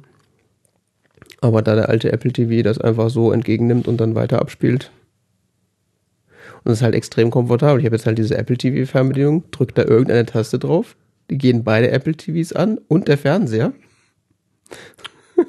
Aber 1.40 1.62
da 1.62 1.74
der 1.74 1.88
alte 1.88 2.12
Apple 2.12 2.32
TV 2.32 2.62
das 2.62 2.78
einfach 2.78 3.10
so 3.10 3.32
entgegennimmt 3.32 3.88
und 3.88 3.98
dann 3.98 4.14
weiter 4.14 4.40
abspielt. 4.40 4.90
Und 6.64 6.72
es 6.72 6.78
ist 6.78 6.82
halt 6.82 6.94
extrem 6.94 7.30
komfortabel. 7.30 7.80
Ich 7.80 7.86
habe 7.86 7.96
jetzt 7.96 8.06
halt 8.06 8.18
diese 8.18 8.36
Apple 8.36 8.56
TV 8.56 8.90
Fernbedienung, 8.90 9.44
drück 9.50 9.74
da 9.74 9.82
irgendeine 9.82 10.26
Taste 10.26 10.58
drauf. 10.58 10.96
Die 11.30 11.38
gehen 11.38 11.64
beide 11.64 11.90
Apple 11.90 12.16
TVs 12.16 12.52
an 12.52 12.78
und 12.88 13.08
der 13.08 13.18
Fernseher. 13.18 13.72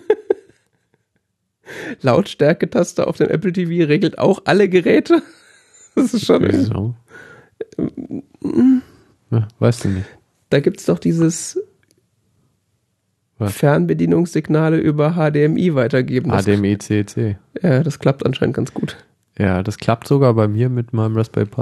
Lautstärke-Taste 2.02 3.08
auf 3.08 3.18
dem 3.18 3.30
Apple 3.30 3.54
TV 3.54 3.88
regelt 3.88 4.20
auch 4.20 4.42
alle 4.46 4.70
Geräte. 4.70 5.22
Das 5.96 6.14
ist 6.14 6.26
schon. 6.26 6.44
Wieso? 6.44 6.96
Ja, 9.32 9.48
weißt 9.60 9.86
du 9.86 9.90
nicht. 9.90 10.06
Da 10.52 10.60
gibt's 10.60 10.86
doch 10.86 11.00
dieses 11.00 11.60
Was? 13.40 13.54
Fernbedienungssignale 13.54 14.78
über 14.78 15.12
HDMI 15.14 15.76
weitergeben. 15.76 16.32
Das, 16.32 16.46
HDMI 16.46 16.78
CC. 16.80 17.38
ja, 17.62 17.84
das 17.84 18.00
klappt 18.00 18.26
anscheinend 18.26 18.56
ganz 18.56 18.74
gut. 18.74 18.98
Ja, 19.38 19.62
das 19.62 19.78
klappt 19.78 20.08
sogar 20.08 20.34
bei 20.34 20.48
mir 20.48 20.70
mit 20.70 20.94
meinem 20.94 21.16
Raspberry 21.16 21.46
Pi. 21.46 21.62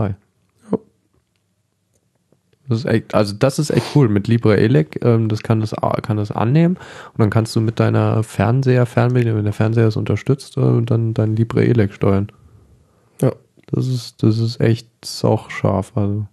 Ja. 0.72 0.78
Das 2.70 2.80
ist 2.80 2.86
echt, 2.86 3.14
also 3.14 3.34
das 3.38 3.60
ist 3.60 3.70
echt 3.70 3.86
cool 3.96 4.08
mit 4.10 4.28
LibreELEC. 4.28 5.04
Ähm, 5.04 5.28
das 5.30 5.44
kann 5.44 5.60
das 5.60 5.74
a- 5.74 6.00
kann 6.02 6.18
das 6.18 6.32
annehmen 6.32 6.78
und 7.14 7.20
dann 7.20 7.30
kannst 7.30 7.56
du 7.56 7.62
mit 7.62 7.80
deiner 7.80 8.24
Fernseher 8.24 8.86
Fernbedienung, 8.86 9.38
wenn 9.38 9.44
der 9.44 9.54
Fernseher 9.54 9.88
es 9.88 9.98
unterstützt, 9.98 10.58
äh, 10.58 10.82
dann 10.82 11.14
dein 11.14 11.36
LibreELEC 11.36 11.94
steuern. 11.94 12.28
Ja. 13.22 13.34
Das 13.68 13.88
ist 13.88 14.24
das 14.24 14.38
ist 14.40 14.62
echt 14.62 14.88
sauscharf. 15.04 15.92
Also 15.96 16.28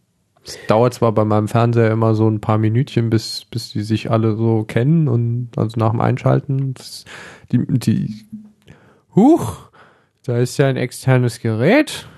es 0.44 0.58
dauert 0.66 0.94
zwar 0.94 1.12
bei 1.12 1.24
meinem 1.24 1.48
Fernseher 1.48 1.90
immer 1.90 2.14
so 2.14 2.28
ein 2.28 2.40
paar 2.40 2.58
Minütchen, 2.58 3.10
bis 3.10 3.44
bis 3.50 3.72
die 3.72 3.82
sich 3.82 4.10
alle 4.10 4.36
so 4.36 4.64
kennen 4.64 5.08
und 5.08 5.50
also 5.56 5.78
nach 5.78 5.90
dem 5.90 6.00
Einschalten 6.00 6.74
das, 6.74 7.04
die 7.52 7.64
die 7.66 8.26
Huch, 9.14 9.70
da 10.24 10.38
ist 10.38 10.56
ja 10.58 10.68
ein 10.68 10.76
externes 10.76 11.40
Gerät. 11.40 12.08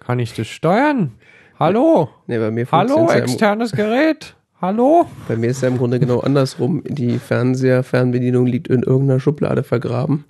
Kann 0.00 0.18
ich 0.18 0.34
das 0.34 0.46
steuern? 0.46 1.12
Hallo? 1.58 2.10
Nee, 2.26 2.38
bei 2.38 2.50
mir 2.50 2.66
Hallo, 2.70 3.08
externes 3.10 3.72
Gerät? 3.72 4.36
Hallo? 4.60 5.06
Bei 5.28 5.36
mir 5.36 5.50
ist 5.50 5.62
ja 5.62 5.68
im 5.68 5.78
Grunde 5.78 5.98
genau 5.98 6.20
andersrum. 6.20 6.82
Die 6.86 7.18
Fernseher-Fernbedienung 7.18 8.46
liegt 8.46 8.68
in 8.68 8.82
irgendeiner 8.82 9.20
Schublade 9.20 9.62
vergraben. 9.62 10.24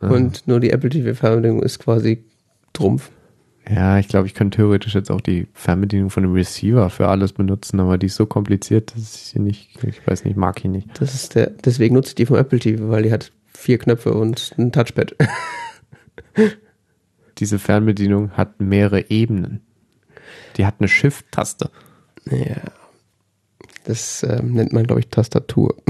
Und 0.00 0.46
nur 0.46 0.60
die 0.60 0.70
Apple 0.70 0.90
TV-Fernbedienung 0.90 1.62
ist 1.62 1.78
quasi 1.78 2.24
Trumpf. 2.72 3.10
Ja, 3.70 3.98
ich 3.98 4.08
glaube, 4.08 4.26
ich 4.26 4.34
könnte 4.34 4.56
theoretisch 4.56 4.94
jetzt 4.94 5.10
auch 5.10 5.20
die 5.20 5.46
Fernbedienung 5.52 6.08
von 6.10 6.22
dem 6.22 6.32
Receiver 6.32 6.88
für 6.88 7.08
alles 7.08 7.32
benutzen, 7.32 7.80
aber 7.80 7.98
die 7.98 8.06
ist 8.06 8.16
so 8.16 8.24
kompliziert, 8.24 8.94
dass 8.94 9.02
ich 9.02 9.22
sie 9.22 9.38
nicht, 9.40 9.82
ich 9.84 10.06
weiß 10.06 10.24
nicht, 10.24 10.36
mag 10.36 10.58
ich 10.58 10.70
nicht. 10.70 10.88
Das 11.00 11.14
ist 11.14 11.34
der, 11.34 11.50
deswegen 11.50 11.94
nutze 11.94 12.10
ich 12.10 12.14
die 12.14 12.26
vom 12.26 12.36
Apple 12.36 12.58
TV, 12.58 12.88
weil 12.88 13.02
die 13.02 13.12
hat 13.12 13.30
vier 13.52 13.78
Knöpfe 13.78 14.14
und 14.14 14.54
ein 14.56 14.72
Touchpad. 14.72 15.16
Diese 17.38 17.58
Fernbedienung 17.58 18.32
hat 18.32 18.60
mehrere 18.60 19.10
Ebenen. 19.10 19.60
Die 20.56 20.64
hat 20.64 20.76
eine 20.78 20.88
Shift-Taste. 20.88 21.70
ja. 22.30 22.56
Das 23.84 24.22
ähm, 24.22 24.52
nennt 24.52 24.74
man, 24.74 24.86
glaube 24.86 25.00
ich, 25.00 25.08
Tastatur. 25.08 25.74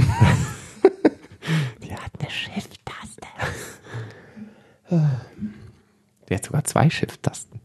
Die 1.83 1.93
hat 1.93 2.13
eine 2.21 2.31
Shift-Taste. 2.31 3.27
Die 6.29 6.35
hat 6.35 6.45
sogar 6.45 6.63
zwei 6.63 6.89
Shift-Tasten. 6.89 7.58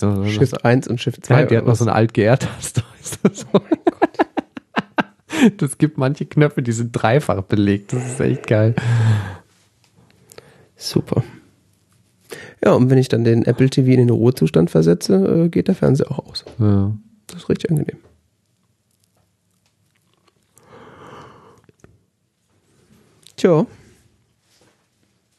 So- 0.00 0.24
Shift 0.26 0.64
1 0.64 0.88
und 0.88 1.00
Shift 1.00 1.24
2. 1.26 1.40
Ja, 1.40 1.46
die 1.46 1.56
hat 1.56 1.66
noch 1.66 1.76
so 1.76 1.84
eine 1.84 1.94
Alt-GR-Taste. 1.94 2.82
Das 3.22 3.40
so? 3.52 3.60
Das 5.56 5.78
gibt 5.78 5.98
manche 5.98 6.24
Knöpfe, 6.26 6.62
die 6.62 6.72
sind 6.72 6.92
dreifach 6.92 7.42
belegt. 7.42 7.92
Das 7.92 8.04
ist 8.12 8.20
echt 8.20 8.46
geil. 8.46 8.74
Super. 10.76 11.24
Ja, 12.64 12.72
und 12.74 12.90
wenn 12.90 12.98
ich 12.98 13.08
dann 13.08 13.24
den 13.24 13.44
Apple 13.44 13.68
TV 13.68 13.88
in 13.90 13.98
den 13.98 14.10
Ruhezustand 14.10 14.70
versetze, 14.70 15.14
äh, 15.44 15.48
geht 15.48 15.66
der 15.68 15.74
Fernseher 15.74 16.10
auch 16.12 16.20
aus. 16.26 16.44
Ja. 16.58 16.92
Das 17.26 17.38
ist 17.42 17.48
richtig 17.48 17.70
angenehm. 17.70 17.98
Tja, 23.36 23.66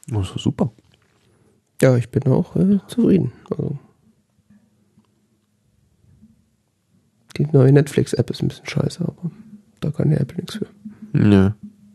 Das 0.08 0.32
ist 0.36 0.44
super. 0.44 0.72
ja, 1.82 1.96
ich 1.98 2.10
bin 2.10 2.24
auch 2.32 2.56
äh, 2.56 2.80
zufrieden. 2.88 3.32
Also, 3.50 3.78
die 7.38 7.48
neue 7.52 7.72
Netflix-App 7.72 8.30
ist 8.30 8.42
ein 8.42 8.48
bisschen 8.48 8.68
scheiße, 8.68 9.02
aber 9.02 9.32
da 9.80 9.92
kann 9.92 10.10
der 10.10 10.22
Apple 10.22 10.38
nichts 10.38 10.56
für. 10.56 10.68
Nö. 11.14 11.52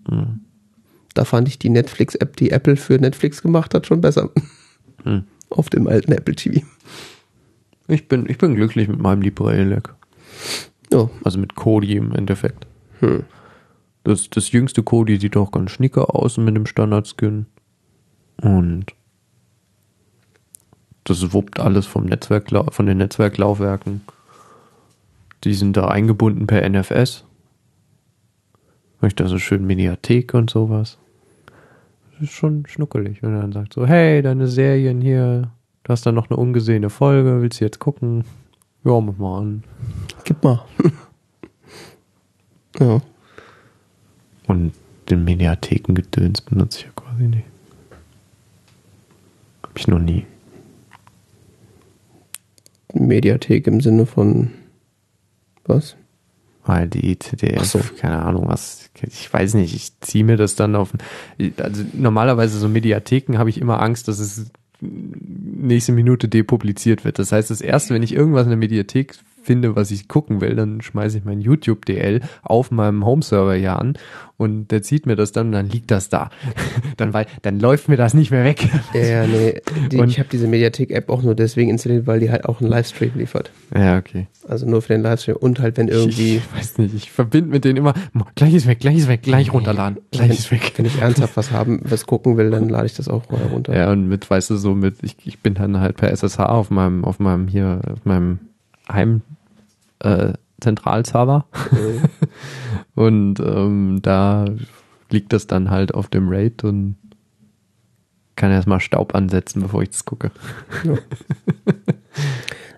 Hm. 0.09 0.41
Da 1.15 1.25
fand 1.25 1.49
ich 1.49 1.59
die 1.59 1.71
Netflix-App, 1.71 2.37
die 2.37 2.51
Apple 2.51 2.77
für 2.77 2.99
Netflix 2.99 3.43
gemacht 3.43 3.75
hat, 3.75 3.87
schon 3.87 4.01
besser. 4.01 4.31
Hm. 5.05 5.25
Auf 5.51 5.71
dem 5.71 5.87
alten 5.87 6.13
Apple 6.13 6.35
TV. 6.35 6.67
Ich 7.87 8.09
bin, 8.09 8.29
ich 8.29 8.39
bin 8.39 8.55
glücklich 8.55 8.89
mit 8.89 9.01
meinem 9.01 9.23
Libre 9.23 9.55
Elec. 9.55 9.95
Ja. 10.93 11.09
Also 11.25 11.39
mit 11.39 11.55
Kodi 11.55 11.97
im 11.97 12.13
Endeffekt. 12.13 12.67
Hm. 13.01 13.25
Das, 14.05 14.29
das 14.31 14.53
jüngste 14.53 14.83
Kodi 14.83 15.19
sieht 15.19 15.37
auch 15.37 15.51
ganz 15.51 15.71
schnicker 15.71 16.15
aus 16.15 16.37
mit 16.37 16.55
dem 16.55 16.67
Standard-Skin. 16.67 17.47
Und 18.43 18.87
das 21.05 21.33
wuppt 21.33 21.61
alles 21.61 21.87
vom 21.87 22.05
Netzwerk, 22.05 22.51
von 22.71 22.87
den 22.87 22.99
Netzwerklaufwerken. 22.99 24.03
Die 25.45 25.55
sind 25.55 25.77
da 25.77 25.89
eingebunden 25.89 26.47
per 26.47 26.69
NFS. 26.69 27.25
Möchte 29.01 29.23
also 29.23 29.39
schön 29.39 29.67
Mediathek 29.67 30.35
und 30.35 30.51
sowas. 30.51 30.99
Das 32.13 32.23
ist 32.23 32.33
schon 32.33 32.67
schnuckelig, 32.67 33.23
wenn 33.23 33.35
er 33.35 33.43
dann 33.43 33.53
sagt 33.53 33.75
so, 33.75 33.87
hey, 33.87 34.23
deine 34.23 34.49
Serien 34.49 35.01
hier, 35.01 35.53
du 35.85 35.93
hast 35.93 36.05
da 36.05 36.11
noch 36.11 36.31
eine 36.31 36.37
ungesehene 36.37 36.91
Folge, 36.91 37.41
willst 37.41 37.61
du 37.61 37.65
jetzt 37.65 37.79
gucken? 37.79 38.25
Ja, 38.85 39.01
mach 39.01 39.17
mal 39.17 39.39
an. 39.39 39.65
Gib 40.25 40.43
mal. 40.43 40.65
ja. 42.81 43.01
Und 44.49 44.73
den 45.09 45.25
Mediathekengedöns 45.25 46.41
benutze 46.41 46.81
ich 46.81 46.85
ja 46.87 46.91
quasi 46.97 47.29
nicht. 47.29 47.45
Hab 49.63 49.79
ich 49.79 49.87
noch 49.87 50.01
nie. 50.01 50.27
Mediathek 52.95 53.67
im 53.67 53.81
Sinne 53.81 54.07
von 54.07 54.51
was? 55.69 55.97
Weil 56.65 56.87
die 56.89 57.19
ZDF, 57.19 57.65
so. 57.65 57.81
keine 57.99 58.23
Ahnung 58.23 58.47
was, 58.49 58.91
ich 59.03 59.33
weiß 59.33 59.55
nicht, 59.55 59.75
ich 59.75 59.99
ziehe 60.01 60.25
mir 60.25 60.37
das 60.37 60.55
dann 60.55 60.77
auf. 60.77 60.93
Also 61.57 61.85
normalerweise 61.95 62.59
so 62.59 62.69
Mediatheken 62.69 63.39
habe 63.39 63.49
ich 63.49 63.59
immer 63.59 63.81
Angst, 63.81 64.09
dass 64.09 64.19
es 64.19 64.51
nächste 64.81 65.93
Minute 65.93 66.29
depubliziert 66.29 67.05
wird. 67.05 67.19
Das 67.19 67.33
heißt, 67.33 67.51
das 67.51 67.61
erste, 67.61 67.95
wenn 67.95 68.03
ich 68.03 68.13
irgendwas 68.13 68.45
in 68.45 68.51
der 68.51 68.59
Mediathek 68.59 69.15
finde, 69.49 69.75
was 69.75 69.91
ich 69.91 70.09
gucken 70.09 70.43
will, 70.43 70.55
dann 70.57 70.83
schmeiße 70.83 71.17
ich 71.17 71.25
mein 71.25 71.41
YouTube 71.41 71.87
DL 71.87 72.21
auf 72.43 72.71
meinem 72.71 73.07
Home-Server 73.07 73.55
hier 73.55 73.79
an 73.79 73.95
und 74.37 74.71
der 74.71 74.83
zieht 74.83 75.07
mir 75.07 75.17
das 75.17 75.33
dann 75.33 75.47
und 75.47 75.53
dann 75.53 75.71
liegt 75.71 75.91
das 75.91 76.11
da. 76.11 76.29
dann, 76.99 77.15
weil, 77.15 77.25
dann 77.41 77.59
läuft 77.59 77.89
mir 77.89 77.97
das 77.97 78.13
nicht 78.13 78.31
mehr 78.31 78.45
weg. 78.45 78.69
Ja, 78.93 79.27
nee. 79.27 79.63
Die, 79.91 79.97
Und- 79.97 80.11
ich 80.11 80.19
habe 80.19 80.29
diese 80.31 80.47
Mediathek-App 80.49 81.09
auch 81.09 81.23
nur 81.23 81.35
deswegen 81.35 81.71
installiert, 81.71 82.07
weil 82.07 82.21
die 82.21 82.31
halt 82.31 82.45
auch 82.45 82.61
einen 82.61 82.69
Livestream 82.69 83.13
liefert. 83.15 83.51
Ja, 83.75 83.97
okay. 83.97 84.27
Also 84.47 84.67
nur 84.69 84.83
für 84.83 84.93
den 84.93 85.01
Livestream 85.01 85.37
und 85.37 85.61
halt, 85.61 85.79
wenn 85.79 85.89
irgendwie. 85.89 86.37
Ich 86.37 86.55
weiß 86.55 86.77
nicht, 86.77 86.95
ich 86.95 87.11
verbinde 87.11 87.51
mit 87.51 87.65
denen 87.65 87.79
immer, 87.79 87.95
gleich 88.35 88.53
ist 88.53 88.67
weg, 88.67 88.81
gleich 88.81 88.99
ist 88.99 89.09
weg, 89.09 89.23
gleich 89.23 89.51
runterladen, 89.51 89.99
gleich 90.11 90.29
wenn, 90.29 90.37
ist 90.37 90.51
weg. 90.53 90.75
wenn 90.77 90.85
ich 90.85 91.01
ernsthaft 91.01 91.39
was 91.39 91.53
haben, 91.53 91.81
was 91.85 92.05
gucken 92.05 92.37
will, 92.37 92.51
dann 92.51 92.69
lade 92.69 92.85
ich 92.85 92.95
das 92.95 93.09
auch 93.09 93.31
mal 93.31 93.41
runter. 93.51 93.75
Ja, 93.75 93.91
und 93.91 94.09
mit, 94.09 94.29
weißt 94.29 94.51
du, 94.51 94.57
so 94.57 94.75
mit, 94.75 94.97
ich, 95.01 95.17
ich 95.25 95.41
bin 95.41 95.55
dann 95.55 95.81
halt 95.81 95.97
per 95.97 96.11
SSH 96.11 96.39
auf 96.41 96.71
meinem, 96.71 97.07
auf 97.07 97.19
meinem 97.19 97.49
hier, 97.49 97.81
auf 97.91 98.05
meinem 98.05 98.41
Heim, 98.91 99.23
äh, 100.01 100.33
Zentralserver. 100.61 101.47
Mhm. 101.71 102.03
Und 102.95 103.41
ähm, 103.41 104.01
da 104.03 104.47
liegt 105.11 105.33
das 105.33 105.47
dann 105.47 105.71
halt 105.71 105.95
auf 105.95 106.09
dem 106.09 106.29
RAID 106.29 106.65
und 106.65 106.97
kann 108.37 108.51
erstmal 108.51 108.81
Staub 108.81 109.15
ansetzen, 109.15 109.63
bevor 109.63 109.83
ich 109.83 109.91
das 109.91 110.05
gucke. 110.05 110.31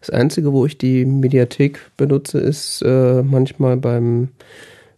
Das 0.01 0.11
Einzige, 0.11 0.53
wo 0.53 0.65
ich 0.65 0.79
die 0.79 1.05
Mediathek 1.05 1.91
benutze, 1.97 2.39
ist 2.39 2.83
äh, 2.83 3.23
manchmal 3.23 3.77
beim, 3.77 4.29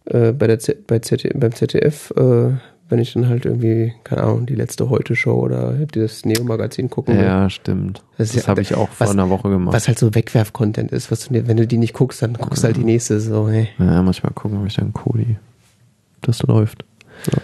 äh, 0.05 0.31
bei 0.31 0.47
der 0.47 0.59
Z 0.59 0.87
bei 0.87 0.99
ZD 0.99 1.37
beim 1.37 1.53
ZDF, 1.53 2.11
äh, 2.15 2.53
wenn 2.89 2.99
ich 2.99 3.13
dann 3.13 3.27
halt 3.27 3.45
irgendwie, 3.45 3.93
keine 4.03 4.23
Ahnung, 4.23 4.45
die 4.45 4.55
letzte 4.55 4.89
Heute-Show 4.89 5.33
oder 5.39 5.73
das 5.73 6.25
Neo-Magazin 6.25 6.89
gucken 6.89 7.17
will. 7.17 7.23
Ja, 7.23 7.49
stimmt. 7.49 8.03
Das 8.17 8.33
Das, 8.33 8.43
ja- 8.43 8.47
habe 8.47 8.61
ich 8.61 8.75
auch 8.75 8.89
vor 8.89 9.07
was- 9.07 9.11
einer 9.13 9.29
Woche 9.29 9.49
gemacht. 9.49 9.73
Was 9.73 9.87
halt 9.87 9.97
so 9.97 10.13
Wegwerf-Content 10.13 10.91
ist, 10.91 11.09
was 11.11 11.27
du, 11.27 11.47
wenn 11.47 11.57
du 11.57 11.65
die 11.65 11.77
nicht 11.77 11.93
guckst, 11.93 12.21
dann 12.21 12.33
guckst 12.33 12.61
du 12.63 12.67
halt 12.67 12.77
die 12.77 12.83
nächste. 12.83 13.19
So, 13.19 13.49
hey. 13.49 13.69
Ja, 13.79 14.01
manchmal 14.03 14.33
gucken, 14.33 14.59
ob 14.59 14.67
ich 14.67 14.75
dann 14.75 14.93
Kodi 14.93 15.37
das 16.21 16.41
läuft. 16.43 16.85
Ja. 17.31 17.39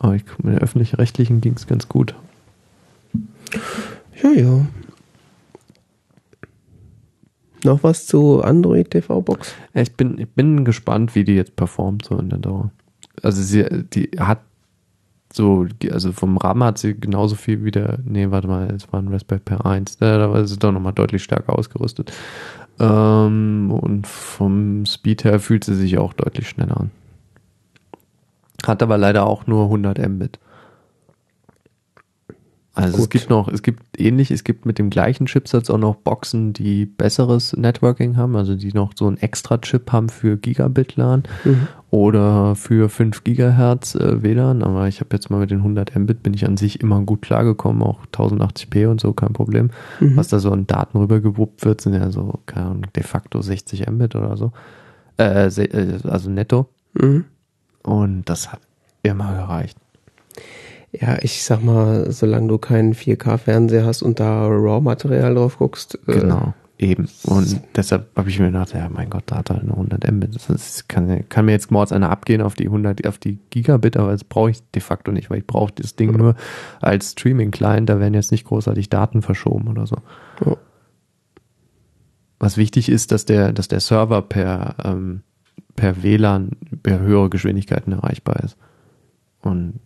Aber 0.00 0.14
ich 0.14 0.24
mit 0.42 0.54
der 0.54 0.62
öffentlich-rechtlichen 0.62 1.40
ging 1.40 1.54
es 1.54 1.66
ganz 1.66 1.88
gut. 1.88 2.14
Ja, 4.22 4.30
ja. 4.30 4.66
Noch 7.64 7.82
was 7.82 8.06
zu 8.06 8.40
Android 8.42 8.90
TV 8.92 9.20
Box? 9.20 9.52
Ja, 9.74 9.82
ich 9.82 9.92
bin, 9.94 10.18
ich 10.18 10.28
bin 10.28 10.64
gespannt, 10.64 11.14
wie 11.14 11.24
die 11.24 11.34
jetzt 11.34 11.56
performt 11.56 12.04
so 12.04 12.16
in 12.18 12.28
der 12.30 12.38
Dauer. 12.38 12.70
Also 13.22 13.42
sie, 13.42 13.64
die 13.92 14.10
hat 14.18 14.40
so, 15.32 15.66
also 15.90 16.12
vom 16.12 16.36
RAM 16.38 16.64
hat 16.64 16.78
sie 16.78 16.98
genauso 16.98 17.36
viel 17.36 17.64
wie 17.64 17.70
der, 17.70 17.98
nee, 18.04 18.30
warte 18.30 18.48
mal, 18.48 18.70
es 18.70 18.90
war 18.92 19.00
ein 19.00 19.08
Raspberry 19.08 19.40
Pi 19.44 19.54
1, 19.54 19.98
da, 19.98 20.18
da 20.18 20.30
war 20.30 20.46
sie 20.46 20.58
doch 20.58 20.72
nochmal 20.72 20.94
deutlich 20.94 21.22
stärker 21.22 21.58
ausgerüstet. 21.58 22.12
Ähm, 22.80 23.70
und 23.70 24.06
vom 24.06 24.86
Speed 24.86 25.24
her 25.24 25.40
fühlt 25.40 25.64
sie 25.64 25.74
sich 25.74 25.98
auch 25.98 26.12
deutlich 26.12 26.48
schneller 26.48 26.80
an. 26.80 26.90
Hat 28.66 28.82
aber 28.82 28.98
leider 28.98 29.26
auch 29.26 29.46
nur 29.46 29.64
100 29.64 29.98
Mbit. 30.08 30.38
Also 32.78 32.96
es 32.96 33.02
Gut. 33.02 33.10
gibt 33.10 33.30
noch, 33.30 33.48
es 33.48 33.62
gibt 33.62 33.98
ähnlich, 33.98 34.30
es 34.30 34.44
gibt 34.44 34.64
mit 34.64 34.78
dem 34.78 34.88
gleichen 34.88 35.26
Chipsatz 35.26 35.68
auch 35.68 35.78
noch 35.78 35.96
Boxen, 35.96 36.52
die 36.52 36.86
besseres 36.86 37.56
Networking 37.56 38.16
haben, 38.16 38.36
also 38.36 38.54
die 38.54 38.72
noch 38.72 38.92
so 38.94 39.08
einen 39.08 39.16
extra 39.16 39.58
Chip 39.58 39.90
haben 39.90 40.08
für 40.08 40.36
Gigabit 40.36 40.94
LAN 40.94 41.24
oder 41.90 42.54
für 42.54 42.88
5 42.88 43.24
Gigahertz 43.24 43.96
äh, 43.96 44.22
WLAN, 44.22 44.62
aber 44.62 44.86
ich 44.86 45.00
habe 45.00 45.08
jetzt 45.12 45.28
mal 45.28 45.40
mit 45.40 45.50
den 45.50 45.58
100 45.58 45.96
Mbit 45.96 46.22
bin 46.22 46.34
ich 46.34 46.46
an 46.46 46.56
sich 46.56 46.80
immer 46.80 47.00
gut 47.00 47.22
klargekommen, 47.22 47.82
auch 47.82 48.06
1080p 48.14 48.86
und 48.86 49.00
so, 49.00 49.12
kein 49.12 49.32
Problem. 49.32 49.70
Mhm. 49.98 50.16
Was 50.16 50.28
da 50.28 50.38
so 50.38 50.52
an 50.52 50.68
Daten 50.68 50.98
rübergewuppt 50.98 51.64
wird, 51.64 51.80
sind 51.80 51.94
ja 51.94 52.12
so, 52.12 52.38
keine 52.46 52.66
Ahnung, 52.66 52.86
de 52.94 53.02
facto 53.02 53.42
60 53.42 53.90
Mbit 53.90 54.14
oder 54.14 54.36
so. 54.36 54.52
Äh, 55.18 55.48
äh, 55.48 55.98
also 56.04 56.30
netto. 56.30 56.68
Mhm. 56.94 57.24
Und 57.82 58.28
das 58.28 58.52
hat 58.52 58.60
immer 59.02 59.34
gereicht. 59.34 59.76
Ja, 60.92 61.18
ich 61.20 61.44
sag 61.44 61.62
mal, 61.62 62.10
solange 62.12 62.48
du 62.48 62.58
keinen 62.58 62.94
4K-Fernseher 62.94 63.84
hast 63.84 64.02
und 64.02 64.20
da 64.20 64.46
RAW-Material 64.46 65.34
drauf 65.34 65.58
guckst, 65.58 65.98
äh, 66.06 66.20
Genau, 66.20 66.54
eben. 66.78 67.08
Und 67.24 67.60
deshalb 67.76 68.08
habe 68.16 68.30
ich 68.30 68.38
mir 68.38 68.46
gedacht, 68.46 68.72
ja, 68.72 68.88
mein 68.88 69.10
Gott, 69.10 69.24
da 69.26 69.36
hat 69.36 69.50
er 69.50 69.60
eine 69.60 69.72
100 69.72 70.10
Mbit. 70.10 70.38
Das 70.48 70.88
kann, 70.88 71.28
kann 71.28 71.44
mir 71.44 71.52
jetzt 71.52 71.70
mords 71.70 71.92
einer 71.92 72.08
abgehen 72.10 72.40
auf 72.40 72.54
die 72.54 72.66
100, 72.66 73.06
auf 73.06 73.18
die 73.18 73.38
Gigabit, 73.50 73.98
aber 73.98 74.12
das 74.12 74.24
brauche 74.24 74.50
ich 74.50 74.62
de 74.70 74.80
facto 74.80 75.12
nicht, 75.12 75.28
weil 75.28 75.38
ich 75.38 75.46
brauche 75.46 75.72
das 75.74 75.94
Ding 75.94 76.16
nur 76.16 76.36
als 76.80 77.12
Streaming-Client. 77.12 77.88
Da 77.88 78.00
werden 78.00 78.14
jetzt 78.14 78.32
nicht 78.32 78.46
großartig 78.46 78.88
Daten 78.88 79.20
verschoben 79.20 79.68
oder 79.68 79.86
so. 79.86 79.96
Ja. 80.44 80.56
Was 82.38 82.56
wichtig 82.56 82.88
ist, 82.88 83.12
dass 83.12 83.26
der, 83.26 83.52
dass 83.52 83.68
der 83.68 83.80
Server 83.80 84.22
per, 84.22 84.76
ähm, 84.84 85.22
per 85.76 86.02
WLAN 86.02 86.52
per 86.82 87.00
höhere 87.00 87.28
Geschwindigkeiten 87.28 87.92
erreichbar 87.92 88.42
ist. 88.42 88.56
Und 89.42 89.80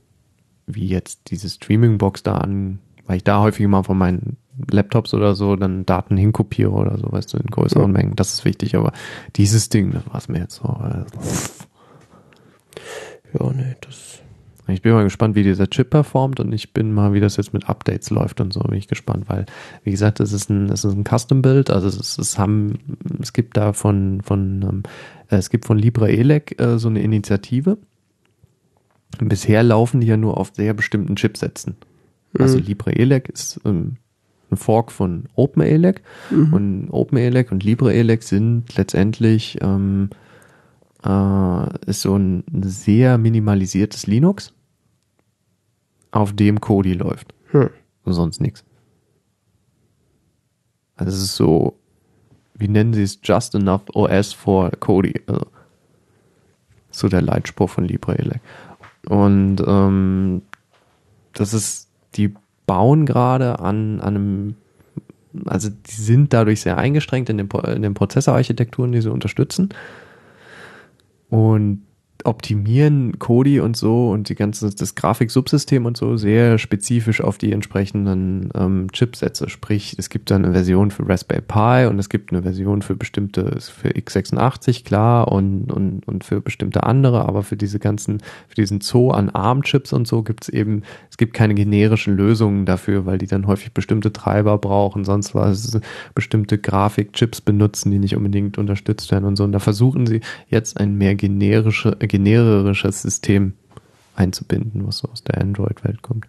wie 0.74 0.86
jetzt 0.88 1.30
diese 1.30 1.48
Streaming-Box 1.48 2.22
da 2.22 2.36
an, 2.38 2.78
weil 3.06 3.16
ich 3.18 3.24
da 3.24 3.40
häufig 3.40 3.66
mal 3.66 3.82
von 3.82 3.98
meinen 3.98 4.36
Laptops 4.70 5.14
oder 5.14 5.34
so 5.34 5.56
dann 5.56 5.86
Daten 5.86 6.16
hinkopiere 6.16 6.70
oder 6.70 6.98
so, 6.98 7.10
weißt 7.10 7.32
du, 7.32 7.38
in 7.38 7.46
größeren 7.46 7.90
Ja. 7.92 7.98
Mengen. 7.98 8.16
Das 8.16 8.32
ist 8.34 8.44
wichtig, 8.44 8.76
aber 8.76 8.92
dieses 9.36 9.68
Ding, 9.70 9.92
das 9.92 10.06
war 10.06 10.16
es 10.16 10.28
mir 10.28 10.38
jetzt 10.40 10.56
so. 10.56 10.64
äh, 10.64 11.04
ja, 13.38 13.50
nee, 13.52 13.76
das. 13.80 14.18
Ich 14.68 14.80
bin 14.80 14.92
mal 14.92 15.02
gespannt, 15.02 15.34
wie 15.34 15.42
dieser 15.42 15.68
Chip 15.68 15.90
performt 15.90 16.38
und 16.38 16.52
ich 16.52 16.72
bin 16.72 16.92
mal, 16.94 17.12
wie 17.12 17.20
das 17.20 17.36
jetzt 17.36 17.52
mit 17.52 17.68
Updates 17.68 18.10
läuft 18.10 18.40
und 18.40 18.52
so, 18.52 18.60
bin 18.60 18.78
ich 18.78 18.86
gespannt, 18.86 19.24
weil, 19.28 19.44
wie 19.82 19.90
gesagt, 19.90 20.20
es 20.20 20.32
ist 20.32 20.50
ein, 20.50 20.70
es 20.70 20.84
ist 20.84 20.94
ein 20.94 21.04
Custom-Build, 21.04 21.68
also 21.70 21.88
es, 21.88 21.96
ist- 21.96 22.18
es 22.18 22.38
haben, 22.38 22.78
es 23.20 23.32
gibt 23.32 23.56
da 23.56 23.72
von, 23.72 24.20
von, 24.22 24.62
ähm, 24.62 24.82
äh, 25.30 25.36
es 25.36 25.50
gibt 25.50 25.64
von 25.64 25.78
LibreElec 25.78 26.60
äh, 26.60 26.78
so 26.78 26.88
eine 26.88 27.02
Initiative. 27.02 27.78
Bisher 29.18 29.62
laufen 29.62 30.00
die 30.00 30.06
ja 30.06 30.16
nur 30.16 30.38
auf 30.38 30.52
sehr 30.54 30.74
bestimmten 30.74 31.16
Chipsätzen. 31.16 31.76
Also 32.38 32.58
Mhm. 32.58 32.64
LibreElec 32.64 33.28
ist 33.28 33.60
ähm, 33.64 33.96
ein 34.50 34.56
Fork 34.56 34.90
von 34.92 35.24
OpenElec 35.34 36.02
und 36.52 36.88
OpenElec 36.90 37.52
und 37.52 37.62
LibreElec 37.64 38.22
sind 38.22 38.74
letztendlich 38.76 39.58
ähm, 39.60 40.10
äh, 41.04 41.86
ist 41.86 42.02
so 42.02 42.16
ein 42.16 42.44
sehr 42.62 43.18
minimalisiertes 43.18 44.06
Linux, 44.06 44.52
auf 46.10 46.32
dem 46.34 46.60
Kodi 46.60 46.92
läuft. 46.92 47.34
Hm. 47.50 47.70
Sonst 48.04 48.40
nichts. 48.40 48.64
Also 50.96 51.16
es 51.16 51.22
ist 51.22 51.36
so, 51.36 51.78
wie 52.54 52.68
nennen 52.68 52.92
sie 52.92 53.02
es, 53.02 53.18
Just 53.22 53.54
Enough 53.54 53.82
OS 53.94 54.32
for 54.32 54.70
Kodi. 54.78 55.20
Also, 55.26 55.46
so 56.90 57.08
der 57.08 57.22
Leitspruch 57.22 57.70
von 57.70 57.84
LibreElec. 57.84 58.40
Und 59.08 59.56
ähm, 59.66 60.42
das 61.32 61.54
ist, 61.54 61.88
die 62.14 62.34
bauen 62.66 63.06
gerade 63.06 63.58
an, 63.58 64.00
an 64.00 64.16
einem, 64.16 64.54
also 65.46 65.68
die 65.68 66.00
sind 66.00 66.32
dadurch 66.32 66.60
sehr 66.60 66.78
eingeschränkt 66.78 67.30
in 67.30 67.38
den, 67.38 67.48
in 67.48 67.82
den 67.82 67.94
Prozessorarchitekturen, 67.94 68.92
die 68.92 69.00
sie 69.00 69.10
unterstützen. 69.10 69.70
Und 71.30 71.82
optimieren 72.24 73.18
Kodi 73.18 73.60
und 73.60 73.76
so 73.76 74.10
und 74.10 74.28
die 74.28 74.34
ganze 74.34 74.70
das 74.74 74.94
Grafiksubsystem 74.94 75.86
und 75.86 75.96
so 75.96 76.16
sehr 76.16 76.58
spezifisch 76.58 77.20
auf 77.20 77.38
die 77.38 77.52
entsprechenden 77.52 78.50
ähm, 78.54 78.86
Chipsätze. 78.92 79.48
Sprich, 79.48 79.96
es 79.98 80.10
gibt 80.10 80.30
dann 80.30 80.44
eine 80.44 80.54
Version 80.54 80.90
für 80.90 81.08
Raspberry 81.08 81.42
Pi 81.42 81.86
und 81.88 81.98
es 81.98 82.08
gibt 82.08 82.32
eine 82.32 82.42
Version 82.42 82.82
für 82.82 82.96
bestimmte 82.96 83.60
für 83.60 83.90
x86 83.90 84.84
klar 84.84 85.30
und 85.30 85.72
und 85.72 86.06
und 86.06 86.24
für 86.24 86.40
bestimmte 86.40 86.82
andere, 86.84 87.26
aber 87.26 87.42
für 87.42 87.56
diese 87.56 87.78
ganzen 87.78 88.18
für 88.48 88.54
diesen 88.54 88.80
Zoo 88.80 89.10
an 89.10 89.30
ARM-Chips 89.30 89.92
und 89.92 90.06
so 90.06 90.22
gibt 90.22 90.44
es 90.44 90.48
eben 90.48 90.82
es 91.10 91.16
gibt 91.16 91.34
keine 91.34 91.54
generischen 91.54 92.16
Lösungen 92.16 92.66
dafür, 92.66 93.06
weil 93.06 93.18
die 93.18 93.26
dann 93.26 93.46
häufig 93.46 93.72
bestimmte 93.72 94.12
Treiber 94.12 94.58
brauchen, 94.58 95.04
sonst 95.04 95.34
was 95.34 95.78
bestimmte 96.14 96.58
Grafikchips 96.58 97.40
benutzen, 97.40 97.90
die 97.90 97.98
nicht 97.98 98.16
unbedingt 98.16 98.58
unterstützt 98.58 99.10
werden 99.12 99.24
und 99.24 99.36
so. 99.36 99.44
Und 99.44 99.52
da 99.52 99.58
versuchen 99.58 100.06
sie 100.06 100.20
jetzt 100.48 100.78
ein 100.78 100.96
mehr 100.96 101.14
generische, 101.14 101.96
generisches 102.12 103.00
System 103.00 103.54
einzubinden, 104.14 104.86
was 104.86 104.98
so 104.98 105.08
aus 105.08 105.24
der 105.24 105.40
Android-Welt 105.40 106.02
kommt. 106.02 106.26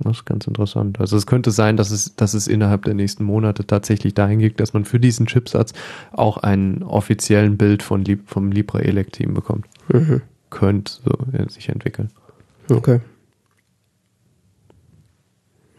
Das 0.00 0.16
ist 0.16 0.24
ganz 0.24 0.48
interessant. 0.48 0.98
Also 0.98 1.16
es 1.16 1.26
könnte 1.26 1.52
sein, 1.52 1.76
dass 1.76 1.92
es, 1.92 2.16
dass 2.16 2.34
es 2.34 2.48
innerhalb 2.48 2.84
der 2.84 2.94
nächsten 2.94 3.22
Monate 3.22 3.64
tatsächlich 3.64 4.14
dahin 4.14 4.40
geht, 4.40 4.58
dass 4.58 4.72
man 4.72 4.84
für 4.84 4.98
diesen 4.98 5.26
Chipsatz 5.26 5.72
auch 6.10 6.38
einen 6.38 6.82
offiziellen 6.82 7.56
Bild 7.56 7.84
von, 7.84 8.04
vom 8.26 8.50
Libre 8.50 8.82
Elect 8.82 9.12
Team 9.12 9.34
bekommt. 9.34 9.66
Mhm. 9.92 10.22
Könnte 10.50 10.92
so 11.04 11.48
sich 11.48 11.68
entwickeln. 11.68 12.10
Okay. 12.68 13.00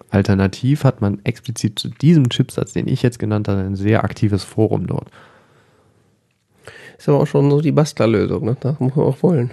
Alternativ 0.09 0.85
hat 0.85 1.01
man 1.01 1.19
explizit 1.25 1.77
zu 1.77 1.89
diesem 1.89 2.29
Chipsatz, 2.29 2.71
den 2.71 2.87
ich 2.87 3.03
jetzt 3.03 3.19
genannt 3.19 3.49
habe, 3.49 3.59
ein 3.59 3.75
sehr 3.75 4.05
aktives 4.05 4.45
Forum 4.45 4.87
dort. 4.87 5.11
Ist 7.03 7.09
aber 7.09 7.19
auch 7.19 7.27
schon 7.27 7.51
so 7.51 7.59
die 7.59 7.73
Bastlerlösung, 7.73 8.45
ne? 8.45 8.55
Das 8.61 8.79
muss 8.79 8.95
man 8.95 9.05
auch 9.05 9.21
wollen. 9.23 9.51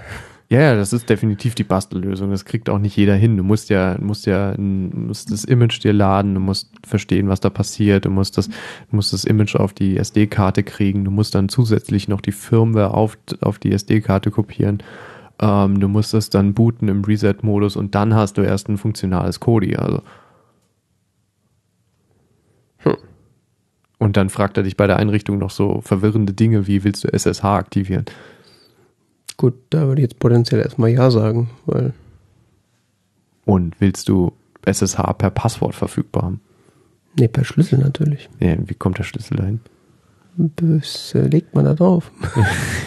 Ja, 0.49 0.61
ja, 0.61 0.77
das 0.77 0.93
ist 0.93 1.11
definitiv 1.11 1.57
die 1.57 1.65
Bastellösung. 1.65 2.31
Das 2.31 2.45
kriegt 2.45 2.71
auch 2.71 2.79
nicht 2.79 2.97
jeder 2.97 3.17
hin. 3.17 3.37
Du 3.37 3.43
musst 3.43 3.71
ja, 3.71 3.97
musst 3.99 4.25
ja, 4.27 4.55
musst 4.57 5.33
das 5.33 5.43
Image 5.43 5.83
dir 5.83 5.93
laden, 5.93 6.35
du 6.35 6.41
musst 6.41 6.71
verstehen, 6.87 7.29
was 7.29 7.41
da 7.41 7.51
passiert, 7.51 8.05
du 8.05 8.11
musst 8.11 8.39
das, 8.39 8.51
musst 8.93 9.13
das 9.13 9.25
Image 9.25 9.57
auf 9.57 9.73
die 9.73 9.97
SD-Karte 9.97 10.63
kriegen, 10.63 11.05
du 11.05 11.11
musst 11.11 11.35
dann 11.35 11.49
zusätzlich 11.49 12.07
noch 12.07 12.21
die 12.21 12.31
Firmware 12.31 12.95
auf, 12.95 13.19
auf 13.41 13.59
die 13.59 13.73
SD-Karte 13.73 14.31
kopieren. 14.31 14.81
Ähm, 15.41 15.81
du 15.81 15.89
musst 15.89 16.15
das 16.15 16.31
dann 16.31 16.55
booten 16.55 16.87
im 16.87 17.03
Reset-Modus 17.03 17.75
und 17.75 17.97
dann 17.97 18.15
hast 18.15 18.39
du 18.39 18.43
erst 18.43 18.69
ein 18.69 18.79
funktionales 18.79 19.41
Kodi. 19.41 19.75
Also 19.75 20.03
Und 24.01 24.17
dann 24.17 24.31
fragt 24.31 24.57
er 24.57 24.63
dich 24.63 24.79
bei 24.79 24.87
der 24.87 24.97
Einrichtung 24.97 25.37
noch 25.37 25.51
so 25.51 25.83
verwirrende 25.83 26.33
Dinge 26.33 26.67
wie, 26.67 26.85
willst 26.85 27.05
du 27.05 27.09
SSH 27.09 27.45
aktivieren? 27.45 28.07
Gut, 29.37 29.55
da 29.69 29.87
würde 29.87 30.01
ich 30.01 30.09
jetzt 30.09 30.19
potenziell 30.19 30.63
erstmal 30.63 30.89
Ja 30.89 31.11
sagen, 31.11 31.51
weil. 31.67 31.93
Und 33.45 33.79
willst 33.79 34.09
du 34.09 34.33
SSH 34.65 35.03
per 35.19 35.31
Passwort 35.31 35.75
verfügbar 35.75 36.23
haben? 36.23 36.41
Nee, 37.19 37.29
per 37.29 37.45
Schlüssel 37.45 37.79
natürlich. 37.79 38.31
Ja, 38.39 38.57
wie 38.67 38.75
kommt 38.75 38.97
der 38.97 39.05
Schlüssel 39.05 39.37
dahin? 39.37 39.61
Das 40.37 41.15
äh, 41.15 41.27
legt 41.27 41.55
man 41.55 41.67
da 41.67 41.75
drauf. 41.75 42.11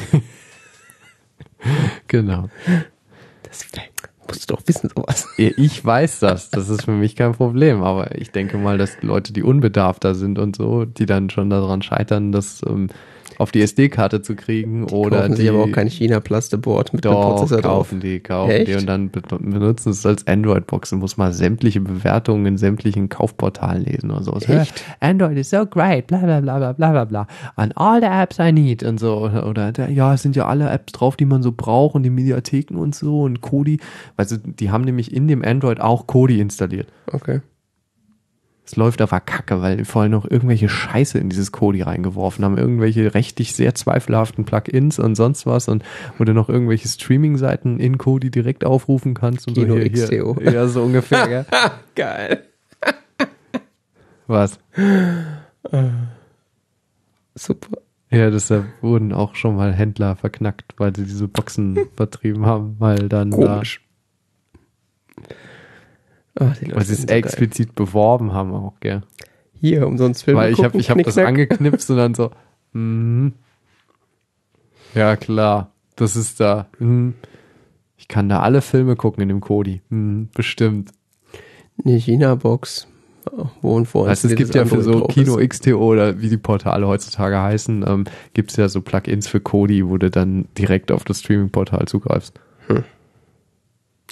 genau. 2.08 2.50
Das 3.44 3.62
musst 4.34 4.50
du 4.50 4.56
doch 4.56 4.64
wissen, 4.66 4.90
sowas. 4.96 5.28
Ich 5.38 5.86
weiß 5.86 6.20
das. 6.20 6.50
Das 6.50 6.70
ist 6.70 6.86
für 6.86 6.92
mich 6.92 7.16
kein 7.16 7.34
Problem. 7.34 7.84
Aber 7.84 8.18
ich 8.18 8.32
denke 8.32 8.58
mal, 8.58 8.78
dass 8.78 9.02
Leute, 9.02 9.32
die 9.32 9.44
unbedarfter 9.44 10.16
sind 10.16 10.40
und 10.40 10.56
so, 10.56 10.86
die 10.86 11.06
dann 11.06 11.30
schon 11.30 11.50
daran 11.50 11.82
scheitern, 11.82 12.32
dass 12.32 12.62
ähm, 12.68 12.90
auf 13.38 13.52
die 13.52 13.62
SD-Karte 13.62 14.22
zu 14.22 14.36
kriegen 14.36 14.88
die 14.88 14.94
oder 14.94 15.22
kaufen 15.22 15.32
die 15.32 15.38
sich 15.42 15.50
aber 15.50 15.64
auch 15.64 15.72
kein 15.72 15.88
China 15.88 16.20
Plasterboard 16.20 16.94
mit 16.94 17.06
doch, 17.06 17.12
dem 17.12 17.22
Prozessor 17.22 17.62
kaufen 17.62 18.00
drauf. 18.00 18.10
die, 18.10 18.20
kaufen 18.20 18.52
Echt? 18.52 18.68
die 18.68 18.76
und 18.76 18.86
dann 18.88 19.10
be- 19.10 19.22
benutzen 19.22 19.90
es 19.92 20.06
als 20.06 20.28
Android-Box 20.28 20.94
und 20.94 21.00
muss 21.00 21.18
mal 21.18 21.34
sämtliche 21.34 21.82
Bewertungen 21.82 22.46
in 22.46 22.58
sämtlichen 22.58 23.10
Kaufportalen 23.10 23.84
lesen 23.86 24.12
oder 24.12 24.24
sowas. 24.24 24.48
Echt? 24.48 24.84
Android 25.00 25.38
is 25.38 25.50
so 25.50 25.66
great, 25.66 26.08
bla 26.08 26.18
bla 26.20 26.42
bla 26.42 26.74
bla 26.74 26.92
bla 26.92 27.06
bla. 27.06 27.28
And 27.56 27.76
all 27.78 28.00
the 28.00 28.08
apps 28.08 28.38
I 28.40 28.52
need 28.52 28.84
und 28.84 29.00
so. 29.00 29.18
Oder, 29.18 29.48
oder 29.48 29.90
ja, 29.90 30.14
es 30.14 30.22
sind 30.22 30.36
ja 30.36 30.48
alle 30.48 30.70
Apps 30.70 30.92
drauf, 30.94 31.16
die 31.16 31.26
man 31.26 31.42
so 31.44 31.52
braucht 31.52 31.96
und 31.96 32.04
die 32.04 32.10
Mediatheken 32.10 32.76
und 32.78 32.94
so 32.96 33.22
und 33.22 33.42
Kodi. 33.42 33.80
Du, 34.18 34.38
die 34.38 34.70
haben 34.72 34.84
nämlich 34.84 35.14
in 35.14 35.28
dem 35.28 35.44
Android 35.44 35.80
auch 35.82 36.08
Kodi 36.08 36.40
installiert. 36.40 36.88
Okay. 37.12 37.42
Es 38.66 38.78
läuft 38.78 39.02
aber 39.02 39.20
kacke, 39.20 39.62
weil 39.62 39.78
die 39.78 39.86
vorher 39.86 40.10
noch 40.10 40.30
irgendwelche 40.30 40.70
Scheiße 40.70 41.18
in 41.20 41.30
dieses 41.30 41.52
Kodi 41.52 41.82
reingeworfen 41.82 42.46
haben. 42.46 42.58
Irgendwelche 42.58 43.14
rechtlich 43.14 43.56
sehr 43.56 43.76
zweifelhaften 43.76 44.46
Plugins 44.46 45.00
und 45.00 45.16
sonst 45.16 45.46
was 45.46 45.68
und 45.68 45.84
wo 46.18 46.24
du 46.24 46.34
noch 46.34 46.48
irgendwelche 46.48 46.88
Streaming-Seiten 46.88 47.80
in 47.80 47.98
Kodi 47.98 48.32
direkt 48.32 48.64
aufrufen 48.64 49.14
kannst. 49.14 49.48
Und 49.48 49.56
Kino 49.56 49.74
so 49.74 49.80
hier, 49.80 49.92
XTO. 49.92 50.38
Hier, 50.40 50.52
ja, 50.54 50.68
so 50.68 50.84
ungefähr, 50.84 51.28
gell? 51.28 51.46
Geil. 51.96 52.44
Was? 54.28 54.58
Super. 57.36 57.78
Ja, 58.14 58.30
deshalb 58.30 58.66
wurden 58.82 59.12
auch 59.12 59.34
schon 59.34 59.56
mal 59.56 59.74
Händler 59.74 60.16
verknackt, 60.16 60.76
weil 60.78 60.96
sie 60.96 61.04
diese 61.04 61.28
Boxen 61.28 61.80
vertrieben 61.96 62.46
haben, 62.46 62.76
weil 62.78 63.10
dann 63.10 63.32
Komisch. 63.32 63.82
Da, 65.16 65.24
Leute 66.40 66.76
weil 66.76 66.86
sie 66.86 66.94
es 66.94 67.02
so 67.02 67.08
geil. 67.08 67.18
explizit 67.18 67.76
beworben 67.76 68.34
haben 68.34 68.54
auch, 68.54 68.74
gell? 68.80 69.02
Hier, 69.60 69.88
umsonst 69.88 70.24
Filme 70.24 70.42
Weil 70.42 70.54
ich 70.54 70.64
habe 70.64 70.78
ich 70.78 70.90
hab 70.90 71.02
das 71.02 71.18
angeknipst 71.18 71.90
und 71.90 71.98
dann 71.98 72.16
so, 72.16 72.32
mhm. 72.74 73.34
ja 74.94 75.16
klar, 75.16 75.72
das 75.96 76.16
ist 76.16 76.40
da. 76.40 76.68
Mhm. 76.80 77.14
Ich 77.98 78.08
kann 78.08 78.28
da 78.28 78.42
alle 78.42 78.62
Filme 78.62 78.96
gucken 78.96 79.22
in 79.24 79.30
dem 79.30 79.40
Kodi. 79.40 79.82
Mhm, 79.90 80.30
bestimmt. 80.34 80.92
Eine 81.86 81.96
China-Box, 81.96 82.88
wo 83.62 83.76
und 83.76 83.96
Also 83.96 84.28
es 84.28 84.36
gibt 84.36 84.54
ja 84.56 84.66
für 84.66 84.82
so 84.82 85.06
Kino 85.06 85.38
XTO 85.38 85.78
oder 85.78 86.20
wie 86.20 86.30
die 86.30 86.38
Portale 86.38 86.88
heutzutage 86.88 87.40
heißen, 87.40 87.86
ähm, 87.88 88.04
gibt 88.34 88.52
es 88.52 88.58
ja 88.58 88.68
so 88.68 88.82
Plugins 88.82 89.28
für 89.28 89.40
Kodi, 89.40 89.88
wo 89.88 89.98
du 89.98 90.10
dann 90.10 90.46
direkt 90.58 90.92
auf 90.92 91.04
das 91.04 91.20
Streaming-Portal 91.20 91.88
zugreifst. 91.88 92.40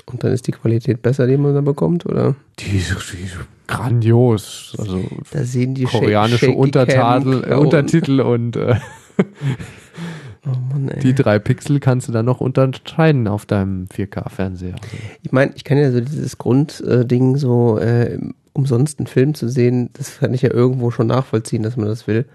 Und 0.06 0.24
dann 0.24 0.32
ist 0.32 0.48
die 0.48 0.52
Qualität 0.52 1.02
besser, 1.02 1.28
die 1.28 1.38
man 1.38 1.54
da 1.54 1.62
bekommt, 1.62 2.06
oder? 2.06 2.36
Die 2.60 2.78
ist, 2.78 2.90
die 3.14 3.24
ist 3.24 3.38
grandios. 3.68 4.76
Also 4.80 5.04
Da 5.32 5.44
sehen 5.44 5.76
die 5.76 5.84
koreanische 5.84 6.46
Shaky 6.48 6.58
Untertitel, 6.58 7.44
äh, 7.50 7.56
Untertitel 7.56 8.22
und 8.22 8.56
äh, 8.56 8.76
Oh 10.44 10.58
Mann, 10.74 10.90
ey. 10.90 11.00
die 11.02 11.14
drei 11.14 11.38
Pixel 11.38 11.80
kannst 11.80 12.08
du 12.08 12.12
dann 12.12 12.26
noch 12.26 12.42
unterscheiden 12.42 13.28
auf 13.28 13.46
deinem 13.46 13.86
4K-Fernseher. 13.96 14.76
Ich 15.22 15.32
meine, 15.32 15.52
ich 15.56 15.64
kann 15.64 15.78
ja 15.78 15.92
so 15.92 16.02
dieses 16.02 16.40
Grundding 16.40 17.36
so 17.38 17.78
äh, 17.78 18.18
umsonst 18.54 18.98
einen 19.00 19.06
Film 19.08 19.36
zu 19.36 19.48
sehen, 19.50 19.92
das 19.94 20.18
kann 20.20 20.34
ich 20.34 20.42
ja 20.42 20.52
irgendwo 20.52 20.90
schon 20.90 21.08
nachvollziehen, 21.08 21.62
dass 21.62 21.78
man 21.78 21.86
das 21.88 22.08
will. 22.08 22.26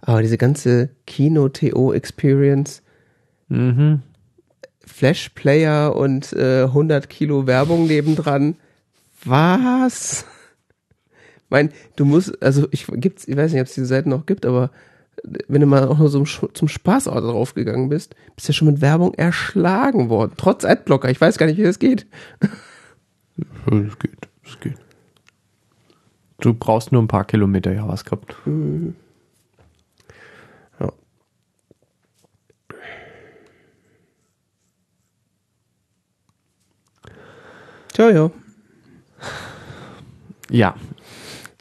Aber 0.00 0.22
diese 0.22 0.38
ganze 0.38 0.88
Kino-TO-Experience, 1.06 2.82
Mhm. 3.50 4.02
Flash-Player 4.88 5.94
und 5.94 6.32
äh, 6.32 6.64
100 6.64 7.08
Kilo 7.08 7.46
Werbung 7.46 7.86
nebendran, 7.86 8.56
was? 9.24 10.24
Ich 11.36 11.50
mein, 11.50 11.70
du 11.96 12.04
musst, 12.04 12.42
also 12.42 12.68
ich 12.70 12.86
gibt's, 12.88 13.26
ich 13.26 13.36
weiß 13.36 13.52
nicht, 13.52 13.60
ob 13.60 13.68
es 13.68 13.74
diese 13.74 13.86
Seiten 13.86 14.10
noch 14.10 14.26
gibt, 14.26 14.44
aber 14.44 14.70
wenn 15.48 15.60
du 15.60 15.66
mal 15.66 15.88
auch 15.88 15.98
nur 15.98 16.08
so 16.08 16.24
zum, 16.24 16.54
zum 16.54 16.68
Spaß 16.68 17.08
auch 17.08 17.20
drauf 17.20 17.54
gegangen 17.54 17.88
bist, 17.88 18.14
bist 18.34 18.48
du 18.48 18.52
ja 18.52 18.54
schon 18.54 18.68
mit 18.68 18.80
Werbung 18.80 19.14
erschlagen 19.14 20.08
worden. 20.08 20.32
Trotz 20.36 20.64
Adblocker. 20.64 21.10
Ich 21.10 21.20
weiß 21.20 21.38
gar 21.38 21.46
nicht, 21.46 21.58
wie 21.58 21.64
das 21.64 21.78
geht. 21.78 22.06
Es 23.66 23.98
geht, 23.98 24.28
es 24.44 24.60
geht. 24.60 24.76
Du 26.40 26.54
brauchst 26.54 26.92
nur 26.92 27.02
ein 27.02 27.08
paar 27.08 27.24
Kilometer 27.24 27.72
JavaScript. 27.72 28.36
Ja. 28.46 28.52
Tja, 37.98 38.10
ja. 38.10 38.30
Ja. 40.50 40.74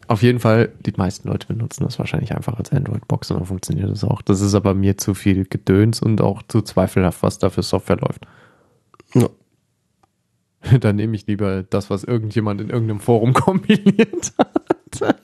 Auf 0.07 0.22
jeden 0.22 0.39
Fall, 0.39 0.72
die 0.85 0.93
meisten 0.95 1.27
Leute 1.27 1.47
benutzen 1.47 1.84
das 1.84 1.97
wahrscheinlich 1.97 2.35
einfach 2.35 2.59
als 2.59 2.72
Android-Box 2.72 3.31
und 3.31 3.38
dann 3.38 3.47
funktioniert 3.47 3.89
das 3.89 4.03
auch. 4.03 4.22
Das 4.22 4.41
ist 4.41 4.53
aber 4.53 4.76
mir 4.76 4.99
zu 4.99 5.15
viel 5.15 5.45
Gedöns 5.45 5.99
und 5.99 6.22
auch 6.22 6.43
zu 6.43 6.61
zweifelhaft, 6.61 7.23
was 7.23 7.39
da 7.39 7.49
für 7.49 7.64
Software 7.64 7.97
läuft. 7.97 8.27
Ja. 9.15 9.30
Dann 10.80 10.97
nehme 10.97 11.15
ich 11.15 11.26
lieber 11.26 11.64
das, 11.64 11.89
was 11.89 12.03
irgendjemand 12.03 12.61
in 12.61 12.69
irgendeinem 12.69 12.99
Forum 12.99 13.34
kompiliert 13.34 14.34
hat. 14.38 15.15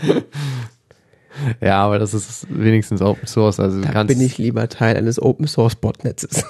ja, 1.60 1.84
aber 1.84 1.98
das 1.98 2.14
ist 2.14 2.46
wenigstens 2.48 3.02
Open 3.02 3.26
Source. 3.26 3.60
Also 3.60 3.82
Da 3.82 4.04
bin 4.04 4.20
ich 4.20 4.38
lieber 4.38 4.66
Teil 4.68 4.96
eines 4.96 5.20
Open 5.20 5.46
Source 5.46 5.76
Botnetzes. 5.76 6.44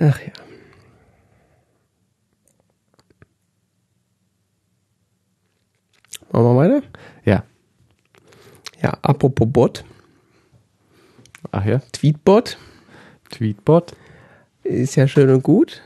Ach 0.00 0.20
ja. 0.20 0.32
Machen 6.30 6.44
wir 6.44 6.56
weiter? 6.56 6.82
Ja, 8.82 8.90
apropos 9.02 9.48
Bot, 9.50 9.84
Ach 11.50 11.64
ja, 11.64 11.80
Tweetbot 11.92 12.58
Tweetbot. 13.30 13.94
ist 14.62 14.96
ja 14.96 15.08
schön 15.08 15.30
und 15.30 15.42
gut. 15.42 15.82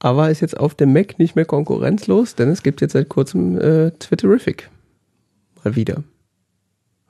Aber 0.00 0.30
ist 0.30 0.40
jetzt 0.40 0.58
auf 0.58 0.74
dem 0.74 0.92
Mac 0.92 1.18
nicht 1.18 1.36
mehr 1.36 1.44
konkurrenzlos, 1.44 2.34
denn 2.34 2.48
es 2.48 2.62
gibt 2.62 2.80
jetzt 2.80 2.92
seit 2.92 3.08
kurzem 3.08 3.58
äh, 3.58 3.90
Twitterific. 3.92 4.70
Mal 5.62 5.76
wieder 5.76 6.02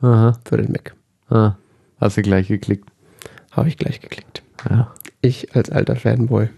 Aha. 0.00 0.38
für 0.44 0.56
den 0.56 0.72
Mac. 0.72 0.94
Ah. 1.28 1.54
Hast 1.98 2.16
du 2.16 2.22
gleich 2.22 2.48
geklickt. 2.48 2.90
Habe 3.52 3.68
ich 3.68 3.76
gleich 3.76 4.00
geklickt. 4.00 4.42
Ja. 4.68 4.92
Ich 5.20 5.55
als 5.55 5.70
alter 5.70 5.97
Fanboy. 5.97 6.48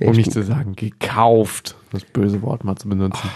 Nee, 0.00 0.06
Um 0.06 0.12
ich- 0.12 0.18
nicht 0.18 0.32
zu 0.32 0.42
sagen, 0.42 0.74
gekauft. 0.74 1.76
Das 1.92 2.04
böse 2.04 2.42
Wort 2.42 2.64
mal 2.64 2.76
zu 2.76 2.88
benutzen. 2.88 3.28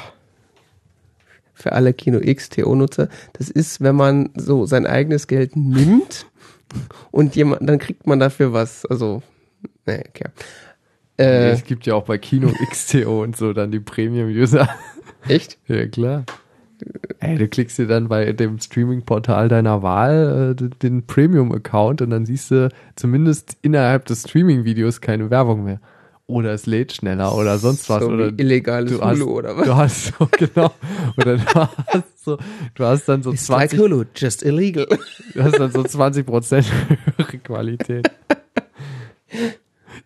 für 1.54 1.72
alle 1.72 1.92
Kino 1.92 2.18
X 2.20 2.50
TO-Nutzer, 2.50 3.08
das 3.32 3.50
ist, 3.50 3.80
wenn 3.80 3.96
man 3.96 4.30
so 4.36 4.64
sein 4.66 4.86
eigenes 4.86 5.26
Geld 5.26 5.56
nimmt 5.56 6.26
und 7.10 7.34
jemand, 7.34 7.68
dann 7.68 7.80
kriegt 7.80 8.06
man 8.06 8.20
dafür 8.20 8.52
was. 8.52 8.86
Also, 8.86 9.22
nee, 9.84 10.04
okay. 10.08 10.28
Äh, 11.18 11.50
es 11.50 11.64
gibt 11.64 11.84
ja 11.86 11.94
auch 11.94 12.04
bei 12.04 12.16
Kino 12.18 12.52
XTO 12.70 13.22
und 13.24 13.36
so 13.36 13.52
dann 13.52 13.72
die 13.72 13.80
Premium-User. 13.80 14.68
echt? 15.26 15.58
ja, 15.66 15.86
klar. 15.88 16.24
Ey, 17.20 17.36
du 17.36 17.48
klickst 17.48 17.78
dir 17.78 17.86
dann 17.86 18.08
bei 18.08 18.32
dem 18.32 18.58
Streaming-Portal 18.58 19.48
deiner 19.48 19.82
Wahl 19.82 20.56
äh, 20.58 20.68
den 20.82 21.06
Premium-Account 21.06 22.02
und 22.02 22.10
dann 22.10 22.26
siehst 22.26 22.50
du 22.50 22.68
zumindest 22.94 23.56
innerhalb 23.62 24.06
des 24.06 24.22
Streaming-Videos 24.22 25.00
keine 25.00 25.30
Werbung 25.30 25.64
mehr. 25.64 25.80
Oder 26.26 26.52
es 26.52 26.66
lädt 26.66 26.92
schneller 26.92 27.34
oder 27.34 27.56
sonst 27.56 27.88
was. 27.88 28.02
so 28.02 28.10
oder 28.10 28.30
illegales 28.36 28.92
du 28.92 29.00
hast, 29.00 29.18
Hulu 29.18 29.30
oder 29.38 29.56
was? 29.56 29.64
Du 29.64 29.76
hast 29.76 30.04
so, 30.06 30.28
genau. 30.32 30.70
Oder 31.16 31.38
du 31.38 31.44
hast 31.54 32.24
so, 32.24 32.38
du 32.74 32.84
hast 32.84 33.08
dann 33.08 33.22
so 33.22 33.32
It's 33.32 33.48
like 33.48 33.70
20, 33.70 33.80
Hulu, 33.80 34.04
just 34.14 34.42
illegal. 34.42 34.86
du 35.34 35.42
hast 35.42 35.58
dann 35.58 35.72
so 35.72 35.82
20 35.82 36.26
Prozent 36.26 36.70
höhere 37.16 37.38
Qualität. 37.38 38.10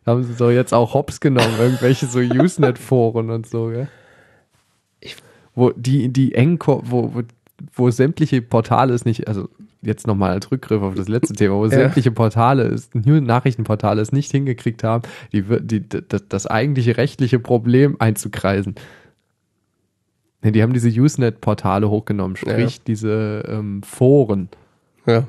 Haben 0.06 0.22
sie 0.22 0.34
so 0.34 0.50
jetzt 0.50 0.72
auch 0.72 0.94
Hops 0.94 1.18
genommen, 1.18 1.54
irgendwelche 1.58 2.06
so 2.06 2.20
Usenet-Foren 2.20 3.30
und 3.30 3.48
so, 3.48 3.68
gell? 3.68 3.88
Wo 5.54 5.70
die, 5.70 6.08
die 6.08 6.34
eng, 6.34 6.58
wo, 6.64 6.82
wo, 7.14 7.22
wo 7.74 7.90
sämtliche 7.90 8.40
Portale 8.42 8.94
es 8.94 9.04
nicht, 9.04 9.28
also 9.28 9.48
jetzt 9.82 10.06
nochmal 10.06 10.30
als 10.30 10.50
Rückgriff 10.50 10.80
auf 10.82 10.94
das 10.94 11.08
letzte 11.08 11.34
Thema, 11.34 11.56
wo 11.56 11.64
Ja. 11.64 11.70
sämtliche 11.70 12.10
Portale, 12.10 12.64
es, 12.64 12.90
Nachrichtenportale 12.94 14.00
es 14.00 14.12
nicht 14.12 14.30
hingekriegt 14.30 14.84
haben, 14.84 15.02
die, 15.32 15.42
die, 15.60 15.82
das, 15.88 16.28
das 16.28 16.46
eigentliche 16.46 16.96
rechtliche 16.96 17.38
Problem 17.38 17.96
einzukreisen. 17.98 18.76
Die 20.44 20.62
haben 20.62 20.72
diese 20.72 20.88
Usenet-Portale 20.88 21.88
hochgenommen, 21.88 22.36
sprich 22.36 22.76
Ja. 22.76 22.82
diese 22.86 23.44
ähm, 23.48 23.82
Foren. 23.84 24.48
Ja. 25.06 25.24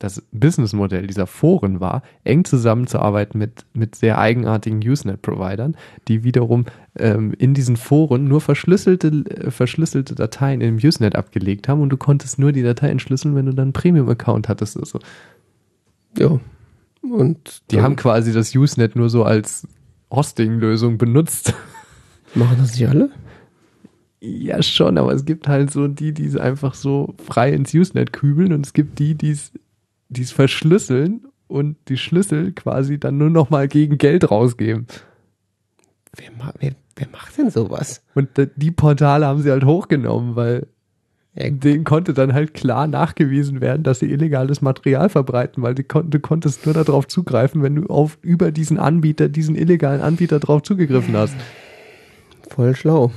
Das 0.00 0.22
Businessmodell 0.32 1.06
dieser 1.06 1.26
Foren 1.26 1.78
war, 1.78 2.02
eng 2.24 2.46
zusammenzuarbeiten 2.46 3.38
mit, 3.38 3.66
mit 3.74 3.94
sehr 3.94 4.18
eigenartigen 4.18 4.80
Usenet-Providern, 4.80 5.76
die 6.08 6.24
wiederum 6.24 6.64
ähm, 6.98 7.34
in 7.36 7.52
diesen 7.52 7.76
Foren 7.76 8.24
nur 8.24 8.40
verschlüsselte, 8.40 9.08
äh, 9.08 9.50
verschlüsselte 9.50 10.14
Dateien 10.14 10.62
im 10.62 10.76
Usenet 10.76 11.16
abgelegt 11.16 11.68
haben 11.68 11.82
und 11.82 11.90
du 11.90 11.98
konntest 11.98 12.38
nur 12.38 12.50
die 12.52 12.62
Datei 12.62 12.88
entschlüsseln, 12.88 13.34
wenn 13.34 13.44
du 13.44 13.52
dann 13.52 13.64
einen 13.64 13.72
Premium-Account 13.74 14.48
hattest. 14.48 14.78
Also, 14.78 15.00
Ja. 16.16 16.40
Und 17.02 17.62
die 17.70 17.82
haben 17.82 17.96
quasi 17.96 18.32
das 18.32 18.54
Usenet 18.54 18.96
nur 18.96 19.10
so 19.10 19.24
als 19.24 19.68
Hosting-Lösung 20.10 20.96
benutzt. 20.96 21.52
machen 22.34 22.56
das 22.58 22.72
nicht 22.72 22.88
alle? 22.88 23.10
Ja, 24.22 24.62
schon, 24.62 24.96
aber 24.96 25.12
es 25.12 25.26
gibt 25.26 25.46
halt 25.46 25.70
so 25.70 25.88
die, 25.88 26.12
die 26.14 26.24
es 26.24 26.36
einfach 26.36 26.72
so 26.72 27.14
frei 27.22 27.52
ins 27.52 27.74
Usenet 27.74 28.14
kübeln 28.14 28.54
und 28.54 28.64
es 28.64 28.72
gibt 28.72 28.98
die, 28.98 29.14
die 29.14 29.32
es 29.32 29.52
die 30.10 30.22
es 30.22 30.32
verschlüsseln 30.32 31.26
und 31.48 31.76
die 31.88 31.96
Schlüssel 31.96 32.52
quasi 32.52 33.00
dann 33.00 33.16
nur 33.16 33.30
noch 33.30 33.48
mal 33.48 33.66
gegen 33.66 33.96
Geld 33.96 34.30
rausgeben. 34.30 34.86
Wer, 36.14 36.30
ma 36.36 36.52
wer, 36.58 36.72
wer 36.96 37.08
macht 37.10 37.38
denn 37.38 37.50
sowas? 37.50 38.02
Und 38.14 38.28
die 38.56 38.70
Portale 38.70 39.26
haben 39.26 39.40
sie 39.42 39.50
halt 39.50 39.64
hochgenommen, 39.64 40.36
weil 40.36 40.66
Ja, 41.34 41.48
denen 41.48 41.84
konnte 41.84 42.12
dann 42.12 42.32
halt 42.32 42.54
klar 42.54 42.88
nachgewiesen 42.88 43.60
werden, 43.60 43.84
dass 43.84 44.00
sie 44.00 44.10
illegales 44.10 44.62
Material 44.62 45.08
verbreiten, 45.08 45.62
weil 45.62 45.76
die 45.76 45.84
kon 45.84 46.10
du 46.10 46.18
konntest 46.18 46.66
nur 46.66 46.74
darauf 46.74 47.06
zugreifen, 47.06 47.62
wenn 47.62 47.76
du 47.76 47.86
auf 47.86 48.18
über 48.20 48.50
diesen 48.50 48.78
Anbieter, 48.78 49.28
diesen 49.28 49.54
illegalen 49.54 50.00
Anbieter 50.00 50.40
drauf 50.40 50.62
zugegriffen 50.62 51.16
hast. 51.16 51.36
voll 52.48 52.74
schlau. 52.74 53.12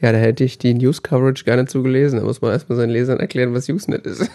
Ja, 0.00 0.12
da 0.12 0.18
hätte 0.18 0.44
ich 0.44 0.58
die 0.58 0.74
News 0.74 1.02
Coverage 1.02 1.44
gerne 1.44 1.66
zugelesen. 1.66 2.18
Da 2.18 2.24
muss 2.24 2.42
man 2.42 2.52
erstmal 2.52 2.76
seinen 2.76 2.90
Lesern 2.90 3.18
erklären, 3.18 3.54
was 3.54 3.68
Usenet 3.68 4.06
ist. 4.06 4.30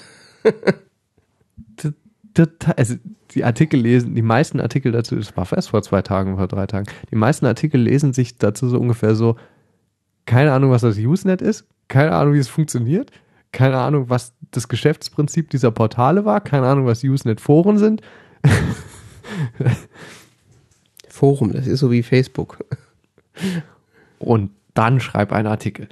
also 2.76 2.96
die 3.32 3.44
Artikel 3.44 3.80
lesen, 3.80 4.16
die 4.16 4.22
meisten 4.22 4.60
Artikel 4.60 4.92
dazu, 4.92 5.16
das 5.16 5.36
war 5.38 5.52
erst 5.52 5.70
vor 5.70 5.82
zwei 5.84 6.02
Tagen, 6.02 6.38
vor 6.38 6.48
drei 6.48 6.66
Tagen, 6.68 6.88
die 7.10 7.16
meisten 7.16 7.46
Artikel 7.46 7.80
lesen 7.80 8.14
sich 8.14 8.38
dazu 8.38 8.68
so 8.70 8.78
ungefähr 8.80 9.16
so, 9.16 9.38
keine 10.26 10.52
Ahnung, 10.52 10.72
was 10.72 10.82
das 10.82 10.98
Usenet 10.98 11.42
ist, 11.42 11.66
keine 11.88 12.12
Ahnung, 12.14 12.34
wie 12.34 12.40
es 12.40 12.48
funktioniert, 12.48 13.12
keine 13.52 13.78
Ahnung, 13.78 14.10
was 14.10 14.34
das 14.52 14.68
Geschäftsprinzip 14.68 15.50
dieser 15.50 15.72
Portale 15.72 16.26
war, 16.26 16.42
keine 16.42 16.68
Ahnung, 16.68 16.86
was 16.86 17.04
Usenet-Foren 17.04 17.78
sind. 17.78 18.02
Forum, 21.08 21.54
das 21.54 21.68
ist 21.68 21.80
so 21.80 21.92
wie 21.92 22.04
Facebook. 22.04 22.64
Und 24.20 24.52
dann 24.74 25.00
schreib 25.00 25.32
einen 25.32 25.48
Artikel. 25.48 25.90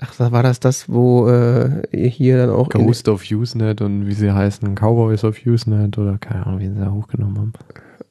Ach, 0.00 0.14
da 0.16 0.30
war 0.30 0.44
das 0.44 0.60
das, 0.60 0.88
wo 0.88 1.28
äh, 1.28 1.82
hier 2.08 2.38
dann 2.38 2.50
auch 2.50 2.68
Ghost 2.68 3.08
of 3.08 3.24
Usenet 3.30 3.80
und 3.80 4.06
wie 4.06 4.14
sie 4.14 4.32
heißen, 4.32 4.76
Cowboys 4.76 5.24
of 5.24 5.44
Usenet 5.44 5.98
oder 5.98 6.18
keine 6.18 6.46
Ahnung, 6.46 6.60
wie 6.60 6.68
sie 6.68 6.78
da 6.78 6.92
hochgenommen 6.92 7.38
haben. 7.38 7.52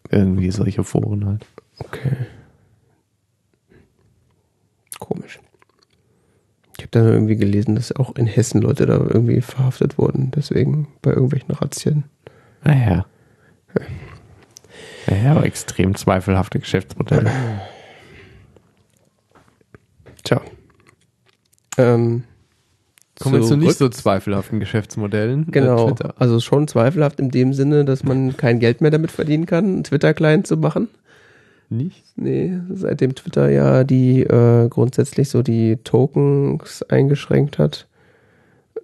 Irgendwie 0.10 0.52
solche 0.52 0.84
Foren 0.84 1.26
halt. 1.26 1.46
Okay. 1.80 2.12
Komisch. 5.00 5.40
Ich 6.78 6.84
habe 6.84 6.92
dann 6.92 7.08
irgendwie 7.08 7.38
gelesen, 7.38 7.76
dass 7.76 7.96
auch 7.96 8.16
in 8.16 8.28
Hessen 8.28 8.62
Leute 8.62 8.86
da 8.86 8.96
irgendwie 8.98 9.42
verhaftet 9.42 9.98
wurden, 9.98 10.32
deswegen 10.32 10.90
bei 11.02 11.12
irgendwelchen 11.12 11.52
Razzien. 11.56 12.04
Naja. 12.64 13.06
Naja, 15.08 15.32
aber 15.32 15.46
extrem 15.46 15.96
zweifelhafte 15.96 16.60
Geschäftsmodelle. 16.60 17.32
Tja. 20.28 20.42
Ähm, 21.78 22.24
Kommen 23.20 23.36
wir 23.36 23.42
zu 23.42 23.58
nicht 23.58 23.78
so 23.78 23.90
zweifelhaften 23.90 24.60
Geschäftsmodellen. 24.60 25.48
äh, 25.48 25.52
Genau. 25.52 25.88
Twitter. 25.88 26.14
Also 26.18 26.40
schon 26.40 26.68
zweifelhaft 26.68 27.20
in 27.20 27.32
dem 27.32 27.54
Sinne, 27.54 27.84
dass 27.86 28.04
man 28.04 28.38
kein 28.38 28.60
Geld 28.60 28.82
mehr 28.82 28.92
damit 28.92 29.12
verdienen 29.12 29.46
kann, 29.46 29.66
einen 29.66 29.84
Twitter-Client 29.84 30.46
zu 30.46 30.58
machen. 30.58 30.88
Nicht? 31.70 32.04
Nee, 32.16 32.60
seitdem 32.74 33.14
Twitter 33.16 33.50
ja 33.50 33.84
die 33.84 34.22
äh, 34.24 34.70
grundsätzlich 34.70 35.30
so 35.30 35.42
die 35.44 35.78
Tokens 35.84 36.84
eingeschränkt 36.84 37.58
hat, 37.58 37.88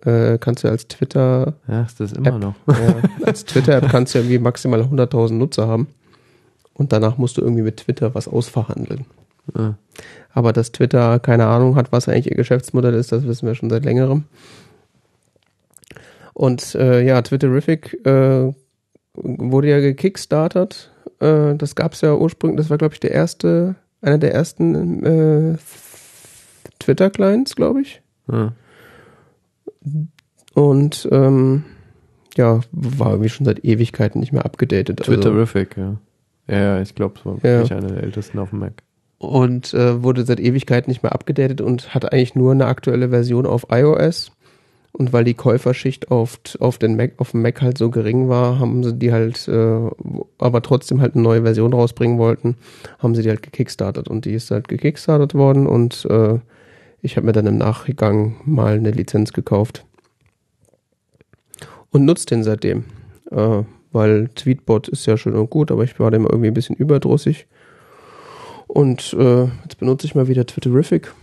äh, 0.04 0.38
kannst 0.38 0.64
du 0.64 0.68
als 0.70 0.88
Twitter 0.88 1.54
Ja, 1.68 1.84
ist 1.84 2.00
das 2.00 2.12
immer 2.14 2.28
App. 2.36 2.40
noch. 2.40 2.56
Ja, 2.68 2.96
als 3.26 3.46
Twitter-App 3.46 3.90
kannst 3.90 4.16
du 4.16 4.20
irgendwie 4.20 4.40
maximal 4.40 4.82
100.000 4.82 5.34
Nutzer 5.34 5.68
haben. 5.68 5.88
Und 6.74 6.92
danach 6.92 7.18
musst 7.18 7.38
du 7.38 7.42
irgendwie 7.42 7.62
mit 7.62 7.78
Twitter 7.78 8.16
was 8.16 8.28
ausverhandeln. 8.28 9.06
Ja. 9.56 9.76
Aber 10.34 10.52
dass 10.52 10.72
Twitter 10.72 11.20
keine 11.20 11.46
Ahnung 11.46 11.76
hat, 11.76 11.92
was 11.92 12.10
eigentlich 12.10 12.30
ihr 12.32 12.36
Geschäftsmodell 12.38 12.94
ist, 12.96 13.12
das 13.12 13.26
wissen 13.26 13.48
wir 13.48 13.56
schon 13.56 13.70
seit 13.70 13.86
längerem. 13.86 14.24
Und 16.34 16.74
äh, 16.76 17.06
ja, 17.06 17.22
Twitterific 17.22 18.06
äh, 18.06 18.52
wurde 19.14 19.70
ja 19.70 19.80
gekickstartert. 19.80 20.92
Äh, 21.20 21.56
das 21.56 21.76
gab 21.76 21.94
es 21.94 22.02
ja 22.02 22.16
ursprünglich, 22.16 22.58
das 22.58 22.70
war 22.72 22.80
glaube 22.80 22.96
ich 22.96 23.00
der 23.00 23.12
erste, 23.12 23.76
einer 24.02 24.18
der 24.18 24.34
ersten 24.34 25.06
äh, 25.06 25.58
Twitter-Clients, 26.80 27.56
glaube 27.56 27.82
ich. 27.82 28.02
Ja. 28.32 28.54
Und 30.56 31.08
ähm, 31.12 31.64
ja, 32.36 32.62
war 32.72 33.12
irgendwie 33.12 33.30
schon 33.30 33.46
seit 33.46 33.64
Ewigkeiten 33.64 34.20
nicht 34.20 34.32
mehr 34.34 34.46
abgedatet. 34.46 35.02
Also, 35.02 35.14
Twitterific, 35.14 35.78
ja. 35.78 35.98
Ja, 36.48 36.58
ja, 36.58 36.82
ich 36.82 36.96
glaube, 36.96 37.16
es 37.20 37.26
war 37.26 37.36
Ja. 37.36 37.44
wirklich 37.44 37.74
einer 37.74 37.88
der 37.90 38.04
ältesten 38.04 38.40
auf 38.40 38.50
dem 38.50 38.60
Mac. 38.60 38.82
Und 39.24 39.74
äh, 39.74 40.04
wurde 40.04 40.26
seit 40.26 40.40
Ewigkeiten 40.40 40.92
nicht 40.92 41.04
mehr 41.04 41.14
abgedatet 41.14 41.62
und 41.62 41.94
hat 41.94 42.12
eigentlich 42.12 42.36
nur 42.36 42.52
eine 42.52 42.66
aktuelle 42.66 43.10
Version 43.10 43.46
auf 43.46 43.68
iOS. 43.72 44.32
Und 44.96 45.12
weil 45.12 45.24
die 45.24 45.34
Käuferschicht 45.34 46.12
auf, 46.12 46.40
auf, 46.60 46.78
den 46.78 46.96
Mac, 46.96 47.14
auf 47.18 47.32
dem 47.32 47.42
Mac 47.42 47.64
halt 47.64 47.80
so 47.80 47.90
gering 47.90 48.30
war, 48.30 48.60
haben 48.60 48.84
sie 48.84 48.94
die 48.94 49.12
halt, 49.12 49.48
äh, 49.48 49.90
aber 50.38 50.62
trotzdem 50.62 51.02
halt 51.02 51.16
eine 51.16 51.24
neue 51.24 51.42
Version 51.42 51.74
rausbringen 51.74 52.20
wollten, 52.20 52.58
haben 53.00 53.16
sie 53.16 53.24
die 53.24 53.30
halt 53.30 53.42
gekickstartet. 53.42 54.08
Und 54.08 54.26
die 54.26 54.34
ist 54.34 54.52
halt 54.52 54.68
gekickstartet 54.68 55.34
worden 55.34 55.66
und 55.66 56.06
äh, 56.12 56.38
ich 57.02 57.18
habe 57.18 57.26
mir 57.26 57.34
dann 57.34 57.48
im 57.48 57.58
Nachgang 57.58 58.36
mal 58.46 58.76
eine 58.76 58.92
Lizenz 58.92 59.34
gekauft. 59.34 59.84
Und 61.90 62.06
nutze 62.06 62.28
den 62.28 62.44
seitdem. 62.44 62.86
Äh, 63.32 63.64
weil 63.92 64.30
Tweetbot 64.36 64.90
ist 64.90 65.06
ja 65.06 65.18
schön 65.18 65.36
und 65.36 65.50
gut, 65.50 65.72
aber 65.72 65.84
ich 65.84 66.00
war 66.00 66.12
dem 66.12 66.26
irgendwie 66.26 66.48
ein 66.48 66.54
bisschen 66.54 66.76
überdrüssig. 66.76 67.48
Und 68.74 69.14
äh, 69.14 69.44
jetzt 69.62 69.78
benutze 69.78 70.08
ich 70.08 70.16
mal 70.16 70.28
wieder 70.28 70.48
Twitterific. 70.48 71.14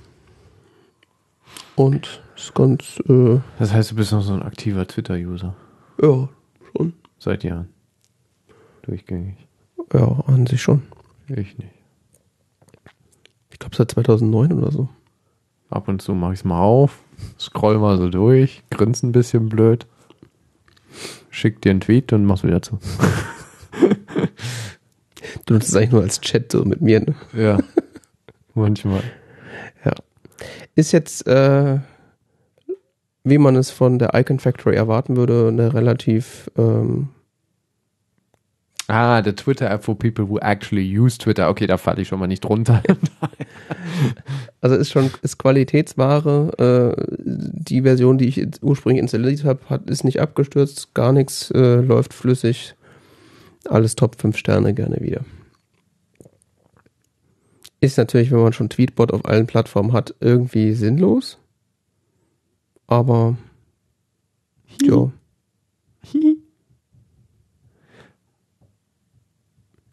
Und 1.74 2.22
ist 2.36 2.54
ganz, 2.54 3.00
äh, 3.08 3.40
Das 3.58 3.72
heißt, 3.72 3.90
du 3.90 3.96
bist 3.96 4.12
noch 4.12 4.22
so 4.22 4.32
ein 4.34 4.42
aktiver 4.44 4.86
Twitter-User. 4.86 5.56
ja, 6.00 6.28
schon. 6.72 6.92
Seit 7.18 7.42
Jahren. 7.42 7.68
Durchgängig. 8.82 9.34
Ja, 9.92 10.06
an 10.28 10.46
sich 10.46 10.62
schon. 10.62 10.82
Ich 11.26 11.58
nicht. 11.58 11.74
Ich 13.50 13.58
glaube 13.58 13.74
seit 13.74 13.90
2009 13.90 14.52
oder 14.52 14.70
so. 14.70 14.88
Ab 15.70 15.88
und 15.88 16.00
zu 16.00 16.14
mache 16.14 16.34
ich 16.34 16.38
es 16.40 16.44
mal 16.44 16.60
auf, 16.60 17.00
scroll 17.38 17.78
mal 17.78 17.98
so 17.98 18.08
durch, 18.10 18.62
grinse 18.70 19.08
ein 19.08 19.12
bisschen 19.12 19.48
blöd, 19.48 19.86
schick 21.30 21.60
dir 21.62 21.70
einen 21.70 21.80
Tweet 21.80 22.12
und 22.12 22.24
mach's 22.26 22.44
wieder 22.44 22.62
zu. 22.62 22.78
Du 25.46 25.54
nutzt 25.54 25.68
es 25.68 25.76
eigentlich 25.76 25.92
nur 25.92 26.02
als 26.02 26.20
Chat 26.20 26.52
so 26.52 26.64
mit 26.64 26.80
mir. 26.80 27.00
Ne? 27.00 27.14
Ja. 27.32 27.58
Manchmal. 28.54 29.02
Ja. 29.84 29.92
Ist 30.74 30.92
jetzt, 30.92 31.26
äh, 31.26 31.78
wie 33.24 33.38
man 33.38 33.56
es 33.56 33.70
von 33.70 33.98
der 33.98 34.14
Icon 34.14 34.38
Factory 34.38 34.76
erwarten 34.76 35.16
würde, 35.16 35.48
eine 35.48 35.74
relativ, 35.74 36.50
ähm, 36.56 37.08
Ah, 38.92 39.22
the 39.22 39.32
Twitter 39.32 39.70
App 39.70 39.84
for 39.84 39.96
people 39.96 40.28
who 40.28 40.40
actually 40.40 40.82
use 40.82 41.16
Twitter. 41.16 41.48
Okay, 41.48 41.68
da 41.68 41.76
falle 41.76 42.02
ich 42.02 42.08
schon 42.08 42.18
mal 42.18 42.26
nicht 42.26 42.40
drunter. 42.40 42.82
also 44.60 44.74
ist 44.74 44.90
schon, 44.90 45.10
ist 45.22 45.38
Qualitätsware. 45.38 46.96
Äh, 46.96 47.16
die 47.18 47.82
Version, 47.82 48.18
die 48.18 48.26
ich 48.26 48.44
ursprünglich 48.62 49.00
installiert 49.00 49.44
habe, 49.44 49.60
hat, 49.68 49.88
ist 49.88 50.02
nicht 50.02 50.20
abgestürzt, 50.20 50.92
gar 50.92 51.12
nichts, 51.12 51.52
äh, 51.52 51.76
läuft 51.76 52.12
flüssig. 52.12 52.74
Alles 53.66 53.94
Top 53.94 54.20
5 54.20 54.36
Sterne 54.36 54.74
gerne 54.74 55.00
wieder. 55.00 55.24
Ist 57.80 57.98
natürlich, 57.98 58.30
wenn 58.30 58.40
man 58.42 58.52
schon 58.52 58.68
Tweetbot 58.68 59.12
auf 59.12 59.24
allen 59.24 59.46
Plattformen 59.46 59.92
hat, 59.92 60.14
irgendwie 60.20 60.72
sinnlos. 60.72 61.38
Aber 62.86 63.36
ja. 64.82 65.10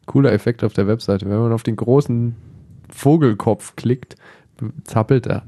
Cooler 0.05 0.31
Effekt 0.31 0.63
auf 0.63 0.73
der 0.73 0.87
Webseite. 0.87 1.29
Wenn 1.29 1.39
man 1.39 1.51
auf 1.53 1.63
den 1.63 1.75
großen 1.75 2.35
Vogelkopf 2.89 3.75
klickt, 3.75 4.15
zappelt 4.83 5.27
er. 5.27 5.45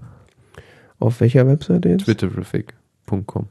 Auf 0.99 1.21
welcher 1.21 1.47
Webseite 1.47 1.89
jetzt? 1.89 2.03
Twitterific.com. 2.05 3.47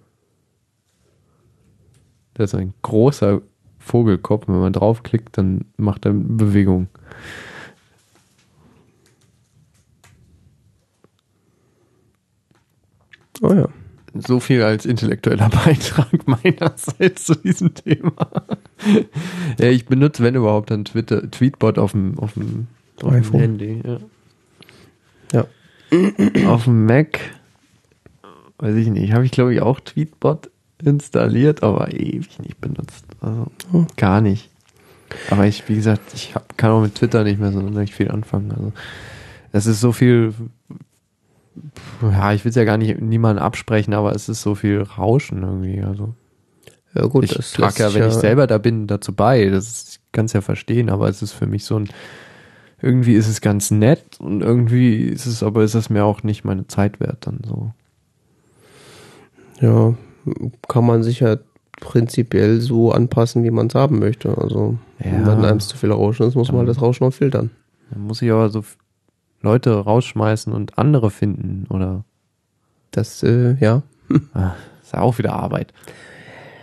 Das 2.35 2.53
ist 2.53 2.61
ein 2.61 2.75
großer 2.83 3.43
Vogelkopf. 3.89 4.47
Wenn 4.47 4.61
man 4.61 4.73
draufklickt, 4.73 5.37
dann 5.39 5.65
macht 5.77 6.05
er 6.05 6.13
Bewegung. 6.13 6.89
Oh 13.41 13.53
ja. 13.53 13.69
So 14.15 14.41
viel 14.41 14.63
als 14.63 14.85
intellektueller 14.87 15.49
Beitrag 15.65 16.27
meinerseits 16.27 17.25
zu 17.25 17.35
diesem 17.35 17.75
Thema. 17.75 18.31
ja, 19.59 19.69
ich 19.69 19.87
benutze, 19.87 20.23
wenn 20.23 20.35
überhaupt, 20.35 20.71
dann 20.71 20.85
Twitter, 20.85 21.31
Tweetbot 21.31 21.79
auf 21.79 21.93
dem, 21.93 22.19
auf 22.19 22.35
dem, 22.35 22.67
auf 23.03 23.11
dem 23.11 23.21
iPhone. 23.21 23.41
Handy. 23.41 23.83
Ja. 23.85 23.99
Ja. 25.33 26.49
auf 26.49 26.65
dem 26.65 26.87
Mac, 26.87 27.21
weiß 28.59 28.75
ich 28.77 28.89
nicht, 28.89 29.13
habe 29.13 29.25
ich 29.25 29.31
glaube 29.31 29.55
ich 29.55 29.61
auch 29.61 29.81
Tweetbot 29.81 30.51
installiert, 30.83 31.63
aber 31.63 31.93
ewig 31.93 32.39
nicht 32.41 32.61
benutzt. 32.61 33.05
Also 33.21 33.47
Oh. 33.73 33.87
gar 33.97 34.21
nicht. 34.21 34.51
Aber 35.31 35.47
ich, 35.47 35.69
wie 35.69 35.75
gesagt, 35.75 36.03
ich 36.15 36.35
hab, 36.35 36.57
kann 36.59 36.71
auch 36.71 36.83
mit 36.83 36.95
Twitter 36.95 37.25
nicht 37.25 37.41
mehr 37.41 37.53
so 37.53 37.61
sonderlich 37.61 37.95
viel 37.95 38.11
anfangen. 38.11 38.53
Also 38.53 38.73
es 39.53 39.67
ist 39.67 39.81
so 39.81 39.93
viel, 39.93 40.35
ja, 42.03 42.33
ich 42.33 42.45
will 42.45 42.51
es 42.51 42.57
ja 42.57 42.65
gar 42.65 42.77
nicht 42.77 43.01
niemandem 43.01 43.43
absprechen, 43.43 43.95
aber 43.95 44.15
es 44.15 44.29
ist 44.29 44.43
so 44.43 44.55
viel 44.55 44.83
Rauschen 44.83 45.43
irgendwie. 45.43 45.83
Also 45.83 46.15
Ja 46.95 47.07
gut, 47.07 47.25
ich 47.25 47.35
das 47.35 47.53
trage 47.53 47.83
ja, 47.83 47.95
wenn 47.95 48.03
sich 48.05 48.15
ich 48.15 48.21
selber 48.21 48.47
da 48.47 48.59
bin, 48.59 48.87
dazu 48.87 49.15
bei. 49.15 49.47
Das 49.47 49.67
ist, 49.67 49.89
ich 49.89 50.13
kann 50.13 50.27
es 50.27 50.35
ja 50.35 50.43
verstehen, 50.43 50.91
aber 50.91 51.09
es 51.09 51.23
ist 51.23 51.33
für 51.33 51.47
mich 51.47 51.65
so 51.65 51.79
ein, 51.79 51.89
irgendwie 52.83 53.15
ist 53.15 53.29
es 53.29 53.41
ganz 53.41 53.71
nett 53.71 54.21
und 54.21 54.43
irgendwie 54.43 55.05
ist 55.05 55.27
es, 55.27 55.43
aber 55.43 55.65
ist 55.65 55.75
es 55.75 55.91
mir 55.91 56.05
auch 56.05 56.23
nicht 56.23 56.45
meine 56.45 56.67
Zeit 56.67 57.01
wert 57.01 57.27
dann 57.27 57.41
so. 57.47 57.73
Ja, 59.61 59.95
kann 60.69 60.87
man 60.87 61.03
sich 61.03 61.21
ja 61.21 61.37
prinzipiell 61.81 62.61
so 62.61 62.91
anpassen, 62.93 63.45
wie 63.45 63.51
man 63.51 63.69
es 63.69 63.75
haben 63.75 63.99
möchte. 63.99 64.37
Also, 64.39 64.79
Ja. 64.99 65.27
wenn 65.27 65.45
einem 65.45 65.61
zu 65.61 65.77
viel 65.77 65.93
Rauschen 65.93 66.27
ist, 66.27 66.35
muss 66.35 66.49
man 66.51 66.59
halt 66.61 66.69
das 66.69 66.83
Rauschen 66.83 67.05
auch 67.07 67.13
filtern. 67.13 67.51
Dann 67.91 68.03
muss 68.03 68.21
ich 68.23 68.31
aber 68.31 68.49
so 68.51 68.65
Leute 69.41 69.73
rausschmeißen 69.73 70.53
und 70.53 70.79
andere 70.79 71.11
finden 71.11 71.67
oder 71.71 72.05
Das, 72.91 73.23
äh, 73.23 73.55
ja. 73.61 73.83
ah, 74.35 74.55
ist 74.83 74.93
ja 74.95 75.01
auch 75.01 75.19
wieder 75.19 75.35
Arbeit. 75.35 75.73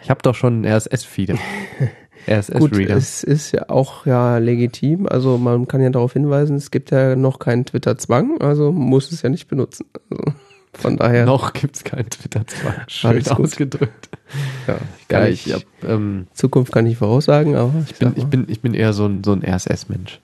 Ich 0.04 0.10
habe 0.10 0.22
doch 0.24 0.36
schon 0.36 0.56
einen 0.56 0.66
RSS-Feed. 0.66 1.36
RSS-Reader. 2.28 2.96
es 2.96 3.24
ist 3.24 3.52
ja 3.52 3.70
auch 3.70 4.06
ja 4.08 4.40
legitim. 4.40 5.08
Also, 5.08 5.38
man 5.38 5.68
kann 5.68 5.82
ja 5.82 5.92
darauf 5.92 6.14
hinweisen, 6.14 6.56
es 6.58 6.72
gibt 6.72 6.90
ja 6.92 7.16
noch 7.16 7.38
keinen 7.40 7.66
Twitter-Zwang, 7.66 8.42
also 8.42 8.72
muss 8.72 9.12
es 9.12 9.22
ja 9.22 9.30
nicht 9.30 9.48
benutzen. 9.48 9.86
Also, 10.10 10.34
von 10.78 10.98
daher. 10.98 11.26
Noch 11.26 11.54
gibt's 11.54 11.84
keinen 11.84 12.10
Twitter-Zwang. 12.10 12.74
Schön 12.88 13.10
Alles 13.12 13.30
gut. 13.30 13.40
ausgedrückt. 13.46 14.10
Ja, 14.68 14.78
ich 15.00 15.08
kann 15.08 15.22
Ja, 15.24 15.30
nicht, 15.30 15.48
ich, 15.48 15.54
hab, 15.54 15.64
ähm, 15.84 16.28
Zukunft 16.34 16.72
kann 16.74 16.86
ich 16.88 16.98
voraussagen, 16.98 17.56
aber 17.56 17.74
ich 17.86 17.92
ich, 17.92 17.98
bin, 18.00 18.14
ich, 18.16 18.26
bin, 18.26 18.46
ich 18.50 18.62
bin 18.62 18.74
eher 18.74 18.94
so 18.94 19.06
ein, 19.06 19.24
so 19.24 19.32
ein 19.34 19.44
RSS-Mensch. 19.44 20.20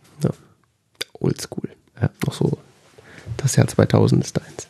oldschool. 1.19 1.69
Ja. 2.01 2.09
Noch 2.25 2.33
so, 2.33 2.57
das 3.37 3.55
Jahr 3.55 3.67
2000 3.67 4.23
ist 4.23 4.37
deins. 4.37 4.67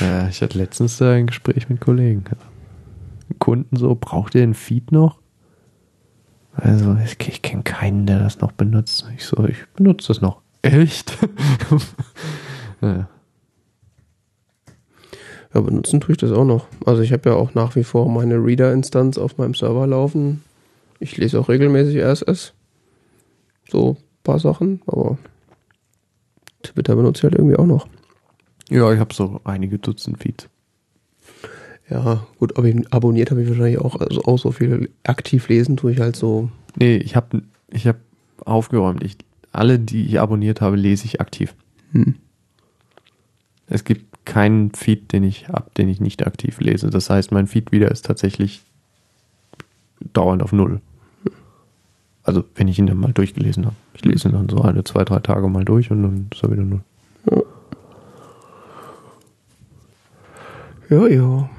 Ja, 0.00 0.28
ich 0.28 0.42
hatte 0.42 0.58
letztens 0.58 1.00
ein 1.02 1.26
Gespräch 1.26 1.68
mit 1.68 1.80
Kollegen. 1.80 2.24
Kunden 3.38 3.76
so, 3.76 3.94
braucht 3.94 4.34
ihr 4.34 4.40
den 4.42 4.54
Feed 4.54 4.92
noch? 4.92 5.18
Also, 6.54 6.96
ich, 7.04 7.16
ich 7.28 7.42
kenne 7.42 7.62
keinen, 7.62 8.06
der 8.06 8.18
das 8.18 8.40
noch 8.40 8.52
benutzt. 8.52 9.06
Ich 9.16 9.24
so, 9.24 9.44
ich 9.46 9.64
benutze 9.76 10.08
das 10.08 10.20
noch. 10.20 10.40
Echt? 10.62 11.16
ja. 12.80 13.08
Ja, 15.54 15.60
benutzen 15.60 16.00
tue 16.00 16.12
ich 16.12 16.18
das 16.18 16.32
auch 16.32 16.44
noch. 16.44 16.66
Also 16.84 17.02
ich 17.02 17.12
habe 17.12 17.30
ja 17.30 17.36
auch 17.36 17.54
nach 17.54 17.74
wie 17.74 17.84
vor 17.84 18.08
meine 18.10 18.36
Reader-Instanz 18.36 19.16
auf 19.16 19.38
meinem 19.38 19.54
Server 19.54 19.86
laufen. 19.86 20.42
Ich 21.00 21.16
lese 21.16 21.40
auch 21.40 21.48
regelmäßig 21.48 22.02
RSS. 22.02 22.52
So 23.70 23.96
ein 23.98 24.22
paar 24.24 24.38
Sachen, 24.38 24.82
aber 24.86 25.18
Twitter 26.62 26.96
benutze 26.96 27.20
ich 27.20 27.24
halt 27.24 27.34
irgendwie 27.34 27.56
auch 27.56 27.66
noch. 27.66 27.88
ja, 28.68 28.92
ich 28.92 28.98
habe 28.98 29.14
so 29.14 29.40
einige 29.44 29.78
Dutzend 29.78 30.22
Feeds. 30.22 30.48
Ja, 31.90 32.26
gut, 32.38 32.58
aber 32.58 32.70
abonniert 32.90 33.30
habe 33.30 33.42
ich 33.42 33.48
wahrscheinlich 33.48 33.78
auch, 33.78 33.96
also 33.96 34.22
auch 34.24 34.38
so 34.38 34.52
viel 34.52 34.90
aktiv 35.04 35.48
lesen 35.48 35.78
tue 35.78 35.92
ich 35.92 36.00
halt 36.00 36.16
so. 36.16 36.50
Nee, 36.76 36.96
ich 36.96 37.16
habe 37.16 37.42
ich 37.70 37.86
hab 37.86 37.96
aufgeräumt. 38.44 39.02
Ich, 39.02 39.16
alle, 39.52 39.78
die 39.78 40.04
ich 40.04 40.20
abonniert 40.20 40.60
habe, 40.60 40.76
lese 40.76 41.06
ich 41.06 41.20
aktiv. 41.20 41.54
Hm. 41.92 42.16
Es 43.66 43.84
gibt 43.84 44.07
keinen 44.28 44.72
Feed, 44.72 45.12
den 45.12 45.24
ich 45.24 45.48
ab, 45.48 45.74
den 45.74 45.88
ich 45.88 46.00
nicht 46.00 46.26
aktiv 46.26 46.60
lese. 46.60 46.90
Das 46.90 47.08
heißt, 47.10 47.32
mein 47.32 47.46
Feed 47.46 47.72
wieder 47.72 47.90
ist 47.90 48.04
tatsächlich 48.04 48.62
dauernd 50.12 50.42
auf 50.42 50.52
Null. 50.52 50.80
Also, 52.22 52.44
wenn 52.54 52.68
ich 52.68 52.78
ihn 52.78 52.86
dann 52.86 52.98
mal 52.98 53.12
durchgelesen 53.12 53.64
habe. 53.64 53.74
Ich 53.94 54.04
lese 54.04 54.28
ihn 54.28 54.32
dann 54.32 54.50
so 54.50 54.58
alle 54.58 54.84
zwei, 54.84 55.02
drei 55.04 55.18
Tage 55.20 55.48
mal 55.48 55.64
durch 55.64 55.90
und 55.90 56.02
dann 56.02 56.28
ist 56.30 56.42
er 56.42 56.52
wieder 56.52 56.62
Null. 56.62 56.82
Ja, 60.90 61.06
ja. 61.06 61.50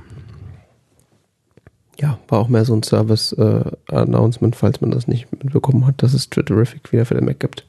Ja, 2.00 2.18
war 2.28 2.40
auch 2.40 2.48
mehr 2.48 2.66
so 2.66 2.74
ein 2.74 2.84
Service-Announcement, 2.84 4.56
falls 4.56 4.80
man 4.80 4.92
das 4.92 5.08
nicht 5.08 5.32
mitbekommen 5.32 5.86
hat, 5.86 6.02
dass 6.02 6.14
es 6.14 6.30
Twitterific 6.30 6.94
wieder 6.94 7.06
für 7.06 7.16
den 7.16 7.26
Mac 7.26 7.40
gibt. 7.40 7.66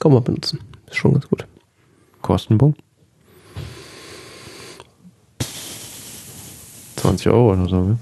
Kann 0.00 0.12
man 0.12 0.22
benutzen. 0.22 0.58
Ist 0.88 0.96
schon 0.96 1.12
ganz 1.12 1.28
gut. 1.28 1.46
Kostenpunkt? 2.20 2.83
20 7.04 7.28
Euro 7.28 7.52
oder 7.52 7.68
so, 7.68 7.84
ne? 7.84 7.98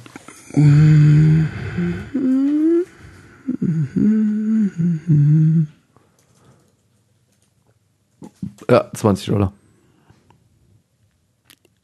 Ja, 8.71 8.89
20 8.95 9.27
Dollar. 9.27 9.53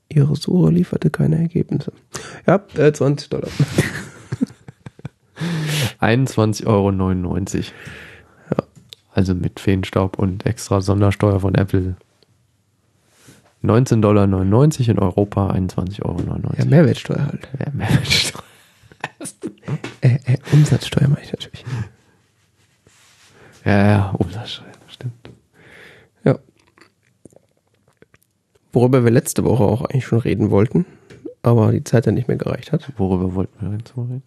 Ihre 0.09 0.36
Suche 0.36 0.70
lieferte 0.70 1.11
keine 1.11 1.40
Ergebnisse. 1.40 1.93
Ja, 2.47 2.65
äh, 2.77 2.93
20 2.93 3.31
Dollar. 3.31 3.51
21,99 6.01 6.66
Euro. 6.66 6.93
Ja. 6.99 8.65
Also 9.12 9.35
mit 9.35 9.59
Feenstaub 9.59 10.20
und 10.20 10.47
extra 10.47 10.81
Sondersteuer 10.81 11.40
von 11.40 11.57
Apple. 11.57 11.97
19,99 13.64 14.01
Dollar 14.01 14.24
in 14.24 14.98
Europa, 14.98 15.51
21,99 15.51 16.02
Euro. 16.05 16.20
Ja, 16.56 16.64
Mehrwertsteuer 16.64 17.26
halt. 17.26 17.48
Ja, 17.59 17.72
Mehrwertsteuer. 17.72 18.43
Äh, 20.01 20.18
äh, 20.24 20.39
Umsatzsteuer 20.52 21.09
mache 21.09 21.22
ich 21.22 21.32
natürlich. 21.32 21.64
Ja, 23.64 23.86
ja, 23.86 24.10
Umsatzsteuer, 24.10 24.72
stimmt. 24.86 25.30
Ja. 26.24 26.39
Worüber 28.72 29.05
wir 29.05 29.10
letzte 29.10 29.44
Woche 29.44 29.64
auch 29.64 29.82
eigentlich 29.82 30.06
schon 30.06 30.20
reden 30.20 30.51
wollten, 30.51 30.86
aber 31.43 31.72
die 31.72 31.85
Zeit 31.85 32.06
dann 32.06 32.14
nicht 32.14 32.28
mehr 32.28 32.36
gereicht 32.36 32.72
hat. 32.72 32.93
Worüber 32.97 33.35
wollten 33.35 33.70
wir 33.70 33.76
jetzt 33.76 33.97
mal 33.97 34.05
reden? 34.05 34.22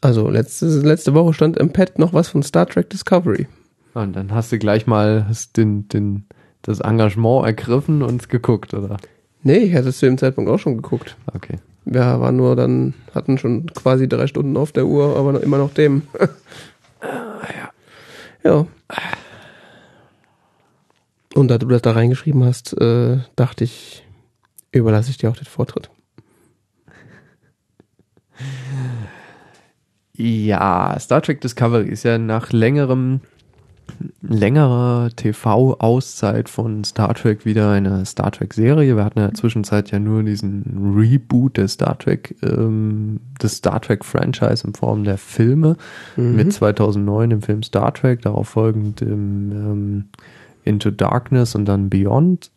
Also 0.00 0.28
letzte, 0.28 0.66
letzte 0.66 1.14
Woche 1.14 1.32
stand 1.32 1.56
im 1.56 1.72
Pad 1.72 1.98
noch 1.98 2.12
was 2.12 2.28
von 2.28 2.42
Star 2.42 2.66
Trek 2.66 2.90
Discovery. 2.90 3.46
Und 3.94 4.14
dann 4.14 4.32
hast 4.32 4.52
du 4.52 4.58
gleich 4.58 4.86
mal 4.86 5.26
den, 5.56 5.88
den, 5.88 6.26
das 6.64 6.80
Engagement 6.80 7.46
ergriffen 7.46 8.02
und 8.02 8.28
geguckt, 8.28 8.74
oder? 8.74 8.96
Nee, 9.42 9.58
ich 9.58 9.74
hatte 9.74 9.88
es 9.90 9.98
zu 9.98 10.06
dem 10.06 10.18
Zeitpunkt 10.18 10.50
auch 10.50 10.58
schon 10.58 10.76
geguckt. 10.76 11.16
Okay. 11.34 11.58
Wir 11.84 12.20
waren 12.20 12.36
nur 12.36 12.56
dann, 12.56 12.94
hatten 13.14 13.36
schon 13.36 13.66
quasi 13.66 14.08
drei 14.08 14.26
Stunden 14.26 14.56
auf 14.56 14.72
der 14.72 14.86
Uhr, 14.86 15.16
aber 15.16 15.42
immer 15.42 15.58
noch 15.58 15.74
dem. 15.74 16.02
ja. 17.02 17.70
Ja. 18.42 18.66
Und 21.34 21.48
da 21.48 21.58
du 21.58 21.66
das 21.66 21.82
da 21.82 21.92
reingeschrieben 21.92 22.44
hast, 22.44 22.80
äh, 22.80 23.18
dachte 23.36 23.64
ich, 23.64 24.04
überlasse 24.72 25.10
ich 25.10 25.18
dir 25.18 25.30
auch 25.30 25.36
den 25.36 25.44
Vortritt. 25.44 25.90
Ja, 30.16 30.96
Star 31.00 31.22
Trek 31.22 31.40
Discovery 31.40 31.88
ist 31.88 32.04
ja 32.04 32.18
nach 32.18 32.52
längerem 32.52 33.20
längerer 34.22 35.10
TV-Auszeit 35.14 36.48
von 36.48 36.84
Star 36.84 37.14
Trek 37.14 37.44
wieder 37.44 37.70
eine 37.70 38.04
Star 38.06 38.30
Trek-Serie. 38.32 38.96
Wir 38.96 39.04
hatten 39.04 39.18
ja 39.18 39.26
in 39.26 39.30
der 39.32 39.38
Zwischenzeit 39.40 39.90
ja 39.90 39.98
nur 39.98 40.22
diesen 40.22 40.94
Reboot 40.96 41.56
des 41.56 41.72
Star 41.72 41.98
Trek, 41.98 42.34
ähm, 42.42 43.20
des 43.42 43.56
Star 43.56 43.80
Trek-Franchise 43.80 44.66
in 44.66 44.74
Form 44.74 45.04
der 45.04 45.18
Filme 45.18 45.76
Mhm. 46.16 46.36
mit 46.36 46.52
2009 46.52 47.30
im 47.30 47.42
Film 47.42 47.62
Star 47.62 47.92
Trek, 47.94 48.22
darauf 48.22 48.48
folgend 48.48 49.02
im 49.02 49.52
ähm, 49.52 50.04
Into 50.64 50.90
Darkness 50.90 51.54
und 51.54 51.66
dann 51.66 51.90
Beyond. 51.90 52.50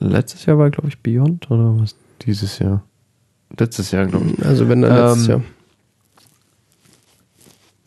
Letztes 0.00 0.46
Jahr 0.46 0.58
war, 0.58 0.70
glaube 0.70 0.88
ich, 0.88 0.98
Beyond 1.00 1.50
oder 1.50 1.78
was? 1.78 1.94
Dieses 2.22 2.58
Jahr? 2.58 2.82
Letztes 3.58 3.90
Jahr, 3.90 4.06
glaube 4.06 4.26
ich. 4.36 4.44
Also 4.46 4.68
wenn 4.68 4.82
dann 4.82 4.94
letztes 4.94 5.24
Ähm, 5.24 5.30
Jahr. 5.30 5.42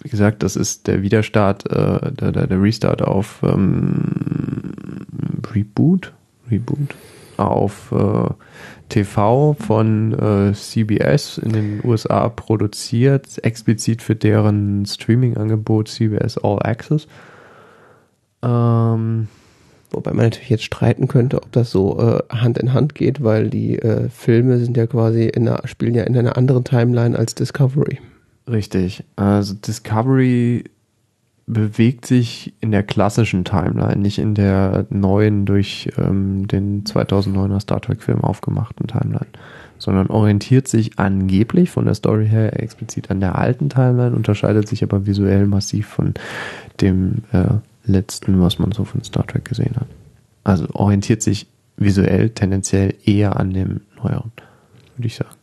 Wie 0.02 0.10
gesagt, 0.10 0.44
das 0.44 0.56
ist 0.56 0.88
der 0.88 1.02
Widerstart, 1.02 1.70
äh, 1.72 2.12
der, 2.12 2.32
der, 2.32 2.62
Restart 2.62 3.02
auf 3.02 3.42
ähm, 3.44 4.74
Reboot, 5.54 6.14
Reboot 6.50 6.96
auf 7.38 7.92
äh, 7.92 8.30
TV 8.90 9.56
von 9.60 10.14
äh, 10.14 10.54
CBS 10.54 11.38
in 11.38 11.54
den 11.54 11.82
USA 11.84 12.30
produziert, 12.30 13.44
explizit 13.44 14.02
für 14.02 14.16
deren 14.16 14.86
Streaming-Angebot 14.86 15.88
CBS 15.88 16.38
All 16.38 16.60
Access. 16.62 17.08
Ähm, 18.44 19.28
Wobei 19.92 20.14
man 20.14 20.26
natürlich 20.26 20.50
jetzt 20.50 20.64
streiten 20.64 21.10
könnte, 21.10 21.38
ob 21.38 21.52
das 21.52 21.70
so 21.70 22.00
äh, 22.00 22.24
Hand 22.34 22.58
in 22.58 22.74
Hand 22.74 22.96
geht, 22.96 23.24
weil 23.24 23.50
die 23.50 23.78
äh, 23.78 24.08
Filme 24.10 24.58
sind 24.58 24.78
ja 24.78 24.88
quasi 24.88 25.26
in 25.26 25.48
einer, 25.48 25.68
spielen 25.68 25.96
ja 25.96 26.04
in 26.04 26.18
einer 26.18 26.38
anderen 26.38 26.64
Timeline 26.64 27.18
als 27.18 27.36
Discovery. 27.36 28.00
Richtig. 28.48 29.04
Also 29.16 29.54
Discovery 29.54 30.66
bewegt 31.48 32.06
sich 32.06 32.54
in 32.62 32.72
der 32.72 32.84
klassischen 32.84 33.44
Timeline, 33.44 33.98
nicht 33.98 34.20
in 34.20 34.36
der 34.36 34.86
neuen 34.90 35.46
durch 35.46 35.90
ähm, 35.98 36.48
den 36.48 36.84
2009er 36.86 37.60
Star 37.60 37.82
Trek 37.82 38.02
Film 38.02 38.22
aufgemachten 38.22 38.88
Timeline, 38.88 39.28
sondern 39.78 40.08
orientiert 40.08 40.68
sich 40.68 40.98
angeblich 40.98 41.70
von 41.70 41.86
der 41.86 41.96
Story 41.96 42.28
her 42.28 42.62
explizit 42.62 43.12
an 43.12 43.20
der 43.20 43.38
alten 43.38 43.70
Timeline, 43.70 44.16
unterscheidet 44.16 44.68
sich 44.68 44.84
aber 44.84 45.06
visuell 45.06 45.46
massiv 45.46 45.88
von 45.88 46.14
dem 46.80 47.24
äh, 47.34 47.56
letzten, 47.86 48.40
was 48.42 48.60
man 48.60 48.72
so 48.72 48.86
von 48.86 49.04
Star 49.04 49.28
Trek 49.28 49.44
gesehen 49.46 49.76
hat. 49.76 49.88
Also 50.44 50.68
orientiert 50.74 51.22
sich 51.22 51.48
visuell 51.76 52.30
tendenziell 52.30 52.94
eher 53.04 53.38
an 53.38 53.54
dem 53.54 53.82
neueren, 53.98 54.32
würde 54.96 55.08
ich 55.08 55.16
sagen. 55.16 55.41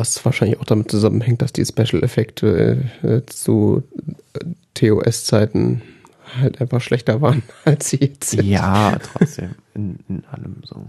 Was 0.00 0.24
wahrscheinlich 0.24 0.58
auch 0.58 0.64
damit 0.64 0.90
zusammenhängt, 0.90 1.42
dass 1.42 1.52
die 1.52 1.66
Special-Effekte 1.66 2.84
äh, 3.02 3.20
zu 3.26 3.82
äh, 4.32 4.46
TOS-Zeiten 4.72 5.82
halt 6.40 6.58
einfach 6.58 6.80
schlechter 6.80 7.20
waren, 7.20 7.42
als 7.66 7.90
sie 7.90 7.98
jetzt 7.98 8.30
sind. 8.30 8.44
Ja, 8.44 8.96
trotzdem. 8.98 9.50
In, 9.74 9.98
in 10.08 10.24
allem 10.24 10.62
so. 10.64 10.86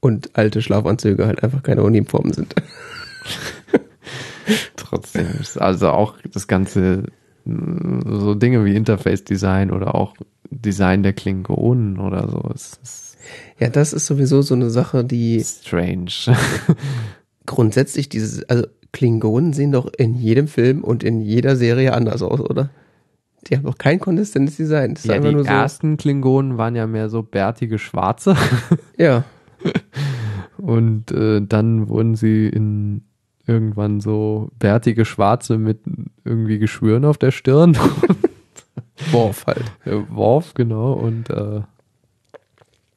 Und 0.00 0.30
alte 0.32 0.62
Schlafanzüge 0.62 1.26
halt 1.26 1.42
einfach 1.42 1.62
keine 1.62 1.82
Uniformen 1.82 2.32
sind. 2.32 2.54
Trotzdem. 4.76 5.26
ist 5.42 5.60
Also 5.60 5.90
auch 5.90 6.14
das 6.32 6.46
ganze, 6.46 7.02
mh, 7.44 8.18
so 8.18 8.34
Dinge 8.34 8.64
wie 8.64 8.76
Interface-Design 8.76 9.72
oder 9.72 9.94
auch 9.94 10.14
Design 10.48 11.02
der 11.02 11.12
Klingonen 11.12 11.98
oder 11.98 12.30
so. 12.30 12.42
Es 12.54 12.78
ist 12.82 13.18
Ja, 13.58 13.68
das 13.68 13.92
ist 13.92 14.06
sowieso 14.06 14.40
so 14.40 14.54
eine 14.54 14.70
Sache, 14.70 15.04
die 15.04 15.44
strange. 15.44 16.08
grundsätzlich 17.46 18.08
dieses, 18.08 18.44
also 18.48 18.66
Klingonen 18.92 19.52
sehen 19.52 19.72
doch 19.72 19.92
in 19.96 20.14
jedem 20.14 20.48
Film 20.48 20.84
und 20.84 21.02
in 21.02 21.20
jeder 21.20 21.56
Serie 21.56 21.94
anders 21.94 22.22
aus, 22.22 22.40
oder? 22.40 22.70
Die 23.46 23.56
haben 23.56 23.64
doch 23.64 23.76
kein 23.76 24.00
konsistentes 24.00 24.56
Design. 24.56 24.94
Das 24.94 25.04
ja, 25.04 25.18
die 25.18 25.30
so. 25.30 25.44
ersten 25.44 25.96
Klingonen 25.96 26.56
waren 26.56 26.76
ja 26.76 26.86
mehr 26.86 27.08
so 27.08 27.22
bärtige 27.22 27.78
Schwarze. 27.78 28.36
Ja, 28.96 29.24
Und 30.56 31.10
äh, 31.12 31.42
dann 31.42 31.88
wurden 31.88 32.14
sie 32.14 32.48
in 32.48 33.02
irgendwann 33.46 34.00
so 34.00 34.50
bärtige 34.58 35.04
Schwarze 35.04 35.58
mit 35.58 35.80
irgendwie 36.24 36.58
Geschwüren 36.58 37.04
auf 37.04 37.18
der 37.18 37.30
Stirn. 37.30 37.76
Worf 39.10 39.46
halt. 39.46 39.64
Äh, 39.84 39.98
Worf, 40.08 40.54
genau. 40.54 40.94
Und 40.94 41.28
äh, 41.28 41.60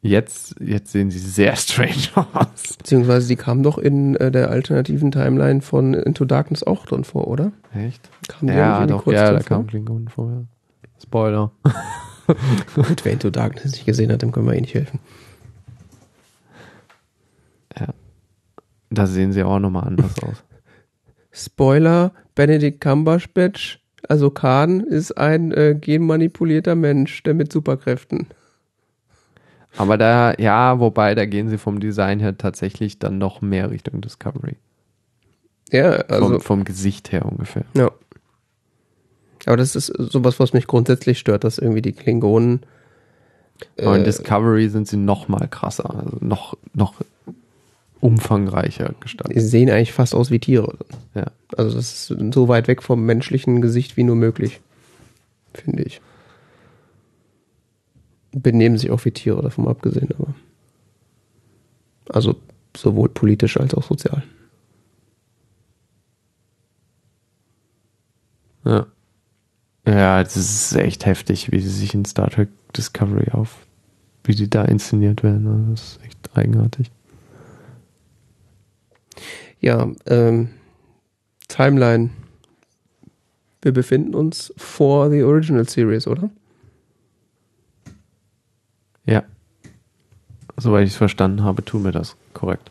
jetzt, 0.01 0.55
jetzt 0.59 0.91
sehen 0.91 1.11
sie 1.11 1.19
sehr 1.19 1.55
strange 1.57 2.27
aus. 2.33 2.77
Beziehungsweise 2.77 3.27
die 3.27 3.35
kamen 3.35 3.63
doch 3.63 3.77
in 3.77 4.15
äh, 4.15 4.31
der 4.31 4.49
alternativen 4.49 5.11
Timeline 5.11 5.61
von 5.61 5.93
Into 5.93 6.25
Darkness 6.25 6.63
auch 6.63 6.85
drin 6.85 7.03
vor, 7.03 7.27
oder? 7.27 7.51
Echt? 7.73 8.09
Kamen 8.27 8.55
Ja, 8.55 8.85
doch, 8.85 9.05
ja, 9.07 9.31
da 9.31 9.39
vor? 9.39 9.45
kam 9.45 9.67
Klingonen 9.67 10.07
vorher. 10.07 10.45
Spoiler. 11.01 11.51
Gut, 12.75 13.05
wer 13.05 13.13
Into 13.13 13.29
Darkness 13.29 13.71
nicht 13.73 13.85
gesehen 13.85 14.11
hat, 14.11 14.21
dem 14.21 14.31
können 14.31 14.47
wir 14.47 14.55
eh 14.55 14.61
nicht 14.61 14.73
helfen. 14.73 14.99
Da 18.89 19.05
sehen 19.05 19.33
sie 19.33 19.43
auch 19.43 19.59
nochmal 19.59 19.87
anders 19.87 20.11
aus. 20.23 20.43
Spoiler, 21.31 22.13
Benedict 22.35 22.81
Cumberbatch, 22.81 23.79
also 24.07 24.29
Khan, 24.29 24.79
ist 24.79 25.17
ein 25.17 25.51
äh, 25.51 25.75
genmanipulierter 25.79 26.75
Mensch, 26.75 27.21
der 27.23 27.33
mit 27.33 27.51
Superkräften. 27.51 28.27
Aber 29.77 29.97
da, 29.97 30.33
ja, 30.37 30.79
wobei, 30.79 31.15
da 31.15 31.25
gehen 31.25 31.49
sie 31.49 31.57
vom 31.57 31.79
Design 31.79 32.19
her 32.19 32.37
tatsächlich 32.37 32.99
dann 32.99 33.17
noch 33.17 33.41
mehr 33.41 33.69
Richtung 33.69 34.01
Discovery. 34.01 34.55
Ja, 35.71 35.91
also, 35.91 36.27
vom, 36.27 36.41
vom 36.41 36.63
Gesicht 36.63 37.11
her 37.11 37.25
ungefähr. 37.25 37.65
ja. 37.75 37.91
Aber 39.45 39.55
das 39.55 39.77
ist 39.77 39.87
sowas, 39.87 40.41
was 40.41 40.51
mich 40.51 40.67
grundsätzlich 40.67 41.19
stört, 41.19 41.45
dass 41.45 41.57
irgendwie 41.57 41.81
die 41.81 41.93
Klingonen 41.93 42.61
Aber 43.79 43.95
in 43.95 44.01
äh, 44.01 44.05
Discovery 44.05 44.67
sind 44.67 44.89
sie 44.89 44.97
noch 44.97 45.29
mal 45.29 45.47
krasser, 45.47 45.89
also 45.89 46.17
noch, 46.19 46.57
noch 46.73 46.95
umfangreicher 48.01 48.89
die 48.89 48.99
gestaltet. 48.99 49.41
sehen 49.41 49.69
eigentlich 49.69 49.93
fast 49.93 50.13
aus 50.13 50.31
wie 50.31 50.39
Tiere. 50.39 50.75
Ja. 51.15 51.27
Also 51.55 51.77
das 51.77 52.09
ist 52.09 52.33
so 52.33 52.47
weit 52.47 52.67
weg 52.67 52.83
vom 52.83 53.05
menschlichen 53.05 53.61
Gesicht 53.61 53.95
wie 53.95 54.03
nur 54.03 54.15
möglich, 54.15 54.59
finde 55.53 55.83
ich. 55.83 56.01
Benehmen 58.31 58.77
sich 58.77 58.91
auch 58.91 59.03
wie 59.05 59.11
Tiere, 59.11 59.41
davon 59.41 59.67
abgesehen, 59.67 60.09
aber. 60.17 60.33
Also 62.09 62.35
sowohl 62.75 63.09
politisch 63.09 63.57
als 63.57 63.73
auch 63.73 63.83
sozial. 63.83 64.23
Ja. 68.65 68.87
Ja, 69.85 70.21
das 70.21 70.35
ist 70.35 70.75
echt 70.75 71.05
heftig, 71.05 71.51
wie 71.51 71.61
sie 71.61 71.69
sich 71.69 71.93
in 71.93 72.03
Star 72.03 72.29
Trek 72.29 72.49
Discovery 72.75 73.31
auf, 73.31 73.65
wie 74.25 74.35
die 74.35 74.49
da 74.49 74.65
inszeniert 74.65 75.23
werden. 75.23 75.47
Also 75.47 75.71
Das 75.71 75.81
ist 75.81 75.99
echt 76.05 76.37
eigenartig. 76.37 76.91
Ja, 79.61 79.89
ähm, 80.05 80.49
Timeline. 81.47 82.09
Wir 83.61 83.71
befinden 83.71 84.13
uns 84.13 84.53
vor 84.57 85.09
the 85.09 85.23
Original 85.23 85.67
Series, 85.67 86.07
oder? 86.07 86.29
Ja. 89.07 89.23
Soweit 90.57 90.85
ich 90.85 90.91
es 90.91 90.97
verstanden 90.97 91.43
habe, 91.43 91.63
tun 91.65 91.83
wir 91.83 91.91
das 91.91 92.15
korrekt. 92.33 92.69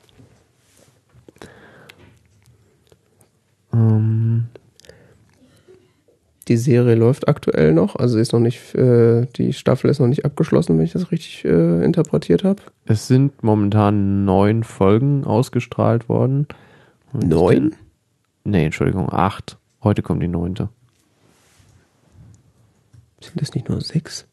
Ähm, 3.73 4.47
Die 6.49 6.57
Serie 6.57 6.95
läuft 6.95 7.27
aktuell 7.29 7.73
noch, 7.73 7.97
also 7.97 8.19
ist 8.19 8.33
noch 8.33 8.41
nicht, 8.41 8.75
äh, 8.75 9.27
die 9.37 9.53
Staffel 9.53 9.91
ist 9.91 9.99
noch 9.99 10.07
nicht 10.07 10.25
abgeschlossen, 10.25 10.79
wenn 10.79 10.85
ich 10.85 10.93
das 10.93 11.11
richtig 11.11 11.45
äh, 11.45 11.85
interpretiert 11.85 12.45
habe. 12.45 12.63
es 12.85 13.09
sind 13.09 13.43
momentan 13.43 14.25
neun 14.25 14.63
Folgen 14.63 15.25
ausgestrahlt 15.25 16.09
worden. 16.09 16.47
Und 17.13 17.29
Neun? 17.29 17.75
Nee, 18.45 18.67
Entschuldigung, 18.67 19.13
acht. 19.13 19.59
Heute 19.83 20.03
kommt 20.03 20.23
die 20.23 20.29
neunte. 20.29 20.69
Sind 23.21 23.41
das 23.41 23.55
nicht 23.55 23.69
nur 23.69 23.81
sechs? 23.81 24.27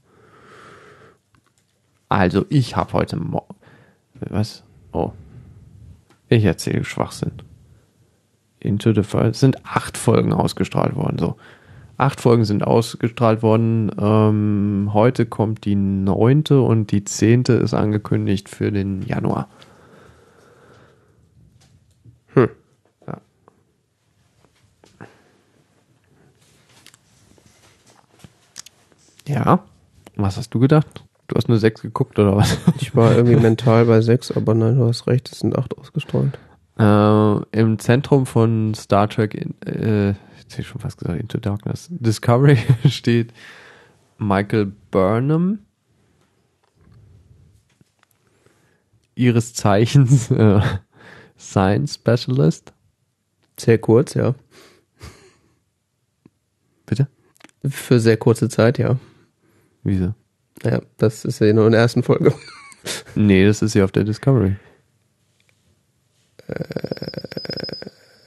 Also, 2.14 2.46
ich 2.50 2.76
habe 2.76 2.94
heute 2.94 3.16
Morgen. 3.18 3.56
Was? 4.20 4.62
Oh. 4.92 5.14
Ich 6.30 6.44
erzähle 6.44 6.84
Schwachsinn. 6.84 7.32
Into 8.60 8.94
the 8.94 9.02
Fire. 9.02 9.30
Es 9.30 9.40
sind 9.40 9.66
acht 9.66 9.98
Folgen 9.98 10.32
ausgestrahlt 10.32 10.96
worden. 10.96 11.18
So. 11.18 11.38
Acht 11.98 12.22
Folgen 12.22 12.46
sind 12.46 12.68
ausgestrahlt 12.68 13.42
worden. 13.42 13.92
Ähm, 13.98 14.92
heute 14.94 15.26
kommt 15.26 15.66
die 15.66 15.74
neunte 15.74 16.62
und 16.62 16.92
die 16.92 17.04
zehnte 17.04 17.54
ist 17.54 17.74
angekündigt 17.74 18.48
für 18.48 18.72
den 18.72 19.02
Januar. 19.02 19.48
Hm. 22.36 22.50
Ja. 23.08 23.22
Ja. 29.26 29.64
Was 30.16 30.38
hast 30.38 30.54
du 30.54 30.60
gedacht? 30.60 31.04
Du 31.34 31.38
hast 31.38 31.50
nur 31.50 31.58
sechs 31.58 31.82
geguckt 31.82 32.20
oder 32.20 32.36
was? 32.36 32.60
Ich 32.80 32.96
war 32.96 33.16
irgendwie 33.16 33.38
mental 33.38 33.86
bei 33.86 34.02
sechs, 34.02 34.32
aber 34.32 34.54
nein, 34.54 34.78
du 34.78 34.86
hast 34.86 35.08
recht, 35.08 35.32
es 35.32 35.40
sind 35.40 35.58
acht 35.58 35.76
ausgestrahlt. 35.76 36.38
Äh, 36.78 37.60
Im 37.60 37.80
Zentrum 37.80 38.28
von 38.28 38.76
Star 38.76 39.10
Trek, 39.10 39.34
in, 39.34 39.60
äh, 39.66 40.10
jetzt 40.10 40.52
hätte 40.52 40.62
ich 40.62 40.68
schon 40.68 40.80
fast 40.80 41.00
gesagt, 41.00 41.20
Into 41.20 41.40
Darkness, 41.40 41.88
Discovery 41.90 42.60
steht 42.88 43.34
Michael 44.20 44.74
Burnham. 44.92 45.58
Ihres 49.16 49.56
Zeichens 49.56 50.30
äh, 50.32 50.62
Science 51.36 51.96
Specialist. 51.96 52.74
Sehr 53.60 53.80
kurz, 53.80 54.14
ja. 54.14 54.36
Bitte? 56.86 57.08
Für 57.68 58.00
sehr 58.00 58.18
kurze 58.18 58.50
Zeit, 58.50 58.78
ja. 58.78 58.98
Wieso? 59.82 60.14
Ja, 60.64 60.82
das 60.98 61.26
ist 61.26 61.40
ja 61.40 61.52
nur 61.54 61.66
in 61.66 61.72
der 61.74 61.82
ersten 61.82 62.04
Folge. 62.04 62.34
Nee, 63.16 63.46
das 63.46 63.62
ist 63.62 63.76
ja 63.76 63.86
auf 63.86 63.94
der 63.94 64.04
Discovery. 64.04 64.58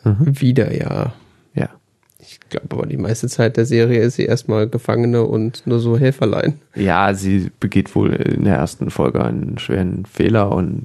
Mhm. 0.05 0.41
Wieder, 0.41 0.75
ja. 0.75 1.13
Ja. 1.55 1.69
Ich 2.19 2.41
glaube 2.49 2.69
aber, 2.71 2.87
die 2.87 2.97
meiste 2.97 3.29
Zeit 3.29 3.57
der 3.57 3.67
Serie 3.67 4.01
ist 4.01 4.17
sie 4.17 4.25
erstmal 4.25 4.69
Gefangene 4.69 5.25
und 5.25 5.67
nur 5.67 5.81
so 5.81 5.99
Helferlein. 5.99 6.61
Ja, 6.75 7.13
sie 7.15 7.51
begeht 7.61 7.95
wohl 7.95 8.15
in 8.15 8.45
der 8.45 8.57
ersten 8.57 8.91
Folge 8.91 9.23
einen 9.25 9.59
schweren 9.59 10.07
Fehler 10.07 10.51
und 10.53 10.85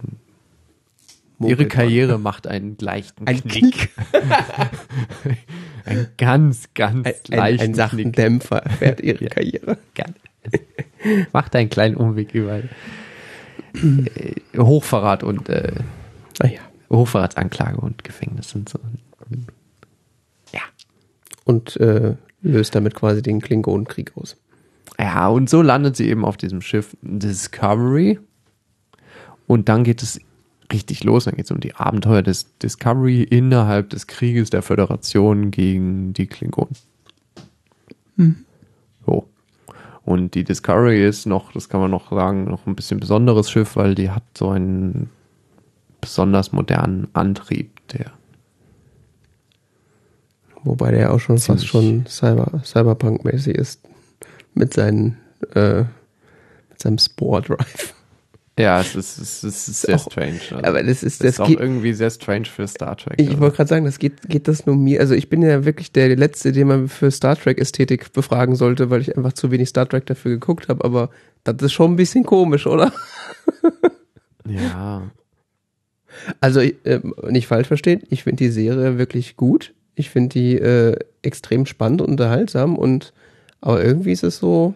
ihre 1.39 1.65
Karriere 1.67 2.19
macht 2.19 2.45
einen 2.47 2.77
leichten 2.79 3.25
Ein 3.27 3.43
Knick. 3.43 3.89
ein 5.85 6.07
ganz, 6.17 6.69
ganz 6.75 7.07
Ein, 7.07 7.13
ein, 7.31 7.37
leichten 7.37 7.63
ein 7.67 7.73
sachten 7.73 7.97
Knick. 8.01 8.15
Dämpfer 8.15 8.57
erfährt 8.57 8.99
ihre 9.01 9.23
Ja. 9.23 9.29
Karriere. 9.29 9.77
Ganz- 9.95 10.17
Macht 11.33 11.55
einen 11.55 11.69
kleinen 11.69 11.95
Umweg 11.95 12.33
über 12.33 12.59
äh, 12.59 12.61
Hochverrat 14.57 15.23
und 15.23 15.49
äh, 15.49 15.73
Naja. 16.41 16.59
Hochverratsanklage 16.89 17.77
und 17.77 18.03
Gefängnis 18.03 18.49
sind 18.49 18.69
so. 18.69 18.79
Und 21.43 21.75
äh, 21.77 22.15
löst 22.41 22.75
damit 22.75 22.95
quasi 22.95 23.21
den 23.21 23.41
Klingonenkrieg 23.41 24.15
aus. 24.15 24.37
Ja, 24.99 25.27
und 25.27 25.49
so 25.49 25.61
landet 25.61 25.95
sie 25.95 26.07
eben 26.07 26.23
auf 26.23 26.37
diesem 26.37 26.61
Schiff 26.61 26.95
Discovery. 27.01 28.19
Und 29.47 29.67
dann 29.67 29.83
geht 29.83 30.03
es 30.03 30.19
richtig 30.71 31.03
los. 31.03 31.25
Dann 31.25 31.35
geht 31.35 31.45
es 31.45 31.51
um 31.51 31.59
die 31.59 31.75
Abenteuer 31.75 32.21
des 32.21 32.57
Discovery 32.59 33.23
innerhalb 33.23 33.89
des 33.89 34.07
Krieges 34.07 34.49
der 34.49 34.61
Föderation 34.61 35.51
gegen 35.51 36.13
die 36.13 36.27
Klingonen. 36.27 36.75
So. 39.05 39.27
Und 40.03 40.33
die 40.33 40.43
Discovery 40.43 41.05
ist 41.05 41.25
noch, 41.25 41.51
das 41.53 41.69
kann 41.69 41.79
man 41.79 41.91
noch 41.91 42.11
sagen, 42.11 42.45
noch 42.45 42.65
ein 42.65 42.75
bisschen 42.75 42.99
besonderes 42.99 43.49
Schiff, 43.49 43.75
weil 43.75 43.95
die 43.95 44.09
hat 44.09 44.23
so 44.35 44.49
einen 44.49 45.09
besonders 45.99 46.51
modernen 46.51 47.07
Antrieb, 47.13 47.87
der 47.89 48.11
Wobei 50.63 50.91
der 50.91 51.13
auch 51.13 51.19
schon 51.19 51.37
fast 51.37 51.65
schon 51.65 52.05
Cyber, 52.05 52.61
Cyberpunk-mäßig 52.63 53.55
ist. 53.55 53.81
Mit 54.53 54.73
seinen, 54.73 55.17
äh, 55.55 55.79
mit 56.69 56.79
seinem 56.79 56.97
Spore 56.97 57.41
Drive. 57.41 57.95
Ja, 58.61 58.79
es 58.81 58.95
ist, 58.95 59.17
es 59.17 59.43
ist, 59.43 59.43
es 59.43 59.67
ist 59.67 59.81
sehr 59.81 59.95
auch- 59.95 60.05
strange. 60.11 60.39
Also, 60.51 60.55
Aber 60.63 60.83
das 60.83 61.03
ist, 61.03 61.03
das 61.03 61.17
das 61.19 61.27
ist 61.35 61.39
auch 61.41 61.47
geht, 61.47 61.59
irgendwie 61.59 61.93
sehr 61.93 62.09
strange 62.09 62.45
für 62.45 62.67
Star 62.67 62.95
Trek. 62.97 63.15
ich 63.17 63.27
also. 63.29 63.39
wollte 63.41 63.57
gerade 63.57 63.67
sagen, 63.69 63.85
das 63.85 63.99
geht, 63.99 64.21
geht 64.29 64.47
das 64.47 64.65
nur 64.65 64.75
mir. 64.75 64.99
Also 64.99 65.13
ich 65.13 65.29
bin 65.29 65.41
ja 65.41 65.65
wirklich 65.65 65.91
der 65.91 66.15
Letzte, 66.15 66.51
den 66.51 66.67
man 66.67 66.87
für 66.87 67.11
Star 67.11 67.35
Trek-Ästhetik 67.35 68.13
befragen 68.13 68.55
sollte, 68.55 68.89
weil 68.89 69.01
ich 69.01 69.15
einfach 69.17 69.33
zu 69.33 69.51
wenig 69.51 69.69
Star 69.69 69.87
Trek 69.89 70.05
dafür 70.05 70.31
geguckt 70.31 70.69
habe. 70.69 70.83
Aber 70.85 71.09
das 71.43 71.55
ist 71.61 71.73
schon 71.73 71.93
ein 71.93 71.97
bisschen 71.97 72.23
komisch, 72.23 72.67
oder? 72.67 72.91
ja. 74.47 75.03
Also 76.39 76.59
äh, 76.59 76.99
nicht 77.29 77.47
falsch 77.47 77.67
verstehen, 77.67 78.03
ich 78.09 78.23
finde 78.23 78.43
die 78.43 78.51
Serie 78.51 78.97
wirklich 78.97 79.37
gut. 79.37 79.73
Ich 79.95 80.09
finde 80.09 80.29
die 80.29 80.55
äh, 80.57 80.95
extrem 81.21 81.65
spannend 81.65 82.01
und 82.01 82.09
unterhaltsam 82.11 82.77
und 82.77 83.13
aber 83.61 83.83
irgendwie 83.83 84.11
ist 84.11 84.23
es 84.23 84.37
so, 84.37 84.75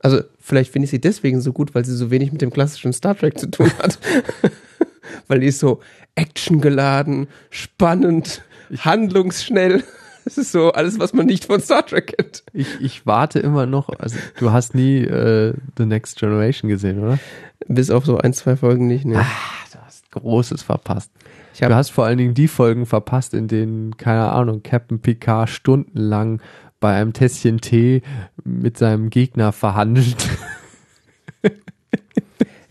also 0.00 0.20
vielleicht 0.38 0.72
finde 0.72 0.84
ich 0.84 0.90
sie 0.90 1.00
deswegen 1.00 1.40
so 1.40 1.52
gut, 1.52 1.74
weil 1.74 1.84
sie 1.84 1.94
so 1.94 2.10
wenig 2.10 2.32
mit 2.32 2.42
dem 2.42 2.50
klassischen 2.50 2.92
Star 2.92 3.16
Trek 3.16 3.38
zu 3.38 3.50
tun 3.50 3.70
hat. 3.78 3.98
weil 5.28 5.40
die 5.40 5.46
ist 5.46 5.60
so 5.60 5.80
actiongeladen, 6.14 7.28
spannend, 7.50 8.42
handlungsschnell. 8.78 9.84
Es 10.26 10.36
ist 10.36 10.52
so 10.52 10.70
alles, 10.72 11.00
was 11.00 11.14
man 11.14 11.24
nicht 11.24 11.46
von 11.46 11.62
Star 11.62 11.84
Trek 11.84 12.14
kennt. 12.16 12.44
Ich, 12.52 12.68
ich 12.82 13.06
warte 13.06 13.38
immer 13.38 13.64
noch. 13.64 13.88
Also, 13.98 14.18
du 14.38 14.52
hast 14.52 14.74
nie 14.74 14.98
äh, 14.98 15.54
The 15.78 15.86
Next 15.86 16.18
Generation 16.18 16.68
gesehen, 16.68 17.02
oder? 17.02 17.18
Bis 17.66 17.90
auf 17.90 18.04
so 18.04 18.18
ein, 18.18 18.34
zwei 18.34 18.54
Folgen 18.54 18.86
nicht. 18.86 19.06
Ne? 19.06 19.18
Ah, 19.18 19.24
du 19.72 19.78
hast 19.80 20.10
Großes 20.10 20.62
verpasst. 20.62 21.10
Ich 21.54 21.60
du 21.60 21.74
hast 21.74 21.90
vor 21.90 22.04
allen 22.04 22.18
Dingen 22.18 22.34
die 22.34 22.48
Folgen 22.48 22.84
verpasst, 22.84 23.32
in 23.32 23.48
denen, 23.48 23.96
keine 23.96 24.30
Ahnung, 24.30 24.62
Captain 24.62 25.00
Picard 25.00 25.48
stundenlang 25.48 26.42
bei 26.80 26.96
einem 26.96 27.12
Tässchen 27.12 27.60
Tee 27.60 28.02
mit 28.42 28.78
seinem 28.78 29.10
Gegner 29.10 29.52
verhandelt. 29.52 30.16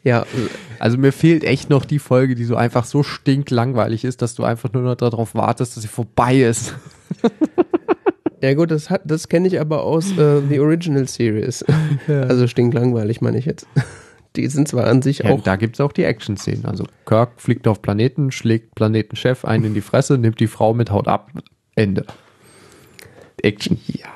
Ja, 0.04 0.26
Also 0.80 0.98
mir 0.98 1.12
fehlt 1.12 1.44
echt 1.44 1.70
noch 1.70 1.86
die 1.86 2.00
Folge, 2.00 2.36
die 2.36 2.46
so 2.46 2.56
einfach 2.56 2.86
so 2.86 3.04
stinklangweilig 3.04 4.06
ist, 4.06 4.22
dass 4.22 4.34
du 4.34 4.44
einfach 4.44 4.72
nur 4.72 4.82
noch 4.82 4.96
darauf 4.96 5.36
wartest, 5.36 5.76
dass 5.76 5.84
sie 5.84 5.90
vorbei 5.90 6.38
ist. 6.38 6.74
ja 8.42 8.54
gut, 8.54 8.72
das 8.72 8.90
hat, 8.90 9.02
das 9.04 9.28
kenne 9.28 9.48
ich 9.48 9.60
aber 9.60 9.84
aus 9.84 10.18
äh, 10.18 10.42
The 10.48 10.60
Original 10.60 11.08
Series. 11.08 11.66
Also 12.08 12.48
stinklangweilig 12.48 13.22
meine 13.22 13.38
ich 13.38 13.46
jetzt. 13.46 13.68
Die 14.36 14.48
sind 14.48 14.68
zwar 14.68 14.88
an 14.88 15.02
sich 15.02 15.20
Ja, 15.20 15.32
auch 15.32 15.44
da 15.44 15.58
gibt 15.58 15.76
es 15.76 15.82
auch 15.82 15.92
die 15.92 16.04
Action-Szenen. 16.04 16.66
Also 16.66 16.86
Kirk 17.06 17.34
fliegt 17.38 17.68
auf 17.68 17.82
Planeten, 17.82 18.32
schlägt 18.32 18.76
Planetenchef 18.76 19.44
einen 19.44 19.66
in 19.66 19.74
die 19.74 19.82
Fresse, 19.82 20.18
nimmt 20.18 20.40
die 20.40 20.48
Frau 20.48 20.74
mit, 20.74 20.92
haut 20.92 21.08
ab. 21.08 21.32
Ende. 21.76 22.06
Action. 23.44 23.80
Ja. 23.88 24.10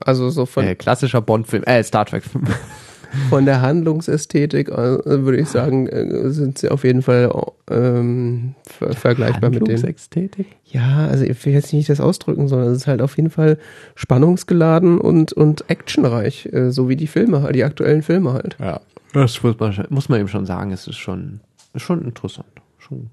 Also 0.00 0.30
so 0.30 0.46
von, 0.46 0.64
Äh, 0.64 0.74
klassischer 0.74 1.20
Bond-Film, 1.20 1.62
äh, 1.64 1.82
Star 1.82 2.06
Trek-Film. 2.06 2.46
von 3.28 3.46
der 3.46 3.62
Handlungsästhetik 3.62 4.68
äh, 4.68 5.24
würde 5.24 5.38
ich 5.38 5.48
sagen, 5.48 5.86
äh, 5.86 6.30
sind 6.30 6.58
sie 6.58 6.70
auf 6.70 6.84
jeden 6.84 7.02
Fall 7.02 7.30
ähm, 7.70 8.54
ver 8.64 8.92
vergleichbar 8.94 9.50
mit 9.50 9.60
den. 9.60 9.76
Handlungsästhetik? 9.76 10.46
Ja, 10.64 11.06
also 11.06 11.24
ich 11.24 11.44
will 11.44 11.52
jetzt 11.52 11.72
nicht 11.72 11.88
das 11.88 12.00
ausdrücken, 12.00 12.48
sondern 12.48 12.68
es 12.70 12.78
ist 12.78 12.86
halt 12.86 13.00
auf 13.00 13.16
jeden 13.16 13.30
Fall 13.30 13.58
spannungsgeladen 13.94 14.98
und, 14.98 15.32
und 15.32 15.68
actionreich, 15.70 16.46
äh, 16.52 16.70
so 16.70 16.88
wie 16.88 16.96
die 16.96 17.06
Filme, 17.06 17.42
halt, 17.42 17.54
die 17.54 17.64
aktuellen 17.64 18.02
Filme 18.02 18.32
halt. 18.32 18.56
Ja. 18.60 18.80
Das 19.12 19.42
muss 19.42 19.58
man, 19.58 19.86
muss 19.88 20.08
man 20.08 20.20
eben 20.20 20.28
schon 20.28 20.46
sagen, 20.46 20.72
es 20.72 20.86
ist 20.86 20.96
schon, 20.96 21.40
ist 21.72 21.82
schon 21.82 22.02
interessant. 22.02 22.48
Schon. 22.78 23.10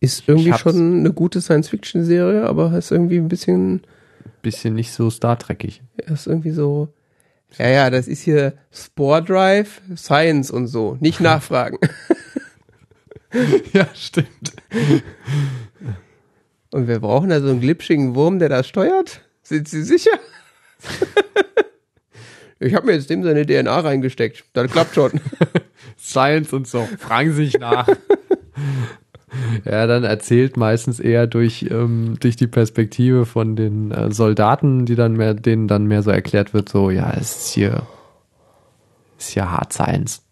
Ist 0.00 0.24
irgendwie 0.26 0.54
schon 0.54 1.00
eine 1.00 1.12
gute 1.12 1.42
Science-Fiction-Serie, 1.42 2.44
aber 2.44 2.76
ist 2.76 2.90
irgendwie 2.90 3.18
ein 3.18 3.28
bisschen, 3.28 3.82
Bisschen 4.42 4.74
nicht 4.74 4.92
so 4.92 5.10
Star 5.10 5.38
Trekig. 5.38 5.82
ist 5.96 6.26
irgendwie 6.26 6.52
so. 6.52 6.88
Ja, 7.58 7.68
ja, 7.68 7.90
das 7.90 8.08
ist 8.08 8.22
hier 8.22 8.54
Spore 8.72 9.22
Drive, 9.22 9.82
Science 9.96 10.50
und 10.50 10.68
so. 10.68 10.96
Nicht 11.00 11.20
nachfragen. 11.20 11.78
ja, 13.72 13.86
stimmt. 13.94 14.52
Und 16.70 16.88
wir 16.88 17.00
brauchen 17.00 17.28
da 17.28 17.40
so 17.40 17.48
einen 17.48 17.60
glitschigen 17.60 18.14
Wurm, 18.14 18.38
der 18.38 18.48
das 18.48 18.68
steuert? 18.68 19.22
Sind 19.42 19.68
Sie 19.68 19.82
sicher? 19.82 20.18
ich 22.58 22.74
habe 22.74 22.86
mir 22.86 22.92
jetzt 22.94 23.10
dem 23.10 23.22
seine 23.22 23.44
DNA 23.44 23.80
reingesteckt. 23.80 24.44
Das 24.54 24.70
klappt 24.70 24.94
schon. 24.94 25.20
Science 25.98 26.52
und 26.52 26.66
so. 26.68 26.88
Fragen 26.98 27.32
Sie 27.32 27.44
sich 27.44 27.58
nach. 27.58 27.88
Ja, 29.64 29.86
dann 29.86 30.04
erzählt 30.04 30.56
meistens 30.56 31.00
eher 31.00 31.26
durch, 31.26 31.66
ähm, 31.70 32.16
durch 32.20 32.36
die 32.36 32.46
Perspektive 32.46 33.26
von 33.26 33.56
den 33.56 33.90
äh, 33.90 34.12
Soldaten, 34.12 34.86
die 34.86 34.94
dann 34.94 35.14
mehr, 35.14 35.34
denen 35.34 35.68
dann 35.68 35.86
mehr 35.86 36.02
so 36.02 36.10
erklärt 36.10 36.54
wird, 36.54 36.68
so, 36.68 36.90
ja, 36.90 37.12
es 37.12 37.36
ist 37.36 37.54
hier, 37.54 37.86
ist 39.18 39.34
ja 39.34 39.50
Hard 39.50 39.72
Science. 39.72 40.22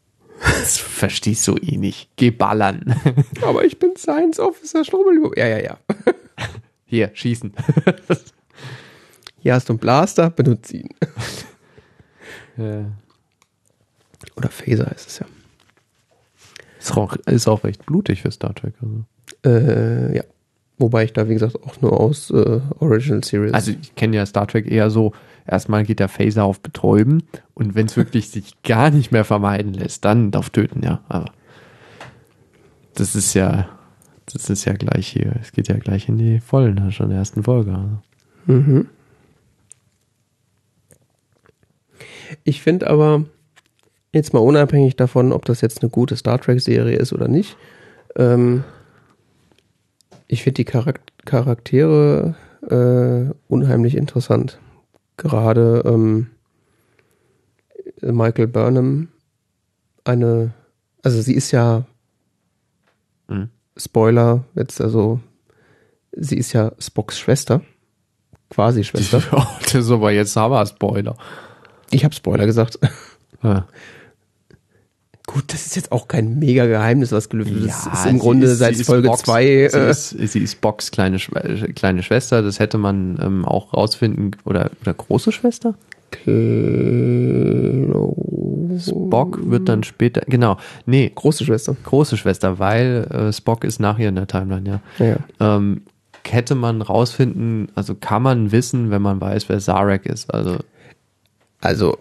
Das 0.41 0.79
verstehst 0.79 1.47
du 1.49 1.57
eh 1.57 1.77
nicht. 1.77 2.11
Geh 2.17 2.31
ballern. 2.31 2.95
Aber 3.43 3.65
ich 3.65 3.79
bin 3.79 3.97
Science 3.97 4.39
Officer 4.39 4.85
Strubbel. 4.85 5.33
Ja, 5.37 5.47
ja, 5.47 5.59
ja. 5.59 5.79
Hier, 6.87 7.11
schießen. 7.13 7.53
Hier 9.41 9.55
hast 9.55 9.69
du 9.69 9.73
einen 9.73 9.81
Blaster, 9.81 10.31
benutze 10.31 10.79
ihn. 10.79 10.89
Ja. 12.57 12.85
Oder 14.37 14.49
Phaser 14.49 14.87
heißt 14.87 15.09
es 15.09 15.19
ja. 15.21 15.27
Ist 16.91 16.97
auch, 16.97 17.17
ist 17.27 17.49
auch 17.49 17.65
recht 17.65 17.85
blutig 17.87 18.23
für 18.23 18.31
Star 18.31 18.55
Trek. 18.55 18.75
Also, 18.83 19.05
Äh, 19.45 20.17
ja. 20.17 20.25
Wobei 20.81 21.05
ich 21.05 21.13
da, 21.13 21.29
wie 21.29 21.35
gesagt, 21.35 21.57
auch 21.65 21.81
nur 21.81 21.99
aus 21.99 22.31
äh, 22.31 22.61
Original 22.79 23.25
Series. 23.25 23.53
also 23.53 23.73
ich 23.73 23.97
kenne 23.97 24.17
ja 24.17 24.25
Star 24.25 24.47
Trek 24.47 24.71
eher 24.71 24.91
so, 24.91 25.13
erstmal 25.45 25.83
geht 25.83 25.99
der 25.99 26.09
Phaser 26.09 26.45
auf 26.45 26.61
Betäuben 26.61 27.25
und 27.55 27.75
wenn 27.75 27.87
es 27.87 27.97
wirklich 27.97 28.29
sich 28.31 28.63
gar 28.63 28.91
nicht 28.91 29.11
mehr 29.11 29.25
vermeiden 29.25 29.75
lässt, 29.75 30.05
dann 30.05 30.33
auf 30.35 30.51
Töten, 30.51 30.85
ja. 30.85 31.01
Aber 31.09 31.33
das 32.95 33.17
ist 33.17 33.35
ja, 33.35 33.69
das 34.33 34.51
ist 34.51 34.65
ja 34.67 34.73
gleich 34.75 35.09
hier, 35.09 35.35
es 35.43 35.51
geht 35.51 35.67
ja 35.67 35.77
gleich 35.77 36.09
in 36.09 36.17
die 36.17 36.39
Vollen, 36.39 36.93
schon 36.93 37.07
in 37.07 37.11
der 37.11 37.19
ersten 37.19 37.43
Folge. 37.43 37.73
Also. 37.73 37.99
Mhm. 38.61 38.87
Ich 42.45 42.63
finde 42.63 42.89
aber, 42.89 43.25
jetzt 44.13 44.33
mal 44.33 44.41
unabhängig 44.41 44.97
davon, 44.97 45.33
ob 45.33 45.45
das 45.45 45.61
jetzt 45.61 45.83
eine 45.83 45.91
gute 45.91 46.17
Star 46.17 46.41
Trek-Serie 46.41 46.97
ist 46.97 47.13
oder 47.13 47.29
nicht, 47.29 47.57
ähm, 48.17 48.65
ich 50.27 50.43
finde 50.43 50.65
die 50.65 50.71
Charak 50.71 51.01
Charaktere 51.25 52.35
äh, 52.69 53.33
unheimlich 53.49 53.97
interessant. 53.97 54.59
Gerade 55.17 55.83
ähm, 55.85 56.29
Michael 58.01 58.47
Burnham, 58.47 59.09
eine, 60.05 60.53
also 61.03 61.21
sie 61.21 61.35
ist 61.35 61.51
ja 61.51 61.85
Mhm. 63.29 63.51
Spoiler, 63.77 64.45
jetzt 64.55 64.81
also, 64.81 65.21
sie 66.13 66.37
ist 66.37 66.53
ja 66.53 66.73
Spocks 66.79 67.19
Schwester, 67.19 67.61
quasi 68.51 68.83
Schwester. 68.83 69.23
Oh, 69.33 69.45
das 69.63 69.75
ist 69.75 69.91
aber 69.91 70.11
jetzt 70.11 70.35
Hammer-Spoiler. 70.35 71.17
Ich 71.91 72.05
habe 72.05 72.15
Spoiler 72.15 72.47
gesagt. 72.47 72.79
Ja. 73.43 73.69
Gut, 75.31 75.53
das 75.53 75.67
ist 75.67 75.77
jetzt 75.77 75.93
auch 75.93 76.09
kein 76.09 76.39
mega 76.39 76.65
Geheimnis, 76.65 77.13
was 77.13 77.29
gelüftet 77.29 77.59
ist. 77.67 77.85
Das 77.87 78.01
ist 78.01 78.07
im 78.07 78.13
sie 78.15 78.19
Grunde 78.19 78.47
ist- 78.47 78.59
seit 78.59 78.77
sie 78.77 78.85
Folge 78.85 79.09
Box- 79.09 79.23
2. 79.25 79.69
Sie, 79.71 79.77
Äh, 79.79 79.91
ist, 79.91 80.09
sie 80.11 80.39
ist 80.41 80.61
Box 80.63 80.91
kleine, 80.91 81.19
Schwe- 81.19 81.71
kleine 81.75 82.03
Schwester, 82.03 82.41
das 82.43 82.59
hätte 82.59 82.79
man 82.79 83.19
ähm, 83.23 83.45
auch 83.45 83.75
rausfinden, 83.75 84.31
oder, 84.47 84.71
oder 84.81 84.95
große 84.95 85.31
Schwester? 85.33 85.75
Spock 88.81 89.39
wird 89.51 89.69
dann 89.69 89.83
später, 89.83 90.23
genau, 90.27 90.57
nee, 90.87 91.11
große 91.15 91.45
Schwester. 91.45 91.77
große 91.85 92.17
Schwester, 92.17 92.59
weil 92.59 93.07
äh, 93.11 93.33
Spock 93.33 93.65
ist 93.65 93.81
nachher 93.81 94.09
in 94.09 94.15
der 94.17 94.27
Timeline, 94.27 94.81
ja. 94.99 95.07
Ja. 95.07 95.17
Ähm, 95.57 95.83
hätte 96.27 96.55
man 96.55 96.83
rausfinden, 96.83 97.69
also 97.75 97.95
kann 97.95 98.23
man 98.23 98.53
wissen, 98.53 98.91
wenn 98.91 99.01
man 99.03 99.21
weiß, 99.21 99.49
wer 99.49 99.59
Zarek 99.61 100.07
ist. 100.07 100.33
Also 100.33 100.59
Also, 101.61 101.99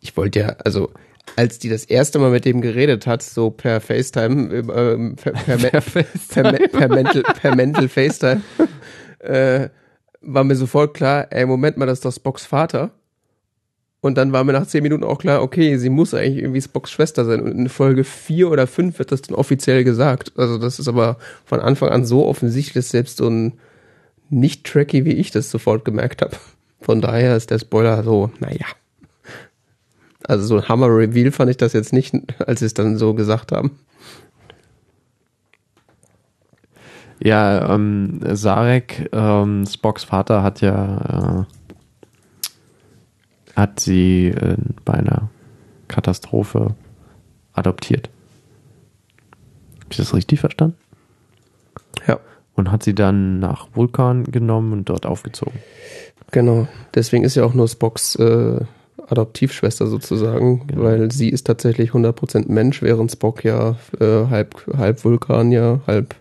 ich 0.00 0.16
wollte 0.16 0.40
ja, 0.40 0.56
also, 0.64 0.90
als 1.34 1.58
die 1.58 1.68
das 1.68 1.84
erste 1.84 2.18
Mal 2.18 2.30
mit 2.30 2.44
dem 2.44 2.60
geredet 2.60 3.06
hat, 3.06 3.22
so 3.22 3.50
per 3.50 3.80
FaceTime, 3.80 4.54
ähm, 4.54 5.16
per, 5.16 5.32
per, 5.32 5.56
per, 5.56 5.80
per, 5.80 6.68
per, 6.68 6.88
mental, 6.88 7.22
per 7.22 7.56
mental 7.56 7.88
FaceTime, 7.88 8.42
äh, 9.18 9.68
war 10.20 10.44
mir 10.44 10.56
sofort 10.56 10.94
klar, 10.94 11.26
ey, 11.30 11.46
Moment 11.46 11.76
mal, 11.76 11.86
das 11.86 11.98
ist 11.98 12.04
doch 12.04 12.12
Spocks 12.12 12.46
Vater. 12.46 12.92
Und 14.00 14.16
dann 14.16 14.32
war 14.32 14.44
mir 14.44 14.52
nach 14.52 14.66
zehn 14.66 14.82
Minuten 14.82 15.02
auch 15.02 15.18
klar, 15.18 15.42
okay, 15.42 15.78
sie 15.78 15.88
muss 15.88 16.14
eigentlich 16.14 16.38
irgendwie 16.38 16.60
Spocks 16.60 16.92
Schwester 16.92 17.24
sein. 17.24 17.40
Und 17.40 17.52
in 17.52 17.68
Folge 17.68 18.04
vier 18.04 18.50
oder 18.50 18.66
fünf 18.66 18.98
wird 18.98 19.10
das 19.10 19.22
dann 19.22 19.34
offiziell 19.34 19.82
gesagt. 19.84 20.32
Also 20.36 20.58
das 20.58 20.78
ist 20.78 20.86
aber 20.86 21.16
von 21.44 21.60
Anfang 21.60 21.88
an 21.88 22.04
so 22.04 22.24
offensichtlich, 22.26 22.74
dass 22.74 22.90
selbst 22.90 23.16
so 23.16 23.28
ein 23.28 23.54
Nicht-Tracky 24.30 25.04
wie 25.04 25.12
ich 25.12 25.32
das 25.32 25.50
sofort 25.50 25.84
gemerkt 25.84 26.22
habe. 26.22 26.36
Von 26.80 27.00
daher 27.00 27.36
ist 27.36 27.50
der 27.50 27.58
Spoiler 27.58 28.04
so, 28.04 28.30
naja. 28.38 28.66
Also 30.28 30.44
so 30.44 30.56
ein 30.56 30.68
Hammer-Reveal 30.68 31.30
fand 31.30 31.50
ich 31.50 31.56
das 31.56 31.72
jetzt 31.72 31.92
nicht, 31.92 32.14
als 32.46 32.60
sie 32.60 32.66
es 32.66 32.74
dann 32.74 32.98
so 32.98 33.14
gesagt 33.14 33.52
haben. 33.52 33.78
Ja, 37.22 37.74
ähm, 37.74 38.20
Sarek, 38.32 39.08
ähm, 39.12 39.64
Spocks 39.66 40.04
Vater 40.04 40.42
hat 40.42 40.60
ja, 40.60 41.46
äh, 41.46 41.52
hat 43.54 43.80
sie 43.80 44.28
äh, 44.28 44.56
bei 44.84 44.94
einer 44.94 45.30
Katastrophe 45.88 46.74
adoptiert. 47.54 48.10
Hab 49.82 49.92
ich 49.92 49.96
das 49.96 50.12
richtig 50.12 50.40
verstanden? 50.40 50.76
Ja. 52.06 52.18
Und 52.54 52.70
hat 52.70 52.82
sie 52.82 52.94
dann 52.94 53.38
nach 53.38 53.68
Vulkan 53.74 54.24
genommen 54.24 54.72
und 54.72 54.88
dort 54.88 55.06
aufgezogen. 55.06 55.58
Genau. 56.32 56.68
Deswegen 56.94 57.24
ist 57.24 57.36
ja 57.36 57.44
auch 57.44 57.54
nur 57.54 57.68
Spocks 57.68 58.16
äh, 58.16 58.60
Adoptivschwester 59.08 59.86
sozusagen, 59.86 60.66
Genau. 60.66 60.82
weil 60.82 61.10
sie 61.12 61.28
ist 61.28 61.46
tatsächlich 61.46 61.90
100% 61.90 62.50
Mensch, 62.50 62.82
während 62.82 63.12
Spock 63.12 63.44
ja 63.44 63.76
äh, 64.00 64.26
halb, 64.28 64.66
halb 64.76 65.04
Vulkanier, 65.04 65.80
halb. 65.86 66.14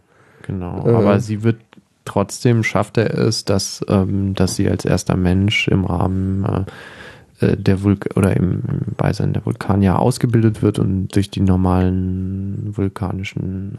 Genau. 0.44 0.88
Äh. 0.88 0.94
Aber 0.94 1.20
sie 1.20 1.44
wird 1.44 1.58
trotzdem 2.06 2.64
schafft 2.64 2.98
er 2.98 3.18
es, 3.18 3.46
dass, 3.46 3.84
ähm, 3.90 4.36
dass 4.36 4.56
sie 4.56 4.70
als 4.70 4.86
erster 4.86 5.18
Mensch 5.18 5.68
im 5.68 5.86
Rahmen 5.86 6.46
äh, 6.46 7.46
äh, 7.46 7.58
der 7.58 7.84
Vulk 7.84 8.10
oder 8.16 8.36
im, 8.36 8.62
im 8.68 8.94
Beisein 8.96 9.34
der 9.34 9.46
Vulkanier 9.46 10.00
ausgebildet 10.00 10.62
wird 10.62 10.80
und 10.80 11.10
durch 11.16 11.30
die 11.30 11.42
normalen 11.42 12.78
vulkanischen 12.78 13.78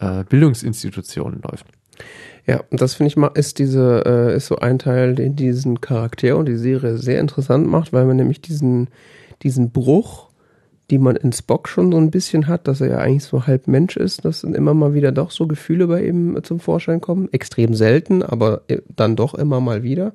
äh, 0.00 0.20
äh, 0.20 0.24
Bildungsinstitutionen 0.24 1.40
läuft. 1.42 1.66
Ja, 2.46 2.62
und 2.70 2.80
das 2.80 2.94
finde 2.94 3.08
ich 3.08 3.16
mal, 3.16 3.30
ist 3.34 3.58
diese, 3.58 4.02
äh, 4.06 4.36
ist 4.36 4.46
so 4.46 4.56
ein 4.56 4.78
Teil, 4.78 5.14
den 5.14 5.36
diesen 5.36 5.82
Charakter 5.82 6.36
und 6.36 6.46
die 6.46 6.56
Serie 6.56 6.96
sehr 6.96 7.20
interessant 7.20 7.66
macht, 7.66 7.92
weil 7.92 8.06
man 8.06 8.16
nämlich 8.16 8.40
diesen, 8.40 8.88
diesen 9.42 9.70
Bruch, 9.70 10.28
die 10.90 10.98
man 10.98 11.16
in 11.16 11.32
Spock 11.32 11.68
schon 11.68 11.92
so 11.92 11.98
ein 11.98 12.10
bisschen 12.10 12.46
hat, 12.46 12.66
dass 12.66 12.80
er 12.80 12.88
ja 12.88 12.98
eigentlich 12.98 13.24
so 13.24 13.46
halb 13.46 13.68
Mensch 13.68 13.98
ist, 13.98 14.24
dass 14.24 14.40
dann 14.40 14.54
immer 14.54 14.72
mal 14.72 14.94
wieder 14.94 15.12
doch 15.12 15.30
so 15.30 15.46
Gefühle 15.46 15.88
bei 15.88 16.06
ihm 16.06 16.38
zum 16.42 16.60
Vorschein 16.60 17.02
kommen. 17.02 17.28
Extrem 17.32 17.74
selten, 17.74 18.22
aber 18.22 18.62
äh, 18.68 18.78
dann 18.96 19.14
doch 19.14 19.34
immer 19.34 19.60
mal 19.60 19.82
wieder. 19.82 20.14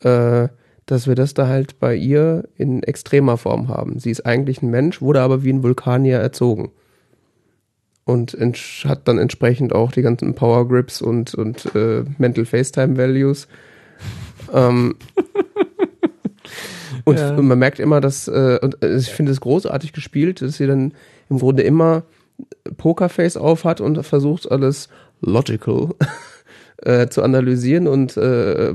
Äh, 0.00 0.48
dass 0.84 1.08
wir 1.08 1.16
das 1.16 1.34
da 1.34 1.48
halt 1.48 1.80
bei 1.80 1.96
ihr 1.96 2.44
in 2.56 2.82
extremer 2.82 3.36
Form 3.36 3.68
haben. 3.68 3.98
Sie 3.98 4.10
ist 4.10 4.24
eigentlich 4.24 4.62
ein 4.62 4.70
Mensch, 4.70 5.02
wurde 5.02 5.20
aber 5.20 5.42
wie 5.42 5.52
ein 5.52 5.62
Vulkanier 5.62 6.18
erzogen. 6.18 6.70
Und 8.06 8.36
hat 8.84 9.08
dann 9.08 9.18
entsprechend 9.18 9.74
auch 9.74 9.90
die 9.90 10.02
ganzen 10.02 10.34
Power 10.36 10.68
Grips 10.68 11.02
und, 11.02 11.34
und 11.34 11.74
äh, 11.74 12.04
Mental 12.18 12.44
FaceTime 12.44 12.96
Values. 12.96 13.48
ähm, 14.54 14.94
und, 17.04 17.18
Ja. 17.18 17.34
und 17.34 17.48
man 17.48 17.58
merkt 17.58 17.80
immer, 17.80 18.00
dass, 18.00 18.28
äh, 18.28 18.60
und 18.62 18.80
äh, 18.80 18.96
ich 18.96 19.08
finde 19.08 19.32
es 19.32 19.40
großartig 19.40 19.92
gespielt, 19.92 20.40
dass 20.40 20.56
sie 20.56 20.68
dann 20.68 20.94
im 21.28 21.40
Grunde 21.40 21.64
immer 21.64 22.04
Pokerface 22.76 23.36
auf 23.36 23.64
hat 23.64 23.80
und 23.80 24.00
versucht 24.04 24.52
alles 24.52 24.88
logical 25.20 25.88
äh, 26.78 27.08
zu 27.08 27.24
analysieren 27.24 27.88
und 27.88 28.16
äh, 28.16 28.74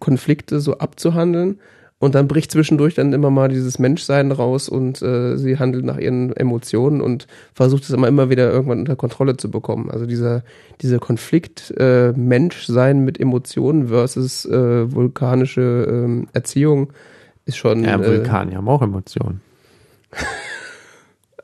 Konflikte 0.00 0.58
so 0.58 0.78
abzuhandeln. 0.78 1.60
Und 2.00 2.14
dann 2.14 2.28
bricht 2.28 2.52
zwischendurch 2.52 2.94
dann 2.94 3.12
immer 3.12 3.30
mal 3.30 3.48
dieses 3.48 3.80
Menschsein 3.80 4.30
raus 4.30 4.68
und 4.68 5.02
äh, 5.02 5.36
sie 5.36 5.58
handelt 5.58 5.84
nach 5.84 5.98
ihren 5.98 6.34
Emotionen 6.36 7.00
und 7.00 7.26
versucht 7.54 7.82
es 7.82 7.90
immer, 7.90 8.06
immer 8.06 8.30
wieder 8.30 8.52
irgendwann 8.52 8.78
unter 8.78 8.94
Kontrolle 8.94 9.36
zu 9.36 9.50
bekommen. 9.50 9.90
Also 9.90 10.06
dieser, 10.06 10.44
dieser 10.80 11.00
Konflikt 11.00 11.74
äh, 11.76 12.12
Menschsein 12.12 13.04
mit 13.04 13.18
Emotionen 13.18 13.88
versus 13.88 14.44
äh, 14.44 14.92
vulkanische 14.92 15.88
ähm, 15.90 16.28
Erziehung 16.32 16.92
ist 17.46 17.56
schon 17.56 17.82
Ja, 17.82 17.96
äh, 17.96 18.06
Vulkanier 18.06 18.58
haben 18.58 18.68
auch 18.68 18.82
Emotionen. 18.82 19.40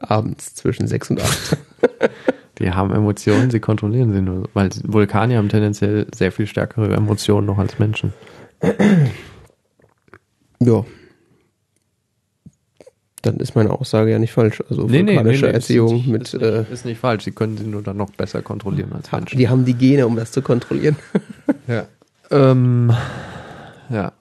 abends 0.00 0.54
zwischen 0.54 0.86
sechs 0.86 1.10
und 1.10 1.20
acht. 1.20 1.56
Die 2.58 2.70
haben 2.70 2.92
Emotionen, 2.92 3.50
sie 3.50 3.58
kontrollieren 3.58 4.12
sie 4.12 4.20
nur, 4.20 4.48
weil 4.54 4.70
Vulkanier 4.84 5.38
haben 5.38 5.48
tendenziell 5.48 6.06
sehr 6.14 6.30
viel 6.30 6.46
stärkere 6.46 6.94
Emotionen 6.94 7.46
noch 7.46 7.58
als 7.58 7.80
Menschen. 7.80 8.12
Ja. 10.64 10.84
Dann 13.22 13.36
ist 13.36 13.54
meine 13.54 13.70
Aussage 13.70 14.10
ja 14.10 14.18
nicht 14.18 14.32
falsch. 14.32 14.62
Also 14.68 14.82
Nee, 14.82 15.02
nee, 15.02 15.16
vulkanische 15.16 15.46
nee, 15.46 15.50
nee, 15.52 15.54
Erziehung 15.54 16.00
ist, 16.00 16.06
mit 16.06 16.22
ist, 16.24 16.34
nicht, 16.34 16.42
äh, 16.42 16.64
ist 16.70 16.84
nicht 16.84 17.00
falsch. 17.00 17.24
Sie 17.24 17.32
können 17.32 17.56
sie 17.56 17.64
nur 17.64 17.82
dann 17.82 17.96
noch 17.96 18.10
besser 18.10 18.42
kontrollieren 18.42 18.92
als 18.92 19.10
Menschen. 19.10 19.38
die 19.38 19.48
haben 19.48 19.64
die 19.64 19.74
Gene, 19.74 20.06
um 20.06 20.16
das 20.16 20.32
zu 20.32 20.42
kontrollieren. 20.42 20.96
Ja. 21.66 21.86
Ähm, 22.30 22.92
ja. 23.88 24.12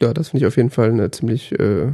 Ja, 0.00 0.12
das 0.14 0.30
finde 0.30 0.44
ich 0.44 0.46
auf 0.46 0.56
jeden 0.56 0.70
Fall 0.70 0.90
eine 0.90 1.10
ziemlich 1.10 1.52
äh, 1.52 1.92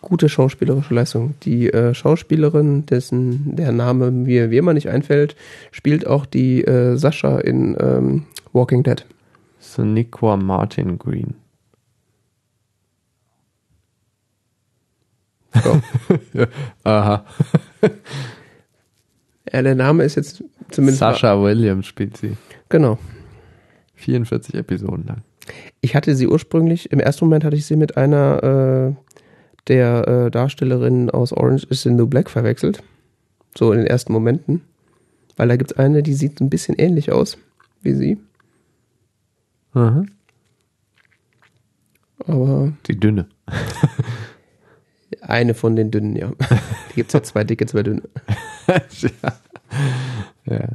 gute 0.00 0.28
schauspielerische 0.28 0.94
Leistung. 0.94 1.34
Die 1.42 1.72
äh, 1.72 1.94
Schauspielerin, 1.94 2.86
dessen 2.86 3.56
der 3.56 3.72
Name 3.72 4.10
mir 4.10 4.50
wie 4.50 4.56
immer 4.56 4.74
nicht 4.74 4.88
einfällt, 4.88 5.36
spielt 5.70 6.06
auch 6.06 6.26
die 6.26 6.64
äh, 6.64 6.96
Sascha 6.96 7.38
in 7.38 7.76
ähm, 7.80 8.26
Walking 8.52 8.82
Dead. 8.82 9.04
Sonequa 9.60 10.36
Martin 10.36 10.98
Green. 10.98 11.34
Ja. 15.54 16.46
Aha. 16.84 17.24
ja, 19.52 19.62
der 19.62 19.74
Name 19.74 20.04
ist 20.04 20.16
jetzt 20.16 20.42
zumindest 20.70 21.00
Sascha 21.00 21.40
Williams 21.40 21.86
spielt 21.86 22.16
sie. 22.16 22.36
Genau. 22.68 22.98
44 23.94 24.54
Episoden 24.54 25.06
lang. 25.06 25.22
Ich 25.80 25.94
hatte 25.94 26.14
sie 26.14 26.26
ursprünglich, 26.26 26.90
im 26.92 27.00
ersten 27.00 27.24
Moment 27.24 27.44
hatte 27.44 27.56
ich 27.56 27.66
sie 27.66 27.76
mit 27.76 27.96
einer 27.96 28.94
äh, 28.96 29.10
der 29.68 30.08
äh, 30.08 30.30
Darstellerinnen 30.30 31.10
aus 31.10 31.32
Orange 31.32 31.66
is 31.68 31.82
the 31.82 31.90
New 31.90 32.06
Black 32.06 32.30
verwechselt. 32.30 32.82
So 33.56 33.72
in 33.72 33.78
den 33.78 33.86
ersten 33.86 34.12
Momenten. 34.12 34.62
Weil 35.36 35.48
da 35.48 35.56
gibt 35.56 35.72
es 35.72 35.78
eine, 35.78 36.02
die 36.02 36.14
sieht 36.14 36.40
ein 36.40 36.50
bisschen 36.50 36.76
ähnlich 36.78 37.12
aus 37.12 37.36
wie 37.82 37.94
sie. 37.94 38.18
Aha. 39.72 40.04
Aber 42.26 42.72
Die 42.86 42.98
dünne. 42.98 43.28
eine 45.20 45.54
von 45.54 45.76
den 45.76 45.90
dünnen, 45.90 46.16
ja. 46.16 46.32
Die 46.90 46.94
gibt 46.94 47.08
es 47.08 47.14
ja 47.14 47.22
zwei 47.22 47.44
dicke, 47.44 47.66
zwei 47.66 47.82
dünne. 47.82 48.02
ja. 50.46 50.68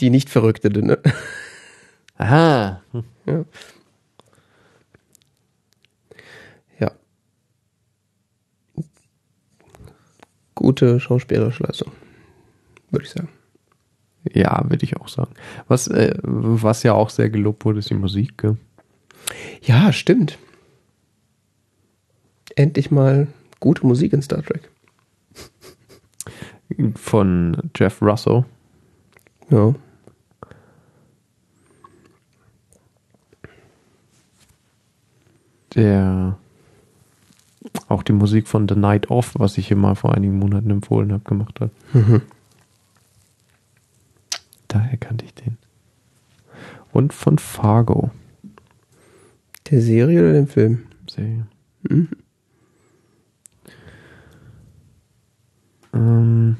Die 0.00 0.10
nicht 0.10 0.30
verrückte 0.30 0.70
dünne. 0.70 0.98
Aha. 2.16 2.82
Ja. 3.26 3.44
ja. 6.78 6.92
Gute 10.54 11.00
schauspielerische 11.00 11.64
Leistung, 11.64 11.92
würde 12.90 13.04
ich 13.04 13.10
sagen. 13.10 13.28
Ja, 14.36 14.62
würde 14.68 14.84
ich 14.84 14.98
auch 14.98 15.08
sagen. 15.08 15.30
Was, 15.66 15.88
äh, 15.88 16.14
was 16.22 16.82
ja 16.82 16.92
auch 16.92 17.08
sehr 17.08 17.30
gelobt 17.30 17.64
wurde, 17.64 17.78
ist 17.78 17.88
die 17.88 17.94
Musik. 17.94 18.36
Gell? 18.36 18.58
Ja, 19.62 19.94
stimmt. 19.94 20.38
Endlich 22.54 22.90
mal 22.90 23.28
gute 23.60 23.86
Musik 23.86 24.12
in 24.12 24.20
Star 24.20 24.42
Trek. 24.42 24.70
Von 26.96 27.70
Jeff 27.74 28.02
Russo. 28.02 28.44
Ja. 29.48 29.74
Der 35.74 36.36
auch 37.88 38.02
die 38.02 38.12
Musik 38.12 38.48
von 38.48 38.68
The 38.68 38.74
Night 38.74 39.10
Off, 39.10 39.32
was 39.38 39.56
ich 39.56 39.68
hier 39.68 39.76
mal 39.78 39.94
vor 39.94 40.14
einigen 40.14 40.38
Monaten 40.38 40.70
empfohlen 40.70 41.10
habe, 41.12 41.24
gemacht 41.24 41.58
hat. 41.60 41.70
Mhm. 41.94 42.20
Daher 44.76 44.98
kannte 44.98 45.24
ich 45.24 45.32
den. 45.32 45.56
Und 46.92 47.14
von 47.14 47.38
Fargo. 47.38 48.10
Der 49.70 49.80
Serie 49.80 50.20
oder 50.20 50.34
dem 50.34 50.48
Film? 50.48 50.86
Serie. 51.08 51.46
Mhm. 51.88 52.08
Ähm, 55.94 56.56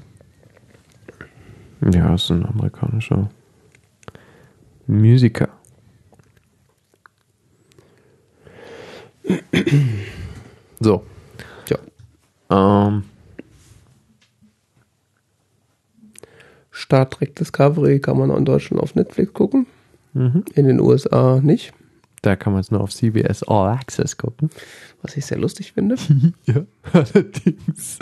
ja, 1.93 2.15
ist 2.15 2.31
ein 2.31 2.47
amerikanischer 2.47 3.29
Musiker. 4.87 5.51
So. 10.81 11.05
Ja. 11.69 12.89
Ähm, 12.89 13.05
Star 16.77 17.09
Trek 17.09 17.35
Discovery 17.37 18.01
kann 18.01 18.19
man 18.19 18.31
in 18.31 18.45
Deutschland 18.45 18.83
auf 18.83 18.95
Netflix 18.95 19.33
gucken. 19.33 19.67
mhm. 20.13 20.45
In 20.55 20.67
den 20.67 20.81
USA 20.81 21.41
nicht. 21.43 21.73
Da 22.23 22.37
kann 22.37 22.53
man 22.53 22.61
es 22.61 22.71
nur 22.71 22.81
auf 22.81 22.93
CBS 22.93 23.43
All 23.45 23.69
Access 23.69 24.17
gucken. 24.17 24.51
Was 25.03 25.17
ich 25.17 25.25
sehr 25.27 25.39
lustig 25.39 25.73
finde. 25.73 25.97
Ja, 26.45 26.65
allerdings. 26.93 27.99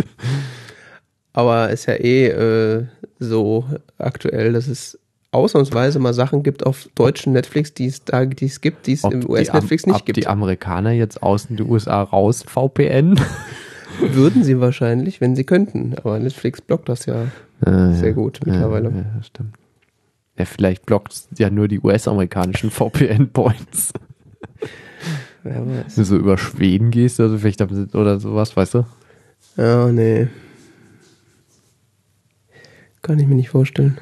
Aber 1.33 1.71
ist 1.71 1.87
ja 1.87 1.95
eh 1.95 2.29
äh, 2.29 2.87
so 3.19 3.65
aktuell, 3.99 4.53
dass 4.53 4.69
es 4.69 4.99
ausnahmsweise 5.33 5.99
mal 5.99 6.15
Sachen 6.15 6.43
gibt 6.43 6.65
auf 6.65 6.89
deutschen 6.95 7.33
Netflix, 7.33 7.75
die 7.75 7.87
es 7.87 8.05
da, 8.05 8.25
die 8.25 8.47
es 8.47 8.61
gibt, 8.61 8.87
die 8.87 8.93
es 8.93 9.05
im 9.05 9.29
US-Netflix 9.29 9.87
nicht 9.87 9.97
ob 9.97 10.07
gibt. 10.07 10.17
die 10.17 10.27
Amerikaner 10.27 10.93
jetzt 10.93 11.23
aus 11.23 11.49
den 11.49 11.61
USA 11.61 12.03
raus 12.03 12.45
VPN? 12.47 13.21
Würden 14.13 14.45
sie 14.45 14.61
wahrscheinlich, 14.61 15.21
wenn 15.21 15.37
sie 15.37 15.45
könnten. 15.45 15.95
Aber 15.97 16.19
Netflix 16.19 16.61
blockt 16.61 16.89
das 16.89 17.07
ja 17.07 17.27
sehr 17.65 18.13
gut 18.13 18.41
mittlerweile. 18.45 18.91
Ja, 18.91 18.97
ja, 18.97 19.23
stimmt. 19.23 19.55
Ja, 20.37 20.45
vielleicht 20.45 20.85
blockt 20.85 21.13
es 21.13 21.29
ja 21.39 21.49
nur 21.49 21.69
die 21.69 21.81
US-amerikanischen 21.81 22.71
VPN-Points. 22.73 23.93
Wer 25.43 25.67
weiß. 25.67 25.97
Wenn 25.97 26.05
du 26.05 26.05
so 26.05 26.17
über 26.17 26.37
Schweden 26.39 26.91
gehst 26.91 27.21
also 27.21 27.39
vielleicht 27.39 27.61
damit- 27.61 27.95
oder 27.95 28.19
sowas, 28.21 28.57
weißt 28.57 28.75
du? 28.75 28.85
Ja, 29.57 29.89
nee. 29.93 30.29
Kann 33.03 33.19
ich 33.19 33.27
mir 33.27 33.35
nicht 33.35 33.51
vorstellen. 33.51 33.99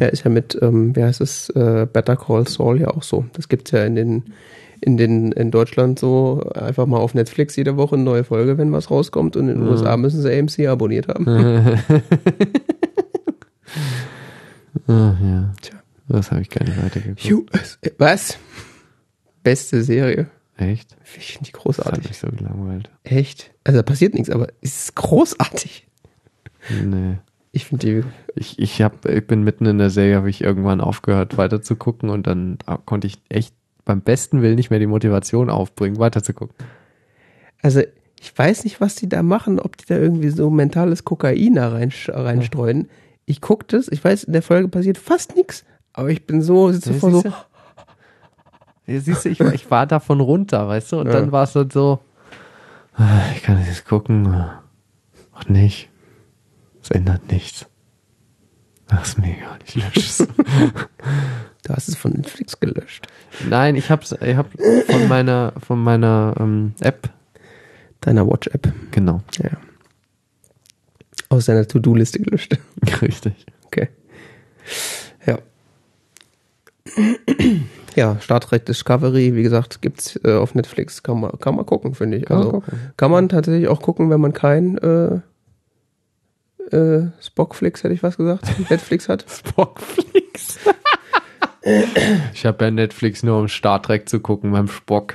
Ja, 0.00 0.06
ist 0.06 0.24
ja 0.24 0.30
mit, 0.30 0.58
ähm, 0.62 0.96
wie 0.96 1.02
heißt 1.04 1.20
es, 1.20 1.50
äh, 1.50 1.86
Better 1.90 2.16
Call 2.16 2.48
Saul 2.48 2.80
ja 2.80 2.88
auch 2.88 3.02
so. 3.02 3.26
Das 3.34 3.48
gibt's 3.48 3.70
ja 3.70 3.84
in 3.84 3.94
den, 3.94 4.32
in 4.80 4.96
den, 4.96 5.32
in 5.32 5.50
Deutschland 5.50 5.98
so 5.98 6.42
einfach 6.54 6.86
mal 6.86 6.98
auf 6.98 7.14
Netflix 7.14 7.56
jede 7.56 7.76
Woche 7.76 7.94
eine 7.96 8.04
neue 8.04 8.24
Folge, 8.24 8.58
wenn 8.58 8.72
was 8.72 8.90
rauskommt. 8.90 9.36
Und 9.36 9.48
in 9.48 9.54
den 9.56 9.64
Mhm. 9.64 9.70
USA 9.70 9.96
müssen 9.96 10.22
sie 10.22 10.32
AMC 10.38 10.66
abonniert 10.68 11.08
haben. 11.08 11.26
Ah, 14.86 15.16
ja. 15.22 15.52
Tja. 15.60 15.74
Das 16.08 16.30
habe 16.30 16.40
ich 16.40 16.48
gar 16.50 16.64
nicht 16.64 16.82
weitergeguckt. 16.82 17.30
USA. 17.54 17.76
Was? 17.98 18.38
Beste 19.42 19.82
Serie. 19.82 20.28
Echt? 20.56 20.96
Ich 21.14 21.32
finde 21.34 21.46
die 21.46 21.52
Das 21.52 21.58
hat 21.60 21.62
großartig. 21.62 22.08
mich 22.08 22.18
so 22.18 22.28
gelangweilt. 22.28 22.90
Echt? 23.04 23.52
Also 23.64 23.78
da 23.78 23.82
passiert 23.82 24.14
nichts, 24.14 24.30
aber 24.30 24.48
es 24.62 24.84
ist 24.84 24.94
großartig. 24.96 25.86
Nee. 26.84 27.18
Ich 27.52 27.66
finde 27.66 27.86
die, 27.86 28.04
Ich, 28.34 28.58
ich, 28.58 28.82
hab, 28.82 29.04
ich 29.06 29.26
bin 29.26 29.42
mitten 29.42 29.66
in 29.66 29.78
der 29.78 29.90
Serie, 29.90 30.16
habe 30.16 30.30
ich 30.30 30.40
irgendwann 30.42 30.80
aufgehört 30.80 31.36
weiter 31.36 31.62
zu 31.62 31.76
gucken 31.76 32.10
und 32.10 32.26
dann 32.26 32.58
konnte 32.86 33.06
ich 33.06 33.22
echt 33.28 33.54
beim 33.88 34.02
besten 34.02 34.42
Willen 34.42 34.54
nicht 34.54 34.70
mehr 34.70 34.78
die 34.78 34.86
Motivation 34.86 35.50
aufbringen, 35.50 35.98
weiter 35.98 36.22
zu 36.22 36.32
gucken. 36.34 36.54
also 37.62 37.80
ich 38.20 38.36
weiß 38.36 38.64
nicht, 38.64 38.80
was 38.80 38.96
die 38.96 39.08
da 39.08 39.22
machen, 39.22 39.58
ob 39.60 39.76
die 39.76 39.86
da 39.86 39.96
irgendwie 39.96 40.28
so 40.30 40.50
mentales 40.50 41.04
Kokain 41.04 41.54
da 41.54 41.68
rein, 41.70 41.92
reinstreuen. 42.08 42.88
Ich 43.26 43.40
gucke 43.40 43.64
das, 43.68 43.86
ich 43.88 44.02
weiß, 44.04 44.24
in 44.24 44.32
der 44.32 44.42
Folge 44.42 44.66
passiert 44.68 44.98
fast 44.98 45.36
nichts, 45.36 45.64
aber 45.92 46.08
ich 46.10 46.26
bin 46.26 46.42
so, 46.42 46.70
sitze 46.72 46.92
Ja, 46.92 46.98
vor 46.98 47.10
so, 47.12 47.22
Ja, 48.86 49.00
siehst 49.00 49.24
du, 49.24 49.28
ich, 49.28 49.38
war- 49.40 49.54
ich 49.54 49.70
war 49.70 49.86
davon 49.86 50.20
runter, 50.20 50.66
weißt 50.66 50.92
du, 50.92 51.00
und 51.00 51.06
Ja. 51.06 51.12
dann 51.12 51.30
war 51.32 51.44
es 51.44 51.52
dann 51.52 51.70
so, 51.70 52.00
ah, 52.94 53.20
ich 53.36 53.42
kann 53.42 53.64
jetzt 53.64 53.86
gucken, 53.86 54.26
ach 55.34 55.48
nicht, 55.48 55.88
es 56.82 56.90
ändert 56.90 57.30
nichts. 57.30 57.66
Ach, 58.90 59.04
ist 59.04 59.18
mir 59.18 59.36
egal, 59.36 59.58
ich 59.66 59.74
lösche 59.74 60.00
es. 60.00 60.18
du 61.62 61.74
hast 61.74 61.88
es 61.88 61.96
von 61.96 62.12
Netflix 62.12 62.58
gelöscht. 62.58 63.06
Nein, 63.48 63.76
ich 63.76 63.90
hab's, 63.90 64.12
ich 64.12 64.36
hab 64.36 64.48
von 64.86 65.08
meiner, 65.08 65.52
von 65.58 65.82
meiner 65.82 66.34
ähm, 66.40 66.74
App, 66.80 67.10
Deiner 68.00 68.26
Watch-App. 68.26 68.72
genau, 68.90 69.22
Ja. 69.42 69.50
Aus 71.30 71.44
deiner 71.44 71.66
To-Do-Liste 71.68 72.20
gelöscht. 72.20 72.56
richtig. 73.02 73.44
Okay. 73.66 73.88
Ja. 75.26 75.38
Ja, 77.94 78.18
Star 78.20 78.40
Trek 78.40 78.64
Discovery, 78.64 79.34
wie 79.34 79.42
gesagt, 79.42 79.82
gibt's 79.82 80.18
äh, 80.24 80.32
auf 80.36 80.54
Netflix. 80.54 81.02
Kann 81.02 81.20
man, 81.20 81.32
kann 81.38 81.54
man 81.56 81.66
gucken, 81.66 81.94
finde 81.94 82.16
ich. 82.16 82.24
Kann 82.24 82.38
man 82.38 82.46
also, 82.46 82.60
gucken. 82.60 82.78
kann 82.96 83.10
man 83.10 83.28
tatsächlich 83.28 83.68
auch 83.68 83.82
gucken, 83.82 84.08
wenn 84.08 84.20
man 84.20 84.32
kein 84.32 84.78
äh, 84.78 85.20
äh, 86.72 87.10
Spockflix, 87.20 87.82
hätte 87.82 87.94
ich 87.94 88.02
was 88.02 88.16
gesagt, 88.16 88.70
Netflix 88.70 89.08
hat. 89.08 89.24
Spockflix. 89.28 90.58
ich 92.32 92.46
habe 92.46 92.64
ja 92.64 92.70
Netflix 92.70 93.22
nur 93.22 93.38
um 93.38 93.48
Star 93.48 93.82
Trek 93.82 94.08
zu 94.08 94.20
gucken 94.20 94.52
beim 94.52 94.68
Spock. 94.68 95.14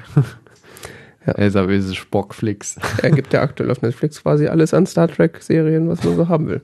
Ja. 1.26 1.34
Deshalb 1.36 1.70
ist 1.70 1.86
es 1.86 1.96
Spockflix. 1.96 2.78
Er 3.02 3.12
gibt 3.12 3.32
ja 3.32 3.42
aktuell 3.42 3.72
auf 3.72 3.82
Netflix 3.82 4.22
quasi 4.22 4.48
alles 4.48 4.74
an 4.74 4.86
Star 4.86 5.08
Trek-Serien, 5.08 5.88
was 5.88 6.04
man 6.04 6.18
so 6.18 6.28
haben 6.28 6.48
will. 6.48 6.62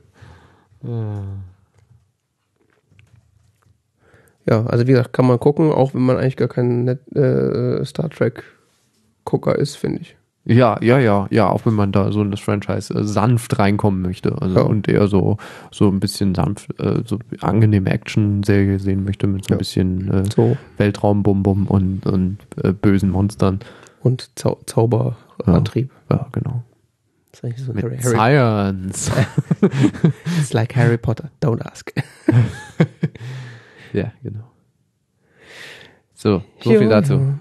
Ja, 4.46 4.66
also 4.66 4.86
wie 4.86 4.92
gesagt, 4.92 5.12
kann 5.12 5.26
man 5.26 5.38
gucken, 5.38 5.70
auch 5.72 5.94
wenn 5.94 6.02
man 6.02 6.16
eigentlich 6.16 6.36
gar 6.36 6.48
kein 6.48 6.84
Net, 6.84 7.00
äh, 7.14 7.84
Star 7.84 8.10
Trek-Gucker 8.10 9.56
ist, 9.56 9.76
finde 9.76 10.02
ich. 10.02 10.16
Ja, 10.46 10.78
ja, 10.82 10.98
ja, 10.98 11.26
ja, 11.30 11.48
auch 11.48 11.66
wenn 11.66 11.74
man 11.74 11.92
da 11.92 12.10
so 12.12 12.22
in 12.22 12.30
das 12.30 12.40
Franchise 12.40 12.92
äh, 12.94 13.04
sanft 13.04 13.58
reinkommen 13.58 14.00
möchte. 14.00 14.40
Also 14.40 14.56
Ja. 14.60 14.62
und 14.62 14.88
eher 14.88 15.06
so, 15.06 15.36
so 15.70 15.88
ein 15.88 16.00
bisschen 16.00 16.34
sanft, 16.34 16.80
äh, 16.80 17.02
so 17.04 17.18
angenehme 17.42 17.90
Action-Serie 17.90 18.78
sehen 18.78 19.04
möchte 19.04 19.26
mit 19.26 19.44
so 19.44 19.50
ein 19.50 19.54
Ja. 19.54 19.58
bisschen 19.58 20.10
äh, 20.10 20.24
So. 20.34 20.56
Weltraumbum-Bum 20.78 21.66
und, 21.66 22.06
und 22.06 22.38
äh, 22.64 22.72
bösen 22.72 23.10
Monstern. 23.10 23.60
Und 24.02 24.30
Zau 24.34 24.58
Zauberantrieb. 24.64 25.90
Ja, 26.10 26.26
genau. 26.32 26.62
Das 27.32 27.40
ist 27.40 27.44
eigentlich 27.44 27.64
so 27.66 27.72
Mit 27.74 27.84
Harry, 27.84 27.98
Harry, 27.98 28.14
Science. 28.16 29.12
It's 30.40 30.52
like 30.54 30.74
Harry 30.74 30.96
Potter, 30.96 31.30
don't 31.42 31.60
ask. 31.62 31.92
ja, 33.92 34.10
genau. 34.22 34.44
So, 36.14 36.42
so 36.62 36.70
viel 36.70 36.88
dazu. 36.88 37.34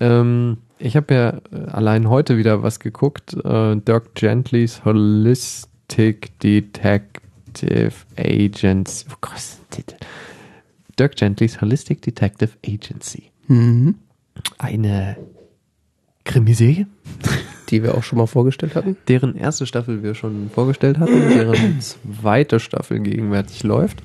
Ähm, 0.00 0.58
ich 0.78 0.96
habe 0.96 1.14
ja 1.14 1.28
äh, 1.52 1.70
allein 1.70 2.08
heute 2.08 2.38
wieder 2.38 2.62
was 2.62 2.80
geguckt. 2.80 3.34
Äh, 3.44 3.76
Dirk 3.76 4.14
Gentlys 4.14 4.84
Holistic 4.84 6.38
Detective 6.40 7.92
Agents. 8.16 9.06
Oh 9.10 9.16
Gott, 9.20 9.36
ist 9.36 9.60
der 9.70 9.76
Titel? 9.84 9.96
Dirk 10.98 11.16
Gentlys 11.16 11.60
Holistic 11.60 12.02
Detective 12.02 12.50
Agency. 12.66 13.30
Mhm. 13.46 13.96
Eine 14.58 15.16
Krimiserie, 16.24 16.86
Die 17.70 17.82
wir 17.82 17.94
auch 17.96 18.02
schon 18.02 18.18
mal 18.18 18.26
vorgestellt 18.26 18.74
hatten. 18.74 18.96
deren 19.08 19.34
erste 19.34 19.66
Staffel 19.66 20.02
wir 20.02 20.14
schon 20.14 20.50
vorgestellt 20.50 20.98
hatten, 20.98 21.28
deren 21.30 21.80
zweite 21.80 22.60
Staffel 22.60 23.00
gegenwärtig 23.00 23.62
läuft. 23.62 24.02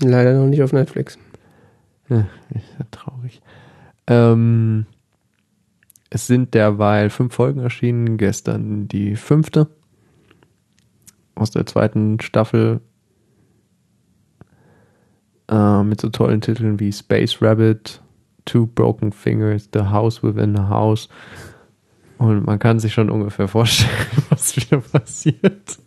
Leider 0.00 0.34
noch 0.34 0.46
nicht 0.46 0.62
auf 0.62 0.72
Netflix. 0.72 1.18
Ja, 2.08 2.26
ist 2.54 2.64
ja 2.78 2.86
traurig. 2.90 3.40
Ähm, 4.06 4.86
es 6.10 6.26
sind 6.26 6.54
derweil 6.54 7.10
fünf 7.10 7.34
Folgen 7.34 7.60
erschienen, 7.60 8.16
gestern 8.16 8.88
die 8.88 9.16
fünfte 9.16 9.68
aus 11.34 11.50
der 11.50 11.66
zweiten 11.66 12.20
Staffel 12.20 12.80
äh, 15.48 15.82
mit 15.82 16.00
so 16.00 16.08
tollen 16.08 16.40
Titeln 16.40 16.80
wie 16.80 16.92
Space 16.92 17.40
Rabbit, 17.40 18.02
Two 18.44 18.66
Broken 18.66 19.12
Fingers, 19.12 19.68
The 19.72 19.80
House 19.80 20.22
Within 20.22 20.58
a 20.58 20.68
House. 20.68 21.08
Und 22.18 22.44
man 22.46 22.58
kann 22.58 22.80
sich 22.80 22.92
schon 22.92 23.10
ungefähr 23.10 23.46
vorstellen, 23.46 23.90
was 24.30 24.56
wieder 24.56 24.80
passiert. 24.80 25.78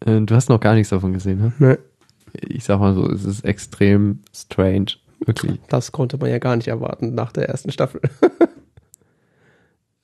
Äh, 0.00 0.20
Du 0.20 0.34
hast 0.34 0.48
noch 0.48 0.60
gar 0.60 0.74
nichts 0.74 0.90
davon 0.90 1.12
gesehen, 1.12 1.40
ne? 1.40 1.52
Ne, 1.58 1.78
ich 2.34 2.64
sag 2.64 2.78
mal 2.78 2.94
so, 2.94 3.10
es 3.10 3.24
ist 3.24 3.44
extrem 3.44 4.20
strange. 4.32 4.98
Wirklich. 5.24 5.60
das 5.68 5.92
konnte 5.92 6.16
man 6.16 6.30
ja 6.30 6.38
gar 6.38 6.56
nicht 6.56 6.68
erwarten 6.68 7.14
nach 7.14 7.32
der 7.32 7.48
ersten 7.48 7.70
Staffel. 7.72 8.00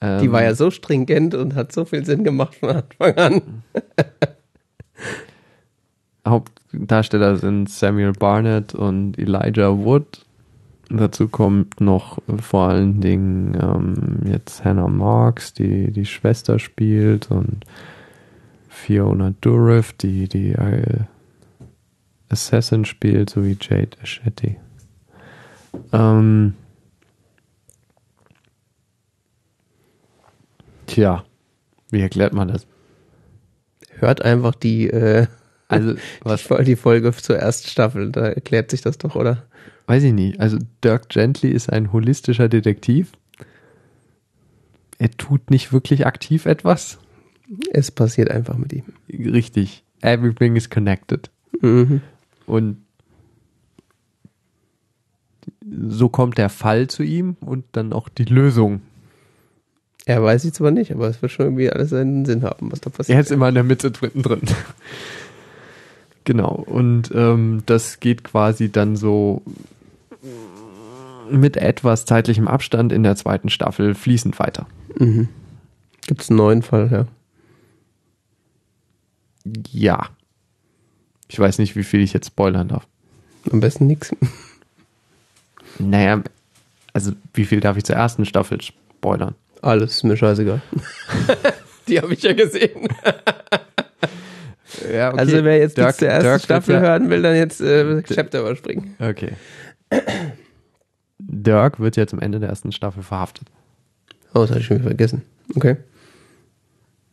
Ähm, 0.01 0.21
Die 0.21 0.33
war 0.33 0.43
ja 0.43 0.55
so 0.55 0.71
stringent 0.71 1.35
und 1.35 1.55
hat 1.55 1.73
so 1.73 1.85
viel 1.85 2.05
Sinn 2.05 2.25
gemacht 2.25 2.57
von 2.57 2.71
Anfang 2.71 3.17
an. 3.17 3.63
Hauptdarsteller 6.27 7.37
sind 7.37 7.71
Samuel 7.71 8.13
Barnett 8.13 8.75
und 8.75 9.19
Elijah 9.19 9.79
Wood. 9.79 10.25
Dazu 10.91 11.29
kommt 11.29 11.81
noch 11.81 12.19
vor 12.41 12.69
allen 12.69 13.01
Dingen 13.01 13.57
ähm, 13.61 14.31
jetzt 14.31 14.65
Hannah 14.65 14.89
Marks, 14.89 15.55
die 15.55 15.91
die 15.91 16.07
Schwester 16.07 16.59
spielt 16.59 17.31
und 17.31 17.65
Fiona 18.69 19.33
Dourif, 19.41 19.93
die 19.95 20.29
die 20.29 20.53
äh, 20.53 21.01
Assassin 22.29 22.85
spielt, 22.85 23.31
sowie 23.31 23.57
Jade 23.61 23.97
Ashetti. 24.03 24.57
Ähm, 25.93 26.55
tja, 30.87 31.25
wie 31.91 32.01
erklärt 32.01 32.33
man 32.33 32.49
das? 32.49 32.67
Hört 33.99 34.23
einfach 34.23 34.55
die, 34.55 34.89
äh, 34.89 35.27
Also, 35.69 35.95
was 36.23 36.47
die 36.65 36.77
Folge 36.77 37.13
zur 37.13 37.39
ersten 37.39 37.69
Staffel, 37.69 38.13
da 38.13 38.29
erklärt 38.29 38.71
sich 38.71 38.83
das 38.83 38.99
doch, 38.99 39.17
oder? 39.17 39.45
Weiß 39.87 40.03
ich 40.03 40.13
nicht. 40.13 40.41
Also 40.41 40.59
Dirk 40.83 41.09
Gently 41.09 41.51
ist 41.51 41.71
ein 41.73 41.93
holistischer 41.93 42.49
Detektiv. 42.49 43.13
Er 44.99 45.11
tut 45.11 45.51
nicht 45.51 45.73
wirklich 45.73 46.07
aktiv 46.07 46.47
etwas. 46.47 46.99
Es 47.71 47.91
passiert 47.91 48.31
einfach 48.31 48.57
mit 48.57 48.73
ihm. 48.73 48.85
Richtig. 49.11 49.85
Everything 50.01 50.57
is 50.57 50.71
connected. 50.71 51.31
Mhm. 51.61 52.01
Und 52.47 52.84
so 55.89 56.09
kommt 56.09 56.39
der 56.39 56.49
Fall 56.49 56.89
zu 56.89 57.03
ihm 57.03 57.37
und 57.41 57.65
dann 57.73 57.93
auch 57.93 58.09
die 58.09 58.25
Lösung. 58.25 58.83
Er 60.07 60.23
weiß 60.23 60.45
ich 60.45 60.53
zwar 60.53 60.71
nicht, 60.71 60.93
aber 60.93 61.09
es 61.09 61.23
wird 61.23 61.33
schon 61.33 61.47
irgendwie 61.47 61.71
alles 61.71 61.91
seinen 61.91 62.25
Sinn 62.27 62.43
haben, 62.43 62.71
was 62.71 62.81
da 62.81 62.91
passiert. 62.91 63.17
Er 63.17 63.23
ist 63.23 63.33
immer 63.33 63.49
in 63.49 63.55
der 63.55 63.65
Mitte 63.65 63.91
drin. 63.91 64.23
drin. 64.23 64.43
genau. 66.25 66.53
Und 66.53 67.11
ähm, 67.15 67.63
das 67.67 68.01
geht 68.01 68.25
quasi 68.25 68.71
dann 68.71 68.97
so 68.97 69.43
mit 71.31 71.57
etwas 71.57 72.05
zeitlichem 72.05 72.49
Abstand 72.49 72.93
in 72.93 73.03
der 73.03 73.17
zweiten 73.17 73.49
Staffel 73.49 73.95
fließend 73.95 74.39
weiter. 74.39 74.67
Mhm. 74.99 75.29
Gibt 76.07 76.23
es 76.23 76.31
einen 76.31 76.37
neuen 76.37 76.63
Fall, 76.63 76.91
ja. 76.93 77.07
Ja. 79.71 80.09
Ich 81.29 81.39
weiß 81.39 81.59
nicht, 81.59 81.77
wie 81.77 81.83
viel 81.83 82.01
ich 82.01 82.13
jetzt 82.13 82.29
spoilern 82.29 82.69
darf. 82.69 82.87
Am 83.51 83.61
besten 83.61 83.87
nichts. 83.87 84.15
Naja, 85.79 86.23
also 86.93 87.13
wie 87.33 87.45
viel 87.45 87.61
darf 87.61 87.77
ich 87.77 87.85
zur 87.85 87.97
ersten 87.97 88.25
Staffel 88.25 88.61
spoilern? 88.61 89.35
Alles 89.63 89.97
ist 89.97 90.05
mir 90.05 90.17
scheißegal. 90.17 90.61
Die 91.89 92.01
habe 92.01 92.15
ich 92.15 92.23
ja 92.23 92.33
gesehen. 92.33 92.89
Ja, 94.93 95.11
Also 95.13 95.45
wer 95.45 95.59
jetzt 95.59 95.77
Dirk- 95.79 95.97
zur 95.97 96.09
ersten 96.09 96.25
Dirk 96.29 96.43
Staffel 96.43 96.75
ja- 96.77 96.81
hören 96.81 97.11
will, 97.11 97.23
dann 97.23 97.37
jetzt 97.37 97.61
äh, 97.61 98.03
Chapter 98.03 98.41
überspringen. 98.41 98.97
Okay. 98.99 99.33
Dirk 101.19 101.81
wird 101.81 101.97
ja 101.97 102.07
zum 102.07 102.19
Ende 102.21 102.41
der 102.41 102.49
ersten 102.49 102.73
Staffel 102.73 103.03
verhaftet 103.03 103.51
Oh, 104.35 104.41
das 104.41 104.51
hatte 104.51 104.61
ich 104.61 104.67
schon 104.67 104.79
wieder 104.79 104.89
vergessen. 104.89 105.23
Okay. 105.55 105.77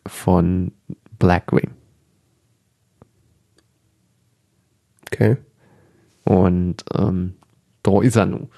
von 0.07 0.71
Blackwing. 1.19 1.69
Okay. 5.11 5.37
Und 6.23 6.83
ähm, 6.97 7.33
nun. 7.85 8.49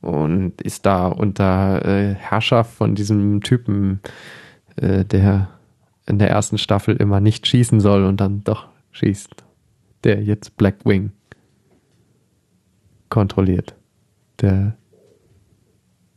Und 0.00 0.60
ist 0.62 0.86
da 0.86 1.08
unter 1.08 1.84
äh, 1.84 2.14
Herrschaft 2.14 2.74
von 2.74 2.94
diesem 2.94 3.40
Typen, 3.40 4.00
äh, 4.76 5.04
der 5.04 5.48
in 6.06 6.18
der 6.18 6.30
ersten 6.30 6.56
Staffel 6.56 6.96
immer 6.96 7.20
nicht 7.20 7.46
schießen 7.46 7.80
soll 7.80 8.04
und 8.04 8.20
dann 8.20 8.44
doch 8.44 8.68
schießt. 8.92 9.44
Der 10.04 10.22
jetzt 10.22 10.56
Blackwing 10.56 11.12
kontrolliert. 13.08 13.74
Der 14.40 14.76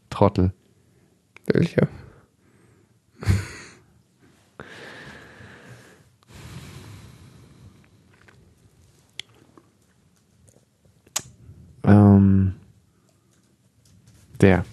Trottel. 0.10 0.54
Welcher? 1.48 1.88
Ähm, 11.84 12.56
der. 14.40 14.66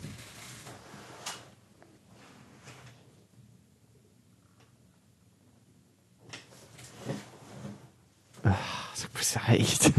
Ach, 8.42 8.94
bist 9.14 9.36
du 9.36 9.52
echt. 9.52 9.92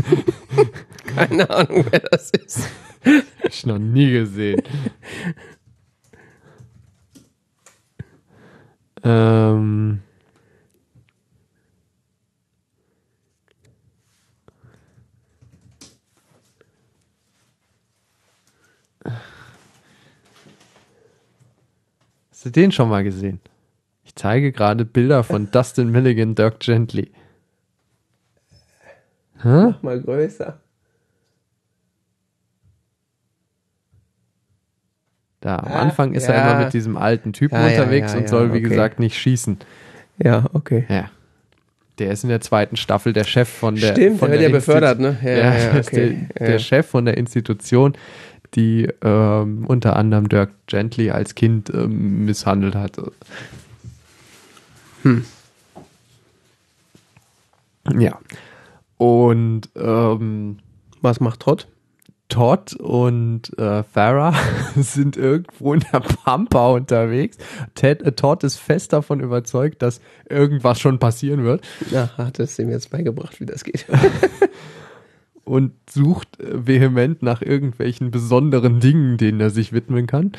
Keine 1.16 1.50
Ahnung, 1.50 1.86
wer 1.90 2.00
das 2.00 2.32
ist. 2.32 2.70
Ich 3.44 3.66
noch 3.66 3.80
nie 3.80 4.12
gesehen. 4.12 4.62
ähm. 9.04 10.02
Hast 22.40 22.46
du 22.46 22.52
den 22.52 22.72
schon 22.72 22.88
mal 22.88 23.04
gesehen? 23.04 23.42
Ich 24.06 24.16
zeige 24.16 24.54
gerade 24.54 24.86
Bilder 24.86 25.26
von 25.26 25.52
Dustin 25.52 25.90
Milligan, 25.92 26.36
Dirk 26.36 26.62
Gently. 26.62 27.12
Hä? 29.44 29.74
Mal 29.82 30.00
größer. 30.02 30.58
Da 35.42 35.58
am 35.58 35.66
Ah, 35.68 35.82
Anfang 35.82 36.14
ist 36.14 36.30
er 36.30 36.36
ja. 36.36 36.50
immer 36.54 36.64
mit 36.64 36.74
diesem 36.74 36.96
alten 36.96 37.34
Typen 37.34 37.56
Ja, 37.56 37.68
ja, 37.68 37.82
unterwegs 37.82 38.14
ja, 38.14 38.20
und 38.20 38.30
soll, 38.30 38.54
wie 38.54 38.60
okay. 38.60 38.70
gesagt, 38.70 39.02
nicht 39.02 39.18
schießen. 39.18 39.58
Ja, 40.24 40.46
okay. 40.54 40.86
Ja. 40.88 41.12
Der 41.98 42.12
ist 42.12 42.24
in 42.24 42.30
der 42.30 42.40
zweiten 42.40 42.78
Staffel 42.78 43.12
der 43.12 43.26
Chef 43.26 43.50
von 43.50 43.76
der. 43.76 43.92
Stimmt, 43.92 44.20
von 44.20 44.32
der 44.32 44.40
wird 44.40 44.50
ja 44.50 44.56
befördert, 44.56 45.00
ne? 45.02 45.18
Ja, 45.22 45.30
Ja, 45.74 45.74
okay. 45.78 46.30
der, 46.38 46.48
Ja. 46.48 46.54
der 46.54 46.60
Chef 46.60 46.88
von 46.88 47.04
der 47.04 47.18
Institution, 47.18 47.98
die 48.56 48.90
ähm, 49.02 49.66
unter 49.66 49.96
anderem 49.96 50.30
Dirk 50.30 50.52
Gently 50.68 51.12
als 51.12 51.36
Kind 51.36 51.70
ähm, 51.74 52.26
misshandelt 52.26 52.76
hat. 52.76 52.98
Hm. 55.04 55.26
Ja. 57.98 58.20
Und 58.98 59.70
ähm, 59.76 60.58
Was 61.02 61.20
macht 61.20 61.42
Trott? 61.42 61.68
Todd 62.30 62.76
und 62.76 63.58
äh, 63.58 63.84
Farah 63.84 64.36
sind 64.76 65.18
irgendwo 65.18 65.74
in 65.74 65.84
der 65.92 66.00
Pampa 66.00 66.70
unterwegs. 66.70 67.38
Ted, 67.74 68.04
äh, 68.04 68.12
Todd 68.12 68.44
ist 68.44 68.58
fest 68.58 68.94
davon 68.94 69.20
überzeugt, 69.20 69.82
dass 69.82 70.00
irgendwas 70.30 70.80
schon 70.80 71.00
passieren 71.00 71.44
wird 71.44 71.66
Ja, 71.90 72.12
hat 72.18 72.40
es 72.40 72.60
ihm 72.60 72.70
jetzt 72.70 72.92
beigebracht, 72.92 73.42
wie 73.42 73.48
das 73.48 73.64
geht. 73.64 73.86
und 75.50 75.74
sucht 75.90 76.40
äh, 76.40 76.68
vehement 76.68 77.24
nach 77.24 77.42
irgendwelchen 77.42 78.12
besonderen 78.12 78.80
Dingen, 78.80 79.18
denen 79.18 79.42
er 79.42 79.50
sich 79.50 79.74
widmen 79.74 80.08
kann. 80.08 80.32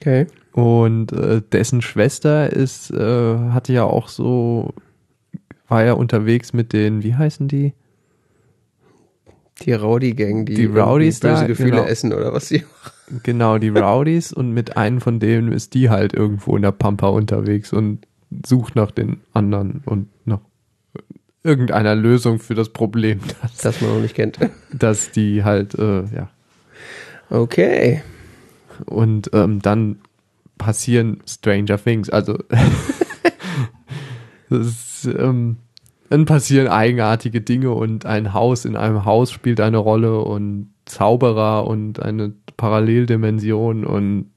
Okay. 0.00 0.26
Und 0.52 1.12
äh, 1.12 1.42
dessen 1.52 1.82
Schwester 1.82 2.52
ist, 2.52 2.90
äh, 2.90 3.38
hatte 3.50 3.72
ja 3.72 3.84
auch 3.84 4.08
so 4.08 4.72
war 5.68 5.82
er 5.82 5.98
unterwegs 5.98 6.52
mit 6.52 6.72
den, 6.72 7.02
wie 7.02 7.14
heißen 7.14 7.48
die? 7.48 7.72
Die 9.62 9.72
Rowdy-Gang, 9.72 10.46
die, 10.46 10.54
Die 10.54 10.66
Rowdies 10.66 11.20
böse 11.20 11.42
da, 11.42 11.46
Gefühle 11.46 11.70
genau. 11.70 11.84
essen 11.84 12.12
oder 12.12 12.32
was 12.32 12.48
sie. 12.48 12.64
Genau, 13.22 13.58
die 13.58 13.68
Rowdies 13.68 14.32
und 14.32 14.52
mit 14.52 14.78
einem 14.78 15.02
von 15.02 15.20
denen 15.20 15.52
ist 15.52 15.74
die 15.74 15.90
halt 15.90 16.14
irgendwo 16.14 16.56
in 16.56 16.62
der 16.62 16.72
Pampa 16.72 17.08
unterwegs 17.08 17.70
und 17.70 18.06
sucht 18.46 18.76
nach 18.76 18.90
den 18.90 19.20
anderen 19.34 19.82
und 19.84 20.08
nach 20.24 20.40
irgendeiner 21.44 21.94
Lösung 21.94 22.40
für 22.40 22.54
das 22.54 22.70
Problem, 22.70 23.20
dass, 23.42 23.56
Das 23.58 23.80
man 23.80 23.94
noch 23.94 24.00
nicht 24.00 24.16
kennt. 24.16 24.38
dass 24.72 25.12
die 25.12 25.44
halt, 25.44 25.74
äh, 25.74 26.02
ja. 26.14 26.30
Okay. 27.30 28.02
Und 28.86 29.30
ähm, 29.32 29.62
dann 29.62 30.00
passieren 30.58 31.20
Stranger 31.28 31.78
Things. 31.78 32.10
Also 32.10 32.34
das 34.50 34.66
ist, 34.66 35.04
ähm, 35.06 35.58
dann 36.10 36.24
passieren 36.24 36.68
eigenartige 36.68 37.40
Dinge 37.40 37.70
und 37.70 38.06
ein 38.06 38.32
Haus 38.32 38.64
in 38.64 38.76
einem 38.76 39.04
Haus 39.04 39.30
spielt 39.30 39.60
eine 39.60 39.78
Rolle 39.78 40.20
und 40.20 40.70
Zauberer 40.86 41.66
und 41.66 42.02
eine 42.02 42.32
Paralleldimension 42.56 43.84
und 43.84 44.30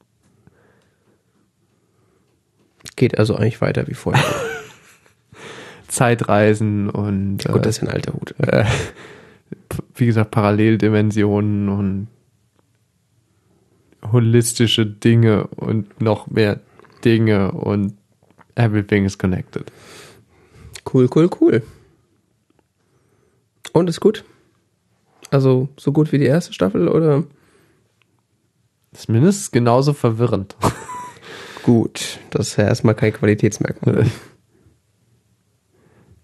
Geht 2.96 3.20
also 3.20 3.36
eigentlich 3.36 3.62
weiter 3.62 3.88
wie 3.88 3.94
vorher. 3.94 4.24
Zeitreisen 5.98 6.90
und 6.90 7.46
Gut, 7.46 7.56
äh, 7.56 7.62
das 7.62 7.78
ist 7.78 7.84
ein 7.84 7.90
alter 7.90 8.14
Hut. 8.14 8.36
äh, 8.40 8.66
wie 9.96 10.06
gesagt 10.06 10.32
Paralleldimensionen 10.32 11.70
und 11.70 12.08
holistische 14.12 14.86
Dinge 14.86 15.48
und 15.48 16.00
noch 16.00 16.28
mehr 16.28 16.60
Dinge 17.04 17.52
und 17.52 17.94
everything 18.56 19.06
is 19.06 19.18
connected. 19.18 19.72
Cool, 20.94 21.10
cool, 21.16 21.30
cool. 21.42 21.64
Und 23.74 23.90
ist 23.90 24.00
gut? 24.00 24.24
Also 25.32 25.68
so 25.78 25.92
gut 25.92 26.12
wie 26.12 26.20
die 26.20 26.26
erste 26.26 26.54
Staffel 26.54 26.88
oder? 26.88 27.24
Ist 28.92 29.10
mindestens 29.10 29.52
genauso 29.52 29.94
verwirrend. 29.94 30.56
Gut, 31.64 32.20
das 32.30 32.50
ist 32.50 32.58
ja 32.58 32.66
erstmal 32.66 32.96
kein 32.96 33.14
Qualitätsmerkmal. 33.14 34.06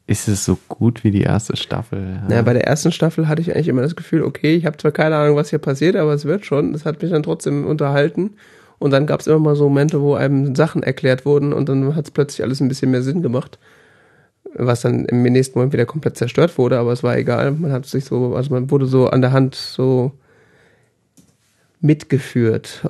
Ist 0.05 0.27
es 0.27 0.43
so 0.43 0.57
gut 0.67 1.03
wie 1.03 1.11
die 1.11 1.21
erste 1.21 1.55
Staffel? 1.55 2.19
Ja. 2.21 2.27
Naja, 2.27 2.41
bei 2.41 2.53
der 2.53 2.67
ersten 2.67 2.91
Staffel 2.91 3.27
hatte 3.27 3.41
ich 3.41 3.53
eigentlich 3.53 3.69
immer 3.69 3.81
das 3.81 3.95
Gefühl, 3.95 4.23
okay, 4.23 4.55
ich 4.55 4.65
habe 4.65 4.77
zwar 4.77 4.91
keine 4.91 5.15
Ahnung, 5.15 5.38
was 5.38 5.49
hier 5.49 5.59
passiert, 5.59 5.95
aber 5.95 6.13
es 6.13 6.25
wird 6.25 6.45
schon. 6.45 6.73
Es 6.73 6.85
hat 6.85 7.01
mich 7.01 7.11
dann 7.11 7.23
trotzdem 7.23 7.65
unterhalten. 7.65 8.31
Und 8.80 8.91
dann 8.91 9.07
gab 9.07 9.21
es 9.21 9.27
immer 9.27 9.39
mal 9.39 9.55
so 9.55 9.69
Momente, 9.69 10.01
wo 10.01 10.15
einem 10.15 10.55
Sachen 10.55 10.84
erklärt 10.84 11.25
wurden 11.25 11.53
und 11.53 11.69
dann 11.69 11.95
hat 11.95 12.05
es 12.05 12.11
plötzlich 12.11 12.43
alles 12.43 12.59
ein 12.59 12.67
bisschen 12.67 12.91
mehr 12.91 13.01
Sinn 13.01 13.21
gemacht. 13.21 13.57
Was 14.55 14.81
dann 14.81 15.05
im 15.05 15.23
nächsten 15.23 15.57
Moment 15.57 15.71
wieder 15.71 15.85
komplett 15.85 16.17
zerstört 16.17 16.57
wurde, 16.57 16.77
aber 16.77 16.91
es 16.91 17.01
war 17.01 17.17
egal. 17.17 17.51
Man 17.51 17.71
hat 17.71 17.85
sich 17.85 18.03
so, 18.03 18.35
also 18.35 18.53
man 18.53 18.69
wurde 18.69 18.85
so 18.88 19.07
an 19.07 19.21
der 19.21 19.31
Hand 19.31 19.55
so 19.55 20.11
mitgeführt. 21.80 22.85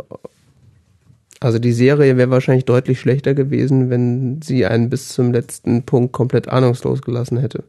Also 1.43 1.59
die 1.59 1.73
Serie 1.73 2.17
wäre 2.17 2.29
wahrscheinlich 2.29 2.65
deutlich 2.65 2.99
schlechter 2.99 3.33
gewesen, 3.33 3.89
wenn 3.89 4.41
sie 4.41 4.65
einen 4.65 4.89
bis 4.89 5.09
zum 5.09 5.31
letzten 5.31 5.83
Punkt 5.83 6.13
komplett 6.13 6.47
ahnungslos 6.47 7.01
gelassen 7.01 7.37
hätte. 7.37 7.63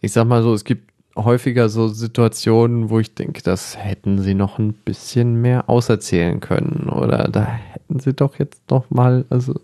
ich 0.00 0.12
sag 0.12 0.26
mal 0.26 0.42
so, 0.42 0.54
es 0.54 0.64
gibt 0.64 0.92
häufiger 1.16 1.68
so 1.68 1.88
Situationen, 1.88 2.90
wo 2.90 3.00
ich 3.00 3.14
denke, 3.14 3.42
das 3.42 3.76
hätten 3.76 4.20
sie 4.20 4.34
noch 4.34 4.58
ein 4.58 4.72
bisschen 4.72 5.40
mehr 5.40 5.68
auserzählen 5.68 6.40
können 6.40 6.88
oder 6.88 7.28
da 7.28 7.44
hätten 7.44 7.98
sie 7.98 8.12
doch 8.12 8.38
jetzt 8.38 8.70
noch 8.70 8.88
mal, 8.90 9.24
also 9.28 9.54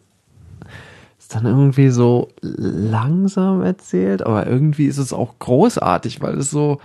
ist 1.18 1.34
dann 1.34 1.46
irgendwie 1.46 1.90
so 1.90 2.28
langsam 2.40 3.62
erzählt, 3.62 4.22
aber 4.22 4.46
irgendwie 4.46 4.86
ist 4.86 4.98
es 4.98 5.12
auch 5.12 5.38
großartig, 5.38 6.20
weil 6.20 6.38
es 6.38 6.50
so 6.50 6.80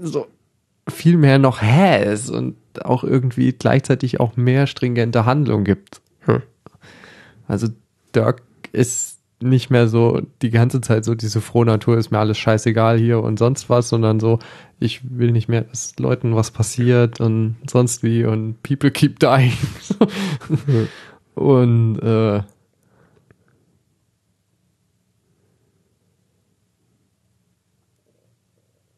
so 0.00 0.26
viel 0.90 1.16
mehr 1.16 1.38
noch 1.38 1.62
ist 1.62 2.30
und 2.30 2.56
auch 2.84 3.04
irgendwie 3.04 3.52
gleichzeitig 3.52 4.20
auch 4.20 4.36
mehr 4.36 4.66
stringente 4.66 5.24
Handlung 5.24 5.64
gibt. 5.64 6.00
Hm. 6.20 6.42
Also 7.48 7.68
Dirk 8.14 8.42
ist 8.72 9.18
nicht 9.42 9.70
mehr 9.70 9.88
so 9.88 10.20
die 10.42 10.50
ganze 10.50 10.80
Zeit 10.80 11.04
so 11.04 11.14
diese 11.14 11.40
frohe 11.40 11.64
Natur 11.64 11.96
ist 11.96 12.10
mir 12.10 12.18
alles 12.18 12.36
scheißegal 12.36 12.98
hier 12.98 13.22
und 13.22 13.38
sonst 13.38 13.70
was, 13.70 13.88
sondern 13.88 14.20
so 14.20 14.38
ich 14.78 15.00
will 15.02 15.32
nicht 15.32 15.48
mehr, 15.48 15.62
dass 15.62 15.98
Leuten 15.98 16.36
was 16.36 16.50
passiert 16.50 17.20
und 17.20 17.56
sonst 17.68 18.02
wie 18.02 18.24
und 18.24 18.62
people 18.62 18.90
keep 18.90 19.18
dying. 19.18 19.52
und 21.34 21.98
äh, 22.00 22.42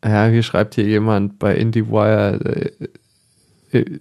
ja, 0.04 0.26
hier 0.26 0.42
schreibt 0.42 0.74
hier 0.74 0.84
jemand 0.84 1.38
bei 1.38 1.54
IndieWire 1.54 2.72
äh, 3.70 3.78
äh, 3.78 4.00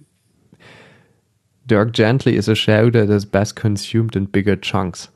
Dirk 1.64 1.92
Gently 1.92 2.34
is 2.34 2.48
a 2.48 2.54
show 2.54 2.90
that 2.90 3.08
is 3.08 3.24
best 3.24 3.54
consumed 3.56 4.16
in 4.16 4.26
bigger 4.26 4.56
chunks. 4.60 5.12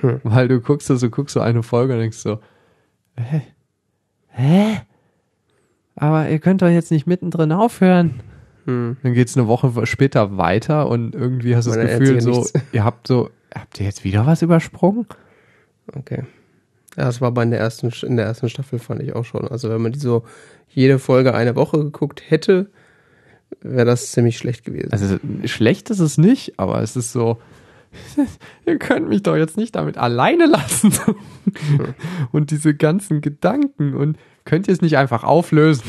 Hm. 0.00 0.20
Weil 0.22 0.48
du 0.48 0.60
guckst 0.60 0.88
so, 0.88 1.10
guckst 1.10 1.34
so 1.34 1.40
eine 1.40 1.62
Folge 1.62 1.94
und 1.94 2.00
denkst 2.00 2.18
so, 2.18 2.40
hä? 3.16 3.42
Hä? 4.28 4.80
Aber 5.96 6.28
ihr 6.28 6.38
könnt 6.38 6.62
doch 6.62 6.68
jetzt 6.68 6.90
nicht 6.90 7.06
mittendrin 7.06 7.52
aufhören. 7.52 8.20
Hm. 8.64 8.96
Dann 9.02 9.14
geht's 9.14 9.36
eine 9.36 9.48
Woche 9.48 9.86
später 9.86 10.36
weiter 10.38 10.88
und 10.88 11.14
irgendwie 11.14 11.56
hast 11.56 11.66
du 11.66 11.72
das 11.72 11.98
Gefühl 11.98 12.20
so, 12.20 12.30
nichts. 12.30 12.52
ihr 12.72 12.84
habt 12.84 13.06
so, 13.06 13.30
habt 13.54 13.80
ihr 13.80 13.86
jetzt 13.86 14.04
wieder 14.04 14.26
was 14.26 14.42
übersprungen? 14.42 15.06
Okay. 15.94 16.24
Ja, 16.96 17.04
das 17.04 17.20
war 17.20 17.32
bei 17.32 17.42
in 17.42 17.50
der 17.50 17.60
ersten, 17.60 17.90
in 18.06 18.16
der 18.16 18.26
ersten 18.26 18.48
Staffel 18.48 18.78
fand 18.78 19.02
ich 19.02 19.14
auch 19.14 19.24
schon. 19.24 19.46
Also 19.46 19.70
wenn 19.70 19.82
man 19.82 19.92
die 19.92 19.98
so 19.98 20.24
jede 20.68 20.98
Folge 20.98 21.34
eine 21.34 21.54
Woche 21.54 21.78
geguckt 21.78 22.22
hätte, 22.28 22.70
wäre 23.60 23.86
das 23.86 24.12
ziemlich 24.12 24.38
schlecht 24.38 24.64
gewesen. 24.64 24.92
Also 24.92 25.18
schlecht 25.44 25.90
ist 25.90 26.00
es 26.00 26.18
nicht, 26.18 26.58
aber 26.58 26.82
es 26.82 26.96
ist 26.96 27.12
so, 27.12 27.38
ihr 28.66 28.78
könnt 28.78 29.08
mich 29.08 29.22
doch 29.22 29.36
jetzt 29.36 29.56
nicht 29.56 29.76
damit 29.76 29.96
alleine 29.96 30.46
lassen. 30.46 30.92
und 32.32 32.50
diese 32.50 32.74
ganzen 32.74 33.20
Gedanken 33.20 33.94
und 33.94 34.18
könnt 34.44 34.68
ihr 34.68 34.74
es 34.74 34.82
nicht 34.82 34.96
einfach 34.96 35.24
auflösen? 35.24 35.84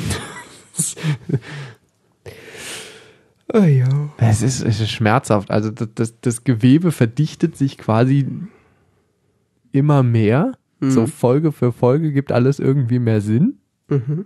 oh 3.53 3.59
ja. 3.59 4.09
Es 4.17 4.41
ist, 4.41 4.61
es 4.61 4.79
ist 4.79 4.91
schmerzhaft. 4.91 5.51
Also 5.51 5.71
das, 5.71 5.89
das, 5.95 6.21
das 6.21 6.43
Gewebe 6.43 6.91
verdichtet 6.91 7.57
sich 7.57 7.77
quasi 7.77 8.27
immer 9.71 10.03
mehr. 10.03 10.53
So 10.81 11.07
Folge 11.07 11.51
für 11.51 11.71
Folge 11.71 12.13
gibt 12.13 12.31
alles 12.31 12.59
irgendwie 12.59 12.99
mehr 12.99 13.21
Sinn. 13.21 13.57
Mhm. 13.89 14.25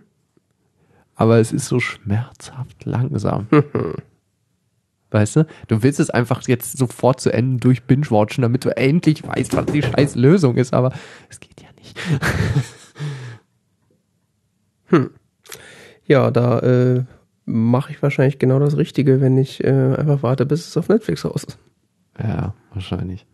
Aber 1.16 1.40
es 1.40 1.52
ist 1.52 1.68
so 1.68 1.80
schmerzhaft 1.80 2.86
langsam. 2.86 3.48
Weißt 5.12 5.36
du? 5.36 5.48
Du 5.68 5.84
willst 5.84 6.00
es 6.00 6.10
einfach 6.10 6.48
jetzt 6.48 6.78
sofort 6.78 7.20
zu 7.22 7.32
Ende 7.32 7.60
durch 7.60 7.84
Binge-Watchen, 7.84 8.42
damit 8.42 8.66
du 8.66 8.76
endlich 8.76 9.26
weißt, 9.28 9.56
was 9.56 9.68
die 9.68 9.84
scheiß 9.84 10.16
Lösung 10.16 10.58
ist, 10.58 10.74
aber 10.74 10.92
es 11.30 11.40
geht 11.40 11.62
ja 11.62 11.70
nicht. 11.78 12.00
Ja, 16.06 16.32
da 16.32 16.60
äh, 16.60 17.04
mache 17.46 17.92
ich 17.92 18.02
wahrscheinlich 18.02 18.40
genau 18.40 18.60
das 18.60 18.78
Richtige, 18.78 19.22
wenn 19.22 19.38
ich 19.38 19.64
äh, 19.64 19.96
einfach 19.96 20.22
warte, 20.24 20.46
bis 20.46 20.68
es 20.68 20.78
auf 20.78 20.90
Netflix 20.90 21.26
raus 21.26 21.46
ist. 21.46 21.58
Ja, 22.20 22.54
wahrscheinlich. 22.74 23.26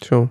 Tja. 0.00 0.28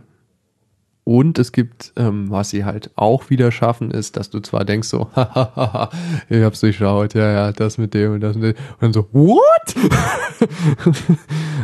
Und 1.03 1.39
es 1.39 1.53
gibt, 1.53 1.93
ähm, 1.95 2.29
was 2.29 2.49
sie 2.49 2.65
halt 2.65 2.91
auch 2.97 3.29
wieder 3.29 3.49
schaffen, 3.53 3.91
ist, 3.91 4.17
dass 4.17 4.29
du 4.29 4.41
zwar 4.41 4.65
denkst 4.65 4.89
so, 4.89 5.09
hahaha, 5.15 5.89
ich 6.27 6.43
hab's 6.43 6.59
durchschaut, 6.59 7.13
ja, 7.13 7.31
ja, 7.31 7.53
das 7.53 7.77
mit 7.77 7.93
dem 7.93 8.15
und 8.15 8.19
das 8.19 8.35
mit 8.35 8.57
dem. 8.57 8.63
Und 8.73 8.81
dann 8.81 8.91
so, 8.91 9.07
what? 9.13 9.73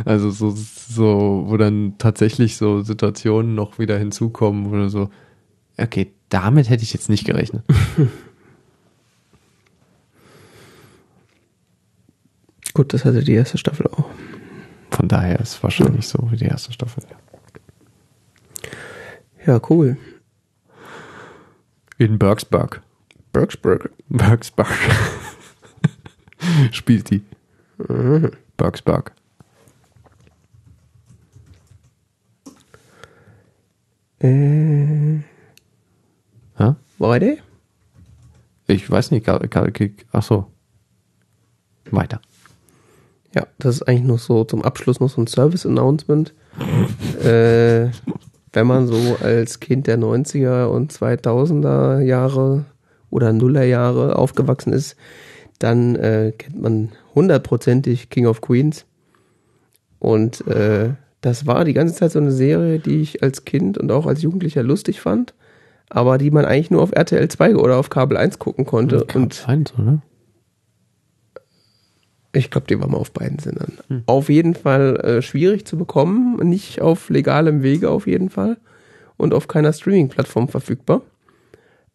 also 0.06 0.30
so, 0.30 0.50
so, 0.50 1.44
wo 1.46 1.58
dann 1.58 1.98
tatsächlich 1.98 2.56
so 2.56 2.80
Situationen 2.80 3.54
noch 3.54 3.78
wieder 3.78 3.98
hinzukommen, 3.98 4.70
wo 4.70 4.76
du 4.76 4.88
so, 4.88 5.10
okay, 5.76 6.14
damit 6.30 6.70
hätte 6.70 6.82
ich 6.82 6.94
jetzt 6.94 7.10
nicht 7.10 7.26
gerechnet. 7.26 7.64
Gut, 12.72 12.94
das 12.94 13.04
hatte 13.04 13.22
die 13.22 13.34
erste 13.34 13.58
Staffel 13.58 13.88
auch. 13.88 14.06
Von 14.90 15.06
daher 15.06 15.38
ist 15.38 15.56
es 15.56 15.62
wahrscheinlich 15.62 16.08
so 16.08 16.30
wie 16.30 16.36
die 16.36 16.46
erste 16.46 16.72
Staffel. 16.72 17.04
Ja, 17.10 17.16
cool. 19.70 19.96
In 21.98 22.18
Bergsburg. 22.18 22.80
Bergsburg. 23.32 23.90
Bergsburg. 24.08 24.68
Spielt 26.72 27.10
die. 27.10 27.22
Bergsburg. 28.56 29.12
Äh, 34.20 35.16
Ja? 36.58 36.76
Friday? 36.98 37.40
Ich 38.66 38.90
weiß 38.90 39.10
nicht, 39.10 39.26
ach 40.12 40.22
so. 40.22 40.46
Weiter. 41.90 42.20
Ja, 43.34 43.46
das 43.58 43.76
ist 43.76 43.82
eigentlich 43.88 44.04
noch 44.04 44.18
so 44.18 44.44
zum 44.44 44.62
Abschluss 44.62 45.00
noch 45.00 45.10
so 45.10 45.20
ein 45.20 45.26
Service-Announcement. 45.26 46.32
äh, 47.22 47.88
wenn 48.54 48.66
man 48.66 48.86
so 48.86 49.16
als 49.20 49.60
Kind 49.60 49.86
der 49.86 49.98
90er 49.98 50.66
und 50.66 50.92
2000er 50.92 52.00
Jahre 52.00 52.64
oder 53.10 53.32
Nuller 53.32 53.64
Jahre 53.64 54.16
aufgewachsen 54.16 54.72
ist, 54.72 54.96
dann 55.58 55.96
äh, 55.96 56.32
kennt 56.36 56.60
man 56.60 56.92
hundertprozentig 57.14 58.10
King 58.10 58.26
of 58.26 58.40
Queens. 58.40 58.86
Und 59.98 60.46
äh, 60.46 60.90
das 61.20 61.46
war 61.46 61.64
die 61.64 61.72
ganze 61.72 61.94
Zeit 61.94 62.12
so 62.12 62.18
eine 62.18 62.32
Serie, 62.32 62.78
die 62.78 63.00
ich 63.00 63.22
als 63.22 63.44
Kind 63.44 63.78
und 63.78 63.90
auch 63.90 64.06
als 64.06 64.22
Jugendlicher 64.22 64.62
lustig 64.62 65.00
fand, 65.00 65.34
aber 65.88 66.18
die 66.18 66.30
man 66.30 66.44
eigentlich 66.44 66.70
nur 66.70 66.82
auf 66.82 66.92
RTL 66.92 67.28
2 67.28 67.56
oder 67.56 67.76
auf 67.76 67.90
Kabel 67.90 68.16
1 68.16 68.38
gucken 68.38 68.66
konnte. 68.66 69.04
Kann 69.06 69.24
Und 69.24 69.34
sein, 69.34 69.64
so, 69.66 69.82
ne? 69.82 70.02
Ich 72.34 72.50
glaube, 72.50 72.66
die 72.68 72.78
war 72.80 72.88
mal 72.88 72.98
auf 72.98 73.12
beiden 73.12 73.38
Sendern. 73.38 73.78
Auf 74.06 74.28
jeden 74.28 74.54
Fall 74.54 74.96
äh, 74.96 75.22
schwierig 75.22 75.66
zu 75.66 75.78
bekommen, 75.78 76.36
nicht 76.48 76.80
auf 76.80 77.08
legalem 77.08 77.62
Wege 77.62 77.90
auf 77.90 78.06
jeden 78.06 78.28
Fall 78.30 78.58
und 79.16 79.32
auf 79.34 79.48
keiner 79.48 79.72
Streaming-Plattform 79.72 80.48
verfügbar. 80.48 81.02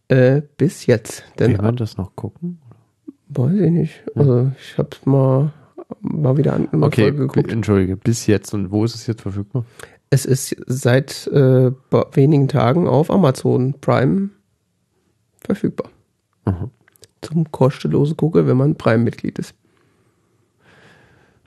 Äh, 0.07 0.41
bis 0.57 0.85
jetzt. 0.87 1.23
Denn 1.37 1.51
Will 1.53 1.61
man 1.61 1.75
das 1.75 1.97
noch 1.97 2.15
gucken? 2.15 2.59
weiß 3.29 3.53
ich 3.59 3.71
nicht. 3.71 4.03
Also 4.15 4.51
ich 4.59 4.77
habe 4.77 4.89
mal 5.05 5.53
mal 6.01 6.37
wieder 6.37 6.53
an 6.53 6.67
eine 6.71 6.85
Okay, 6.85 7.11
geguckt. 7.11 7.51
entschuldige, 7.51 7.95
bis 7.97 8.25
jetzt. 8.27 8.53
Und 8.53 8.71
wo 8.71 8.85
ist 8.85 8.95
es 8.95 9.05
jetzt 9.07 9.21
verfügbar? 9.21 9.65
Es 10.09 10.25
ist 10.25 10.55
seit 10.65 11.27
äh, 11.27 11.71
wenigen 12.13 12.47
Tagen 12.47 12.87
auf 12.87 13.11
Amazon 13.11 13.75
Prime 13.81 14.29
verfügbar. 15.41 15.89
Aha. 16.45 16.69
Zum 17.21 17.51
kostenlosen 17.51 18.17
Gucken, 18.17 18.47
wenn 18.47 18.57
man 18.57 18.75
Prime-Mitglied 18.75 19.37
ist. 19.39 19.53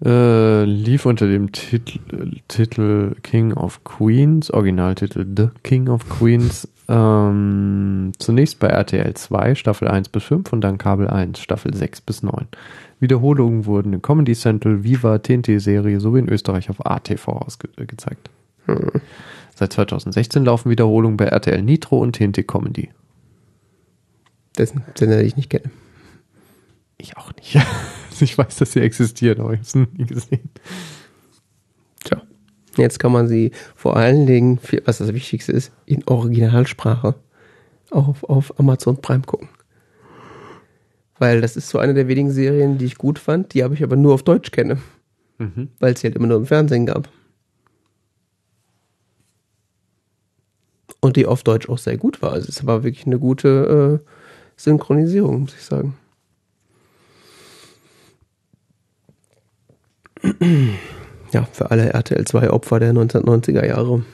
Äh, 0.05 0.65
lief 0.65 1.07
unter 1.07 1.29
dem 1.29 1.53
Titel, 1.53 2.41
Titel 2.49 3.15
King 3.23 3.53
of 3.53 3.85
Queens, 3.85 4.51
Originaltitel 4.51 5.25
The 5.37 5.51
King 5.63 5.89
of 5.89 6.09
Queens, 6.09 6.69
ähm, 6.89 8.11
zunächst 8.19 8.59
bei 8.59 8.67
RTL 8.67 9.15
2, 9.15 9.55
Staffel 9.55 9.87
1 9.87 10.09
bis 10.09 10.25
5 10.25 10.53
und 10.53 10.61
dann 10.63 10.79
Kabel 10.79 11.09
1, 11.09 11.39
Staffel 11.39 11.73
6 11.73 12.01
bis 12.01 12.25
9. 12.25 12.49
Wiederholungen 12.99 13.65
wurden 13.67 13.93
in 13.93 14.03
Comedy 14.03 14.35
Central, 14.35 14.83
Viva, 14.83 15.19
TNT-Serie 15.19 16.01
sowie 16.01 16.19
in 16.19 16.29
Österreich 16.29 16.69
auf 16.69 16.85
ATV 16.85 17.29
ausgezeigt. 17.29 18.31
Seit 19.55 19.73
2016 19.73 20.45
laufen 20.45 20.71
Wiederholungen 20.71 21.17
bei 21.17 21.27
RTL 21.27 21.63
Nitro 21.63 21.99
und 21.99 22.17
TNT 22.17 22.47
Comedy. 22.47 22.91
Dessen 24.59 24.83
Sender, 24.97 25.19
den 25.19 25.27
ich 25.27 25.37
nicht 25.37 25.51
kenne. 25.51 25.71
Ich 26.99 27.17
auch 27.17 27.33
nicht. 27.37 27.57
ich 28.25 28.39
weiß, 28.39 28.57
dass 28.57 28.73
sie 28.73 28.81
existieren, 28.81 29.41
aber 29.41 29.53
ich 29.55 29.61
habe 29.61 29.67
es 29.69 29.75
nie 29.75 30.07
gesehen. 30.07 30.51
Tja. 32.05 32.23
Jetzt 32.77 32.99
kann 32.99 33.13
man 33.13 33.29
sie 33.29 33.53
vor 33.75 33.97
allen 33.97 34.27
Dingen, 34.27 34.59
für, 34.59 34.83
was 34.87 34.99
das 34.99 35.13
Wichtigste 35.13 35.53
ist, 35.53 35.73
in 35.87 36.07
Originalsprache 36.07 37.15
auch 37.91 38.09
auf, 38.09 38.25
auf 38.25 38.59
Amazon 38.59 39.01
Prime 39.03 39.23
gucken. 39.23 39.49
Weil 41.19 41.41
das 41.41 41.57
ist 41.57 41.69
so 41.69 41.79
eine 41.79 41.95
der 41.95 42.09
wenigen 42.09 42.31
Serien, 42.31 42.79
die 42.79 42.87
ich 42.87 42.97
gut 42.97 43.19
fand, 43.19 43.53
die 43.55 43.63
habe 43.63 43.75
ich 43.75 43.83
aber 43.85 43.97
nur 43.97 44.15
auf 44.15 44.23
Deutsch 44.23 44.51
kenne, 44.51 44.79
Mhm. 45.39 45.69
weil 45.81 45.93
es 45.95 46.01
sie 46.01 46.07
halt 46.07 46.17
immer 46.17 46.27
nur 46.29 46.37
im 46.39 46.47
Fernsehen 46.47 46.87
gab. 46.87 47.09
Und 51.01 51.17
die 51.17 51.27
auf 51.27 51.43
Deutsch 51.43 51.69
auch 51.69 51.79
sehr 51.79 51.97
gut 51.97 52.23
war. 52.23 52.33
Also 52.33 52.49
es 52.49 52.65
war 52.67 52.85
wirklich 52.85 53.07
eine 53.07 53.19
gute 53.19 54.01
äh, 54.03 54.09
Synchronisierung, 54.57 55.41
muss 55.41 55.55
ich 55.55 55.63
sagen. 55.63 55.97
Ja, 61.33 61.49
für 61.51 61.71
alle 61.71 61.95
RTL 61.95 62.27
2 62.27 62.51
Opfer 62.51 62.79
der 62.79 62.93
1990er 62.93 63.67
Jahre. 63.67 64.05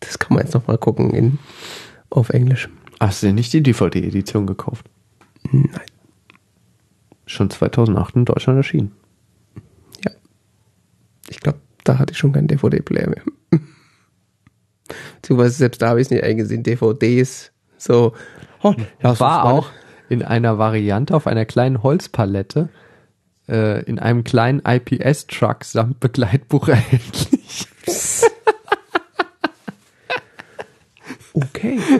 Das 0.00 0.18
kann 0.18 0.34
man 0.34 0.44
jetzt 0.44 0.54
nochmal 0.54 0.76
gucken 0.76 1.10
in, 1.10 1.38
auf 2.10 2.30
Englisch. 2.30 2.68
Hast 2.98 3.22
du 3.22 3.28
dir 3.28 3.32
nicht 3.32 3.52
die 3.52 3.62
DVD-Edition 3.62 4.46
gekauft? 4.46 4.86
Nein. 5.52 5.70
Schon 7.26 7.48
2008 7.48 8.16
in 8.16 8.24
Deutschland 8.24 8.56
erschienen. 8.56 8.92
Ja. 10.04 10.10
Ich 11.28 11.38
glaube, 11.40 11.60
da 11.84 11.98
hatte 11.98 12.12
ich 12.12 12.18
schon 12.18 12.32
keinen 12.32 12.48
DVD-Player 12.48 13.08
mehr. 13.08 13.22
Beziehungsweise 15.22 15.54
selbst 15.54 15.80
da 15.80 15.90
habe 15.90 16.00
ich 16.00 16.08
es 16.08 16.10
nicht 16.10 16.24
eingesehen. 16.24 16.64
DVDs, 16.64 17.52
so. 17.76 18.14
Oh, 18.62 18.74
War 19.00 19.44
auch 19.44 19.70
in 20.08 20.24
einer 20.24 20.58
Variante 20.58 21.14
auf 21.14 21.28
einer 21.28 21.44
kleinen 21.44 21.84
Holzpalette 21.84 22.68
äh, 23.48 23.82
in 23.84 23.98
einem 23.98 24.24
kleinen 24.24 24.60
IPS-Truck 24.64 25.64
samt 25.64 26.00
Begleitbuch 26.00 26.68
erhältlich. 26.68 27.66
Okay. 31.34 31.78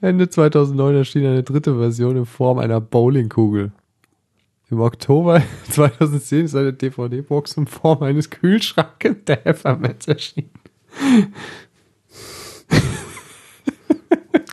Ende 0.00 0.28
2009 0.28 0.94
erschien 0.96 1.26
eine 1.26 1.42
dritte 1.42 1.76
Version 1.76 2.16
in 2.16 2.26
Form 2.26 2.58
einer 2.58 2.80
Bowlingkugel. 2.80 3.72
Im 4.70 4.80
Oktober 4.80 5.42
2010 5.70 6.46
ist 6.46 6.56
eine 6.56 6.72
DVD-Box 6.72 7.56
in 7.56 7.66
Form 7.66 8.02
eines 8.02 8.30
Kühlschrankes 8.30 9.16
der 9.26 9.36
Pfefferminz 9.38 10.08
erschienen. 10.08 10.50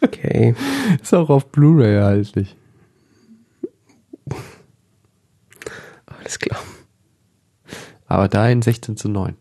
Okay. 0.01 0.55
Ist 1.01 1.13
auch 1.13 1.29
auf 1.29 1.51
Blu-ray 1.51 1.95
erhältlich. 1.95 2.55
Alles 6.29 6.37
klar. 6.37 6.59
Aber 8.05 8.27
da 8.27 8.47
in 8.49 8.61
16 8.61 8.97
zu 8.97 9.09
9. 9.09 9.35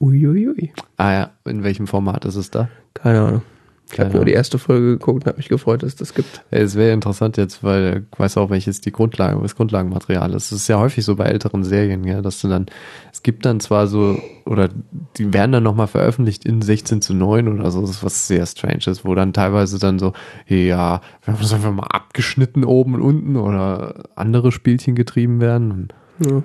Uiuiui. 0.00 0.72
Ah 0.96 1.12
ja, 1.12 1.30
in 1.44 1.62
welchem 1.62 1.86
Format 1.86 2.24
ist 2.24 2.34
es 2.34 2.50
da? 2.50 2.68
Keine 2.94 3.20
Ahnung. 3.20 3.42
Ich 3.90 3.98
habe 3.98 4.14
nur 4.14 4.24
die 4.24 4.32
erste 4.32 4.58
Folge 4.58 4.98
geguckt 4.98 5.24
und 5.24 5.26
habe 5.26 5.38
mich 5.38 5.48
gefreut, 5.48 5.82
dass 5.82 5.90
es 5.90 5.96
das 5.96 6.14
gibt. 6.14 6.42
Es 6.50 6.74
wäre 6.74 6.92
interessant 6.92 7.36
jetzt, 7.36 7.64
weil 7.64 8.04
ich 8.10 8.18
weiß 8.18 8.36
auch, 8.36 8.50
welches 8.50 8.80
die 8.80 8.92
Grundlage, 8.92 9.40
das 9.40 9.56
Grundlagenmaterial 9.56 10.34
ist. 10.34 10.52
Es 10.52 10.62
ist 10.62 10.68
ja 10.68 10.78
häufig 10.78 11.04
so 11.04 11.16
bei 11.16 11.24
älteren 11.24 11.64
Serien, 11.64 12.04
ja, 12.04 12.20
dass 12.20 12.40
du 12.40 12.48
dann, 12.48 12.66
es 13.12 13.22
gibt 13.22 13.46
dann 13.46 13.60
zwar 13.60 13.86
so, 13.86 14.20
oder 14.44 14.68
die 15.16 15.32
werden 15.32 15.52
dann 15.52 15.62
nochmal 15.62 15.86
veröffentlicht 15.86 16.44
in 16.44 16.60
16 16.60 17.00
zu 17.00 17.14
9 17.14 17.48
oder 17.48 17.70
so, 17.70 17.80
das 17.80 17.90
ist 17.90 18.04
was 18.04 18.28
sehr 18.28 18.44
strange 18.46 18.86
ist, 18.86 19.04
wo 19.04 19.14
dann 19.14 19.32
teilweise 19.32 19.78
dann 19.78 19.98
so, 19.98 20.12
ja, 20.46 21.00
wir 21.24 21.34
haben 21.34 21.42
es 21.42 21.52
einfach 21.52 21.72
mal 21.72 21.86
abgeschnitten 21.86 22.64
oben 22.64 22.94
und 22.94 23.02
unten 23.02 23.36
oder 23.36 24.04
andere 24.16 24.52
Spielchen 24.52 24.94
getrieben 24.96 25.40
werden. 25.40 25.88
Ja. 26.20 26.42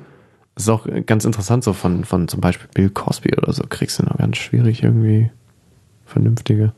das 0.56 0.64
ist 0.64 0.70
auch 0.70 0.88
ganz 1.06 1.26
interessant, 1.26 1.64
so 1.64 1.74
von, 1.74 2.06
von 2.06 2.28
zum 2.28 2.40
Beispiel 2.40 2.70
Bill 2.74 2.90
Cosby 2.90 3.36
oder 3.36 3.52
so, 3.52 3.64
kriegst 3.68 3.99
du 3.99 4.03
noch 4.03 4.18
ganz 4.18 4.38
schwierig 4.38 4.84
irgendwie 4.84 5.32
vernünftige. 6.06 6.74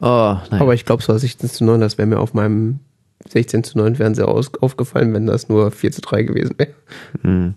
Oh. 0.00 0.36
Aber 0.50 0.74
ich 0.74 0.84
glaube, 0.84 1.02
so 1.02 1.16
16 1.16 1.48
zu 1.48 1.64
9, 1.64 1.80
das 1.80 1.98
wäre 1.98 2.06
mir 2.06 2.18
auf 2.18 2.34
meinem 2.34 2.80
16 3.28 3.64
zu 3.64 3.78
9 3.78 3.96
Fernseher 3.96 4.28
aus, 4.28 4.52
aufgefallen, 4.60 5.14
wenn 5.14 5.26
das 5.26 5.48
nur 5.48 5.70
4 5.70 5.92
zu 5.92 6.00
3 6.00 6.22
gewesen 6.24 6.54
wäre. 6.58 6.74
Hm. 7.22 7.54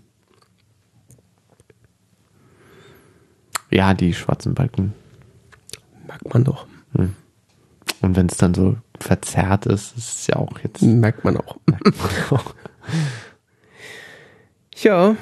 Ja, 3.70 3.94
die 3.94 4.14
schwarzen 4.14 4.54
Balken. 4.54 4.94
Merkt 6.06 6.32
man 6.32 6.44
doch. 6.44 6.66
Und 8.00 8.16
wenn 8.16 8.26
es 8.26 8.36
dann 8.36 8.54
so 8.54 8.76
verzerrt 9.00 9.66
ist, 9.66 9.96
ist 9.96 10.20
es 10.20 10.26
ja 10.28 10.36
auch 10.36 10.58
jetzt. 10.60 10.82
Merkt 10.82 11.24
man 11.24 11.36
auch. 11.36 11.58
Ja, 14.82 15.16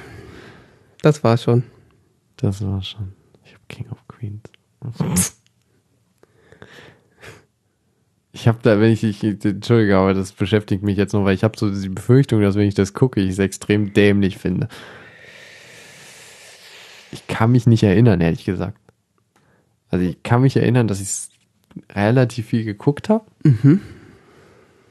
das 1.01 1.23
war's 1.23 1.45
schon. 1.45 1.63
Das 2.37 2.61
war 2.61 2.83
schon. 2.83 3.13
Ich 3.45 3.53
habe 3.53 3.63
King 3.69 3.89
of 3.89 3.99
Queens. 4.09 4.43
Ich 8.35 8.49
habe 8.49 8.59
da, 8.63 8.81
wenn 8.81 8.91
ich, 8.91 9.05
ich, 9.05 9.23
entschuldige, 9.23 9.97
aber 9.97 10.13
das 10.13 10.33
beschäftigt 10.33 10.83
mich 10.83 10.97
jetzt 10.97 11.13
noch, 11.13 11.25
weil 11.25 11.37
ich 11.37 11.45
habe 11.45 11.57
so 11.57 11.71
die 11.71 11.89
Befürchtung, 11.89 12.43
dass 12.43 12.57
wenn 12.57 12.67
ich 12.67 12.75
das 12.75 12.93
gucke, 12.93 13.21
ich 13.21 13.31
es 13.31 13.39
extrem 13.39 13.95
dämlich 13.95 14.39
finde. 14.39 14.67
Ich 17.13 17.29
kann 17.29 17.53
mich 17.53 17.69
nicht 17.69 17.85
erinnern, 17.85 18.21
ehrlich 18.21 18.45
gesagt. 18.45 18.77
Also 19.89 20.05
ich 20.05 20.21
kann 20.25 20.43
mich 20.43 20.57
erinnern, 20.57 20.89
dass 20.89 21.01
ich 21.01 21.29
relativ 21.95 22.47
viel 22.47 22.65
geguckt 22.65 23.09
habe. 23.09 23.25
Mhm. 23.45 23.81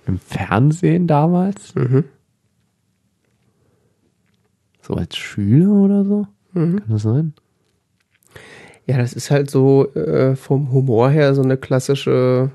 Im 0.07 0.19
Fernsehen 0.19 1.05
damals. 1.07 1.75
Mhm. 1.75 2.05
So 4.81 4.93
als 4.93 5.17
Schüler 5.17 5.69
oder 5.69 6.05
so. 6.05 6.27
Mhm. 6.53 6.79
Kann 6.79 6.89
das 6.89 7.01
sein? 7.01 7.33
Ja, 8.85 8.97
das 8.97 9.11
ist 9.11 9.31
halt 9.31 9.49
so 9.51 9.93
äh, 9.95 10.37
vom 10.37 10.71
Humor 10.71 11.09
her 11.09 11.35
so 11.35 11.41
eine 11.41 11.57
klassische, 11.57 12.51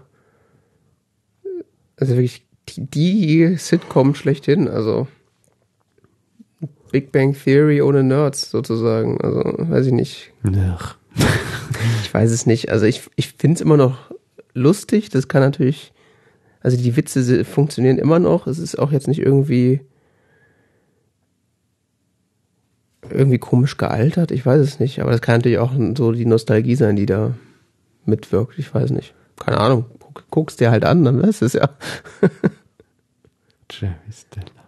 also 1.98 2.14
wirklich 2.14 2.46
die, 2.68 2.86
die 2.86 3.56
Sitcom 3.56 4.14
schlechthin, 4.14 4.68
also 4.68 5.08
Big 6.90 7.12
Bang 7.12 7.34
Theory 7.34 7.82
ohne 7.82 8.02
Nerds 8.02 8.50
sozusagen. 8.50 9.20
Also 9.20 9.42
weiß 9.44 9.86
ich 9.86 9.92
nicht. 9.92 10.32
Ach. 10.44 10.96
Ich 12.02 12.14
weiß 12.14 12.30
es 12.30 12.46
nicht. 12.46 12.70
Also 12.70 12.86
ich, 12.86 13.02
ich 13.16 13.34
finde 13.34 13.56
es 13.56 13.60
immer 13.60 13.76
noch 13.76 14.10
lustig. 14.54 15.10
Das 15.10 15.28
kann 15.28 15.42
natürlich, 15.42 15.92
also 16.62 16.78
die 16.78 16.96
Witze 16.96 17.44
funktionieren 17.44 17.98
immer 17.98 18.18
noch. 18.18 18.46
Es 18.46 18.58
ist 18.58 18.78
auch 18.78 18.90
jetzt 18.90 19.06
nicht 19.06 19.20
irgendwie 19.20 19.80
irgendwie 23.10 23.38
komisch 23.38 23.76
gealtert. 23.76 24.30
Ich 24.30 24.44
weiß 24.44 24.60
es 24.60 24.80
nicht. 24.80 25.00
Aber 25.00 25.10
das 25.10 25.20
kann 25.20 25.36
natürlich 25.36 25.58
auch 25.58 25.72
so 25.96 26.12
die 26.12 26.24
Nostalgie 26.24 26.74
sein, 26.74 26.96
die 26.96 27.06
da 27.06 27.34
mitwirkt. 28.06 28.58
Ich 28.58 28.74
weiß 28.74 28.90
nicht. 28.90 29.14
Keine 29.38 29.58
Ahnung. 29.58 29.84
Guck, 30.18 30.30
guck's 30.30 30.56
dir 30.56 30.70
halt 30.70 30.84
an, 30.84 31.04
dann 31.04 31.22
weißt 31.22 31.42
du 31.42 31.46
es 31.46 31.52
ja. 31.52 31.70
Jerry 33.70 33.94
Stiller. 34.12 34.58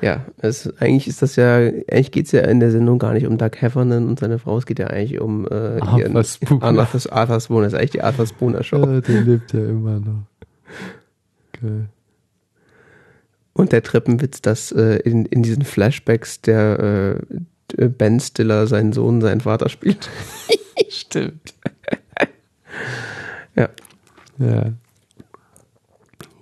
Ja, 0.00 0.26
es, 0.38 0.68
eigentlich 0.80 1.06
ist 1.06 1.22
das 1.22 1.36
ja, 1.36 1.56
eigentlich 1.56 2.10
geht's 2.10 2.32
ja 2.32 2.42
in 2.42 2.58
der 2.58 2.72
Sendung 2.72 2.98
gar 2.98 3.12
nicht 3.12 3.26
um 3.26 3.38
Doug 3.38 3.52
Heffernan 3.60 4.08
und 4.08 4.18
seine 4.18 4.40
Frau, 4.40 4.58
es 4.58 4.66
geht 4.66 4.80
ja 4.80 4.88
eigentlich 4.88 5.20
um 5.20 5.46
äh, 5.46 5.78
Arthur 5.80 6.24
Spooner. 6.24 6.80
Arthur, 6.80 7.12
Arthur 7.12 7.40
Spooner, 7.40 7.62
das 7.62 7.72
ist 7.72 7.78
eigentlich 7.78 7.90
die 7.92 8.02
Arthur 8.02 8.26
Spooner 8.26 8.64
Show. 8.64 8.78
Ja, 8.78 9.00
der 9.00 9.20
lebt 9.20 9.52
ja 9.52 9.60
immer 9.60 10.00
noch. 10.00 10.24
Geil. 11.60 11.88
Und 13.52 13.70
der 13.70 13.82
Treppenwitz, 13.84 14.42
dass 14.42 14.72
äh, 14.72 14.96
in, 15.04 15.26
in 15.26 15.44
diesen 15.44 15.62
Flashbacks 15.62 16.40
der 16.40 17.20
äh, 17.76 17.88
Ben 17.88 18.18
Stiller 18.18 18.66
seinen 18.66 18.92
Sohn, 18.92 19.20
seinen 19.20 19.40
Vater 19.40 19.68
spielt. 19.68 20.10
Stimmt. 20.88 21.54
Ja. 23.54 23.68
Ja. 24.42 24.72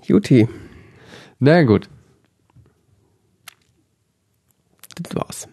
Juti, 0.05 0.49
Na 1.39 1.63
gut, 1.63 1.89
das 5.03 5.15
war's. 5.15 5.49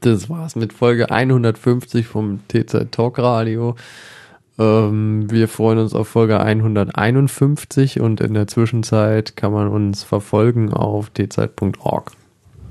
das 0.00 0.28
war's 0.28 0.56
mit 0.56 0.72
Folge 0.72 1.10
150 1.10 2.06
vom 2.06 2.40
TZ 2.48 2.90
Talk 2.90 3.18
Radio. 3.18 3.76
Ähm, 4.58 5.30
wir 5.30 5.48
freuen 5.48 5.78
uns 5.78 5.94
auf 5.94 6.08
Folge 6.08 6.38
151 6.40 8.00
und 8.00 8.20
in 8.20 8.34
der 8.34 8.46
Zwischenzeit 8.46 9.36
kann 9.36 9.52
man 9.52 9.68
uns 9.68 10.02
verfolgen 10.02 10.72
auf 10.72 11.10
tzeit.org. 11.12 12.12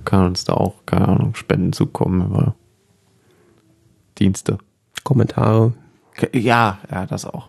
Kann 0.06 0.28
uns 0.28 0.46
da 0.46 0.54
auch, 0.54 0.76
keine 0.86 1.08
Ahnung, 1.08 1.36
Spenden 1.36 1.74
zukommen 1.74 2.28
über 2.28 2.56
Dienste. 4.20 4.60
Kommentare. 5.04 5.74
Ja, 6.34 6.78
ja, 6.92 7.06
das 7.06 7.26
auch. 7.26 7.48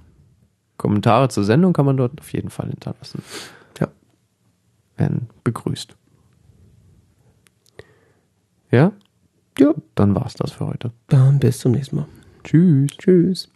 Kommentare 0.81 1.28
zur 1.28 1.44
Sendung 1.44 1.73
kann 1.74 1.85
man 1.86 1.97
dort 1.98 2.19
auf 2.20 2.32
jeden 2.32 2.48
Fall 2.51 2.69
hinterlassen. 2.70 3.23
Ja. 3.78 3.89
Werden 4.97 5.28
begrüßt. 5.44 5.94
Ja? 8.70 8.93
Ja, 9.59 9.74
Dann 9.94 10.15
war's 10.15 10.35
das 10.35 10.52
für 10.52 10.66
heute. 10.66 10.90
dann 11.09 11.39
bis 11.39 11.59
zum 11.59 11.73
nächsten 11.73 11.97
Mal. 11.97 12.07
Tschüss. 12.44 12.90
Tschüss. 12.97 13.49